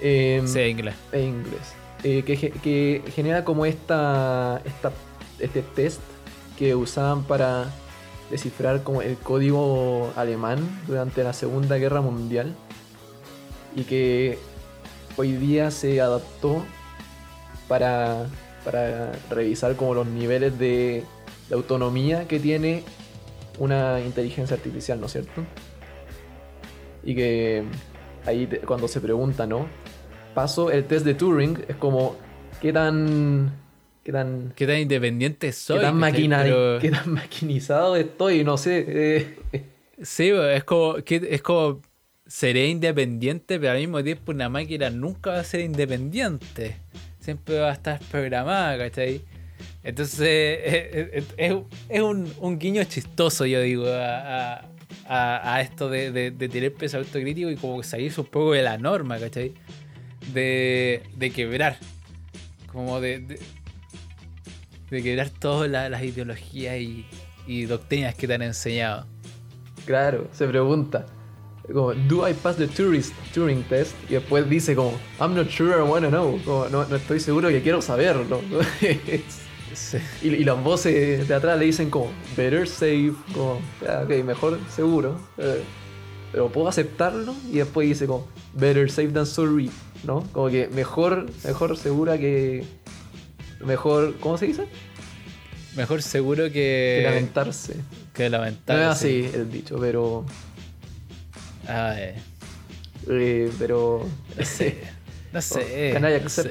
Eh, 0.00 0.42
sí, 0.46 0.60
inglés. 0.60 0.94
Es 1.10 1.24
inglés. 1.24 1.74
Eh, 2.04 2.22
que, 2.22 2.50
que 2.50 3.02
genera 3.14 3.44
como 3.44 3.66
esta, 3.66 4.60
esta 4.64 4.92
este 5.40 5.62
test 5.62 6.00
que 6.58 6.74
usaban 6.74 7.24
para 7.24 7.66
descifrar 8.30 8.82
como 8.82 9.02
el 9.02 9.16
código 9.16 10.12
alemán 10.16 10.58
durante 10.86 11.22
la 11.24 11.32
Segunda 11.32 11.76
Guerra 11.78 12.00
Mundial 12.00 12.54
y 13.74 13.84
que 13.84 14.38
hoy 15.16 15.32
día 15.32 15.70
se 15.70 16.00
adaptó 16.00 16.64
para, 17.68 18.26
para 18.64 19.12
revisar 19.30 19.76
como 19.76 19.94
los 19.94 20.06
niveles 20.06 20.58
de, 20.58 21.04
de 21.48 21.54
autonomía 21.54 22.26
que 22.28 22.38
tiene 22.40 22.82
una 23.58 24.00
inteligencia 24.00 24.56
artificial, 24.56 25.00
¿no 25.00 25.06
es 25.06 25.12
cierto? 25.12 25.42
Y 27.04 27.14
que 27.14 27.62
ahí 28.26 28.46
te- 28.46 28.58
cuando 28.60 28.88
se 28.88 29.00
pregunta, 29.00 29.46
¿no? 29.46 29.66
Paso 30.34 30.70
el 30.70 30.84
test 30.84 31.04
de 31.06 31.14
Turing, 31.14 31.58
es 31.68 31.76
como, 31.76 32.16
¿qué 32.60 32.72
tan... 32.72 33.52
¿Qué 34.04 34.12
tan... 34.12 34.52
¿Qué 34.54 34.66
tan 34.66 34.78
independiente 34.78 35.50
soy? 35.52 35.78
¿Qué 35.78 35.84
tan, 35.84 35.96
maquina- 35.96 36.42
Pero- 36.42 36.78
qué 36.80 36.90
tan 36.90 37.12
maquinizado 37.12 37.96
estoy? 37.96 38.44
No 38.44 38.56
sé. 38.56 38.84
eh, 38.88 39.36
Sí, 40.02 40.28
es 40.28 40.62
como, 40.64 40.96
es 40.98 41.42
como 41.42 41.80
seré 42.26 42.68
independiente, 42.68 43.58
pero 43.58 43.72
al 43.72 43.78
mismo 43.78 44.02
tiempo 44.04 44.30
una 44.32 44.48
máquina 44.50 44.90
nunca 44.90 45.30
va 45.30 45.40
a 45.40 45.44
ser 45.44 45.60
independiente. 45.60 46.76
Siempre 47.26 47.58
va 47.58 47.70
a 47.70 47.72
estar 47.72 47.98
programada, 48.08 48.78
¿cachai? 48.78 49.20
Entonces 49.82 50.20
eh, 50.20 50.60
eh, 51.16 51.24
es, 51.38 51.54
es 51.88 52.00
un, 52.00 52.32
un 52.38 52.56
guiño 52.56 52.84
chistoso, 52.84 53.44
yo 53.46 53.60
digo, 53.62 53.84
a, 53.88 54.64
a- 55.08 55.60
esto 55.60 55.88
de, 55.90 56.30
tener 56.30 56.72
pensamiento 56.72 57.18
crítico 57.18 57.50
y 57.50 57.56
como 57.56 57.82
salirse 57.82 58.20
un 58.20 58.28
poco 58.28 58.52
de 58.52 58.62
la 58.62 58.78
norma, 58.78 59.18
¿cachai? 59.18 59.54
De, 60.32 61.02
de 61.16 61.30
quebrar. 61.32 61.78
Como 62.70 63.00
de, 63.00 63.18
de, 64.90 65.02
quebrar 65.02 65.28
todas 65.30 65.68
la- 65.68 65.88
las 65.88 66.04
ideologías 66.04 66.76
y, 66.78 67.06
y 67.48 67.64
doctrinas 67.64 68.14
que 68.14 68.28
te 68.28 68.34
han 68.34 68.42
enseñado. 68.42 69.04
Claro, 69.84 70.28
se 70.32 70.46
pregunta. 70.46 71.06
Como, 71.72 71.94
¿Do 71.94 72.28
I 72.28 72.32
pass 72.34 72.56
the 72.56 72.68
tourist, 72.68 73.12
Turing 73.34 73.62
test? 73.64 73.92
Y 74.08 74.14
después 74.14 74.48
dice 74.48 74.74
como, 74.76 74.92
I'm 75.20 75.34
not 75.34 75.48
sure 75.50 75.76
I 75.78 75.82
wanna 75.82 76.08
know. 76.08 76.38
Como, 76.44 76.68
no, 76.68 76.84
no 76.86 76.96
estoy 76.96 77.18
seguro 77.20 77.48
que 77.48 77.60
quiero 77.62 77.82
saberlo. 77.82 78.40
Sí. 79.74 79.98
y, 80.22 80.28
y 80.28 80.44
las 80.44 80.62
voces 80.64 81.28
de 81.28 81.34
atrás 81.34 81.58
le 81.58 81.66
dicen 81.66 81.90
como, 81.90 82.10
better 82.34 82.66
safe. 82.66 83.12
Como, 83.34 83.60
"Ah, 83.86 84.02
ok, 84.04 84.24
mejor 84.24 84.58
seguro. 84.74 85.20
eh, 85.36 85.62
pero 86.32 86.48
puedo 86.50 86.68
aceptarlo. 86.68 87.34
Y 87.52 87.56
después 87.58 87.86
dice 87.86 88.06
como, 88.06 88.26
better 88.54 88.90
safe 88.90 89.08
than 89.08 89.26
sorry. 89.26 89.70
¿No? 90.04 90.22
Como 90.32 90.48
que 90.48 90.68
mejor, 90.68 91.26
mejor 91.44 91.76
segura 91.76 92.16
que... 92.16 92.64
Mejor, 93.64 94.14
¿cómo 94.20 94.38
se 94.38 94.46
dice? 94.46 94.66
Mejor 95.76 96.00
seguro 96.02 96.44
Que 96.44 96.52
que, 96.52 97.02
lamentarse. 97.04 97.74
que 98.14 98.30
No 98.30 98.38
lamentar. 98.38 98.78
es 98.80 98.86
así 98.86 99.28
el 99.34 99.50
dicho, 99.52 99.76
pero... 99.78 100.24
Ay, 101.68 102.14
eh, 103.08 103.50
pero... 103.58 104.06
no 104.38 104.44
sé. 104.44 104.78
No 105.32 105.40
sé. 105.42 105.90
Can 105.92 106.04
I 106.04 106.22
no 106.22 106.28
sé, 106.28 106.44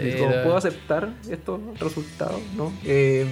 ¿Puedo 0.44 0.58
aceptar 0.58 1.14
estos 1.30 1.60
resultados? 1.80 2.42
¿no? 2.56 2.72
Eh, 2.86 3.26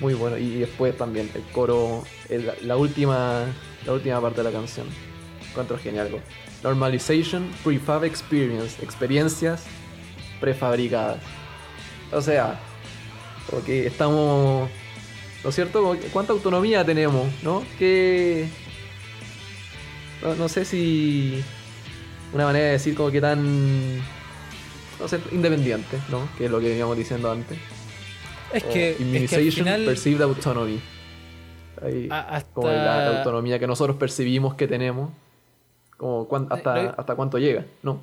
muy 0.00 0.14
bueno. 0.14 0.36
Y 0.38 0.60
después 0.60 0.96
también 0.96 1.30
el 1.34 1.42
coro, 1.52 2.04
el- 2.28 2.52
la, 2.62 2.76
última, 2.76 3.44
la 3.86 3.92
última 3.92 4.20
parte 4.20 4.38
de 4.42 4.44
la 4.44 4.52
canción. 4.52 4.86
Encuentro 5.50 5.78
genial. 5.78 6.10
Normalization 6.62 7.50
Prefab 7.64 8.04
Experience. 8.04 8.82
Experiencias 8.82 9.64
prefabricadas. 10.40 11.18
O 12.12 12.20
sea, 12.20 12.58
como 13.50 13.64
que 13.64 13.86
estamos... 13.86 14.68
¿No 15.42 15.50
es 15.50 15.54
cierto? 15.54 15.96
¿Cuánta 16.12 16.32
autonomía 16.32 16.84
tenemos? 16.84 17.26
¿No? 17.42 17.62
Que... 17.78 18.48
No, 20.22 20.34
no 20.34 20.48
sé 20.48 20.64
si 20.64 21.42
una 22.32 22.44
manera 22.44 22.66
de 22.66 22.72
decir 22.72 22.94
como 22.94 23.10
que 23.10 23.20
tan 23.20 23.96
no 23.98 25.06
sé, 25.08 25.20
independiente, 25.32 25.98
¿no? 26.10 26.28
Que 26.36 26.46
es 26.46 26.50
lo 26.50 26.58
que 26.60 26.68
veníamos 26.68 26.96
diciendo 26.96 27.30
antes. 27.30 27.56
Es 28.52 28.64
O 28.64 28.68
que, 28.72 28.90
es 28.92 29.30
que 29.30 29.36
al 29.36 29.52
final. 29.52 29.84
perceived 29.84 30.22
autonomy. 30.22 30.80
Ahí, 31.82 32.08
a- 32.10 32.20
hasta, 32.36 32.50
como 32.52 32.68
la, 32.68 32.84
la 33.10 33.18
autonomía 33.18 33.58
que 33.60 33.66
nosotros 33.68 33.96
percibimos 33.96 34.54
que 34.54 34.66
tenemos. 34.66 35.10
Como 35.96 36.26
cuán- 36.28 36.46
hasta, 36.50 36.82
Lo- 36.82 36.94
hasta 36.98 37.14
cuánto 37.14 37.38
llega, 37.38 37.64
¿no? 37.82 38.00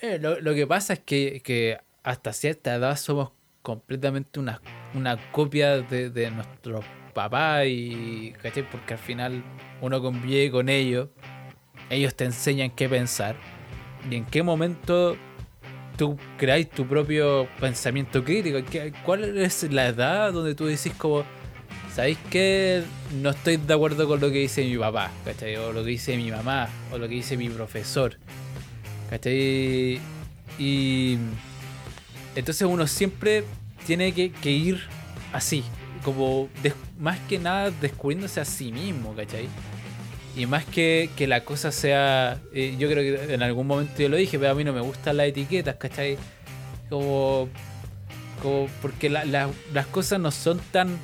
eh, 0.00 0.18
lo, 0.20 0.40
lo 0.40 0.54
que 0.54 0.66
pasa 0.66 0.94
es 0.94 0.98
que, 1.00 1.40
que 1.44 1.78
hasta 2.02 2.32
cierta 2.32 2.74
edad 2.74 2.96
somos 2.96 3.30
completamente 3.62 4.38
una, 4.40 4.60
una 4.94 5.16
copia 5.30 5.78
de, 5.80 6.10
de 6.10 6.30
nuestros 6.30 6.84
papás 7.14 7.66
y. 7.66 8.34
Porque 8.70 8.94
al 8.94 8.98
final 9.00 9.42
uno 9.80 10.02
convive 10.02 10.50
con 10.50 10.68
ellos. 10.68 11.08
Ellos 11.90 12.14
te 12.14 12.24
enseñan 12.24 12.70
qué 12.70 12.88
pensar. 12.88 13.36
Y 14.10 14.16
en 14.16 14.24
qué 14.26 14.42
momento 14.42 15.16
tú 15.96 16.18
creáis 16.36 16.68
tu 16.68 16.86
propio 16.86 17.46
pensamiento 17.60 18.22
crítico. 18.24 18.58
¿Qué- 18.70 18.92
¿Cuál 19.04 19.38
es 19.38 19.62
la 19.70 19.86
edad 19.86 20.32
donde 20.32 20.54
tú 20.54 20.66
decís 20.66 20.92
como, 20.98 21.24
¿sabéis 21.94 22.18
qué? 22.30 22.82
No 23.22 23.30
estoy 23.30 23.56
de 23.58 23.72
acuerdo 23.74 24.06
con 24.08 24.20
lo 24.20 24.28
que 24.30 24.38
dice 24.40 24.64
mi 24.64 24.76
papá, 24.76 25.10
¿cachai? 25.24 25.56
O 25.56 25.72
lo 25.72 25.82
que 25.84 25.90
dice 25.90 26.16
mi 26.16 26.30
mamá, 26.30 26.68
o 26.92 26.98
lo 26.98 27.08
que 27.08 27.14
dice 27.14 27.36
mi 27.36 27.48
profesor, 27.48 28.16
¿cachai? 29.10 30.00
Y 30.58 31.18
entonces 32.34 32.66
uno 32.68 32.86
siempre 32.86 33.44
tiene 33.86 34.12
que, 34.12 34.32
que 34.32 34.50
ir 34.50 34.80
así, 35.32 35.62
como 36.04 36.48
des- 36.62 36.74
más 36.98 37.18
que 37.28 37.38
nada 37.38 37.70
descubriéndose 37.70 38.40
a 38.40 38.44
sí 38.44 38.72
mismo, 38.72 39.14
¿cachai? 39.14 39.48
Y 40.36 40.46
más 40.46 40.64
que, 40.64 41.10
que 41.16 41.26
la 41.26 41.44
cosa 41.44 41.70
sea. 41.72 42.40
eh, 42.52 42.74
yo 42.78 42.88
creo 42.90 43.26
que 43.26 43.34
en 43.34 43.42
algún 43.42 43.66
momento 43.66 44.02
yo 44.02 44.08
lo 44.08 44.16
dije, 44.16 44.38
pero 44.38 44.52
a 44.52 44.54
mí 44.54 44.64
no 44.64 44.72
me 44.72 44.80
gustan 44.80 45.16
las 45.16 45.26
etiquetas, 45.28 45.76
¿cachai? 45.76 46.16
Como. 46.88 47.48
como 48.42 48.68
porque 48.82 49.08
la- 49.08 49.24
la- 49.24 49.48
las 49.72 49.86
cosas 49.86 50.18
no 50.20 50.30
son 50.30 50.60
tan 50.72 50.98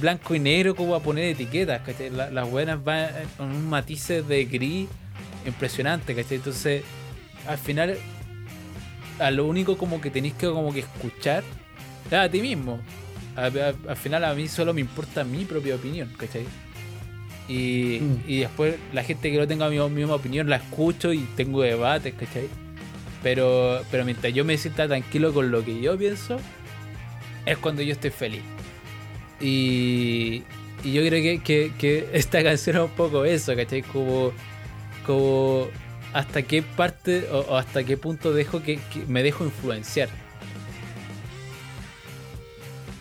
blanco 0.00 0.34
y 0.34 0.38
negro 0.40 0.74
como 0.76 0.94
a 0.94 1.00
poner 1.00 1.24
etiquetas, 1.24 1.80
¿cachai? 1.82 2.10
La- 2.10 2.30
las 2.30 2.48
buenas 2.50 2.82
van 2.84 3.08
con 3.36 3.50
un 3.50 3.68
matices 3.68 4.26
de 4.28 4.44
gris 4.44 4.88
impresionante, 5.46 6.14
¿cachai? 6.14 6.36
Entonces, 6.36 6.82
al 7.48 7.56
final, 7.58 7.96
a 9.18 9.30
lo 9.30 9.46
único 9.46 9.78
como 9.78 10.00
que 10.00 10.10
tenéis 10.10 10.34
que 10.34 10.46
como 10.48 10.72
que 10.72 10.80
escuchar 10.80 11.42
es 12.06 12.12
a 12.12 12.28
ti 12.28 12.40
mismo. 12.42 12.78
A- 13.36 13.46
a- 13.46 13.90
al 13.90 13.96
final 13.96 14.24
a 14.24 14.34
mí 14.34 14.48
solo 14.48 14.74
me 14.74 14.80
importa 14.80 15.24
mi 15.24 15.44
propia 15.44 15.74
opinión, 15.76 16.10
¿cachai? 16.16 16.44
Y, 17.48 17.98
Mm. 18.00 18.16
y 18.28 18.38
después 18.40 18.76
la 18.92 19.02
gente 19.02 19.30
que 19.30 19.36
no 19.38 19.46
tenga 19.46 19.68
mi 19.68 19.78
misma 19.90 20.14
opinión 20.14 20.48
la 20.48 20.56
escucho 20.56 21.12
y 21.12 21.18
tengo 21.36 21.62
debates, 21.62 22.14
¿cachai? 22.14 22.48
Pero, 23.22 23.82
pero 23.90 24.04
mientras 24.04 24.32
yo 24.32 24.44
me 24.44 24.56
sienta 24.56 24.86
tranquilo 24.88 25.32
con 25.34 25.50
lo 25.50 25.64
que 25.64 25.80
yo 25.80 25.96
pienso, 25.98 26.38
es 27.46 27.58
cuando 27.58 27.82
yo 27.82 27.92
estoy 27.92 28.10
feliz. 28.10 28.42
Y, 29.40 30.42
y 30.84 30.92
yo 30.92 31.02
creo 31.06 31.22
que, 31.22 31.40
que- 31.42 31.72
que 31.78 32.08
esta 32.12 32.42
canción 32.42 32.76
es 32.76 32.82
un 32.82 32.90
poco 32.90 33.24
eso, 33.24 33.54
¿cachai? 33.56 33.82
Como, 33.82 34.32
como 35.06 35.68
hasta 36.12 36.42
qué 36.42 36.62
parte 36.62 37.26
o, 37.30 37.38
o 37.40 37.56
hasta 37.56 37.84
qué 37.84 37.96
punto 37.96 38.32
dejo 38.32 38.62
que, 38.62 38.76
que 38.92 39.04
me 39.08 39.22
dejo 39.22 39.44
influenciar. 39.44 40.08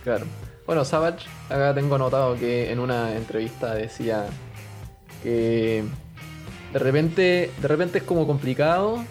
Claro. 0.04 0.26
Bueno, 0.66 0.86
Savage, 0.86 1.28
acá 1.50 1.74
tengo 1.74 1.96
anotado 1.96 2.36
que 2.36 2.72
en 2.72 2.80
una 2.80 3.16
entrevista 3.16 3.74
decía 3.74 4.28
que 5.24 5.84
de 6.72 6.80
repente, 6.80 7.52
de 7.60 7.68
repente 7.68 7.98
es 7.98 8.04
como 8.04 8.28
complicado 8.28 9.04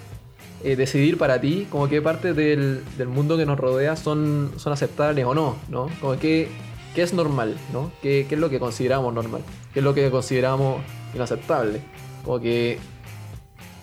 eh, 0.62 0.77
decidir 0.77 1.19
para 1.19 1.40
ti 1.40 1.66
como 1.70 1.89
qué 1.89 2.01
partes 2.01 2.35
del, 2.36 2.85
del 2.97 3.09
mundo 3.09 3.36
que 3.36 3.47
nos 3.47 3.59
rodea 3.59 3.97
son, 3.97 4.52
son 4.56 4.73
aceptables 4.73 5.24
o 5.24 5.35
no, 5.35 5.56
¿no? 5.69 5.89
Como 6.01 6.19
que 6.19 6.48
qué 6.94 7.02
es 7.02 7.12
normal, 7.12 7.56
¿no? 7.73 7.90
¿Qué, 8.02 8.27
qué 8.28 8.35
es 8.35 8.40
lo 8.40 8.51
que 8.51 8.59
consideramos 8.59 9.12
normal? 9.12 9.43
¿Qué 9.73 9.81
es 9.81 9.85
lo 9.85 9.94
que 9.94 10.10
consideramos 10.10 10.82
inaceptable? 11.15 11.81
Como 12.24 12.40
que, 12.40 12.78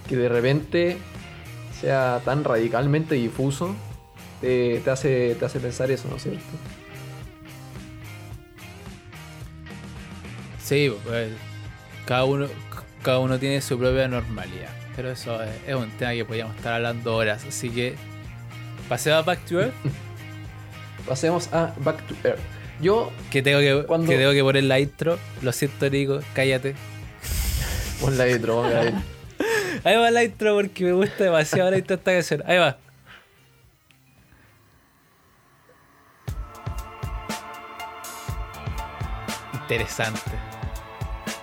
que 0.08 0.16
de 0.16 0.30
repente 0.30 0.98
sea 1.80 2.22
tan 2.24 2.44
radicalmente 2.44 3.16
difuso 3.16 3.76
te, 4.42 4.80
te 4.80 4.90
hace, 4.90 5.36
te 5.36 5.46
hace 5.46 5.60
pensar 5.60 5.92
eso, 5.92 6.08
¿no 6.10 6.18
es 6.18 6.24
cierto? 6.24 6.42
Sí, 10.66 10.92
pues, 11.04 11.30
cada 12.06 12.24
uno, 12.26 12.48
cada 13.04 13.20
uno 13.20 13.38
tiene 13.38 13.62
su 13.62 13.78
propia 13.78 14.08
normalidad. 14.08 14.70
Pero 14.96 15.12
eso 15.12 15.42
es, 15.44 15.50
es 15.68 15.76
un 15.76 15.92
tema 15.92 16.14
que 16.14 16.26
podríamos 16.26 16.56
estar 16.56 16.74
hablando 16.74 17.16
horas. 17.16 17.46
Así 17.48 17.70
que 17.70 17.96
pasemos 18.90 19.20
a 19.20 19.22
Back 19.22 19.46
to 19.46 19.60
Earth. 19.62 19.74
Pasemos 21.08 21.54
a 21.54 21.72
Back 21.82 22.02
to 22.08 22.16
Earth. 22.28 22.40
Yo, 22.82 23.12
Que 23.30 23.44
tengo 23.44 23.60
que, 23.60 23.86
Cuando- 23.86 24.10
que 24.10 24.18
tengo 24.18 24.32
que 24.32 24.42
poner 24.42 24.64
la 24.64 24.80
intro. 24.80 25.20
Lo 25.44 25.52
siento, 25.52 25.88
Nico, 25.88 26.20
cállate. 26.34 26.74
pon 28.02 28.18
la 28.18 28.28
intro, 28.28 28.56
ponga 28.64 28.70
la 28.84 28.86
intro. 28.90 29.04
Ahí 29.84 29.96
va 29.98 30.10
la 30.10 30.24
intro 30.24 30.56
porque 30.56 30.84
me 30.84 30.94
gusta 30.94 31.26
demasiado 31.26 31.70
la 31.70 31.78
intro 31.78 31.96
de 31.96 32.00
esta 32.00 32.12
canción. 32.12 32.44
Ahí 32.50 32.58
va. 32.58 32.78
Interesante. 39.54 40.32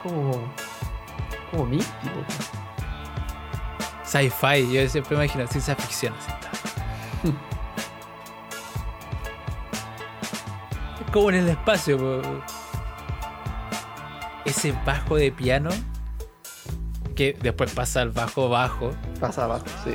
Como, 0.03 0.53
como 1.51 1.67
místico. 1.67 2.25
Sci-fi, 4.05 4.73
yo 4.73 4.89
siempre 4.89 5.17
me 5.17 5.25
imagino 5.25 5.47
ciencia 5.47 5.75
ficción. 5.77 6.15
así 6.19 6.31
está. 6.31 6.51
es 11.01 11.11
como 11.13 11.31
en 11.31 11.37
el 11.37 11.49
espacio. 11.49 11.99
po. 11.99 12.23
Ese 14.45 14.75
bajo 14.85 15.17
de 15.17 15.31
piano 15.31 15.71
que 17.15 17.37
después 17.41 17.73
pasa 17.73 18.03
al 18.03 18.11
bajo 18.11 18.49
bajo. 18.49 18.91
Pasa 19.21 19.45
abajo, 19.45 19.65
sí. 19.85 19.95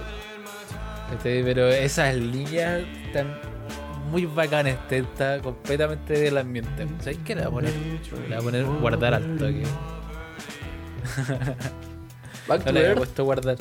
Pero 1.24 1.68
esas 1.68 2.16
líneas 2.16 2.82
están 3.06 3.40
muy 4.12 4.26
bacanas, 4.26 4.74
este, 4.74 5.00
está 5.00 5.40
completamente 5.42 6.14
del 6.14 6.38
ambiente. 6.38 6.88
¿Sabes 7.00 7.20
qué 7.26 7.36
le 7.36 7.42
voy 7.48 7.48
a 7.48 7.52
poner? 7.52 7.74
Le 7.74 8.28
voy 8.28 8.34
a 8.36 8.40
poner 8.40 8.66
guardar 8.66 9.14
al 9.14 9.38
toque. 9.38 9.64
Back 12.48 12.64
to 12.64 12.72
No 12.72 12.80
Earth, 12.80 13.20
guardar. 13.20 13.58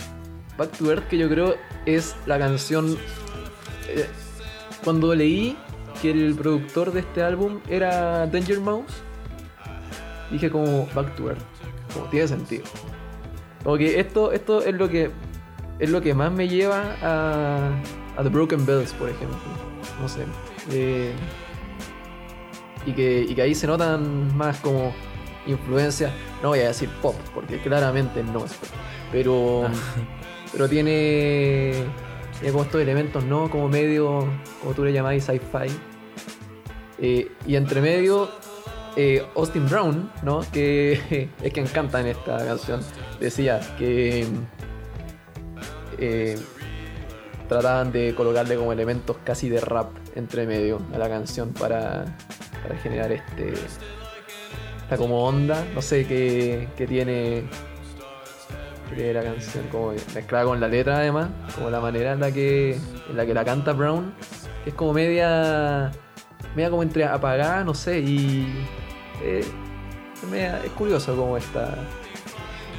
Back 0.58 0.70
to 0.78 0.90
Earth, 0.90 1.06
que 1.08 1.18
yo 1.18 1.28
creo 1.28 1.56
es 1.86 2.14
la 2.26 2.38
canción. 2.38 2.96
eh, 3.88 4.06
cuando 4.84 5.14
leí 5.14 5.56
que 6.00 6.10
el 6.10 6.34
productor 6.34 6.92
de 6.92 7.00
este 7.00 7.22
álbum 7.22 7.60
era 7.68 8.26
Danger 8.26 8.60
Mouse, 8.60 8.92
dije 10.30 10.50
como 10.50 10.86
Back 10.94 11.16
to 11.16 11.30
Earth. 11.30 11.42
Como 11.92 12.06
tiene 12.10 12.28
sentido. 12.28 12.64
Como 13.64 13.76
que 13.78 13.98
esto, 13.98 14.32
esto 14.32 14.62
es 14.62 14.74
lo 14.74 14.88
que 14.88 15.10
es 15.78 15.90
lo 15.90 16.00
que 16.00 16.14
más 16.14 16.32
me 16.32 16.48
lleva 16.48 16.94
a, 17.02 17.70
a 18.16 18.22
The 18.22 18.28
Broken 18.28 18.64
Bells, 18.64 18.92
por 18.92 19.08
ejemplo. 19.10 19.36
No 20.00 20.08
sé. 20.08 20.20
Eh, 20.70 21.12
y, 22.86 22.92
que, 22.92 23.26
y 23.28 23.34
que 23.34 23.42
ahí 23.42 23.54
se 23.54 23.66
notan 23.66 24.34
más 24.36 24.58
como 24.60 24.94
influencias. 25.46 26.12
No 26.42 26.50
voy 26.50 26.60
a 26.60 26.68
decir 26.68 26.88
pop, 27.02 27.14
porque 27.34 27.60
claramente 27.60 28.22
no 28.22 28.44
es 28.44 28.52
pop. 28.54 28.68
Pero, 29.12 29.68
pero 30.52 30.68
tiene, 30.68 31.72
tiene 32.38 32.52
como 32.52 32.64
estos 32.64 32.80
elementos, 32.80 33.24
¿no? 33.24 33.50
Como 33.50 33.68
medio, 33.68 34.26
como 34.60 34.74
tú 34.74 34.84
le 34.84 34.92
llamáis, 34.92 35.24
sci-fi. 35.24 35.72
Eh, 36.98 37.30
y 37.46 37.56
entre 37.56 37.80
medio, 37.80 38.30
eh, 38.96 39.24
Austin 39.36 39.68
Brown, 39.68 40.10
¿no? 40.22 40.40
Que 40.52 41.28
es 41.42 41.52
que 41.52 41.60
encanta 41.60 42.00
en 42.00 42.06
esta 42.08 42.44
canción, 42.44 42.80
decía 43.20 43.60
que 43.78 44.26
eh, 45.98 46.38
trataban 47.48 47.92
de 47.92 48.14
colocarle 48.14 48.56
como 48.56 48.72
elementos 48.72 49.16
casi 49.24 49.48
de 49.48 49.60
rap 49.60 49.90
entre 50.14 50.46
medio 50.46 50.80
a 50.94 50.98
la 50.98 51.08
canción 51.08 51.52
para, 51.52 52.04
para 52.62 52.76
generar 52.78 53.12
este 53.12 53.52
esta 54.86 54.96
como 54.96 55.24
onda, 55.26 55.64
no 55.74 55.82
sé 55.82 56.06
qué, 56.06 56.68
qué 56.76 56.86
tiene 56.86 57.42
la 59.12 59.20
canción 59.24 59.66
como 59.66 59.92
mezclada 60.14 60.44
con 60.44 60.60
la 60.60 60.68
letra 60.68 60.98
además, 60.98 61.28
como 61.56 61.70
la 61.70 61.80
manera 61.80 62.12
en 62.12 62.20
la 62.20 62.30
que 62.30 62.74
en 63.10 63.16
la 63.16 63.26
que 63.26 63.34
la 63.34 63.44
canta 63.44 63.72
Brown, 63.72 64.14
que 64.62 64.70
es 64.70 64.76
como 64.76 64.92
media 64.92 65.90
media 66.54 66.70
como 66.70 66.84
entre 66.84 67.04
apagada, 67.04 67.64
no 67.64 67.74
sé, 67.74 67.98
y 67.98 68.46
eh, 69.24 69.40
es, 70.14 70.28
media- 70.30 70.60
es 70.64 70.70
curioso 70.70 71.16
como 71.16 71.36
esta 71.36 71.74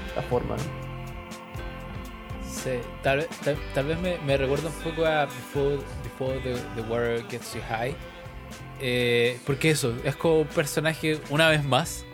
esta 0.08 0.22
forma. 0.30 0.56
Sí, 2.50 2.80
tal, 3.04 3.28
tal, 3.44 3.58
tal 3.74 3.86
vez 3.86 4.00
me, 4.00 4.18
me 4.26 4.38
recuerda 4.38 4.70
un 4.70 4.76
poco 4.92 5.06
a 5.06 5.26
Before, 5.26 5.78
Before 6.04 6.40
the, 6.40 6.56
the 6.76 6.82
Water 6.90 7.24
Gets 7.30 7.54
You 7.54 7.62
High. 7.70 7.94
Eh, 8.80 9.40
porque 9.46 9.72
eso, 9.72 9.96
es 10.04 10.16
como 10.16 10.42
un 10.42 10.48
personaje, 10.48 11.20
una 11.30 11.50
vez 11.50 11.64
más, 11.64 12.06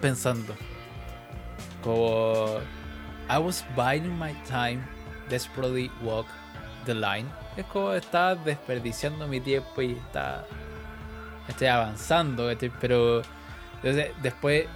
pensando. 0.00 0.54
Como. 1.82 2.60
I 3.30 3.38
was 3.38 3.64
biding 3.76 4.18
my 4.18 4.32
time, 4.46 4.80
desperately 5.28 5.90
walk 6.02 6.26
the 6.86 6.94
line. 6.94 7.26
Es 7.56 7.66
como 7.66 7.92
estaba 7.92 8.34
desperdiciando 8.34 9.26
mi 9.26 9.40
tiempo 9.40 9.82
y 9.82 9.92
está. 9.92 10.46
Estoy 11.48 11.68
avanzando, 11.68 12.46
¿cachai? 12.46 12.72
pero. 12.80 13.22
Entonces, 13.76 14.10
después 14.22 14.66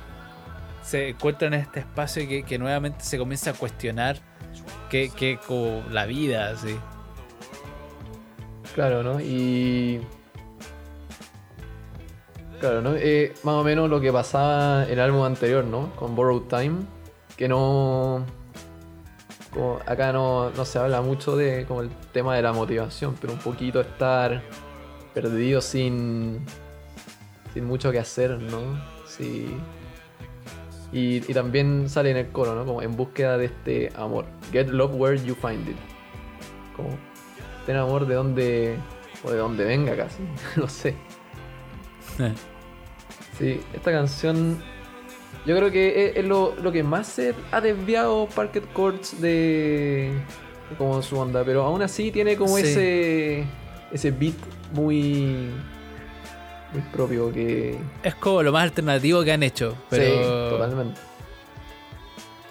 se 0.82 1.10
encuentra 1.10 1.48
en 1.48 1.54
este 1.54 1.80
espacio 1.80 2.26
que, 2.28 2.42
que 2.44 2.58
nuevamente 2.58 3.04
se 3.04 3.18
comienza 3.18 3.50
a 3.50 3.52
cuestionar 3.54 4.16
que, 4.90 5.10
que 5.10 5.38
como 5.46 5.82
la 5.90 6.06
vida, 6.06 6.50
así. 6.50 6.76
Claro, 8.74 9.02
¿no? 9.02 9.20
Y. 9.20 10.00
Claro, 12.62 12.80
¿no? 12.80 12.94
Eh, 12.94 13.34
más 13.42 13.56
o 13.56 13.64
menos 13.64 13.90
lo 13.90 14.00
que 14.00 14.12
pasaba 14.12 14.84
en 14.84 14.92
el 14.92 15.00
álbum 15.00 15.24
anterior, 15.24 15.64
¿no? 15.64 15.90
Con 15.96 16.14
Borrowed 16.14 16.42
Time. 16.42 16.76
Que 17.36 17.48
no. 17.48 18.24
acá 19.84 20.12
no, 20.12 20.52
se 20.64 20.78
habla 20.78 21.02
mucho 21.02 21.36
de 21.36 21.64
como 21.66 21.80
el 21.80 21.90
tema 22.12 22.36
de 22.36 22.42
la 22.42 22.52
motivación, 22.52 23.16
pero 23.20 23.32
un 23.32 23.40
poquito 23.40 23.80
estar 23.80 24.44
perdido 25.12 25.60
sin. 25.60 26.46
sin 27.52 27.64
mucho 27.64 27.90
que 27.90 27.98
hacer, 27.98 28.40
¿no? 28.40 28.80
Sí. 29.06 29.56
Y, 30.92 31.16
y 31.28 31.34
también 31.34 31.88
sale 31.88 32.12
en 32.12 32.16
el 32.18 32.30
coro, 32.30 32.54
¿no? 32.54 32.64
Como 32.64 32.80
en 32.80 32.96
búsqueda 32.96 33.38
de 33.38 33.46
este 33.46 33.92
amor. 33.96 34.24
Get 34.52 34.68
love 34.68 34.92
where 34.94 35.20
you 35.20 35.34
find 35.34 35.68
it. 35.68 35.76
Como 36.76 36.90
ten 37.66 37.76
amor 37.76 38.06
de 38.06 38.14
donde. 38.14 38.76
o 39.24 39.32
de 39.32 39.38
donde 39.38 39.64
venga 39.64 39.96
casi. 39.96 40.22
no 40.56 40.68
sé. 40.68 40.94
Sí, 43.38 43.60
esta 43.72 43.90
canción. 43.92 44.62
Yo 45.46 45.56
creo 45.56 45.70
que 45.72 46.08
es, 46.10 46.16
es 46.18 46.24
lo, 46.24 46.54
lo 46.62 46.70
que 46.70 46.82
más 46.82 47.06
se 47.08 47.34
ha 47.50 47.60
desviado 47.60 48.28
Parket 48.34 48.72
Courts 48.72 49.20
de. 49.20 50.12
como 50.78 51.02
su 51.02 51.18
onda. 51.18 51.42
Pero 51.44 51.64
aún 51.64 51.82
así 51.82 52.10
tiene 52.12 52.36
como 52.36 52.56
Sí. 52.58 52.62
ese. 52.64 53.44
ese 53.92 54.10
beat 54.10 54.34
muy. 54.72 55.50
muy 56.72 56.82
propio 56.92 57.32
que. 57.32 57.76
Es 58.02 58.14
como 58.16 58.42
lo 58.42 58.52
más 58.52 58.62
alternativo 58.64 59.22
que 59.24 59.32
han 59.32 59.42
hecho, 59.42 59.76
pero 59.90 60.04
Sí, 60.04 60.50
totalmente. 60.50 61.00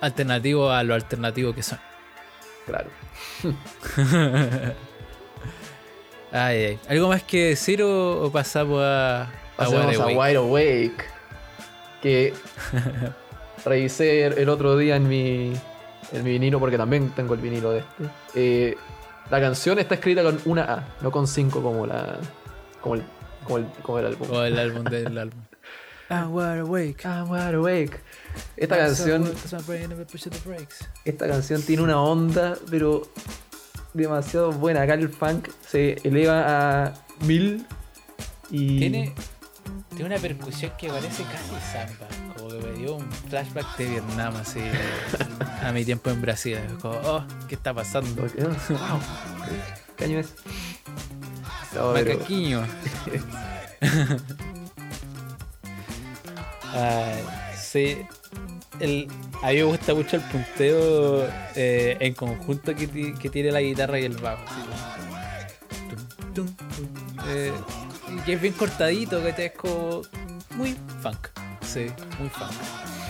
alternativo 0.02 0.70
a 0.72 0.84
lo 0.84 0.94
alternativo 0.94 1.54
que 1.54 1.64
son. 1.64 1.80
Claro. 2.66 2.90
Ay, 6.34 6.64
ay. 6.66 6.80
¿Algo 6.88 7.10
más 7.10 7.24
que 7.24 7.48
decir 7.50 7.84
o, 7.84 8.24
o 8.24 8.32
pasamos 8.32 8.82
a 8.82 9.30
Pasemos 9.66 9.86
Wide 9.86 9.98
a 9.98 10.04
Awake? 10.04 10.18
Wide 10.18 10.38
Awake. 10.38 11.06
Que 12.02 12.34
revisé 13.66 14.26
el 14.26 14.50
otro 14.50 14.78
día 14.78 14.96
en 14.96 15.08
mi, 15.08 15.54
en 16.12 16.24
mi 16.24 16.32
vinilo, 16.32 16.60
porque 16.60 16.78
también 16.78 17.10
tengo 17.12 17.34
el 17.34 17.42
vinilo 17.42 17.72
de 17.72 17.80
este. 17.80 18.10
Eh, 18.36 18.78
la 19.30 19.40
canción 19.40 19.80
está 19.80 19.96
escrita 19.96 20.24
con 20.24 20.40
una 20.46 20.64
A, 20.64 20.88
no 21.02 21.12
con 21.12 21.28
cinco 21.28 21.62
como 21.62 21.86
la. 21.86 22.18
como 22.82 22.96
el, 22.96 23.04
como 23.46 23.58
el, 23.60 23.66
como 23.82 24.00
el 24.00 24.06
álbum. 24.08 24.28
O 24.32 24.44
el 24.44 24.60
álbum 24.60 24.84
del 24.90 25.18
álbum. 25.18 25.40
Ah, 26.10 26.28
Wide 26.28 26.60
Awake. 26.60 27.06
Ah, 27.06 27.24
Wide 27.24 27.56
Awake. 27.56 28.00
Esta 28.58 28.78
canción, 28.78 29.32
esta 31.06 31.28
canción 31.28 31.62
tiene 31.62 31.84
una 31.84 32.02
onda, 32.02 32.58
pero 32.70 33.04
demasiado 33.94 34.52
buena. 34.52 34.82
Acá 34.82 34.96
el 34.96 35.08
funk 35.08 35.48
se 35.66 35.96
eleva 36.04 36.88
a 36.88 36.94
mil 37.26 37.66
y. 38.50 38.80
Tiene, 38.80 39.16
tiene 39.96 40.06
una 40.06 40.18
percusión 40.22 40.72
que 40.78 40.88
parece 40.90 41.24
casi 41.24 41.50
samba. 41.72 42.08
Como 42.38 42.50
que 42.50 42.56
me 42.68 42.72
dio 42.80 42.96
un 42.96 43.12
flashback 43.30 43.78
de 43.78 43.86
Vietnam, 43.86 44.36
así. 44.38 44.62
a 45.64 45.72
mi 45.72 45.84
tiempo 45.86 46.10
en 46.10 46.22
Brasil. 46.22 46.58
Como, 46.82 46.96
oh, 47.04 47.24
¿qué 47.48 47.56
está 47.56 47.74
pasando? 47.74 48.22
Wow. 48.22 49.00
¿Qué 49.98 50.06
año 50.06 50.20
es? 50.20 50.34
No, 51.76 51.94
Macaquiño. 51.94 52.64
Ay, 56.74 57.24
sí. 57.58 57.98
El, 58.80 59.08
a 59.44 59.50
mí 59.50 59.56
me 59.58 59.64
gusta 59.64 59.94
mucho 59.94 60.16
el 60.16 60.24
punteo 60.24 61.28
eh, 61.56 61.98
en 62.00 62.14
conjunto 62.14 62.74
que, 62.76 62.88
ti- 62.88 63.14
que 63.14 63.30
tiene 63.30 63.52
la 63.52 63.62
guitarra 63.62 64.00
y 64.00 64.06
el 64.06 64.18
bajo. 64.18 64.44
así 64.48 64.62
como 64.62 66.34
tum, 66.34 66.46
tum, 66.48 66.56
tum. 66.56 66.88
Eh, 67.28 67.54
que 68.26 68.34
es 68.34 68.42
bien 68.42 68.54
cortadito, 68.54 69.22
que 69.24 69.46
es 69.46 69.52
como 69.54 70.02
muy 70.52 70.78
funk. 71.02 71.28
Sí, 71.62 71.88
muy 72.20 72.30
funk. 72.30 72.52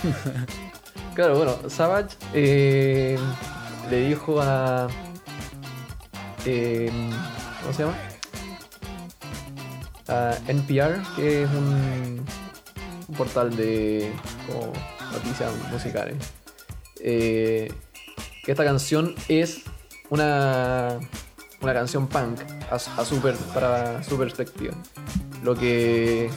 Claro, 1.13 1.35
bueno, 1.35 1.69
Savage 1.69 2.15
eh, 2.33 3.19
le 3.89 4.07
dijo 4.07 4.41
a. 4.41 4.87
eh, 6.45 6.89
¿Cómo 7.61 7.73
se 7.73 7.83
llama? 7.83 7.97
A 10.07 10.37
NPR, 10.47 11.01
que 11.17 11.43
es 11.43 11.49
un, 11.49 12.25
portal 13.17 13.53
de 13.57 14.09
noticias 15.11 15.51
musicales. 15.69 16.15
eh, 17.01 17.73
que 18.45 18.51
esta 18.51 18.63
canción 18.63 19.13
es 19.27 19.61
una, 20.09 20.97
una 21.61 21.73
canción 21.73 22.07
punk 22.07 22.39
a, 22.71 22.79
su- 22.79 22.89
a 22.99 23.05
super, 23.05 23.35
para 23.53 24.03
su 24.03 24.17
perspectiva. 24.17 24.73
Lo 25.43 25.55
que 25.55 26.29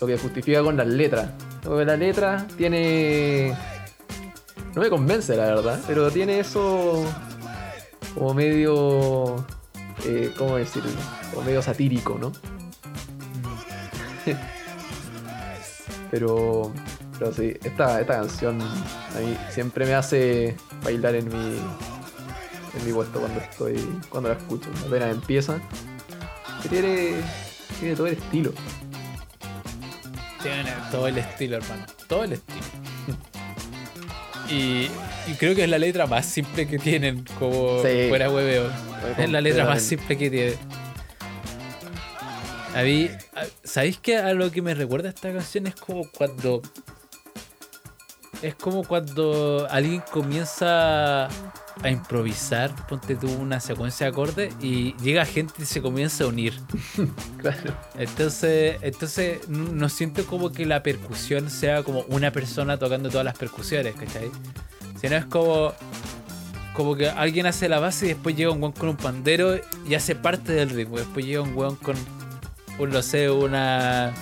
lo 0.00 0.06
que 0.06 0.18
justifica 0.18 0.62
con 0.62 0.76
las 0.76 0.86
letras. 0.86 1.30
La 1.64 1.96
letra 1.96 2.46
tiene 2.56 3.56
no 4.74 4.82
me 4.82 4.88
convence, 4.90 5.34
la 5.36 5.46
verdad. 5.46 5.80
Pero 5.86 6.10
tiene 6.10 6.38
eso 6.40 7.04
como 8.14 8.34
medio. 8.34 9.44
Eh, 10.04 10.32
¿Cómo 10.38 10.56
decirlo? 10.56 10.90
Como 11.32 11.46
medio 11.46 11.62
satírico, 11.62 12.18
¿no? 12.20 12.32
pero. 16.10 16.72
Pero 17.18 17.32
sí, 17.32 17.54
esta, 17.64 17.98
esta 18.00 18.18
canción 18.18 18.60
a 18.60 19.18
mí 19.20 19.34
siempre 19.50 19.86
me 19.86 19.94
hace 19.94 20.54
bailar 20.84 21.14
en 21.14 21.28
mi. 21.28 21.58
En 22.76 22.86
mi 22.86 22.92
puesto 22.92 23.20
cuando 23.20 23.40
estoy. 23.40 24.00
cuando 24.08 24.28
la 24.30 24.36
escucho. 24.36 24.68
Apenas 24.86 25.10
empieza. 25.14 25.58
Que 26.62 26.68
tiene. 26.68 27.14
Tiene 27.80 27.96
todo 27.96 28.06
el 28.06 28.14
estilo. 28.14 28.52
Tiene 30.42 30.72
todo 30.90 31.08
el 31.08 31.18
estilo, 31.18 31.56
hermano. 31.56 31.86
Todo 32.08 32.24
el 32.24 32.32
estilo. 32.34 32.60
Y, 34.48 34.88
y 35.26 35.34
creo 35.40 35.56
que 35.56 35.64
es 35.64 35.68
la 35.68 35.76
letra 35.78 36.06
más 36.06 36.24
simple 36.24 36.68
que 36.68 36.78
tienen, 36.78 37.24
como 37.36 37.82
Sí. 37.82 38.06
fuera 38.08 38.30
hueveo. 38.30 38.70
Es 39.18 39.28
la 39.28 39.40
letra 39.40 39.64
más 39.64 39.82
simple 39.82 40.16
que 40.16 40.30
tiene. 40.30 40.54
A 42.72 42.82
mí, 42.82 43.10
¿sabéis 43.64 43.98
que 43.98 44.16
a 44.18 44.32
lo 44.34 44.52
que 44.52 44.62
me 44.62 44.72
recuerda 44.74 45.08
esta 45.08 45.32
canción 45.32 45.66
es 45.66 45.74
como 45.74 46.08
cuando. 46.12 46.62
Es 48.40 48.54
como 48.54 48.84
cuando 48.84 49.66
alguien 49.68 50.00
comienza 50.12 51.26
a 51.82 51.90
improvisar, 51.90 52.74
ponte 52.86 53.16
tú 53.16 53.30
una 53.30 53.60
secuencia 53.60 54.06
de 54.06 54.12
acordes 54.12 54.54
y 54.60 54.94
llega 54.96 55.24
gente 55.24 55.54
y 55.62 55.64
se 55.66 55.82
comienza 55.82 56.24
a 56.24 56.28
unir. 56.28 56.54
Claro. 57.38 57.76
Entonces, 57.96 58.78
entonces 58.80 59.48
no 59.48 59.88
siento 59.88 60.26
como 60.26 60.50
que 60.50 60.66
la 60.66 60.82
percusión 60.82 61.48
sea 61.48 61.84
como 61.84 62.00
una 62.08 62.32
persona 62.32 62.76
tocando 62.76 63.08
todas 63.08 63.24
las 63.24 63.38
percusiones, 63.38 63.94
¿cachai? 63.94 64.30
Sino 65.00 65.14
es 65.14 65.26
como, 65.26 65.72
como 66.74 66.96
que 66.96 67.08
alguien 67.08 67.46
hace 67.46 67.68
la 67.68 67.78
base 67.78 68.06
y 68.06 68.08
después 68.08 68.34
llega 68.34 68.50
un 68.50 68.60
weón 68.60 68.72
con 68.72 68.88
un 68.88 68.96
pandero 68.96 69.60
y 69.88 69.94
hace 69.94 70.16
parte 70.16 70.52
del 70.54 70.70
ritmo. 70.70 70.96
Después 70.96 71.24
llega 71.24 71.42
un 71.42 71.54
weón 71.54 71.76
con, 71.76 71.94
un, 72.80 72.90
no 72.90 73.02
sé, 73.02 73.30
una, 73.30 74.12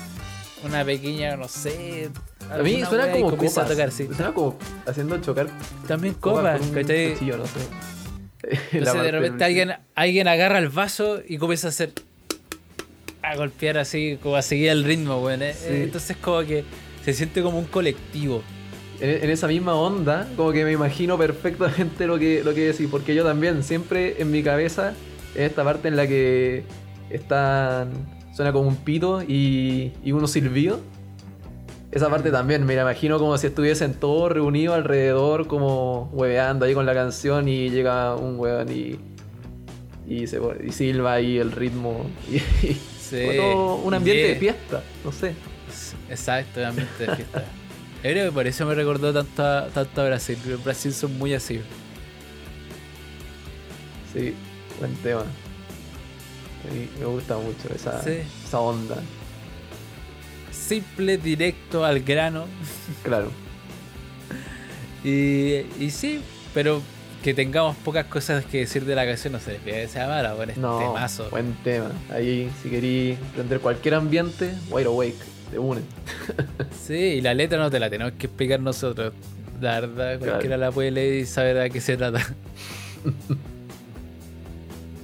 una 0.65 0.85
pequeña, 0.85 1.37
no 1.37 1.49
sé. 1.49 2.11
A 2.51 2.59
mí 2.59 2.83
suena 2.89 3.11
como 3.11 3.37
copas. 3.37 3.59
a 3.59 3.67
tocar, 3.67 3.91
sí. 3.91 4.07
Suena 4.15 4.33
como 4.33 4.57
haciendo 4.87 5.19
chocar 5.21 5.49
También 5.89 6.15
copas 6.15 6.61
un 6.61 6.71
¿cachai? 6.71 7.13
cuchillo, 7.15 7.39
no 7.39 7.45
sé. 7.47 7.61
Entonces 8.73 9.03
de 9.03 9.11
repente 9.11 9.45
alguien, 9.45 9.73
alguien 9.95 10.29
agarra 10.29 10.59
el 10.59 10.69
vaso 10.69 11.21
y 11.27 11.39
comienza 11.39 11.69
a 11.69 11.71
hacer. 11.71 11.93
a 13.23 13.37
golpear 13.37 13.79
así, 13.79 14.19
como 14.23 14.37
a 14.37 14.43
seguir 14.43 14.69
el 14.69 14.85
ritmo, 14.85 15.23
weón. 15.23 15.43
eh. 15.43 15.55
Sí. 15.55 15.67
Entonces 15.71 16.17
como 16.19 16.41
que 16.43 16.65
se 17.05 17.13
siente 17.15 17.43
como 17.43 17.59
un 17.59 17.65
colectivo. 17.65 18.43
En, 19.01 19.25
en 19.25 19.31
esa 19.31 19.49
misma 19.49 19.75
onda, 19.75 20.29
como 20.37 20.53
que 20.53 20.65
me 20.65 20.73
imagino 20.73 21.19
perfectamente 21.19 22.07
lo 22.07 22.19
que, 22.19 22.43
lo 22.45 22.55
que 22.55 22.67
decís, 22.73 22.87
porque 22.91 23.15
yo 23.15 23.25
también, 23.25 23.63
siempre 23.65 24.21
en 24.21 24.31
mi 24.31 24.43
cabeza, 24.43 24.93
en 25.35 25.43
esta 25.45 25.65
parte 25.65 25.89
en 25.89 25.97
la 25.97 26.07
que 26.07 26.63
están. 27.11 27.91
suena 28.37 28.53
como 28.53 28.69
un 28.69 28.77
pito 28.77 29.23
y, 29.23 29.93
y 30.05 30.13
unos 30.13 30.31
silbidos. 30.33 30.81
Esa 31.95 32.11
parte 32.11 32.31
también, 32.33 32.67
me 32.67 32.75
imagino 32.75 33.19
como 33.21 33.39
si 33.39 33.47
estuviesen 33.47 33.95
todos 33.95 34.33
reunidos 34.33 34.75
alrededor, 34.77 35.47
como 35.47 36.11
hueveando 36.13 36.65
ahí 36.67 36.75
con 36.75 36.85
la 36.87 36.93
canción 36.95 37.47
y 37.49 37.71
llega 37.71 38.17
un 38.17 38.39
hueón 38.39 38.69
y. 38.71 38.99
y, 40.07 40.27
se, 40.27 40.41
y 40.67 40.73
silba 40.73 41.13
ahí 41.15 41.39
el 41.39 41.53
ritmo. 41.53 42.05
Y, 42.31 42.37
y 42.67 42.81
Sí. 43.05 43.21
todo 43.37 43.77
un 43.77 43.95
ambiente 43.95 44.23
de 44.25 44.33
es- 44.33 44.39
fiesta, 44.39 44.83
no 45.05 45.13
sé. 45.13 45.35
Exacto, 46.11 46.61
un 46.61 46.67
ambiente 46.67 47.07
de 47.07 47.15
fiesta. 47.17 47.45
Yo 48.03 48.11
creo 48.11 48.25
que 48.27 48.33
por 48.33 48.47
eso 48.47 48.67
me 48.67 48.75
recordó 48.75 49.13
tanto 49.13 49.45
a, 49.47 49.67
tanto 49.69 50.01
a 50.03 50.07
Brasil. 50.07 50.37
En 50.47 50.65
Brasil 50.65 50.93
son 50.93 51.17
muy 51.17 51.33
así. 51.35 51.61
Sí, 54.13 54.35
buen 54.81 54.95
tema. 54.97 55.23
Me 56.99 57.05
gusta 57.07 57.37
mucho 57.37 57.73
esa, 57.75 58.03
Sí. 58.03 58.19
esa 58.47 58.59
onda. 58.61 58.97
Simple, 60.55 61.19
directo, 61.19 61.85
al 61.85 62.01
grano. 62.01 62.47
Claro. 63.03 63.31
Y, 65.05 65.67
y 65.79 65.91
sí, 65.91 66.23
pero 66.55 66.81
que 67.23 67.35
tengamos 67.35 67.77
pocas 67.77 68.07
cosas 68.07 68.43
que 68.47 68.61
decir 68.61 68.87
de 68.87 68.95
la 68.95 69.05
canción 69.05 69.35
no 69.35 69.39
se 69.39 69.51
despide 69.53 69.77
de 69.77 69.83
esa 69.85 70.07
mala, 70.07 70.35
con 70.35 70.49
este 70.49 70.59
No, 70.63 70.79
temazo. 70.79 71.29
buen 71.29 71.53
tema. 71.63 71.91
Ahí, 72.11 72.51
si 72.63 72.71
querí 72.71 73.19
prender 73.35 73.61
cualquier 73.61 73.97
ambiente, 73.97 74.55
wide 74.71 74.87
awake, 74.87 75.15
de 75.53 75.59
une. 75.59 75.83
Sí, 76.87 76.95
y 76.95 77.21
la 77.21 77.35
letra 77.35 77.59
no 77.59 77.71
te 77.71 77.79
la 77.81 77.91
tenemos 77.91 78.15
que 78.15 78.29
explicar 78.29 78.61
nosotros. 78.61 79.13
La 79.61 79.79
verdad, 79.81 80.19
cualquiera 80.19 80.57
la 80.57 80.73
puede 80.73 80.91
leer 80.91 81.21
y 81.21 81.27
saber 81.27 81.59
de 81.59 81.69
qué 81.71 81.83
se 81.83 81.99
trata. 81.99 82.21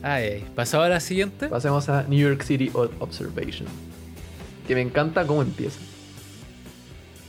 Ay, 0.03 0.25
ay. 0.25 0.45
¿Pasamos 0.55 0.87
a 0.87 0.89
la 0.89 1.01
siguiente? 1.01 1.49
Pasemos 1.49 1.89
a 1.91 2.05
New 2.05 2.19
York 2.19 2.43
City 2.43 2.71
Observation. 2.73 3.69
Que 4.71 4.77
me 4.77 4.83
encanta 4.83 5.27
cómo 5.27 5.43
empieza. 5.43 5.81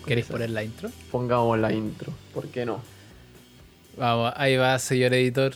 ¿Queréis 0.05 0.27
poner 0.27 0.51
la 0.51 0.63
intro? 0.63 0.91
Pongamos 1.11 1.57
la 1.57 1.73
intro, 1.73 2.13
¿por 2.35 2.45
qué 2.49 2.67
no? 2.67 2.83
Vamos, 3.97 4.31
ahí 4.37 4.57
va, 4.57 4.77
señor 4.77 5.11
editor. 5.15 5.55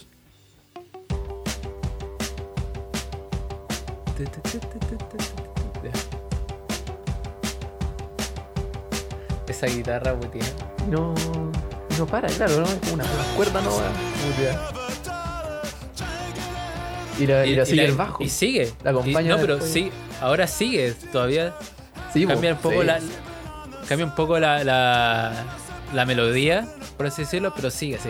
Esa 9.48 9.68
guitarra, 9.68 10.14
putina. 10.20 10.46
No, 10.90 11.14
no 11.98 12.06
para, 12.08 12.28
claro, 12.28 12.58
¿no? 12.62 12.66
Es 12.66 12.74
como 12.76 12.94
una, 12.96 13.04
una 13.06 13.24
cuerda 13.36 13.62
no 13.62 13.72
mutea. 14.28 14.72
Y 17.18 17.28
la, 17.28 17.46
y 17.46 17.56
la 17.56 17.66
sigue 17.66 17.84
la- 17.84 17.88
el 17.90 17.94
bajo. 17.96 18.24
Y 18.24 18.30
sigue. 18.30 18.74
La 18.84 18.92
acompaña 18.92 19.36
no, 19.36 19.38
pero 19.42 19.54
después. 19.56 19.72
sí, 19.72 19.92
ahora 20.22 20.48
sigue 20.48 20.94
todavía. 21.12 21.54
Sí, 22.16 22.26
Cambia 22.26 22.54
un 22.54 22.58
poco 22.60 22.82
sí. 22.82 22.88
la. 22.88 23.00
Cambia 23.88 24.06
un 24.08 24.16
poco 24.16 24.40
la, 24.40 24.64
la, 24.64 25.44
la 25.94 26.06
melodía, 26.06 26.68
por 26.98 27.06
así 27.08 27.22
decirlo, 27.22 27.54
pero 27.56 27.70
sigue 27.70 27.98
así. 27.98 28.10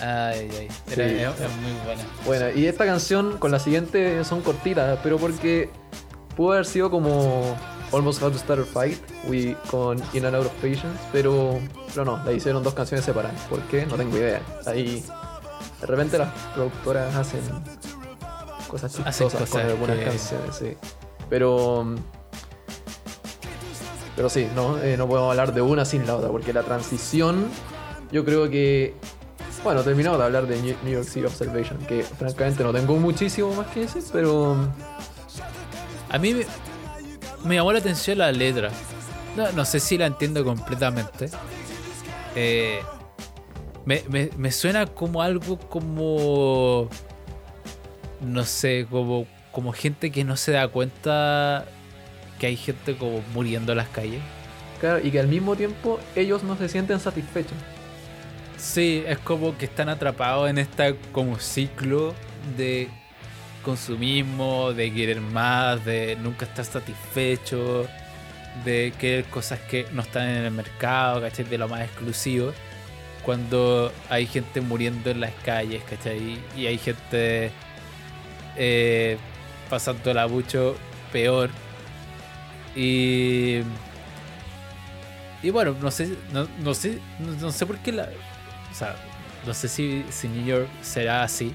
Ay, 0.00 0.50
ay. 0.58 0.68
Era, 0.90 1.08
Sí. 1.08 1.42
es, 1.42 1.50
es 1.50 1.56
muy 1.56 1.72
buena. 1.84 2.02
Bueno, 2.26 2.46
y 2.54 2.66
esta 2.66 2.84
canción 2.84 3.38
con 3.38 3.50
la 3.52 3.58
siguiente 3.58 4.24
son 4.24 4.40
cortitas, 4.42 4.98
pero 5.02 5.18
porque 5.18 5.70
pudo 6.36 6.52
haber 6.52 6.66
sido 6.66 6.90
como 6.90 7.56
Almost 7.92 8.22
How 8.22 8.30
to 8.32 8.38
Start 8.38 8.60
a 8.62 8.64
Fight 8.64 8.98
we- 9.28 9.56
con 9.70 10.02
In 10.12 10.26
and 10.26 10.34
Out 10.34 10.46
of 10.46 10.52
Patience, 10.54 10.98
pero, 11.12 11.60
pero 11.92 12.04
no, 12.04 12.22
la 12.24 12.32
hicieron 12.32 12.62
dos 12.64 12.74
canciones 12.74 13.04
separadas. 13.04 13.40
¿Por 13.48 13.60
qué? 13.62 13.86
No 13.86 13.94
tengo 13.96 14.16
idea. 14.18 14.42
Ahí 14.66 15.04
de 15.84 15.86
repente 15.86 16.16
las 16.18 16.28
productoras 16.54 17.14
hacen 17.14 17.40
cosas 18.68 18.98
Hacen 19.04 19.28
chistosas 19.28 19.32
con 19.32 19.46
cosas 19.60 19.64
algunas 19.70 19.98
que- 19.98 20.04
canciones, 20.04 20.56
sí. 20.56 20.76
Pero. 21.28 21.94
Pero 24.16 24.28
sí, 24.30 24.48
no, 24.54 24.78
Eh, 24.78 24.96
no 24.96 25.06
podemos 25.08 25.30
hablar 25.30 25.52
de 25.52 25.60
una 25.60 25.84
sin 25.84 26.06
la 26.06 26.16
otra, 26.16 26.28
porque 26.30 26.52
la 26.52 26.62
transición, 26.62 27.46
yo 28.12 28.24
creo 28.24 28.48
que 28.48 28.94
bueno, 29.64 29.82
terminamos 29.82 30.18
de 30.18 30.24
hablar 30.26 30.46
de 30.46 30.60
New 30.60 30.76
New 30.84 30.92
York 30.92 31.06
City 31.08 31.24
Observation, 31.26 31.78
que 31.86 32.02
francamente 32.02 32.62
no 32.62 32.72
tengo 32.72 32.96
muchísimo 32.96 33.52
más 33.54 33.66
que 33.68 33.80
decir, 33.80 34.02
pero 34.12 34.56
A 36.10 36.18
mí 36.18 36.32
me, 36.34 36.46
me 37.44 37.54
llamó 37.56 37.72
la 37.72 37.78
atención 37.80 38.18
la 38.18 38.30
letra. 38.30 38.70
No, 39.36 39.50
no 39.52 39.64
sé 39.64 39.80
si 39.80 39.98
la 39.98 40.06
entiendo 40.06 40.44
completamente. 40.44 41.28
Eh, 42.36 42.80
me, 43.84 44.02
me- 44.08 44.30
me 44.36 44.50
suena 44.52 44.86
como 44.86 45.22
algo 45.22 45.58
como. 45.58 46.88
No 48.20 48.44
sé, 48.44 48.86
como, 48.90 49.26
como 49.52 49.72
gente 49.72 50.10
que 50.10 50.24
no 50.24 50.36
se 50.36 50.52
da 50.52 50.68
cuenta 50.68 51.66
que 52.38 52.46
hay 52.46 52.56
gente 52.56 52.96
como 52.96 53.20
muriendo 53.34 53.72
en 53.72 53.78
las 53.78 53.88
calles. 53.88 54.22
claro, 54.80 55.00
y 55.04 55.10
que 55.10 55.20
al 55.20 55.28
mismo 55.28 55.56
tiempo 55.56 56.00
ellos 56.16 56.42
no 56.42 56.56
se 56.56 56.68
sienten 56.68 57.00
satisfechos. 57.00 57.58
Sí, 58.56 59.02
es 59.06 59.18
como 59.18 59.56
que 59.58 59.66
están 59.66 59.88
atrapados 59.88 60.48
en 60.48 60.58
este 60.58 60.96
como 61.12 61.38
ciclo 61.38 62.14
de 62.56 62.88
consumismo, 63.62 64.72
de 64.72 64.92
querer 64.92 65.20
más, 65.20 65.84
de 65.84 66.16
nunca 66.16 66.44
estar 66.46 66.64
satisfecho, 66.64 67.86
de 68.64 68.92
querer 68.98 69.24
cosas 69.26 69.58
que 69.60 69.86
no 69.92 70.02
están 70.02 70.28
en 70.28 70.44
el 70.44 70.50
mercado, 70.50 71.20
¿cachai? 71.20 71.44
De 71.44 71.58
lo 71.58 71.68
más 71.68 71.82
exclusivo. 71.82 72.52
Cuando 73.24 73.92
hay 74.10 74.26
gente 74.26 74.60
muriendo 74.60 75.10
en 75.10 75.20
las 75.20 75.32
calles, 75.44 75.82
¿cachai? 75.88 76.38
Y 76.56 76.66
hay 76.66 76.78
gente 76.78 77.50
eh, 78.56 79.16
pasándola 79.70 80.26
mucho 80.28 80.76
peor. 81.12 81.50
Y 82.76 83.60
y 85.42 85.50
bueno, 85.50 85.76
no 85.80 85.90
sé, 85.90 86.08
no, 86.32 86.48
no 86.62 86.72
sé, 86.72 86.98
no, 87.20 87.32
no 87.32 87.52
sé 87.52 87.66
por 87.66 87.76
qué 87.78 87.92
la. 87.92 88.08
O 88.72 88.74
sea, 88.74 88.96
no 89.46 89.52
sé 89.52 89.68
si, 89.68 90.02
si 90.10 90.26
New 90.26 90.44
York 90.44 90.68
será 90.80 91.22
así. 91.22 91.52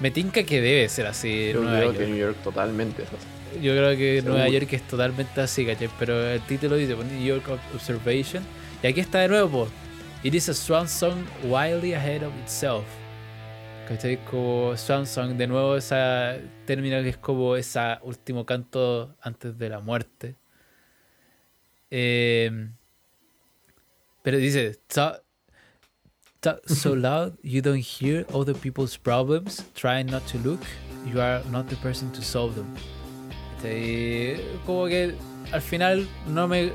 Me 0.00 0.10
tinca 0.10 0.42
que 0.42 0.60
debe 0.60 0.88
ser 0.88 1.06
así. 1.06 1.52
Yo 1.52 1.60
Nueva 1.60 1.78
creo 1.78 1.92
York. 1.92 1.98
que 1.98 2.06
New 2.06 2.16
York 2.16 2.36
totalmente 2.42 3.02
es 3.04 3.08
así. 3.08 3.62
yo 3.62 3.72
creo 3.74 3.96
que. 3.96 4.22
Nueva 4.24 4.48
York 4.48 4.72
es 4.72 4.82
totalmente 4.82 5.40
así, 5.40 5.64
¿cachai? 5.64 5.88
Pero 6.00 6.26
el 6.28 6.40
título 6.42 6.74
dice 6.74 6.96
New 6.96 7.24
York 7.24 7.44
Observation. 7.72 8.42
Y 8.82 8.88
aquí 8.88 8.98
está 9.00 9.20
de 9.20 9.28
nuevo, 9.28 9.66
pues. 9.66 9.85
It 10.26 10.34
is 10.34 10.48
a 10.48 10.54
swan 10.54 10.88
song 10.88 11.24
wildly 11.44 11.94
ahead 11.94 12.24
of 12.24 12.32
itself. 12.42 12.84
¿Cachai? 13.88 14.18
Como 14.28 14.76
swan 14.76 15.06
song, 15.06 15.36
de 15.38 15.46
nuevo 15.46 15.76
esa 15.76 16.36
término 16.66 17.00
que 17.00 17.10
es 17.10 17.16
como 17.16 17.54
ese 17.54 17.78
último 18.02 18.44
canto 18.44 19.14
antes 19.20 19.56
de 19.56 19.68
la 19.68 19.78
muerte. 19.78 20.34
Eh, 21.92 22.50
pero 24.24 24.38
dice, 24.38 24.80
"Talk- 24.88 25.22
talk 26.40 26.58
so 26.68 26.96
loud 26.96 27.38
you 27.44 27.62
don't 27.62 27.78
hear 27.84 28.26
other 28.34 28.56
people's 28.56 28.98
problems. 28.98 29.64
Try 29.74 30.02
not 30.02 30.24
to 30.32 30.38
look. 30.38 30.62
You 31.06 31.20
are 31.20 31.44
not 31.52 31.68
the 31.68 31.76
person 31.76 32.10
to 32.10 32.20
solve 32.20 32.56
them. 32.56 32.66
¿Cachai? 33.62 34.40
Como 34.66 34.88
que 34.88 35.14
al 35.52 35.62
final 35.62 36.08
no 36.26 36.48
me 36.48 36.72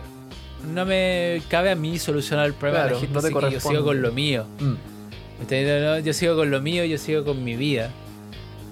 no 0.68 0.86
me 0.86 1.42
cabe 1.50 1.70
a 1.72 1.76
mí 1.76 1.98
solucionar 2.00 2.46
el 2.46 2.54
problema 2.54 2.84
de 2.86 2.90
Claro, 2.90 2.96
la 2.96 3.02
gente, 3.02 3.14
no 3.16 3.22
te 3.22 3.28
así 3.28 3.36
que 3.48 3.54
yo 3.64 3.70
sigo 3.70 3.84
con 3.86 4.02
lo 4.02 4.12
mío. 4.12 4.46
Mm. 4.60 6.04
Yo 6.06 6.14
sigo 6.14 6.36
con 6.36 6.52
lo 6.52 6.62
mío, 6.62 6.86
yo 6.86 6.98
sigo 6.98 7.24
con 7.26 7.44
mi 7.44 7.56
vida. 7.56 7.92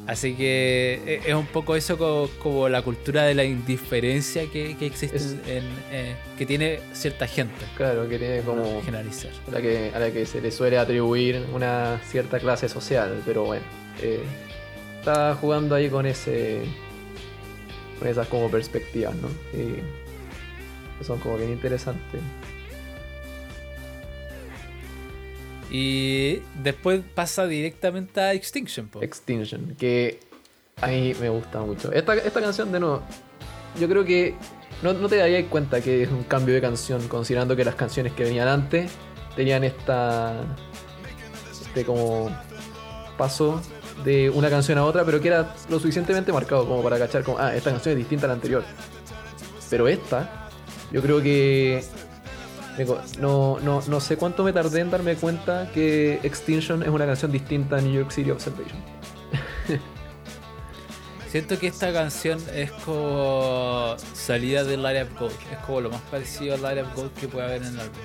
Así 0.07 0.33
que 0.35 1.01
e- 1.05 1.21
es 1.29 1.35
un 1.35 1.45
poco 1.45 1.75
eso 1.75 1.97
como, 1.97 2.29
como 2.41 2.67
la 2.67 2.81
cultura 2.81 3.23
de 3.25 3.35
la 3.35 3.43
indiferencia 3.43 4.43
que, 4.51 4.75
que 4.77 4.87
existe 4.87 5.17
Es- 5.17 5.35
en, 5.47 5.63
eh, 5.91 6.15
que 6.37 6.45
tiene 6.47 6.79
cierta 6.93 7.27
gente. 7.27 7.63
Claro, 7.77 8.07
que 8.09 8.17
tiene 8.17 8.41
como. 8.41 8.81
generalizar. 8.83 9.31
a 9.47 9.51
la, 9.51 9.61
que, 9.61 9.91
a 9.93 9.99
la 9.99 10.11
que 10.11 10.25
se 10.25 10.41
le 10.41 10.51
suele 10.51 10.77
atribuir 10.79 11.43
una 11.53 11.99
cierta 12.07 12.39
clase 12.39 12.69
social, 12.69 13.21
pero 13.25 13.43
bueno, 13.45 13.63
eh, 14.01 14.19
está 14.99 15.35
jugando 15.35 15.75
ahí 15.75 15.89
con 15.89 16.05
ese 16.07 16.61
con 17.99 18.07
esas 18.07 18.27
como 18.27 18.49
perspectivas, 18.49 19.13
¿no? 19.15 19.27
Y 19.53 19.75
que 20.99 21.03
son 21.03 21.19
como 21.19 21.37
bien 21.37 21.51
interesantes. 21.51 22.21
Y 25.71 26.41
después 26.61 27.01
pasa 27.15 27.47
directamente 27.47 28.19
a 28.19 28.33
Extinction. 28.33 28.87
po. 28.87 29.01
Extinction, 29.01 29.75
que 29.75 30.19
a 30.81 30.87
mí 30.87 31.13
me 31.19 31.29
gusta 31.29 31.61
mucho. 31.61 31.91
Esta, 31.91 32.15
esta 32.15 32.41
canción, 32.41 32.71
de 32.71 32.79
nuevo, 32.79 33.01
yo 33.79 33.87
creo 33.87 34.03
que 34.03 34.35
no, 34.81 34.93
no 34.93 35.07
te 35.07 35.17
darías 35.17 35.45
cuenta 35.45 35.81
que 35.81 36.03
es 36.03 36.09
un 36.09 36.23
cambio 36.23 36.55
de 36.55 36.61
canción, 36.61 37.07
considerando 37.07 37.55
que 37.55 37.63
las 37.63 37.75
canciones 37.75 38.13
que 38.13 38.23
venían 38.23 38.47
antes 38.47 38.91
tenían 39.35 39.63
esta. 39.63 40.41
este 41.51 41.85
como. 41.85 42.29
paso 43.17 43.61
de 44.03 44.29
una 44.29 44.49
canción 44.49 44.77
a 44.77 44.85
otra, 44.85 45.03
pero 45.03 45.19
que 45.19 45.27
era 45.27 45.53
lo 45.69 45.79
suficientemente 45.79 46.31
marcado 46.31 46.65
como 46.65 46.81
para 46.81 46.97
cachar, 46.97 47.23
como, 47.23 47.37
ah, 47.37 47.53
esta 47.55 47.69
canción 47.71 47.91
es 47.93 47.97
distinta 47.97 48.25
a 48.25 48.29
la 48.29 48.33
anterior. 48.35 48.63
Pero 49.69 49.87
esta, 49.87 50.38
yo 50.91 51.01
creo 51.01 51.21
que. 51.21 51.83
No, 53.19 53.59
no, 53.59 53.81
no 53.87 53.99
sé 53.99 54.15
cuánto 54.15 54.43
me 54.43 54.53
tardé 54.53 54.79
en 54.79 54.89
darme 54.89 55.15
cuenta 55.15 55.69
que 55.73 56.21
Extinction 56.23 56.81
es 56.81 56.87
una 56.87 57.05
canción 57.05 57.29
distinta 57.29 57.75
a 57.75 57.81
New 57.81 57.91
York 57.91 58.11
City 58.11 58.31
Observation. 58.31 58.79
Siento 61.29 61.59
que 61.59 61.67
esta 61.67 61.91
canción 61.91 62.39
es 62.55 62.71
como 62.71 63.95
salida 64.13 64.63
del 64.63 64.81
Light 64.81 65.03
of 65.03 65.19
Gold. 65.19 65.35
Es 65.51 65.57
como 65.65 65.81
lo 65.81 65.89
más 65.89 66.01
parecido 66.03 66.55
al 66.55 66.61
Light 66.61 66.79
of 66.79 66.95
Gold 66.95 67.13
que 67.13 67.27
puede 67.27 67.45
haber 67.45 67.63
en 67.63 67.73
el 67.73 67.79
álbum. 67.81 67.99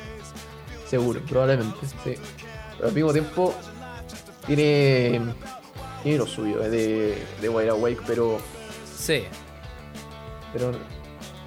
Seguro, 0.89 1.21
probablemente, 1.21 1.79
sí. 2.03 2.15
Pero 2.77 2.89
al 2.89 2.95
mismo 2.95 3.13
tiempo 3.13 3.55
tiene, 4.47 5.21
tiene 6.03 6.19
lo 6.19 6.27
suyo 6.27 6.63
eh, 6.65 6.69
de, 6.69 7.23
de 7.41 7.49
Wide 7.49 7.71
Awake, 7.71 8.01
pero, 8.07 8.39
Sí, 8.95 9.25
pero 10.53 10.73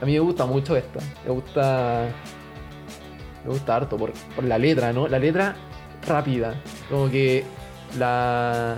a 0.02 0.06
mí 0.06 0.14
me 0.14 0.20
gusta 0.20 0.46
mucho 0.46 0.76
esta. 0.76 1.00
Me 1.26 1.32
gusta. 1.32 2.08
Me 3.44 3.52
gusta 3.52 3.76
harto 3.76 3.98
por, 3.98 4.12
por 4.36 4.44
la 4.44 4.58
letra, 4.58 4.92
¿no? 4.94 5.08
La 5.08 5.20
letra 5.20 5.56
rápida. 6.06 6.62
Como 6.90 7.10
que 7.10 7.44
la, 7.98 8.78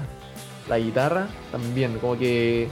la 0.68 0.78
guitarra 0.80 1.28
también, 1.52 1.98
como 2.00 2.18
que. 2.18 2.68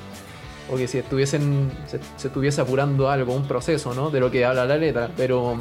Como 0.67 0.77
que 0.77 0.87
si 0.87 0.97
estuviesen. 0.99 1.71
Se, 1.87 1.99
se 2.17 2.27
estuviese 2.27 2.61
apurando 2.61 3.09
algo, 3.09 3.33
un 3.33 3.47
proceso, 3.47 3.93
¿no? 3.93 4.09
De 4.09 4.19
lo 4.19 4.29
que 4.31 4.45
habla 4.45 4.65
la 4.65 4.77
letra. 4.77 5.09
Pero. 5.17 5.57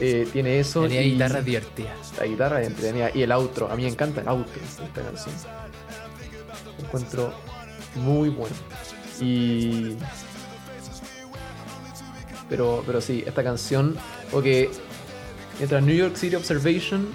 eh, 0.00 0.28
tiene 0.32 0.60
eso. 0.60 0.82
tenía 0.82 1.02
y- 1.02 1.12
guitarras 1.12 1.44
divertidas. 1.44 2.12
La 2.18 2.26
guitarra 2.26 2.62
entretenida. 2.62 3.10
Y 3.14 3.22
el 3.22 3.32
outro. 3.32 3.70
A 3.70 3.76
mí 3.76 3.82
me 3.82 3.88
encanta 3.90 4.20
el 4.20 4.28
outro 4.28 4.60
esta 4.62 5.02
canción. 5.02 5.34
Lo 6.78 6.84
encuentro 6.84 7.32
muy 7.96 8.28
bueno. 8.28 8.54
Y. 9.20 9.96
Pero, 12.48 12.82
pero 12.86 13.00
sí, 13.00 13.22
esta 13.26 13.42
canción. 13.44 13.96
Como 14.30 14.42
que. 14.42 14.70
Mientras 15.58 15.82
New 15.82 15.94
York 15.94 16.16
City 16.16 16.36
Observation. 16.36 17.08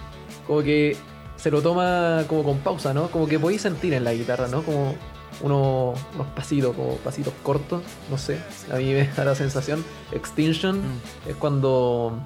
Como 0.48 0.62
que. 0.64 0.96
Se 1.36 1.52
lo 1.52 1.62
toma 1.62 2.24
como 2.28 2.44
con 2.44 2.60
pausa, 2.60 2.94
¿no? 2.94 3.10
Como 3.10 3.28
que 3.28 3.38
podéis 3.40 3.62
sentir 3.62 3.94
en 3.94 4.04
la 4.04 4.14
guitarra, 4.14 4.48
¿no? 4.48 4.64
Como 4.64 4.96
unos, 5.42 6.00
unos 6.16 6.28
pasitos, 6.36 6.76
como 6.76 6.96
pasitos 6.98 7.34
cortos. 7.44 7.82
No 8.10 8.18
sé. 8.18 8.38
A 8.72 8.78
mí 8.78 8.94
me 8.94 9.08
da 9.18 9.26
la 9.26 9.36
sensación. 9.36 9.84
Extinction 10.12 10.78
Mm. 10.78 11.30
es 11.30 11.36
cuando 11.38 12.18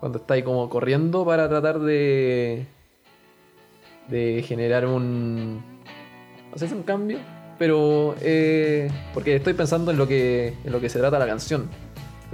cuando 0.00 0.18
está 0.18 0.34
ahí 0.34 0.42
como 0.42 0.68
corriendo 0.68 1.24
para 1.24 1.48
tratar 1.48 1.78
de 1.80 2.66
de 4.08 4.44
generar 4.46 4.86
un 4.86 5.62
no 6.52 6.58
sé 6.58 6.66
un 6.74 6.82
cambio 6.82 7.18
pero 7.58 8.14
eh, 8.20 8.90
porque 9.14 9.36
estoy 9.36 9.54
pensando 9.54 9.90
en 9.92 9.96
lo 9.96 10.06
que 10.06 10.52
en 10.62 10.72
lo 10.72 10.78
que 10.80 10.90
se 10.90 10.98
trata 10.98 11.18
la 11.18 11.26
canción 11.26 11.70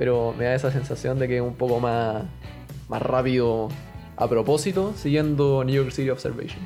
pero 0.01 0.35
me 0.39 0.47
da 0.47 0.55
esa 0.55 0.73
sensación 0.73 1.19
de 1.19 1.29
que 1.29 1.37
es 1.37 1.43
un 1.43 1.57
poco 1.57 1.79
más 1.79 2.25
más 2.89 3.03
rápido 3.03 3.69
a 4.17 4.27
propósito 4.27 4.95
siguiendo 4.97 5.63
New 5.63 5.75
York 5.75 5.91
City 5.91 6.09
Observation 6.09 6.59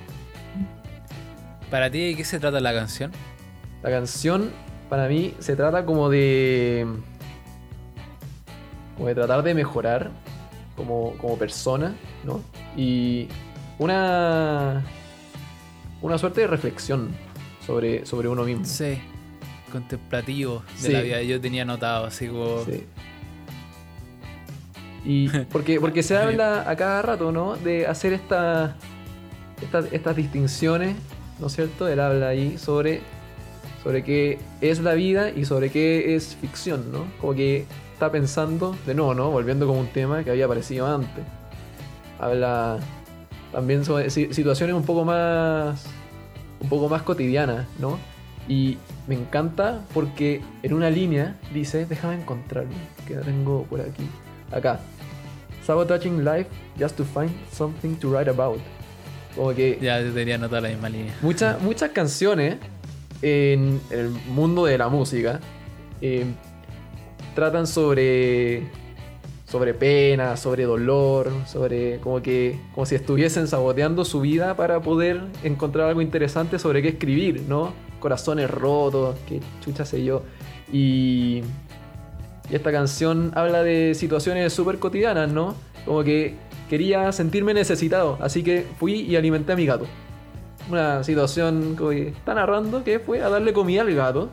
Para 1.69 1.91
ti, 1.91 2.11
¿de 2.11 2.17
qué 2.17 2.25
se 2.25 2.39
trata 2.39 2.61
la 2.61 2.73
canción? 2.73 3.11
La 3.83 3.91
canción, 3.91 4.53
para 4.89 5.09
mí, 5.09 5.35
se 5.41 5.57
trata 5.57 5.85
como 5.85 6.09
de. 6.11 6.87
como 8.95 9.09
de 9.09 9.15
tratar 9.17 9.43
de 9.43 9.53
mejorar 9.53 10.13
como, 10.77 11.15
como 11.19 11.37
persona, 11.37 11.93
¿no? 12.23 12.41
Y 12.77 13.27
una. 13.81 14.85
una 16.03 16.19
suerte 16.19 16.43
de 16.43 16.47
reflexión 16.47 17.09
sobre, 17.67 18.07
sobre 18.07 18.29
uno 18.29 18.45
mismo. 18.45 18.65
Sí, 18.65 19.01
contemplativo 19.73 20.63
de 20.81 20.87
Sí. 20.87 20.93
la 20.93 21.01
vida. 21.01 21.23
Yo 21.23 21.41
tenía 21.41 21.63
anotado 21.63 22.07
así 22.07 22.29
como. 22.29 22.65
Sí. 22.65 22.85
Y 25.05 25.29
porque, 25.53 25.81
porque 25.81 26.03
se 26.03 26.17
habla 26.17 26.69
a 26.69 26.77
cada 26.77 27.03
rato, 27.03 27.33
¿no? 27.33 27.57
De 27.57 27.87
hacer 27.87 28.13
esta, 28.13 28.75
estas, 29.63 29.93
estas 29.93 30.17
distinciones, 30.17 30.97
¿no 31.39 31.47
es 31.49 31.53
cierto? 31.55 31.89
Él 31.89 32.01
habla 32.01 32.29
ahí 32.29 32.59
sobre, 32.59 33.01
sobre 33.83 34.03
qué 34.03 34.39
es 34.61 34.81
la 34.81 34.95
vida 34.95 35.31
y 35.31 35.45
sobre 35.45 35.71
qué 35.71 36.15
es 36.17 36.37
ficción, 36.37 36.91
¿no? 36.91 37.05
Como 37.21 37.35
que 37.35 37.67
está 37.93 38.11
pensando, 38.11 38.77
de 38.87 38.95
nuevo, 38.95 39.15
¿no? 39.15 39.31
Volviendo 39.31 39.67
con 39.67 39.77
un 39.79 39.89
tema 39.89 40.25
que 40.25 40.31
había 40.31 40.47
aparecido 40.47 40.87
antes. 40.87 41.25
Habla 42.19 42.79
también 43.53 43.85
sobre 43.85 44.11
si- 44.11 44.33
situaciones 44.33 44.75
un 44.75 44.85
poco 44.85 45.05
más, 45.05 45.85
un 46.61 46.69
poco 46.69 46.89
más 46.89 47.03
cotidianas, 47.03 47.67
¿no? 47.79 47.99
Y 48.49 48.79
me 49.07 49.15
encanta 49.15 49.81
porque 49.95 50.41
en 50.63 50.75
una 50.75 50.91
línea 50.91 51.37
dice, 51.53 51.87
déjame 51.87 52.15
encontrarlo, 52.15 52.73
que 53.07 53.15
la 53.17 53.23
tengo 53.23 53.65
por 53.65 53.81
aquí. 53.81 54.09
Acá. 54.53 54.81
Sabotaging 55.67 56.25
life 56.25 56.47
just 56.79 56.97
to 56.97 57.05
find 57.05 57.31
something 57.53 57.95
to 57.97 58.11
write 58.11 58.29
about. 58.31 58.59
Como 59.35 59.55
que 59.55 59.79
Ya 59.81 60.01
yo 60.01 60.13
tenía 60.13 60.37
anotado 60.37 60.63
la 60.63 60.69
misma 60.69 60.89
línea. 60.89 61.15
muchas 61.23 61.61
muchas 61.63 61.91
canciones 61.91 62.57
en 63.23 63.81
el 63.91 64.11
mundo 64.29 64.67
de 64.67 64.77
la 64.79 64.89
música 64.89 65.41
eh, 66.01 66.25
tratan 67.35 67.67
sobre 67.67 68.63
sobre 69.47 69.73
pena, 69.75 70.37
sobre 70.37 70.65
dolor, 70.65 71.31
sobre 71.47 71.99
como 72.01 72.21
que 72.23 72.59
como 72.75 72.87
si 72.87 72.95
estuviesen 72.97 73.47
saboteando 73.47 74.05
su 74.05 74.21
vida 74.21 74.57
para 74.57 74.81
poder 74.83 75.21
encontrar 75.45 75.89
algo 75.89 76.01
interesante 76.03 76.59
sobre 76.59 76.83
qué 76.83 76.89
escribir, 76.89 77.43
¿no? 77.49 77.73
Corazones 78.01 78.51
rotos, 78.51 79.17
qué 79.29 79.41
chucha 79.65 79.85
sé 79.85 80.05
yo. 80.05 80.23
Y 80.73 81.43
y 82.51 82.55
esta 82.57 82.71
canción 82.73 83.33
habla 83.35 83.63
de 83.63 83.95
situaciones 83.95 84.53
súper 84.53 84.79
cotidianas, 84.79 85.31
¿no? 85.31 85.55
Como 85.85 86.03
que 86.05 86.35
quería 86.69 87.11
sentirme 87.13 87.55
necesitado, 87.55 88.19
así 88.21 88.43
que 88.43 88.67
fui 88.79 89.01
y 89.01 89.17
alimenté 89.17 89.53
a 89.53 89.57
mi 89.57 89.67
gato. 89.67 89.87
Una 90.71 91.05
situación 91.05 91.77
que 91.77 92.09
está 92.09 92.35
narrando 92.35 92.83
que 92.85 92.99
fue 92.99 93.23
a 93.23 93.29
darle 93.29 93.53
comida 93.53 93.83
al 93.83 93.95
gato. 93.95 94.31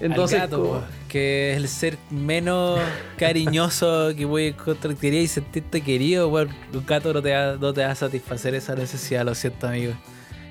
Entonces, 0.00 0.40
Al 0.40 0.48
gato, 0.48 0.62
como- 0.62 0.82
que 1.08 1.50
es 1.52 1.56
el 1.58 1.68
ser 1.68 1.98
menos 2.10 2.78
cariñoso 3.18 4.14
que 4.16 4.24
voy 4.24 4.44
a 4.44 4.48
encontrar. 4.48 4.94
Quería 4.96 5.20
y 5.20 5.26
sentirte 5.28 5.82
querido, 5.82 6.28
weón. 6.28 6.48
Un 6.72 6.86
gato 6.86 7.12
no 7.12 7.20
te, 7.20 7.32
va, 7.34 7.56
no 7.56 7.72
te 7.74 7.82
va 7.84 7.90
a 7.90 7.94
satisfacer 7.94 8.54
esa 8.54 8.74
necesidad, 8.74 9.24
lo 9.26 9.34
siento, 9.34 9.68
amigo. 9.68 9.92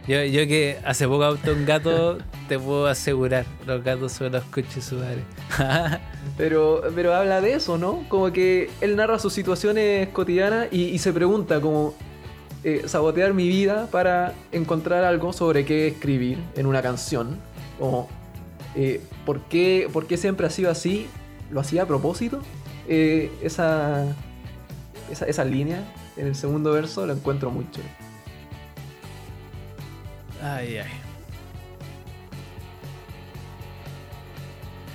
Yo, 0.10 0.23
yo 0.23 0.48
que 0.48 0.80
hace 0.84 1.07
poco 1.07 1.23
adopté 1.23 1.52
un 1.52 1.68
gato, 1.68 2.18
te 2.48 2.57
puedo 2.57 2.88
asegurar, 2.88 3.45
los 3.68 3.84
gatos 3.84 4.14
son 4.14 4.31
los 4.31 4.44
coches 4.45 4.84
sudares. 4.84 5.23
Pero, 6.36 6.81
pero 6.95 7.14
habla 7.14 7.41
de 7.41 7.53
eso, 7.53 7.77
¿no? 7.77 8.06
Como 8.07 8.31
que 8.31 8.69
él 8.81 8.95
narra 8.95 9.19
sus 9.19 9.34
situaciones 9.34 10.07
cotidianas 10.10 10.68
y, 10.72 10.98
se 10.98 11.11
pregunta 11.11 11.60
como 11.60 11.94
eh, 12.64 12.84
sabotear 12.86 13.34
mi 13.34 13.48
vida 13.49 13.88
para 13.91 14.34
encontrar 14.52 15.03
algo 15.03 15.34
sobre 15.34 15.65
qué 15.65 15.88
escribir 15.88 16.38
en 16.56 16.65
una 16.65 16.81
canción. 16.81 17.38
O 17.80 18.07
eh, 18.76 19.02
¿por, 19.26 19.41
qué, 19.41 19.90
por 19.91 20.07
qué 20.07 20.15
siempre 20.15 20.48
ha 20.48 20.49
sido 20.49 20.72
así? 20.72 21.07
¿Lo 21.52 21.60
hacía 21.60 21.84
a 21.84 21.86
propósito? 21.86 22.40
Eh, 22.88 23.31
esa, 23.44 24.06
esa, 25.11 25.26
esa 25.26 25.44
línea 25.44 25.84
en 26.15 26.27
el 26.27 26.36
segundo 26.36 26.72
verso 26.72 27.06
la 27.06 27.14
encuentro 27.14 27.52
chévere. 27.72 28.09
Ay, 30.41 30.78
ay. 30.78 30.90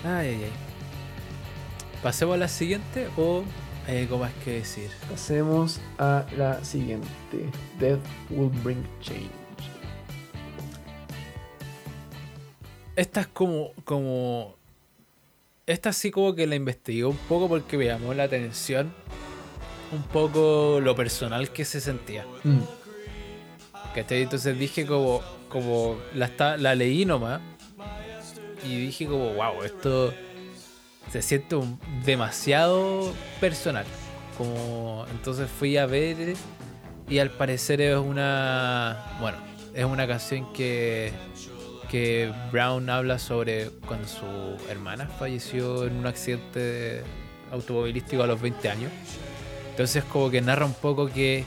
Ay, 0.04 0.28
ay, 0.28 0.44
ay. 0.44 0.52
¿Pasemos 2.02 2.34
a 2.34 2.38
la 2.38 2.48
siguiente 2.48 3.08
o 3.16 3.44
hay 3.86 4.02
algo 4.02 4.18
más 4.18 4.32
que 4.44 4.52
decir? 4.52 4.90
Pasemos 5.10 5.80
a 5.98 6.24
la 6.36 6.62
siguiente. 6.64 7.08
Death 7.78 8.00
will 8.30 8.50
bring 8.62 8.82
change. 9.00 9.30
Esta 12.96 13.22
es 13.22 13.26
como, 13.28 13.72
como. 13.84 14.54
Esta 15.66 15.92
sí 15.92 16.10
como 16.10 16.34
que 16.34 16.46
la 16.46 16.54
investigué 16.54 17.04
un 17.04 17.16
poco 17.16 17.48
porque 17.48 17.78
me 17.78 17.86
llamó 17.86 18.12
la 18.12 18.24
atención 18.24 18.92
un 19.92 20.02
poco 20.02 20.80
lo 20.80 20.94
personal 20.94 21.50
que 21.50 21.64
se 21.64 21.80
sentía. 21.80 22.26
Mm, 22.44 22.58
Entonces 23.96 24.58
dije 24.58 24.86
como, 24.86 25.20
como 25.48 25.96
la, 26.14 26.26
esta- 26.26 26.56
la 26.56 26.74
leí 26.74 27.04
nomás 27.04 27.40
y 28.66 28.76
dije 28.86 29.06
como, 29.06 29.34
wow, 29.34 29.62
esto 29.64 30.12
se 31.10 31.22
siente 31.22 31.56
demasiado 32.04 33.12
personal. 33.40 33.84
Como, 34.38 35.06
entonces 35.10 35.48
fui 35.48 35.76
a 35.76 35.86
ver 35.86 36.34
y 37.08 37.18
al 37.18 37.30
parecer 37.30 37.80
es 37.80 37.96
una, 37.96 39.16
bueno, 39.20 39.38
es 39.74 39.84
una 39.84 40.06
canción 40.08 40.52
que, 40.52 41.12
que 41.90 42.32
Brown 42.50 42.88
habla 42.90 43.18
sobre 43.18 43.70
cuando 43.86 44.08
su 44.08 44.24
hermana 44.70 45.06
falleció 45.06 45.84
en 45.86 45.96
un 45.96 46.06
accidente 46.06 47.02
automovilístico 47.52 48.22
a 48.22 48.26
los 48.26 48.40
20 48.40 48.68
años. 48.68 48.90
Entonces 49.70 50.02
como 50.04 50.30
que 50.30 50.40
narra 50.40 50.64
un 50.66 50.74
poco 50.74 51.06
que 51.08 51.44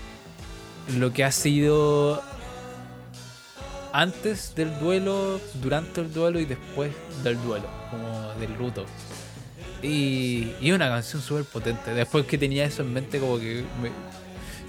lo 0.98 1.12
que 1.12 1.24
ha 1.26 1.32
sido 1.32 2.22
antes 4.00 4.54
del 4.56 4.78
duelo, 4.80 5.40
durante 5.62 6.02
el 6.02 6.14
duelo 6.14 6.40
y 6.40 6.46
después 6.46 6.92
del 7.24 7.42
duelo, 7.42 7.66
como 7.90 8.32
del 8.40 8.54
luto. 8.58 8.86
Y, 9.82 10.54
y 10.62 10.72
una 10.72 10.88
canción 10.88 11.22
súper 11.22 11.46
potente. 11.46 11.94
Después 11.94 12.26
que 12.26 12.38
tenía 12.38 12.66
eso 12.66 12.82
en 12.84 12.94
mente, 12.94 13.20
como 13.20 13.40
que 13.40 13.64
me, 13.82 13.90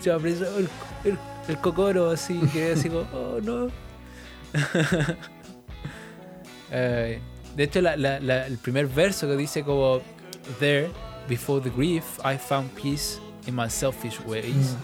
se 0.02 0.10
me 0.10 0.16
apresó 0.16 0.44
el, 0.58 0.68
el, 1.04 1.18
el 1.48 1.58
cocoro, 1.58 2.10
así, 2.10 2.38
que 2.52 2.72
así 2.72 2.88
como, 2.88 3.02
oh 3.12 3.40
no. 3.42 3.68
Eh, 6.70 7.18
de 7.56 7.64
hecho, 7.64 7.80
la- 7.80 7.96
la- 7.96 8.20
la- 8.20 8.46
el 8.46 8.58
primer 8.58 8.86
verso 8.86 9.26
que 9.26 9.36
dice 9.36 9.62
como, 9.64 10.00
There, 10.58 10.90
before 11.28 11.62
the 11.62 11.70
grief, 11.70 12.04
I 12.24 12.36
found 12.36 12.70
peace 12.72 13.18
in 13.46 13.54
my 13.56 13.68
selfish 13.70 14.18
ways. 14.26 14.76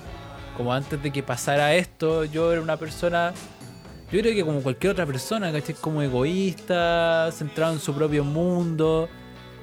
Como 0.57 0.73
antes 0.73 1.03
de 1.03 1.11
que 1.11 1.23
pasara 1.23 1.75
esto, 1.75 2.25
yo 2.25 2.53
era 2.53 2.61
una 2.63 2.77
persona 2.77 3.33
yo 4.15 4.21
creo 4.21 4.35
que 4.35 4.45
como 4.45 4.63
cualquier 4.63 4.93
otra 4.93 5.07
persona, 5.07 5.51
¿cachai? 5.51 5.75
Como 5.75 6.01
egoísta, 6.03 7.31
centrado 7.33 7.73
en 7.73 7.81
su 7.81 7.93
propio 7.95 8.23
mundo. 8.25 9.09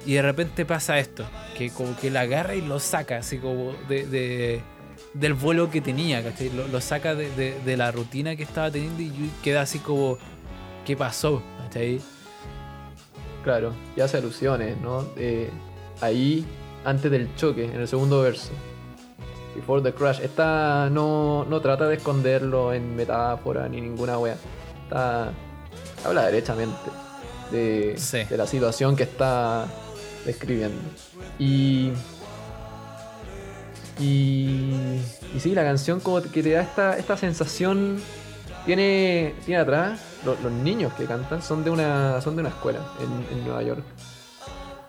Y 0.04 0.14
de 0.14 0.22
repente 0.22 0.66
pasa 0.66 0.98
esto, 0.98 1.24
que 1.56 1.70
como 1.70 1.96
que 1.96 2.10
la 2.10 2.22
agarra 2.22 2.54
y 2.54 2.60
lo 2.60 2.78
saca, 2.80 3.18
así 3.18 3.38
como 3.38 3.72
de, 3.88 4.04
de- 4.06 4.60
del 5.14 5.32
vuelo 5.34 5.70
que 5.70 5.80
tenía, 5.80 6.22
¿cachai? 6.22 6.50
Lo, 6.50 6.80
saca 6.80 7.14
de, 7.14 7.30
de- 7.34 7.58
de 7.64 7.76
la 7.76 7.92
rutina 7.92 8.34
que 8.36 8.42
estaba 8.42 8.70
teniendo 8.70 9.00
y 9.02 9.30
queda 9.42 9.62
así 9.62 9.78
como, 9.78 10.18
¿qué 10.84 10.96
pasó? 10.96 11.42
¿cachai? 11.62 12.00
Claro, 13.44 13.72
y 13.96 14.00
hace 14.00 14.18
alusiones, 14.18 14.76
¿no? 14.80 15.06
Eh, 15.16 15.48
ahí, 16.00 16.44
antes 16.84 17.10
del 17.10 17.34
choque, 17.36 17.64
en 17.64 17.80
el 17.80 17.88
segundo 17.88 18.20
verso. 18.22 18.50
Before 19.54 19.82
the 19.82 19.92
crash. 19.92 20.20
Esta 20.20 20.88
no, 20.90 21.44
no 21.44 21.60
trata 21.60 21.86
de 21.86 21.96
esconderlo 21.96 22.72
en 22.72 22.96
metáfora 22.96 23.68
ni 23.68 23.80
ninguna 23.80 24.18
wea. 24.18 24.36
Está, 24.84 25.30
habla 26.04 26.26
derechamente 26.26 26.90
de, 27.50 27.94
Sí. 27.98 28.24
de 28.24 28.36
la 28.36 28.46
situación 28.46 28.96
que 28.96 29.02
está 29.04 29.66
describiendo. 30.24 30.80
Y. 31.38 31.92
Y. 34.00 35.00
Y 35.34 35.40
sí, 35.40 35.54
la 35.54 35.62
canción 35.64 36.00
como 36.00 36.20
que 36.22 36.42
te 36.42 36.50
da 36.52 36.62
esta, 36.62 36.96
esta 36.98 37.16
sensación. 37.16 38.00
Tiene, 38.64 39.34
tiene 39.44 39.60
atrás, 39.60 39.98
lo- 40.24 40.36
los 40.40 40.52
niños 40.52 40.92
que 40.94 41.04
cantan 41.04 41.42
son 41.42 41.64
de 41.64 41.70
una, 41.70 42.20
son 42.20 42.36
de 42.36 42.42
una 42.42 42.50
escuela 42.50 42.78
en, 43.00 43.36
en 43.38 43.44
Nueva 43.44 43.60
York. 43.64 43.82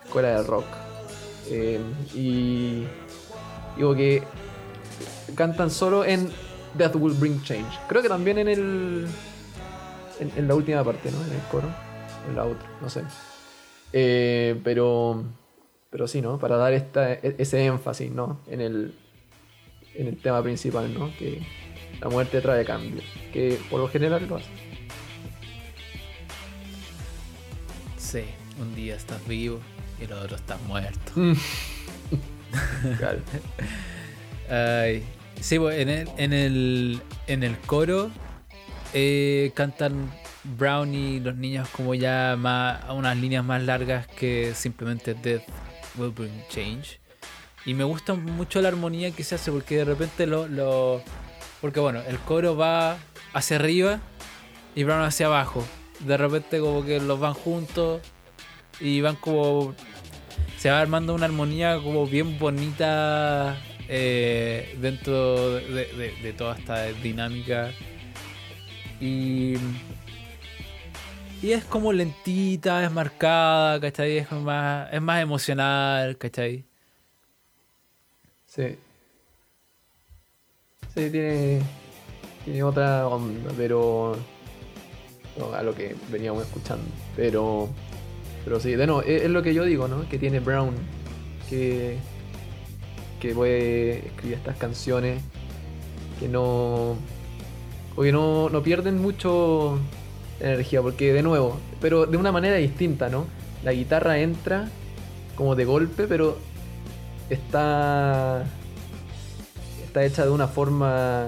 Escuela 0.06 0.28
de 0.30 0.44
rock. 0.44 0.66
Eh, 1.48 1.82
y 2.14 2.86
digo 3.76 3.96
que 3.96 4.22
cantan 5.36 5.70
solo 5.70 6.06
en 6.06 6.30
Death 6.76 6.96
Will 6.96 7.14
Bring 7.16 7.42
Change. 7.44 7.80
Creo 7.88 8.02
que 8.02 8.10
también 8.10 8.38
en 8.40 8.48
el. 8.48 9.08
En, 10.20 10.32
en 10.36 10.48
la 10.48 10.56
última 10.56 10.84
parte, 10.84 11.12
¿no? 11.12 11.18
En 11.26 11.34
el 11.34 11.42
coro. 11.52 11.68
En 12.30 12.36
la 12.36 12.46
otra, 12.46 12.68
no 12.82 12.90
sé. 12.90 13.02
Eh, 13.92 14.60
pero. 14.64 15.24
Pero 15.90 16.08
sí, 16.08 16.22
¿no? 16.22 16.40
Para 16.40 16.58
dar 16.58 16.74
esta, 16.74 17.14
e- 17.14 17.36
ese 17.38 17.66
énfasis, 17.66 18.12
¿no? 18.12 18.40
En 18.48 18.62
el. 18.62 18.96
En 19.96 20.08
el 20.08 20.18
tema 20.18 20.42
principal, 20.42 20.92
¿no? 20.94 21.12
Que 21.18 21.46
la 22.02 22.10
muerte 22.10 22.42
trae 22.42 22.66
cambio. 22.66 23.02
Que 23.32 23.60
por 23.70 23.80
lo 23.80 23.88
general 23.88 24.26
lo 24.28 24.38
hace. 24.38 24.50
Sí, 27.98 28.24
un 28.60 28.76
día 28.76 28.96
estás 28.96 29.26
vivo 29.28 29.60
y 30.00 30.04
el 30.06 30.14
otro 30.14 30.36
estás 30.36 30.62
muerto. 30.64 31.12
Claro. 33.00 33.18
Ay, 34.48 35.04
sí, 35.40 35.60
pues, 35.60 35.80
en 35.80 35.90
el, 35.90 36.10
en 36.18 36.34
el, 36.34 37.02
en 37.28 37.44
el 37.44 37.58
coro 37.60 38.12
eh, 38.94 39.52
cantan 39.56 40.12
Brown 40.44 40.94
y 40.94 41.20
los 41.20 41.36
niños 41.36 41.68
como 41.70 41.96
ya 41.96 42.36
más, 42.38 42.84
unas 42.90 43.18
líneas 43.18 43.44
más 43.44 43.64
largas 43.64 44.08
que 44.08 44.54
simplemente 44.54 45.14
Death 45.14 45.44
Will 45.98 46.12
Bring 46.12 46.44
Change. 46.50 47.00
Y 47.66 47.74
me 47.74 47.84
gusta 47.84 48.14
mucho 48.14 48.62
la 48.62 48.68
armonía 48.68 49.12
que 49.12 49.24
se 49.24 49.36
hace 49.36 49.52
porque 49.52 49.78
de 49.78 49.86
repente 49.86 50.28
lo, 50.28 50.48
lo... 50.48 51.02
Porque 51.62 51.80
bueno, 51.80 52.02
el 52.08 52.20
coro 52.20 52.58
va 52.58 52.98
hacia 53.34 53.56
arriba 53.56 54.00
y 54.76 54.84
Brown 54.84 55.02
hacia 55.02 55.28
abajo. 55.28 55.66
De 56.00 56.18
repente 56.18 56.60
como 56.60 56.84
que 56.84 57.00
los 57.00 57.20
van 57.20 57.34
juntos 57.34 58.02
y 58.80 59.00
van 59.02 59.16
como 59.16 59.74
se 60.58 60.70
va 60.70 60.80
armando 60.80 61.14
una 61.14 61.26
armonía 61.26 61.80
como 61.82 62.06
bien 62.06 62.40
bonita 62.40 63.58
eh, 63.96 64.76
dentro 64.82 65.54
de, 65.54 66.34
toda 66.36 66.58
esta 66.58 66.86
dinámica. 66.86 67.70
Y, 69.00 69.54
y 71.44 71.52
es 71.52 71.64
como 71.66 71.94
lentita, 71.94 72.84
es 72.84 72.92
marcada, 72.92 73.80
¿cachai? 73.80 74.18
Es 74.18 74.32
más, 74.32 74.92
es 74.92 75.00
más 75.00 75.22
emocional, 75.22 76.18
¿cachai? 76.18 76.66
Sí. 78.48 78.80
Sí, 80.96 81.10
tiene. 81.12 81.62
Tiene 82.46 82.64
otra 82.64 83.08
onda, 83.08 83.52
pero. 83.56 84.18
a 85.56 85.62
lo 85.62 85.76
que 85.76 85.96
veníamos 86.10 86.48
escuchando. 86.48 86.86
Pero. 87.16 87.70
Pero 88.44 88.60
sí, 88.60 88.76
de 88.76 88.86
es, 89.06 89.24
es 89.24 89.30
lo 89.30 89.44
que 89.44 89.54
yo 89.54 89.66
digo, 89.66 89.88
¿no? 89.88 90.10
Que 90.10 90.18
tiene 90.18 90.40
Brown. 90.40 90.74
Que. 91.48 92.00
Que 93.24 93.34
puede 93.34 94.08
escribir 94.08 94.38
estas 94.38 94.58
canciones. 94.58 95.24
Que 96.20 96.28
no. 96.28 96.98
No, 97.96 98.50
no 98.50 98.64
pierden 98.64 99.02
mucho 99.02 99.80
energía, 100.42 100.82
porque 100.82 101.14
de 101.14 101.24
nuevo, 101.24 101.58
pero 101.80 102.06
de 102.06 102.18
una 102.18 102.34
manera 102.34 102.58
distinta, 102.58 103.08
¿no? 103.08 103.28
La 103.64 103.72
guitarra 103.72 104.18
entra 104.20 104.68
como 105.38 105.56
de 105.56 105.64
golpe, 105.64 106.06
pero 106.06 106.38
está 107.30 108.44
está 109.86 110.04
hecha 110.04 110.26
de 110.26 110.32
una 110.32 110.50
forma 110.50 111.28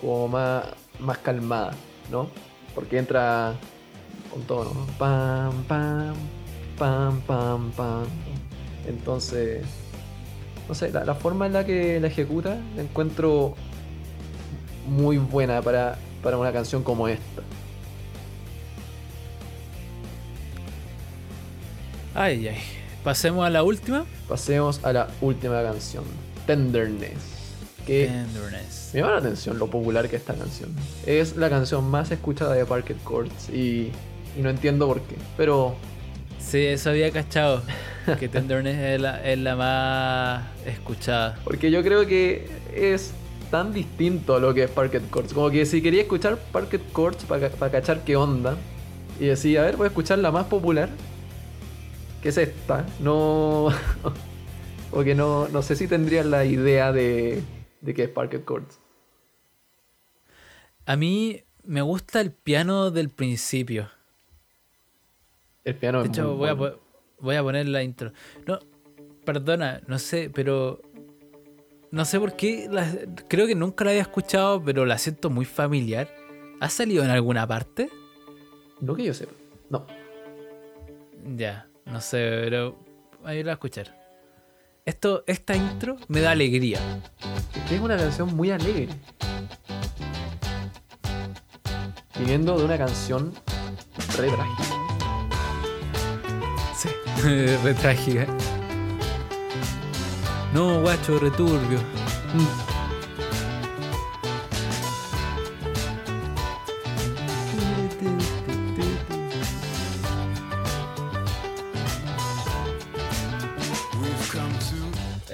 como 0.00 0.26
más, 0.26 0.64
más 0.98 1.18
calmada, 1.18 1.74
¿no? 2.10 2.28
Porque 2.74 2.98
entra 2.98 3.54
con 4.32 4.42
todo, 4.42 4.74
¿no? 4.74 4.86
Pam, 4.98 5.62
pam, 5.68 6.14
pam, 6.76 7.20
pam, 7.20 7.70
pam. 7.70 8.06
Entonces, 8.88 9.64
no 10.68 10.74
sé, 10.74 10.90
la, 10.90 11.04
la 11.04 11.14
forma 11.14 11.46
en 11.46 11.52
la 11.52 11.64
que 11.64 12.00
la 12.00 12.06
ejecuta 12.06 12.58
la 12.76 12.82
encuentro 12.82 13.54
muy 14.88 15.18
buena 15.18 15.62
para, 15.62 15.96
para 16.22 16.38
una 16.38 16.52
canción 16.52 16.82
como 16.82 17.08
esta. 17.08 17.42
Ay, 22.14 22.48
ay. 22.48 22.56
Pasemos 23.02 23.44
a 23.44 23.50
la 23.50 23.62
última. 23.62 24.06
Pasemos 24.28 24.82
a 24.84 24.92
la 24.92 25.08
última 25.20 25.62
canción, 25.62 26.04
Tenderness. 26.46 27.34
Que 27.86 28.06
Tenderness. 28.06 28.90
me 28.94 29.00
llama 29.00 29.12
la 29.12 29.18
atención 29.18 29.58
lo 29.58 29.66
popular 29.68 30.08
que 30.08 30.16
es 30.16 30.22
esta 30.22 30.34
canción. 30.34 30.70
Es 31.04 31.36
la 31.36 31.50
canción 31.50 31.84
más 31.90 32.10
escuchada 32.10 32.54
de 32.54 32.64
Parket 32.64 33.02
Courts 33.02 33.50
y, 33.50 33.90
y 34.38 34.42
no 34.42 34.48
entiendo 34.48 34.86
por 34.86 35.02
qué. 35.02 35.16
Pero 35.36 35.74
Sí, 36.44 36.66
eso 36.66 36.90
había 36.90 37.10
cachado. 37.10 37.62
Que 38.18 38.28
Tenderness 38.28 38.76
es 38.76 39.00
la, 39.00 39.24
es 39.24 39.38
la 39.38 39.56
más 39.56 40.44
escuchada. 40.66 41.38
porque 41.42 41.70
yo 41.70 41.82
creo 41.82 42.06
que 42.06 42.46
es 42.74 43.12
tan 43.50 43.72
distinto 43.72 44.36
a 44.36 44.40
lo 44.40 44.52
que 44.52 44.64
es 44.64 44.70
Parket 44.70 45.08
Courts. 45.08 45.32
Como 45.32 45.50
que 45.50 45.64
si 45.64 45.80
quería 45.80 46.02
escuchar 46.02 46.36
Parket 46.52 46.92
Courts 46.92 47.24
para 47.24 47.70
cachar 47.70 48.04
qué 48.04 48.16
onda 48.16 48.56
y 49.18 49.26
decía, 49.26 49.62
a 49.62 49.64
ver, 49.64 49.76
voy 49.76 49.84
a 49.84 49.88
escuchar 49.88 50.18
la 50.18 50.30
más 50.30 50.46
popular, 50.46 50.90
que 52.22 52.28
es 52.28 52.36
esta. 52.36 52.84
No. 53.00 53.68
Porque 54.90 55.14
no, 55.14 55.48
no 55.48 55.62
sé 55.62 55.76
si 55.76 55.88
tendría 55.88 56.24
la 56.24 56.44
idea 56.44 56.92
de, 56.92 57.42
de 57.80 57.94
qué 57.94 58.04
es 58.04 58.10
Parket 58.10 58.44
Courts. 58.44 58.78
A 60.84 60.96
mí 60.96 61.42
me 61.64 61.80
gusta 61.80 62.20
el 62.20 62.32
piano 62.32 62.90
del 62.90 63.08
principio. 63.08 63.88
El 65.64 65.76
piano 65.76 65.98
De 65.98 66.04
es 66.04 66.10
hecho, 66.10 66.28
muy 66.28 66.36
voy 66.36 66.48
a, 66.48 66.52
bueno. 66.54 66.76
voy 67.20 67.36
a 67.36 67.42
poner 67.42 67.68
la 67.68 67.82
intro. 67.82 68.12
No, 68.46 68.58
perdona, 69.24 69.80
no 69.86 69.98
sé, 69.98 70.30
pero. 70.32 70.80
No 71.90 72.04
sé 72.04 72.18
por 72.18 72.34
qué. 72.34 72.68
la- 72.70 72.86
creo 73.28 73.46
que 73.46 73.54
nunca 73.54 73.84
la 73.84 73.90
había 73.92 74.02
escuchado, 74.02 74.62
pero 74.62 74.84
la 74.84 74.98
siento 74.98 75.30
muy 75.30 75.44
familiar. 75.44 76.08
¿Ha 76.60 76.68
salido 76.68 77.04
en 77.04 77.10
alguna 77.10 77.46
parte? 77.46 77.88
No 78.80 78.94
que 78.94 79.04
yo 79.04 79.14
sepa. 79.14 79.32
No. 79.70 79.86
Ya, 81.36 81.68
no 81.86 82.00
sé, 82.00 82.18
pero. 82.42 82.76
Ahí 83.24 83.38
la 83.38 83.42
voy 83.44 83.50
a 83.50 83.52
escuchar. 83.54 84.04
Esto, 84.84 85.24
esta 85.26 85.56
intro 85.56 85.96
me 86.08 86.20
da 86.20 86.32
alegría. 86.32 86.78
Es 87.70 87.80
una 87.80 87.96
canción 87.96 88.34
muy 88.36 88.50
alegre. 88.50 88.88
Viniendo 92.18 92.58
de 92.58 92.64
una 92.66 92.76
canción 92.76 93.32
re 94.18 94.28
trágica. 94.28 94.73
Sí. 97.22 97.56
re 97.62 97.74
trágica. 97.74 98.26
No, 100.52 100.80
guacho, 100.80 101.18
returbio. 101.18 101.78
To 101.78 101.84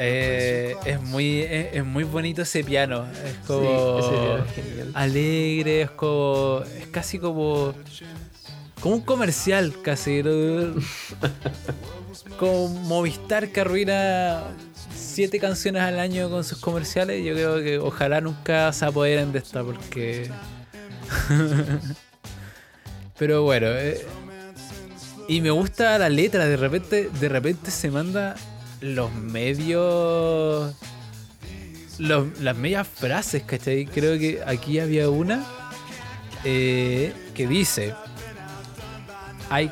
Eh, 0.03 0.77
es 0.87 1.01
muy 1.03 1.41
es, 1.43 1.75
es 1.75 1.85
muy 1.85 2.05
bonito 2.05 2.43
ese 2.43 2.65
piano. 2.65 3.05
Es 3.25 3.33
Sí, 3.33 3.39
como 3.47 3.99
ese 3.99 4.11
piano 4.11 4.45
es 4.45 4.53
genial. 4.55 4.91
alegre, 4.95 5.83
es 5.83 5.91
como 5.91 6.63
es 6.79 6.87
casi 6.89 7.19
como 7.19 7.75
como 8.81 8.97
un 8.97 9.03
comercial 9.03 9.75
casi. 9.83 10.23
¿no? 10.23 10.75
como 12.39 12.69
Movistar 12.69 13.49
que 13.49 13.61
arruina 13.61 14.45
siete 14.95 15.39
canciones 15.39 15.83
al 15.83 16.01
año 16.01 16.31
con 16.31 16.45
sus 16.45 16.59
comerciales. 16.59 17.25
Yo 17.25 17.35
creo 17.35 17.63
que 17.63 17.79
ojalá 17.79 18.21
nunca 18.21 18.73
se 18.73 18.87
apoderen 18.87 19.33
de 19.33 19.41
esta 19.41 19.63
porque 19.63 20.31
pero 23.19 23.43
bueno, 23.43 23.67
eh, 23.69 24.05
y 25.29 25.41
me 25.41 25.51
gusta 25.51 25.99
la 25.99 26.09
letra, 26.09 26.47
de 26.47 26.57
repente, 26.57 27.11
de 27.21 27.29
repente 27.29 27.71
se 27.71 27.91
manda 27.91 28.35
los 28.81 29.13
medios. 29.15 30.75
las 31.99 32.57
medias 32.57 32.89
frases, 32.89 33.43
¿cachai? 33.43 33.87
Creo 33.87 34.19
que 34.19 34.43
aquí 34.47 34.79
había 34.79 35.11
una 35.11 35.45
eh, 36.45 37.13
que 37.35 37.47
dice: 37.47 37.95
I 39.51 39.71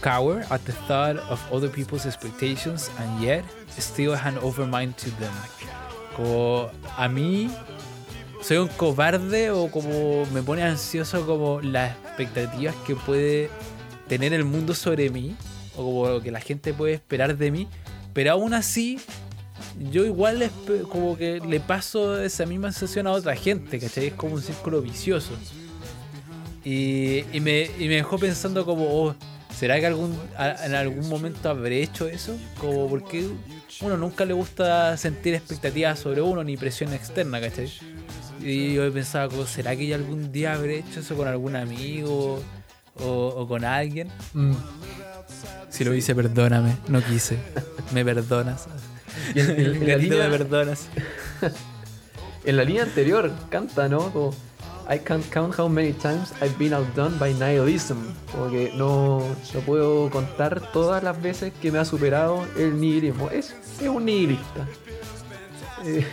cower 0.00 0.44
at 0.50 0.60
the 0.64 0.72
thought 0.86 1.16
of 1.28 1.40
other 1.52 1.68
people's 1.68 2.06
expectations 2.06 2.90
and 2.98 3.22
yet 3.22 3.44
still 3.78 4.14
hand 4.14 4.38
over 4.38 4.66
mine 4.66 4.94
to 4.94 5.10
them. 5.18 5.32
Como 6.16 6.70
a 6.96 7.08
mí 7.08 7.50
soy 8.42 8.58
un 8.58 8.68
cobarde 8.68 9.50
o 9.50 9.70
como 9.70 10.26
me 10.32 10.42
pone 10.42 10.62
ansioso 10.62 11.26
como 11.26 11.60
las 11.60 11.96
expectativas 12.04 12.74
que 12.86 12.96
puede 12.96 13.50
tener 14.08 14.32
el 14.32 14.44
mundo 14.44 14.74
sobre 14.74 15.10
mí 15.10 15.36
o 15.76 15.84
como 15.84 16.08
lo 16.08 16.22
que 16.22 16.30
la 16.30 16.40
gente 16.40 16.74
puede 16.74 16.94
esperar 16.94 17.36
de 17.36 17.50
mí, 17.50 17.68
pero 18.12 18.32
aún 18.32 18.54
así 18.54 18.98
yo 19.90 20.04
igual 20.04 20.50
como 20.90 21.16
que 21.16 21.40
le 21.40 21.60
paso 21.60 22.20
esa 22.20 22.44
misma 22.46 22.72
sensación 22.72 23.06
a 23.06 23.12
otra 23.12 23.36
gente, 23.36 23.78
¿cachai? 23.78 24.08
Es 24.08 24.14
como 24.14 24.34
un 24.34 24.42
círculo 24.42 24.82
vicioso. 24.82 25.32
Y, 26.64 27.24
y 27.32 27.40
me, 27.40 27.62
y 27.78 27.88
me 27.88 27.94
dejó 27.96 28.18
pensando 28.18 28.64
como, 28.66 28.84
oh, 28.86 29.14
¿será 29.56 29.80
que 29.80 29.86
algún, 29.86 30.18
a- 30.36 30.66
en 30.66 30.74
algún 30.74 31.08
momento 31.08 31.48
habré 31.48 31.82
hecho 31.82 32.06
eso? 32.06 32.36
Como 32.58 32.88
porque 32.88 33.28
uno 33.80 33.96
nunca 33.96 34.24
le 34.26 34.34
gusta 34.34 34.96
sentir 34.98 35.34
expectativas 35.34 35.98
sobre 35.98 36.20
uno 36.20 36.44
ni 36.44 36.56
presión 36.56 36.92
externa, 36.92 37.40
¿cachai? 37.40 37.70
Y 38.42 38.74
yo 38.74 38.92
pensaba, 38.92 39.28
como, 39.28 39.46
¿será 39.46 39.74
que 39.76 39.86
yo 39.86 39.94
algún 39.94 40.32
día 40.32 40.54
habré 40.54 40.78
hecho 40.78 41.00
eso 41.00 41.14
con 41.16 41.28
algún 41.28 41.56
amigo 41.56 42.42
o, 42.98 43.06
o 43.06 43.48
con 43.48 43.64
alguien? 43.64 44.08
Mm. 44.34 44.52
Si 45.70 45.84
lo 45.84 45.94
hice, 45.94 46.14
perdóname, 46.14 46.76
no 46.88 47.02
quise. 47.02 47.38
¿Me 47.94 48.04
perdonas? 48.04 48.66
Y 49.34 49.40
en, 49.40 49.50
en- 49.50 49.58
en 49.76 49.86
la 49.88 49.96
línea, 49.98 50.28
¿me 50.28 50.38
perdonas? 50.38 50.86
en 52.44 52.56
la 52.56 52.64
línea 52.64 52.82
anterior 52.82 53.30
canta, 53.50 53.88
¿no? 53.88 54.10
Como, 54.12 54.34
I 54.92 54.98
can't 54.98 55.24
count 55.30 55.56
how 55.56 55.68
many 55.68 55.92
times 55.92 56.32
I've 56.42 56.58
been 56.58 56.72
outdone 56.74 57.16
by 57.18 57.32
nihilism. 57.34 57.98
Como 58.32 58.50
que 58.50 58.72
no, 58.74 59.20
no 59.54 59.60
puedo 59.60 60.10
contar 60.10 60.60
todas 60.72 61.02
las 61.04 61.20
veces 61.22 61.52
que 61.62 61.70
me 61.70 61.78
ha 61.78 61.84
superado 61.84 62.44
el 62.56 62.80
nihilismo. 62.80 63.30
Es, 63.30 63.54
es 63.80 63.88
un 63.88 64.04
nihilista. 64.04 64.66
Eh, 65.82 66.04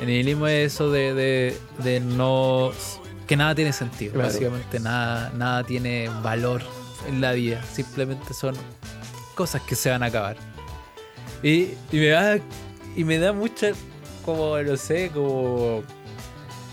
El 0.00 0.06
nihilismo 0.06 0.46
es 0.46 0.74
eso 0.74 0.90
de, 0.90 1.14
de, 1.14 1.56
de 1.82 2.00
no. 2.00 2.72
que 3.26 3.34
nada 3.36 3.54
tiene 3.54 3.72
sentido. 3.72 4.12
Claro. 4.12 4.28
Básicamente 4.28 4.80
nada, 4.80 5.32
nada 5.34 5.64
tiene 5.64 6.10
valor 6.22 6.60
en 7.08 7.22
la 7.22 7.32
vida. 7.32 7.62
Simplemente 7.72 8.34
son 8.34 8.54
cosas 9.34 9.62
que 9.62 9.74
se 9.76 9.88
van 9.90 10.02
a 10.02 10.06
acabar. 10.06 10.36
Y, 11.42 11.68
y 11.90 11.98
me 12.00 12.08
da. 12.08 12.38
Y 12.96 13.04
me 13.04 13.18
da 13.18 13.32
mucha. 13.32 13.68
como, 14.26 14.58
no 14.58 14.76
sé, 14.76 15.10
como. 15.10 15.82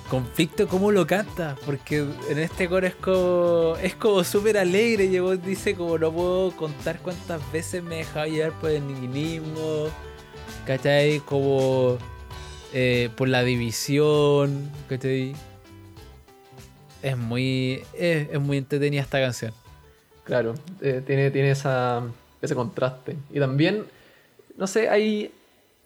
Conflicto 0.07 0.67
cómo 0.67 0.91
lo 0.91 1.05
canta. 1.05 1.55
Porque 1.65 2.05
en 2.29 2.39
este 2.39 2.67
coro 2.67 2.87
es 2.87 2.95
como. 2.95 3.75
es 3.81 3.95
como 3.95 4.23
súper 4.23 4.57
alegre. 4.57 5.05
Y 5.05 5.19
vos 5.19 5.43
dice 5.43 5.75
como 5.75 5.97
no 5.97 6.11
puedo 6.11 6.51
contar 6.51 6.99
cuántas 6.99 7.51
veces 7.51 7.83
me 7.83 7.95
he 7.95 7.97
dejado 7.99 8.27
llevar 8.27 8.51
por 8.59 8.71
el 8.71 8.87
nihilismo. 8.87 9.87
¿Cachai? 10.65 11.19
Como 11.19 11.97
eh, 12.73 13.09
por 13.15 13.29
la 13.29 13.43
división, 13.43 14.69
¿cachai? 14.89 15.33
Es 17.01 17.17
muy, 17.17 17.81
es, 17.93 18.39
muy 18.39 18.57
entretenida 18.57 19.01
esta 19.01 19.19
canción. 19.21 19.53
Claro, 20.25 20.55
eh, 20.81 21.01
tiene, 21.05 21.31
tiene 21.31 21.51
esa, 21.51 22.03
ese 22.41 22.55
contraste. 22.55 23.15
Y 23.31 23.39
también, 23.39 23.85
no 24.57 24.67
sé, 24.67 24.89
hay, 24.89 25.31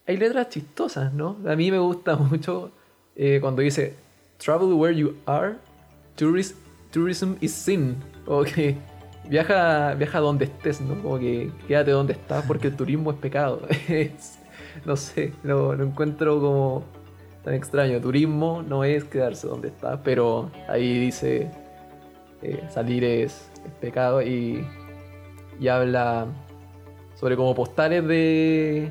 hay 0.07 0.18
letras 0.18 0.49
chistosas, 0.49 1.14
¿no? 1.14 1.38
A 1.48 1.56
mí 1.56 1.69
me 1.69 1.77
gusta 1.77 2.15
mucho 2.18 2.72
eh, 3.15 3.38
cuando 3.39 3.61
dice, 3.61 3.95
Travel 4.43 4.73
where 4.73 4.93
you 4.95 5.15
are, 5.27 5.55
touris- 6.18 6.55
tourism 6.91 7.34
is 7.41 7.53
sin. 7.53 7.95
O 8.26 8.43
que 8.43 8.76
viaja, 9.30 9.93
viaja 9.93 10.19
donde 10.19 10.45
estés, 10.45 10.81
¿no? 10.81 11.01
Como 11.01 11.19
que 11.19 11.51
quédate 11.68 11.91
donde 11.91 12.13
estás 12.13 12.43
porque 12.45 12.68
el 12.68 12.76
turismo 12.76 13.11
es 13.11 13.18
pecado. 13.18 13.61
No 14.85 14.95
sé, 14.95 15.34
lo, 15.43 15.76
lo 15.76 15.84
encuentro 15.84 16.39
como 16.39 16.84
tan 17.43 17.53
extraño. 17.53 17.99
Turismo 17.99 18.63
no 18.63 18.85
es 18.85 19.03
quedarse 19.03 19.45
donde 19.45 19.68
estás, 19.68 19.99
pero 20.01 20.49
ahí 20.69 20.97
dice 20.97 21.51
eh, 22.41 22.63
salir 22.69 23.03
es, 23.03 23.51
es 23.65 23.72
pecado 23.81 24.22
y, 24.22 24.65
y 25.59 25.68
habla 25.68 26.26
sobre 27.15 27.35
como 27.35 27.53
postales 27.53 28.07
de 28.07 28.89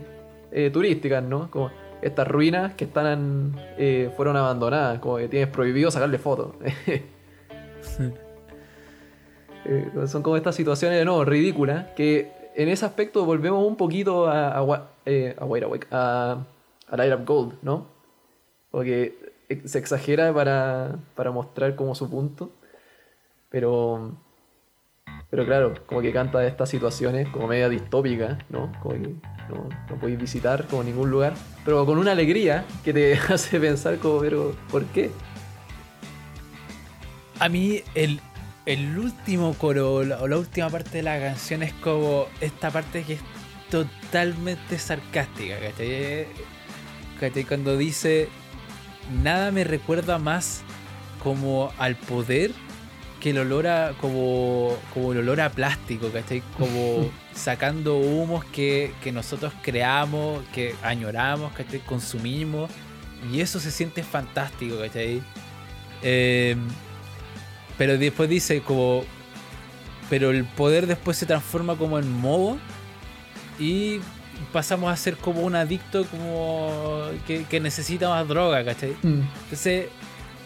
eh, 0.53 0.71
turísticas, 0.71 1.25
¿no? 1.25 1.51
Como 1.51 1.71
estas 2.03 2.27
ruinas 2.29 2.75
que 2.75 2.85
están 2.85 3.55
eh, 3.79 4.13
fueron 4.17 4.37
abandonadas, 4.37 4.99
como 5.01 5.17
que 5.17 5.29
tienes 5.29 5.49
prohibido 5.49 5.91
sacarle 5.91 6.19
fotos. 6.19 6.55
Eh, 9.63 9.91
son 10.07 10.23
como 10.23 10.39
estas 10.39 10.55
situaciones 10.55 10.99
de 10.99 11.05
nuevo 11.05 11.23
ridículas 11.23 11.89
que 11.95 12.33
en 12.55 12.69
ese 12.71 12.87
aspecto 12.87 13.25
volvemos 13.25 13.65
un 13.67 13.77
poquito 13.77 14.27
a, 14.27 14.59
a, 14.59 14.89
eh, 15.05 15.37
a 15.39 15.45
Awake, 15.45 15.87
a, 15.91 16.39
a 16.89 16.97
Light 16.97 17.13
Up 17.13 17.27
Gold, 17.27 17.55
¿no? 17.63 17.87
Porque 18.71 19.19
eh, 19.49 19.63
se 19.67 19.79
exagera 19.79 20.33
para, 20.33 20.97
para 21.15 21.31
mostrar 21.31 21.77
como 21.77 21.95
su 21.95 22.09
punto, 22.09 22.51
pero 23.51 24.13
pero 25.31 25.47
claro, 25.47 25.75
como 25.87 26.03
que 26.03 26.13
canta 26.13 26.41
de 26.41 26.49
estas 26.49 26.69
situaciones 26.69 27.29
como 27.29 27.47
media 27.47 27.69
distópicas, 27.69 28.39
¿no? 28.49 28.73
Como 28.83 28.95
que 28.95 29.09
no, 29.49 29.69
no 29.89 29.97
podéis 30.01 30.19
visitar 30.19 30.67
como 30.67 30.83
ningún 30.83 31.11
lugar, 31.11 31.35
pero 31.65 31.87
con 31.87 31.99
una 31.99 32.13
alegría 32.13 32.65
que 32.85 32.93
te 32.93 33.13
hace 33.33 33.61
pensar 33.61 33.99
como, 33.99 34.21
pero 34.21 34.57
¿por 34.71 34.85
qué? 34.87 35.11
A 37.39 37.49
mí 37.49 37.83
el, 37.95 38.21
el 38.67 38.99
último 38.99 39.55
coro 39.55 39.95
o 39.95 40.05
la 40.05 40.37
última 40.37 40.69
parte 40.69 40.99
de 40.99 41.03
la 41.05 41.19
canción 41.19 41.63
es 41.63 41.73
como 41.75 42.27
esta 42.41 42.71
parte 42.71 43.05
que 43.05 43.15
es 43.15 43.21
totalmente 43.71 44.79
sarcástica, 44.79 45.55
¿cachai? 45.61 46.27
¿Cachai? 47.21 47.45
Cuando 47.45 47.77
dice, 47.77 48.29
nada 49.23 49.53
me 49.53 49.63
recuerda 49.63 50.19
más 50.19 50.63
como 51.23 51.73
al 51.79 51.95
poder 51.95 52.51
que 53.21 53.31
el 53.31 53.39
olor 53.39 53.67
a, 53.67 53.93
como, 54.01 54.77
como 54.93 55.13
el 55.13 55.19
olor 55.19 55.41
a 55.41 55.51
plástico, 55.51 56.11
¿cachai? 56.11 56.43
Como 56.59 57.11
sacando 57.35 57.99
humos 57.99 58.45
que, 58.47 58.93
que 59.03 59.13
nosotros 59.13 59.53
creamos, 59.63 60.43
que 60.53 60.75
añoramos, 60.83 61.53
¿cachai? 61.53 61.81
Consumimos. 61.81 62.71
Y 63.33 63.41
eso 63.41 63.61
se 63.61 63.71
siente 63.71 64.03
fantástico, 64.03 64.79
¿cachai? 64.81 65.23
Eh, 66.03 66.57
pero 67.79 67.97
después 67.99 68.29
dice 68.29 68.63
como... 68.63 69.05
Pero 70.09 70.31
el 70.31 70.45
poder 70.45 70.87
después 70.87 71.17
se 71.17 71.27
transforma 71.27 71.77
como 71.77 71.99
en 71.99 72.11
moho 72.11 72.59
y 73.61 74.01
pasamos 74.53 74.91
a 74.91 74.97
ser 74.97 75.17
como 75.17 75.43
un 75.43 75.55
adicto 75.55 76.05
como 76.07 77.05
que, 77.27 77.45
que 77.45 77.61
necesita 77.61 78.09
más 78.09 78.27
droga, 78.27 78.65
¿cachai? 78.65 78.97
Entonces 79.03 79.87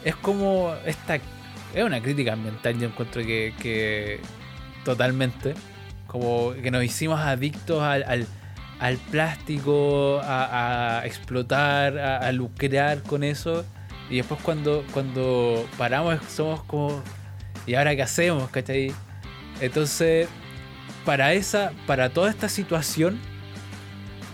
es 0.05 0.17
como 0.17 0.75
esta... 0.85 1.19
Es 1.75 1.83
una 1.83 2.01
crítica 2.01 2.33
ambiental, 2.35 2.79
yo 2.79 2.87
encuentro 2.89 3.23
que, 3.23 4.21
totalmente. 4.85 5.55
Como 6.07 6.53
que 6.53 6.71
nos 6.71 6.85
hicimos 6.85 7.19
adictos 7.19 7.83
al, 7.83 8.27
plástico, 9.11 10.21
a, 10.23 11.01
a 11.01 11.07
explotar, 11.07 11.99
a, 11.99 12.19
a 12.19 12.33
lucrar 12.33 13.03
con 13.03 13.25
eso. 13.25 13.65
Y 14.09 14.17
después 14.19 14.41
cuando, 14.43 14.85
cuando 14.93 15.67
paramos 15.77 16.19
somos 16.29 16.63
como... 16.65 17.03
¿Y 17.67 17.75
ahora 17.75 17.97
qué 17.97 18.03
hacemos? 18.03 18.49
¿Cachai? 18.51 18.93
Entonces, 19.61 20.29
para 21.05 21.33
esa, 21.33 21.73
para 21.87 22.11
toda 22.11 22.31
esta 22.31 22.49
situación, 22.49 23.19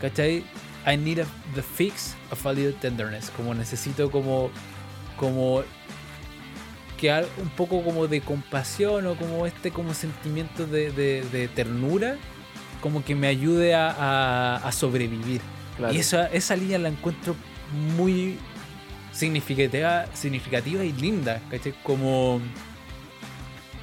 ¿cachai? 0.00 0.44
I 0.86 0.96
need 0.96 1.20
a- 1.20 1.26
the 1.54 1.62
fix 1.62 2.16
of 2.30 2.44
a 2.46 2.52
little 2.52 2.72
tenderness. 2.72 3.30
Como 3.30 3.54
necesito 3.54 4.10
como, 4.10 4.50
como 5.16 5.62
que 7.00 7.10
un 7.38 7.48
poco 7.50 7.82
como 7.82 8.06
de 8.08 8.20
compasión 8.20 9.06
o 9.06 9.14
como 9.16 9.46
este 9.46 9.70
como 9.70 9.94
sentimiento 9.94 10.66
de, 10.66 10.92
de- 10.92 11.22
de 11.32 11.48
ternura, 11.48 12.16
como 12.82 13.02
que 13.04 13.14
me 13.14 13.26
ayude 13.26 13.74
a, 13.74 13.90
a- 13.90 14.56
a 14.56 14.72
sobrevivir. 14.72 15.40
Claro. 15.76 15.94
Y 15.94 15.98
esa, 15.98 16.26
esa 16.26 16.56
línea 16.56 16.78
la 16.78 16.88
encuentro 16.90 17.34
muy 17.96 18.36
significativa, 19.12 20.06
significativa 20.14 20.84
y 20.84 20.92
linda, 20.92 21.40
¿cachai? 21.50 21.72
Como, 21.82 22.40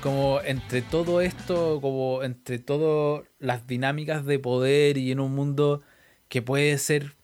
como 0.01 0.39
entre 0.45 0.81
todo 0.81 1.21
esto, 1.21 1.79
como 1.81 2.23
entre 2.23 2.59
todas 2.59 3.23
las 3.39 3.65
dinámicas 3.67 4.25
de 4.25 4.39
poder 4.39 4.97
y 4.97 5.11
en 5.11 5.19
un 5.19 5.33
mundo 5.33 5.81
que 6.29 6.41
puede 6.41 6.77
ser, 6.77 7.15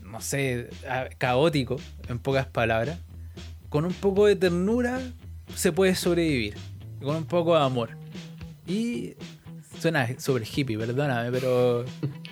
no 0.00 0.20
sé, 0.20 0.68
caótico, 1.18 1.76
en 2.08 2.18
pocas 2.18 2.46
palabras, 2.46 2.98
con 3.72 3.84
un 3.86 3.92
poco 3.94 4.26
de 4.26 4.36
ternura 4.36 5.00
se 5.54 5.72
puede 5.72 5.94
sobrevivir, 5.94 6.54
con 7.02 7.16
un 7.16 7.24
poco 7.24 7.56
de 7.56 7.62
amor. 7.64 7.88
Y 8.66 9.14
suena 9.80 10.06
sobre 10.20 10.44
hippie, 10.44 10.78
perdóname, 10.78 11.32
pero, 11.32 11.84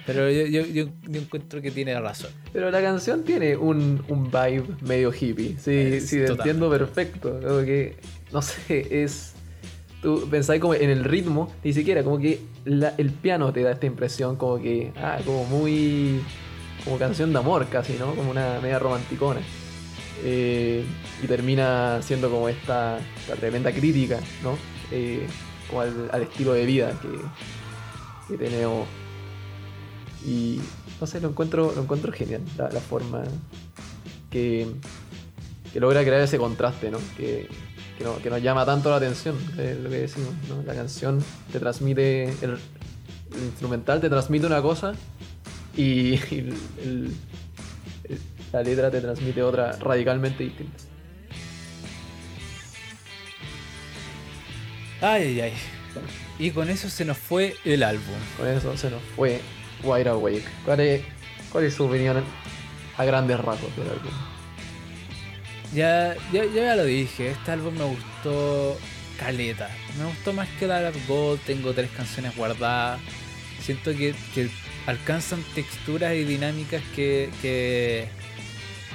pero 0.07 0.31
yo, 0.31 0.47
yo- 0.47 0.67
yo- 0.67 0.91
yo 1.09 1.21
encuentro 1.21 1.61
que 1.61 1.71
tiene 1.71 1.99
razón. 1.99 2.31
Pero 2.53 2.71
la 2.71 2.81
canción 2.83 3.25
tiene 3.25 3.57
un, 3.57 4.05
un 4.09 4.25
vibe 4.31 4.65
medio 4.83 5.13
hippie. 5.13 5.57
Sí, 5.59 5.71
Es 5.73 6.09
sí, 6.09 6.19
te 6.19 6.27
entiendo 6.27 6.71
perfecto. 6.71 7.41
Como 7.43 7.61
que, 7.63 7.97
no 8.33 8.43
sé, 8.43 9.03
es. 9.03 9.33
Tú 10.03 10.27
pensáis 10.31 10.61
como 10.61 10.75
en 10.75 10.89
el 10.89 11.05
ritmo, 11.05 11.53
ni 11.65 11.73
siquiera, 11.73 12.03
como 12.05 12.19
que 12.19 12.41
la- 12.65 12.95
el 12.97 13.11
piano 13.11 13.53
te 13.53 13.63
da 13.63 13.73
esta 13.73 13.87
impresión, 13.87 14.37
como 14.37 14.61
que. 14.63 14.93
Ah, 14.97 15.19
como 15.25 15.45
muy. 15.45 16.21
Como 16.85 16.97
canción 16.99 17.33
de 17.33 17.39
amor 17.39 17.67
casi, 17.69 17.95
¿no? 17.99 18.15
Como 18.15 18.31
una 18.31 18.59
media 18.63 18.79
romanticona. 18.79 19.41
Eh, 20.23 20.85
y 21.23 21.27
termina 21.27 22.01
siendo 22.03 22.31
como 22.31 22.49
esta, 22.49 22.99
tremenda 23.39 23.73
crítica, 23.73 24.21
¿no? 24.43 24.59
Eh, 24.91 25.27
al, 26.13 26.23
estilo 26.23 26.53
de 26.53 26.67
vida 26.67 26.93
que, 28.29 28.37
tenemos. 28.37 28.87
Y 30.25 30.61
no 31.01 31.07
sé, 31.07 31.21
lo 31.21 31.29
encuentro, 31.29 31.73
lo 31.75 31.83
encuentro 31.83 32.13
genial, 32.13 32.43
la, 32.57 32.81
forma 32.81 33.23
que, 34.31 34.67
que 35.73 35.81
logra 35.81 36.03
crear 36.03 36.21
ese 36.21 36.39
contraste, 36.39 36.91
¿no? 36.91 36.99
Que, 37.17 37.49
que, 37.97 38.05
no- 38.05 38.19
nos 38.31 38.43
llama 38.43 38.67
tanto 38.67 38.91
la 38.91 38.97
atención, 38.97 39.37
es 39.59 39.79
lo 39.79 39.89
que 39.89 40.01
decimos, 40.01 40.35
¿no? 40.49 40.63
La 40.63 40.75
canción 40.75 41.25
te 41.51 41.59
transmite, 41.59 42.25
el, 42.43 42.59
instrumental 43.47 44.01
te 44.01 44.11
transmite 44.11 44.47
una 44.47 44.61
cosa 44.61 44.93
y, 45.77 46.17
la 48.53 48.63
letra 48.63 48.91
te 48.91 49.01
transmite 49.01 49.43
otra 49.43 49.73
radicalmente 49.73 50.45
distinta. 50.45 50.85
Ay, 55.01 55.23
ay, 55.23 55.41
ay. 55.41 55.53
Y 56.39 56.51
con 56.51 56.69
eso 56.69 56.89
se 56.89 57.05
nos 57.05 57.19
fue 57.19 57.57
el 57.65 57.83
álbum. 57.83 58.17
Con 58.37 58.49
eso 58.49 58.77
se 58.77 58.91
nos 58.91 59.03
fue 59.17 59.41
Wide 59.83 60.09
Awake. 60.09 60.45
¿Cuál 60.65 60.81
es, 60.81 61.03
cuál 61.53 61.65
es 61.65 61.75
su 61.75 61.85
opinión 61.85 62.23
a 62.97 63.05
grandes 63.05 63.39
rasgos 63.41 63.75
del 63.77 63.89
álbum? 63.89 64.13
Ya, 65.73 66.17
ya, 66.33 66.45
ya, 66.45 66.65
ya 66.65 66.77
lo 66.77 66.85
dije, 66.85 67.31
este 67.31 67.53
álbum 67.53 67.75
me 67.75 67.85
gustó 67.85 68.77
caleta. 69.19 69.71
Me 69.99 70.05
gustó 70.07 70.33
más 70.33 70.49
que 70.59 70.67
la 70.67 70.91
Gold, 71.07 71.41
tengo 71.43 71.73
tres 71.73 71.91
canciones 71.91 72.35
guardadas. 72.37 73.01
Siento 73.63 73.93
que, 73.93 74.15
que 74.35 74.51
alcanzan 74.87 75.43
texturas 75.55 76.15
y 76.15 76.25
dinámicas 76.25 76.83
que, 76.97 77.31
que, 77.43 78.09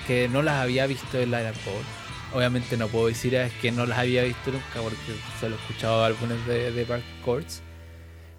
que 0.08 0.28
no 0.28 0.42
las 0.42 0.56
había 0.56 0.88
visto 0.88 1.20
en 1.20 1.32
Gold. 1.32 1.86
Obviamente 2.34 2.78
no 2.78 2.88
puedo 2.88 3.08
decir 3.08 3.36
es 3.36 3.54
que 3.54 3.72
no 3.72 3.86
las 3.86 4.00
había 4.00 4.24
visto 4.24 4.52
nunca 4.52 4.82
porque 4.82 4.98
solo 5.40 5.56
he 5.56 5.58
escuchado 5.60 6.04
álbumes 6.04 6.46
de, 6.48 6.72
de 6.72 6.86
Park 6.86 7.04
Courts. 7.24 7.62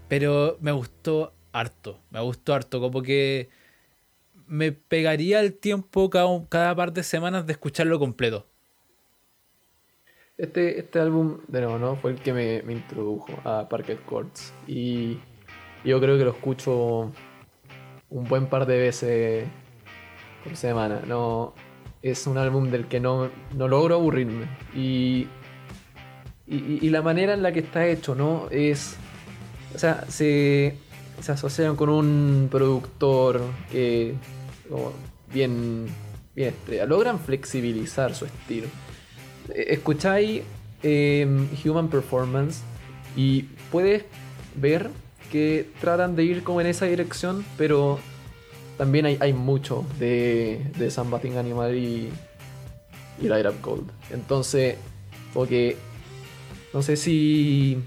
Pero 0.09 0.59
me 0.61 0.73
gustó 0.73 1.33
harto, 1.53 1.99
me 2.11 2.21
gustó 2.21 2.55
harto, 2.55 2.81
como 2.81 3.03
que 3.03 3.49
me 4.47 4.73
pegaría 4.73 5.41
el 5.41 5.55
tiempo 5.55 6.11
cada, 6.11 6.27
cada 6.49 6.75
par 6.75 6.93
de 6.93 7.03
semanas 7.03 7.47
de 7.47 7.53
escucharlo 7.53 7.99
completo. 7.99 8.47
Este, 10.39 10.79
este 10.79 11.01
álbum, 11.01 11.39
de 11.49 11.63
nuevo, 11.63 11.79
¿no? 11.79 11.97
Fue 11.97 12.11
el 12.11 12.21
que 12.21 12.33
me, 12.33 12.63
me 12.63 12.75
introdujo 12.75 13.33
a 13.45 13.69
Parquet 13.69 14.05
Courts. 14.05 14.53
Y 14.67 15.19
yo 15.85 15.99
creo 16.01 16.19
que 16.19 16.25
lo 16.25 16.33
escucho 16.33 17.13
un 18.11 18.25
buen 18.29 18.47
par 18.47 18.67
de 18.67 18.79
veces 18.79 19.49
por 20.47 20.57
semana. 20.57 21.01
No, 21.07 21.55
es 22.03 22.27
un 22.27 22.39
álbum 22.39 22.71
del 22.71 22.87
que 22.87 23.01
no, 23.01 23.31
no 23.55 23.69
logro 23.69 23.97
aburrirme. 23.97 24.47
Y, 24.75 25.27
y, 26.47 26.89
la 26.91 27.03
manera 27.03 27.35
en 27.35 27.43
la 27.43 27.53
que 27.53 27.61
está 27.61 27.87
hecho, 27.87 28.15
¿no? 28.15 28.49
Es. 28.51 28.97
O 29.75 29.79
sea, 29.79 30.05
se, 30.09 30.79
se 31.21 31.33
asocian 31.33 31.77
con 31.77 31.89
un 31.89 32.49
productor 32.51 33.41
que. 33.71 34.15
bien. 35.33 35.87
Bien 36.35 36.51
estrella. 36.51 36.85
Logran 36.85 37.19
flexibilizar 37.19 38.15
su 38.15 38.27
estilo. 38.27 38.67
Eh, 39.49 39.69
escucháis 39.69 40.43
eh, 40.83 41.27
Human 41.65 41.89
Performance 41.89 42.61
y 43.17 43.45
puedes 43.73 44.05
ver 44.55 44.91
que 45.33 45.67
tratan 45.81 46.15
de 46.15 46.25
ir 46.25 46.43
como 46.45 46.61
en 46.61 46.67
esa 46.67 46.85
dirección, 46.85 47.45
pero 47.57 47.99
también 48.77 49.07
hay, 49.07 49.17
hay 49.21 49.33
mucho 49.33 49.85
de, 49.99 50.71
de 50.79 50.91
Something 50.91 51.33
Animal 51.33 51.75
y, 51.75 52.11
y 53.21 53.29
Light 53.29 53.47
Up 53.47 53.61
Gold. 53.63 53.91
Entonces, 54.11 54.77
porque 55.33 55.77
no 56.73 56.83
sé 56.83 56.97
si 56.97 57.79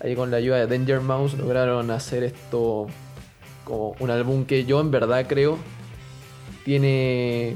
ahí 0.00 0.14
con 0.14 0.30
la 0.30 0.38
ayuda 0.38 0.64
de 0.64 0.66
Danger 0.66 1.00
Mouse 1.00 1.34
lograron 1.34 1.90
hacer 1.90 2.24
esto 2.24 2.86
como 3.64 3.94
un 4.00 4.10
álbum 4.10 4.44
que 4.44 4.64
yo 4.64 4.80
en 4.80 4.90
verdad 4.90 5.26
creo 5.28 5.58
tiene 6.64 7.54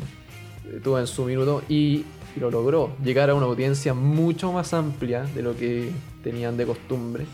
tuvo 0.83 0.99
en 0.99 1.07
su 1.07 1.25
minuto 1.25 1.63
y, 1.69 2.05
y 2.37 2.41
lo 2.41 2.51
logró 2.51 2.93
llegar 3.03 3.31
a 3.31 3.35
una 3.35 3.47
audiencia 3.47 3.95
mucho 3.95 4.53
más 4.53 4.75
amplia 4.75 5.25
de 5.35 5.43
lo 5.43 5.57
que 5.57 5.91
tenían 6.23 6.57
de 6.57 6.67
costumbre 6.67 7.25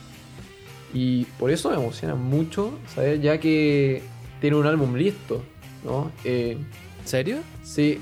y 0.95 1.24
por 1.39 1.51
eso 1.51 1.70
me 1.70 1.77
emociona 1.77 2.15
mucho 2.15 2.73
saber 2.95 3.20
ya 3.20 3.39
que 3.39 4.03
tiene 4.43 4.56
un 4.56 4.66
álbum 4.66 4.94
listo 4.97 5.43
¿no? 5.85 6.12
Eh, 6.24 6.59
¿En 7.01 7.09
serio? 7.09 7.39
Sí, 7.62 8.01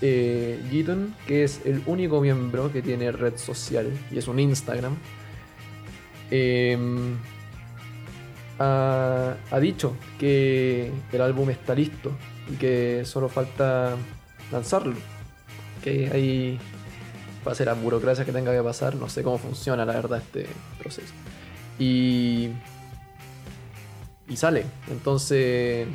eh, 0.00 0.60
Giton, 0.70 1.14
que 1.26 1.44
es 1.44 1.60
el 1.64 1.82
único 1.86 2.20
miembro 2.20 2.72
que 2.72 2.82
tiene 2.82 3.12
red 3.12 3.36
social 3.36 3.92
y 4.10 4.18
es 4.18 4.28
un 4.28 4.40
Instagram, 4.40 4.96
em, 6.30 7.16
ha, 8.58 9.36
ha 9.50 9.60
dicho 9.60 9.96
que 10.18 10.92
el 11.12 11.20
álbum 11.20 11.50
está 11.50 11.74
listo 11.74 12.12
y 12.52 12.56
que 12.56 13.04
solo 13.04 13.28
falta 13.28 13.96
lanzarlo. 14.50 14.96
Que 15.82 16.10
ahí 16.12 16.58
pase 17.44 17.64
la 17.64 17.74
burocracia 17.74 18.24
que 18.24 18.32
tenga 18.32 18.52
que 18.52 18.62
pasar, 18.62 18.96
no 18.96 19.08
sé 19.08 19.22
cómo 19.22 19.38
funciona 19.38 19.84
la 19.84 19.94
verdad 19.94 20.18
este 20.18 20.46
proceso. 20.78 21.12
Y, 21.78 22.50
y 24.28 24.36
sale. 24.36 24.64
Entonces, 24.90 25.86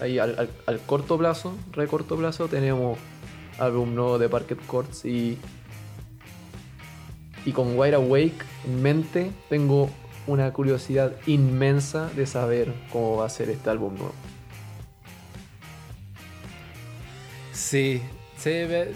ahí 0.00 0.18
al, 0.18 0.38
al- 0.38 0.50
al 0.66 0.80
corto 0.80 1.18
plazo, 1.18 1.56
re 1.72 1.86
corto 1.86 2.16
plazo, 2.16 2.48
tenemos 2.48 2.98
álbum 3.58 3.94
nuevo 3.94 4.18
de 4.18 4.28
Parket 4.28 4.64
Courts 4.66 5.04
y, 5.04 5.38
y 7.44 7.52
con 7.52 7.78
Wide 7.78 7.94
Awake 7.94 8.44
en 8.66 8.82
mente 8.82 9.30
tengo 9.48 9.90
una 10.26 10.52
curiosidad 10.52 11.12
inmensa 11.26 12.08
de 12.16 12.26
saber 12.26 12.72
cómo 12.90 13.18
va 13.18 13.26
a 13.26 13.28
ser 13.28 13.50
este 13.50 13.70
álbum 13.70 13.94
nuevo. 13.94 14.14
Sí, 17.52 18.02
sí, 18.36 18.50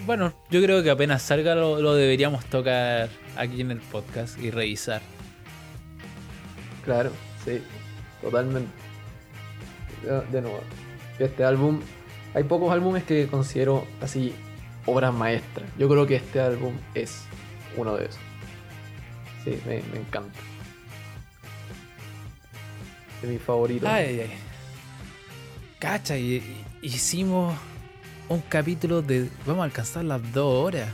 bueno, 0.07 0.33
yo 0.51 0.61
creo 0.63 0.83
que 0.83 0.91
apenas 0.91 1.23
salga 1.23 1.55
lo, 1.55 1.81
lo 1.81 1.95
deberíamos 1.95 2.45
tocar 2.47 3.09
aquí 3.37 3.61
en 3.61 3.71
el 3.71 3.79
podcast 3.79 4.39
y 4.39 4.51
revisar. 4.51 5.01
Claro, 6.85 7.13
sí, 7.45 7.61
totalmente. 8.23 8.71
De- 10.31 10.41
nuevo, 10.41 10.61
este 11.19 11.45
álbum, 11.45 11.81
hay 12.35 12.45
pocos 12.45 12.73
álbumes 12.73 13.03
que 13.05 13.27
considero 13.27 13.85
así 14.01 14.33
obras 14.87 15.13
maestras. 15.13 15.69
Yo 15.79 15.89
creo 15.89 16.07
que 16.07 16.17
este 16.17 16.41
álbum 16.41 16.75
es 16.95 17.23
uno 17.77 17.97
de 17.97 18.05
esos. 18.07 18.21
Sí, 19.45 19.59
me, 19.67 19.83
me 19.93 19.99
encanta. 20.01 20.39
De 23.23 23.29
mis 23.29 23.41
favoritos. 23.43 23.89
Ay, 23.89 24.21
ay. 24.21 24.31
Cacha, 25.81 26.17
y, 26.17 26.35
y- 26.37 26.65
hicimos 26.83 27.55
un 28.29 28.41
capítulo 28.43 29.03
de. 29.03 29.29
Vamos 29.47 29.63
a 29.63 29.65
alcanzar 29.65 30.05
las 30.05 30.21
dos 30.33 30.65
horas. 30.65 30.89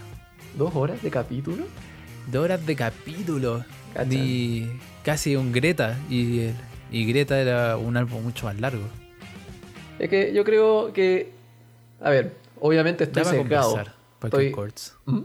¿Dos 0.57 0.75
horas 0.75 1.03
de 1.03 1.11
capítulo? 1.11 1.65
Dos 2.31 2.45
horas 2.45 2.65
de 2.65 2.75
capítulo. 2.77 3.65
Cacha. 3.93 4.15
Y 4.15 4.81
casi 5.05 5.37
un 5.37 5.53
Greta. 5.53 5.99
Y, 6.09 6.41
el- 6.41 6.55
y 6.91 7.05
Greta 7.07 7.41
era 7.41 7.77
un 7.77 7.97
álbum 7.97 8.23
mucho 8.23 8.47
más 8.47 8.59
largo. 8.61 8.85
Es 9.99 10.09
que 10.11 10.33
yo 10.33 10.45
creo 10.45 10.93
que. 10.93 11.31
A 12.01 12.11
ver, 12.11 12.33
obviamente 12.61 13.05
estoy 13.05 13.23
para 13.23 13.37
sesgado. 13.37 13.83
Estoy- 14.23 14.53
Chords. 14.55 14.97
¿Mm? 15.07 15.21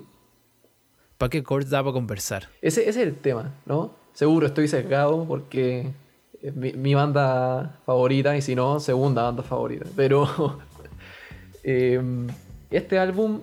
Pocket 1.18 1.44
Chords 1.44 1.70
da 1.70 1.82
para 1.84 1.94
conversar. 1.94 2.48
Ese, 2.62 2.82
ese 2.82 3.02
es 3.02 3.08
el 3.08 3.16
tema, 3.16 3.52
¿no? 3.66 3.92
Seguro 4.14 4.48
estoy 4.48 4.68
sesgado 4.68 5.26
porque 5.28 5.88
es 6.42 6.56
mi, 6.56 6.72
mi 6.74 6.94
banda 6.94 7.80
favorita 7.86 8.38
y 8.38 8.42
si 8.42 8.56
no, 8.56 8.80
segunda 8.80 9.24
banda 9.24 9.44
favorita. 9.44 9.86
Pero 9.96 10.60
eh, 11.64 12.02
este 12.72 13.00
álbum, 13.00 13.42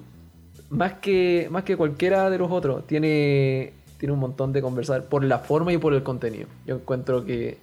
más 0.70 0.94
que, 0.94 1.48
más 1.50 1.64
que 1.64 1.76
cualquiera 1.76 2.30
de 2.30 2.38
los 2.38 2.50
otros, 2.50 2.86
tiene, 2.86 3.72
tiene 3.98 4.12
un 4.14 4.20
montón 4.20 4.52
de 4.52 4.62
conversar 4.62 5.04
por 5.04 5.22
la 5.24 5.38
forma 5.40 5.72
y 5.72 5.78
por 5.78 5.92
el 5.94 6.02
contenido. 6.02 6.46
Yo 6.66 6.76
encuentro 6.76 7.24
que, 7.24 7.58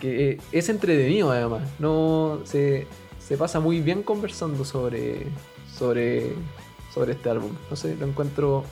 que 0.00 0.38
es 0.52 0.68
entretenido 0.68 1.30
además. 1.30 1.62
No 1.78 2.40
se, 2.44 2.86
se 3.18 3.36
pasa 3.36 3.60
muy 3.60 3.80
bien 3.80 4.02
conversando 4.02 4.64
sobre, 4.64 5.26
sobre, 5.76 6.32
sobre 6.92 7.12
este 7.12 7.30
álbum. 7.30 7.52
No 7.68 7.76
sé, 7.76 7.94
lo 7.96 8.06
encuentro 8.06 8.64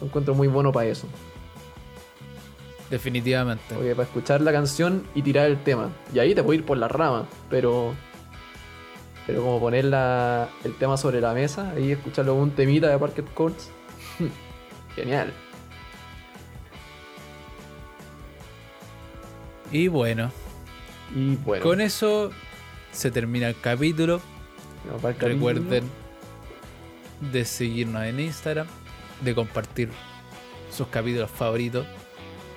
lo 0.00 0.06
encuentro 0.06 0.34
muy 0.34 0.48
bueno 0.48 0.70
para 0.72 0.86
eso. 0.88 1.06
Definitivamente. 2.90 3.74
Porque 3.74 3.94
para 3.94 4.06
escuchar 4.06 4.40
la 4.42 4.52
canción 4.52 5.04
y 5.14 5.22
tirar 5.22 5.46
el 5.46 5.62
tema. 5.62 5.90
Y 6.12 6.18
ahí 6.18 6.34
te 6.34 6.42
puedo 6.42 6.58
ir 6.58 6.64
por 6.66 6.76
la 6.78 6.88
rama, 6.88 7.26
pero. 7.50 7.94
Pero 9.26 9.42
como 9.42 9.58
poner 9.58 9.86
la- 9.86 10.50
el 10.64 10.74
tema 10.76 10.98
sobre 10.98 11.20
la 11.20 11.32
mesa, 11.32 11.70
ahí 11.70 11.92
escucharlo 11.92 12.34
un 12.34 12.50
temita 12.50 12.88
de 12.88 12.98
Parket 12.98 13.32
Courts. 13.32 13.70
Genial. 14.94 15.32
Y 19.74 19.88
bueno, 19.88 20.30
Y 21.12 21.34
bueno, 21.34 21.64
con 21.64 21.80
eso 21.80 22.30
se 22.92 23.10
termina 23.10 23.48
el 23.48 23.60
capítulo. 23.60 24.20
no, 24.88 24.98
para 24.98 25.14
el 25.14 25.16
capítulo, 25.16 25.48
Recuerden 25.52 25.90
de 27.32 27.44
seguirnos 27.44 28.04
en 28.04 28.20
Instagram, 28.20 28.68
de 29.20 29.34
compartir 29.34 29.90
sus 30.70 30.86
capítulos 30.86 31.28
favoritos. 31.28 31.84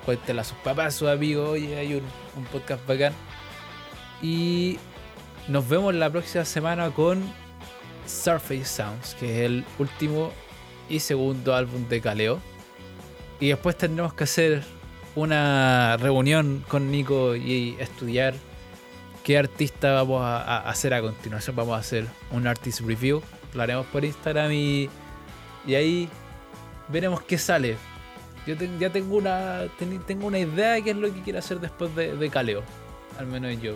Cuéntenle 0.04 0.42
a 0.42 0.44
sus 0.44 0.58
papás, 0.58 0.86
a 0.86 0.90
sus 0.96 1.08
amigos, 1.08 1.48
oye, 1.50 1.76
hay 1.76 1.94
un, 1.94 2.02
un 2.36 2.44
podcast 2.44 2.86
bacán. 2.86 3.12
Y 4.22 4.78
nos 5.48 5.68
vemos 5.68 5.92
la 5.96 6.08
próxima 6.10 6.44
semana 6.44 6.88
con 6.90 7.20
Surface 8.06 8.64
Sounds, 8.64 9.16
que 9.18 9.40
es 9.40 9.46
el 9.46 9.64
último 9.80 10.30
y 10.88 11.00
segundo 11.00 11.52
álbum 11.52 11.88
de 11.88 12.00
Kaleo. 12.00 12.38
Y 13.40 13.48
después 13.48 13.76
tendremos 13.76 14.14
que 14.14 14.22
hacer 14.22 14.77
una 15.20 15.96
reunión 15.98 16.64
con 16.68 16.90
Nico 16.90 17.34
y 17.36 17.76
estudiar 17.78 18.34
qué 19.24 19.38
artista 19.38 19.92
vamos 19.92 20.22
a, 20.22 20.68
hacer 20.68 20.94
a 20.94 21.00
continuación. 21.00 21.56
Vamos 21.56 21.76
a 21.76 21.80
hacer 21.80 22.06
un 22.30 22.46
artist 22.46 22.80
review. 22.80 23.22
Lo 23.54 23.62
haremos 23.62 23.86
por 23.86 24.04
Instagram 24.04 24.52
y, 24.52 24.88
y 25.66 25.74
ahí 25.74 26.08
veremos 26.88 27.22
qué 27.22 27.38
sale. 27.38 27.76
Yo 28.46 28.54
ya 28.78 28.90
tengo 28.90 29.16
una, 29.16 29.64
ten- 29.78 30.00
tengo 30.06 30.26
una 30.26 30.38
idea 30.38 30.72
de 30.72 30.82
qué 30.82 30.90
es 30.90 30.96
lo 30.96 31.12
que 31.12 31.20
quiero 31.22 31.38
hacer 31.38 31.60
después 31.60 31.94
de, 31.94 32.16
de 32.16 32.30
Caleo. 32.30 32.62
Al 33.18 33.26
menos 33.26 33.60
yo. 33.60 33.74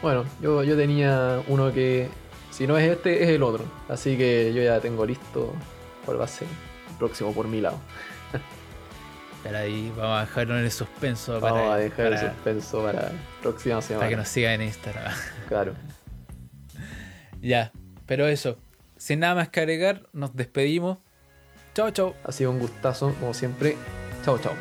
Bueno, 0.00 0.24
yo, 0.40 0.62
yo 0.64 0.76
tenía 0.76 1.42
uno 1.48 1.72
que. 1.72 2.08
Si 2.50 2.66
no 2.66 2.76
es 2.78 2.90
este, 2.90 3.22
es 3.22 3.28
el 3.30 3.42
otro. 3.42 3.64
Así 3.88 4.16
que 4.16 4.52
yo 4.54 4.62
ya 4.62 4.80
tengo 4.80 5.04
listo 5.06 5.52
cuál 6.04 6.20
va 6.20 6.24
a 6.24 6.28
ser 6.28 6.48
el 6.90 6.96
próximo 6.96 7.32
por 7.32 7.46
mi 7.48 7.60
lado. 7.60 7.78
Pero 9.42 9.56
ahí 9.58 9.92
vamos 9.96 10.18
a 10.18 10.20
dejarlo 10.26 10.58
en 10.58 10.64
el 10.64 10.70
suspenso 10.70 11.40
Vamos 11.40 11.60
para, 11.62 11.74
a 11.74 11.76
dejar 11.78 12.06
el 12.06 12.14
para- 12.14 12.32
suspenso 12.34 12.82
para 12.84 13.02
la 13.04 13.12
próxima 13.40 13.80
semana. 13.82 13.98
para 14.00 14.10
que 14.10 14.16
nos 14.16 14.28
sigan 14.28 14.52
en 14.60 14.62
Instagram. 14.68 15.12
Claro. 15.48 15.74
ya, 17.40 17.72
pero 18.06 18.26
eso. 18.28 18.58
Sin 18.96 19.20
nada 19.20 19.34
más 19.34 19.48
que 19.48 19.60
agregar, 19.60 20.06
nos 20.12 20.36
despedimos. 20.36 20.98
Chao, 21.74 21.90
chao. 21.90 22.14
Ha 22.24 22.32
sido 22.32 22.50
un 22.50 22.58
gustazo, 22.58 23.14
como 23.18 23.32
siempre. 23.32 23.76
Chao, 24.24 24.38
chao. 24.38 24.52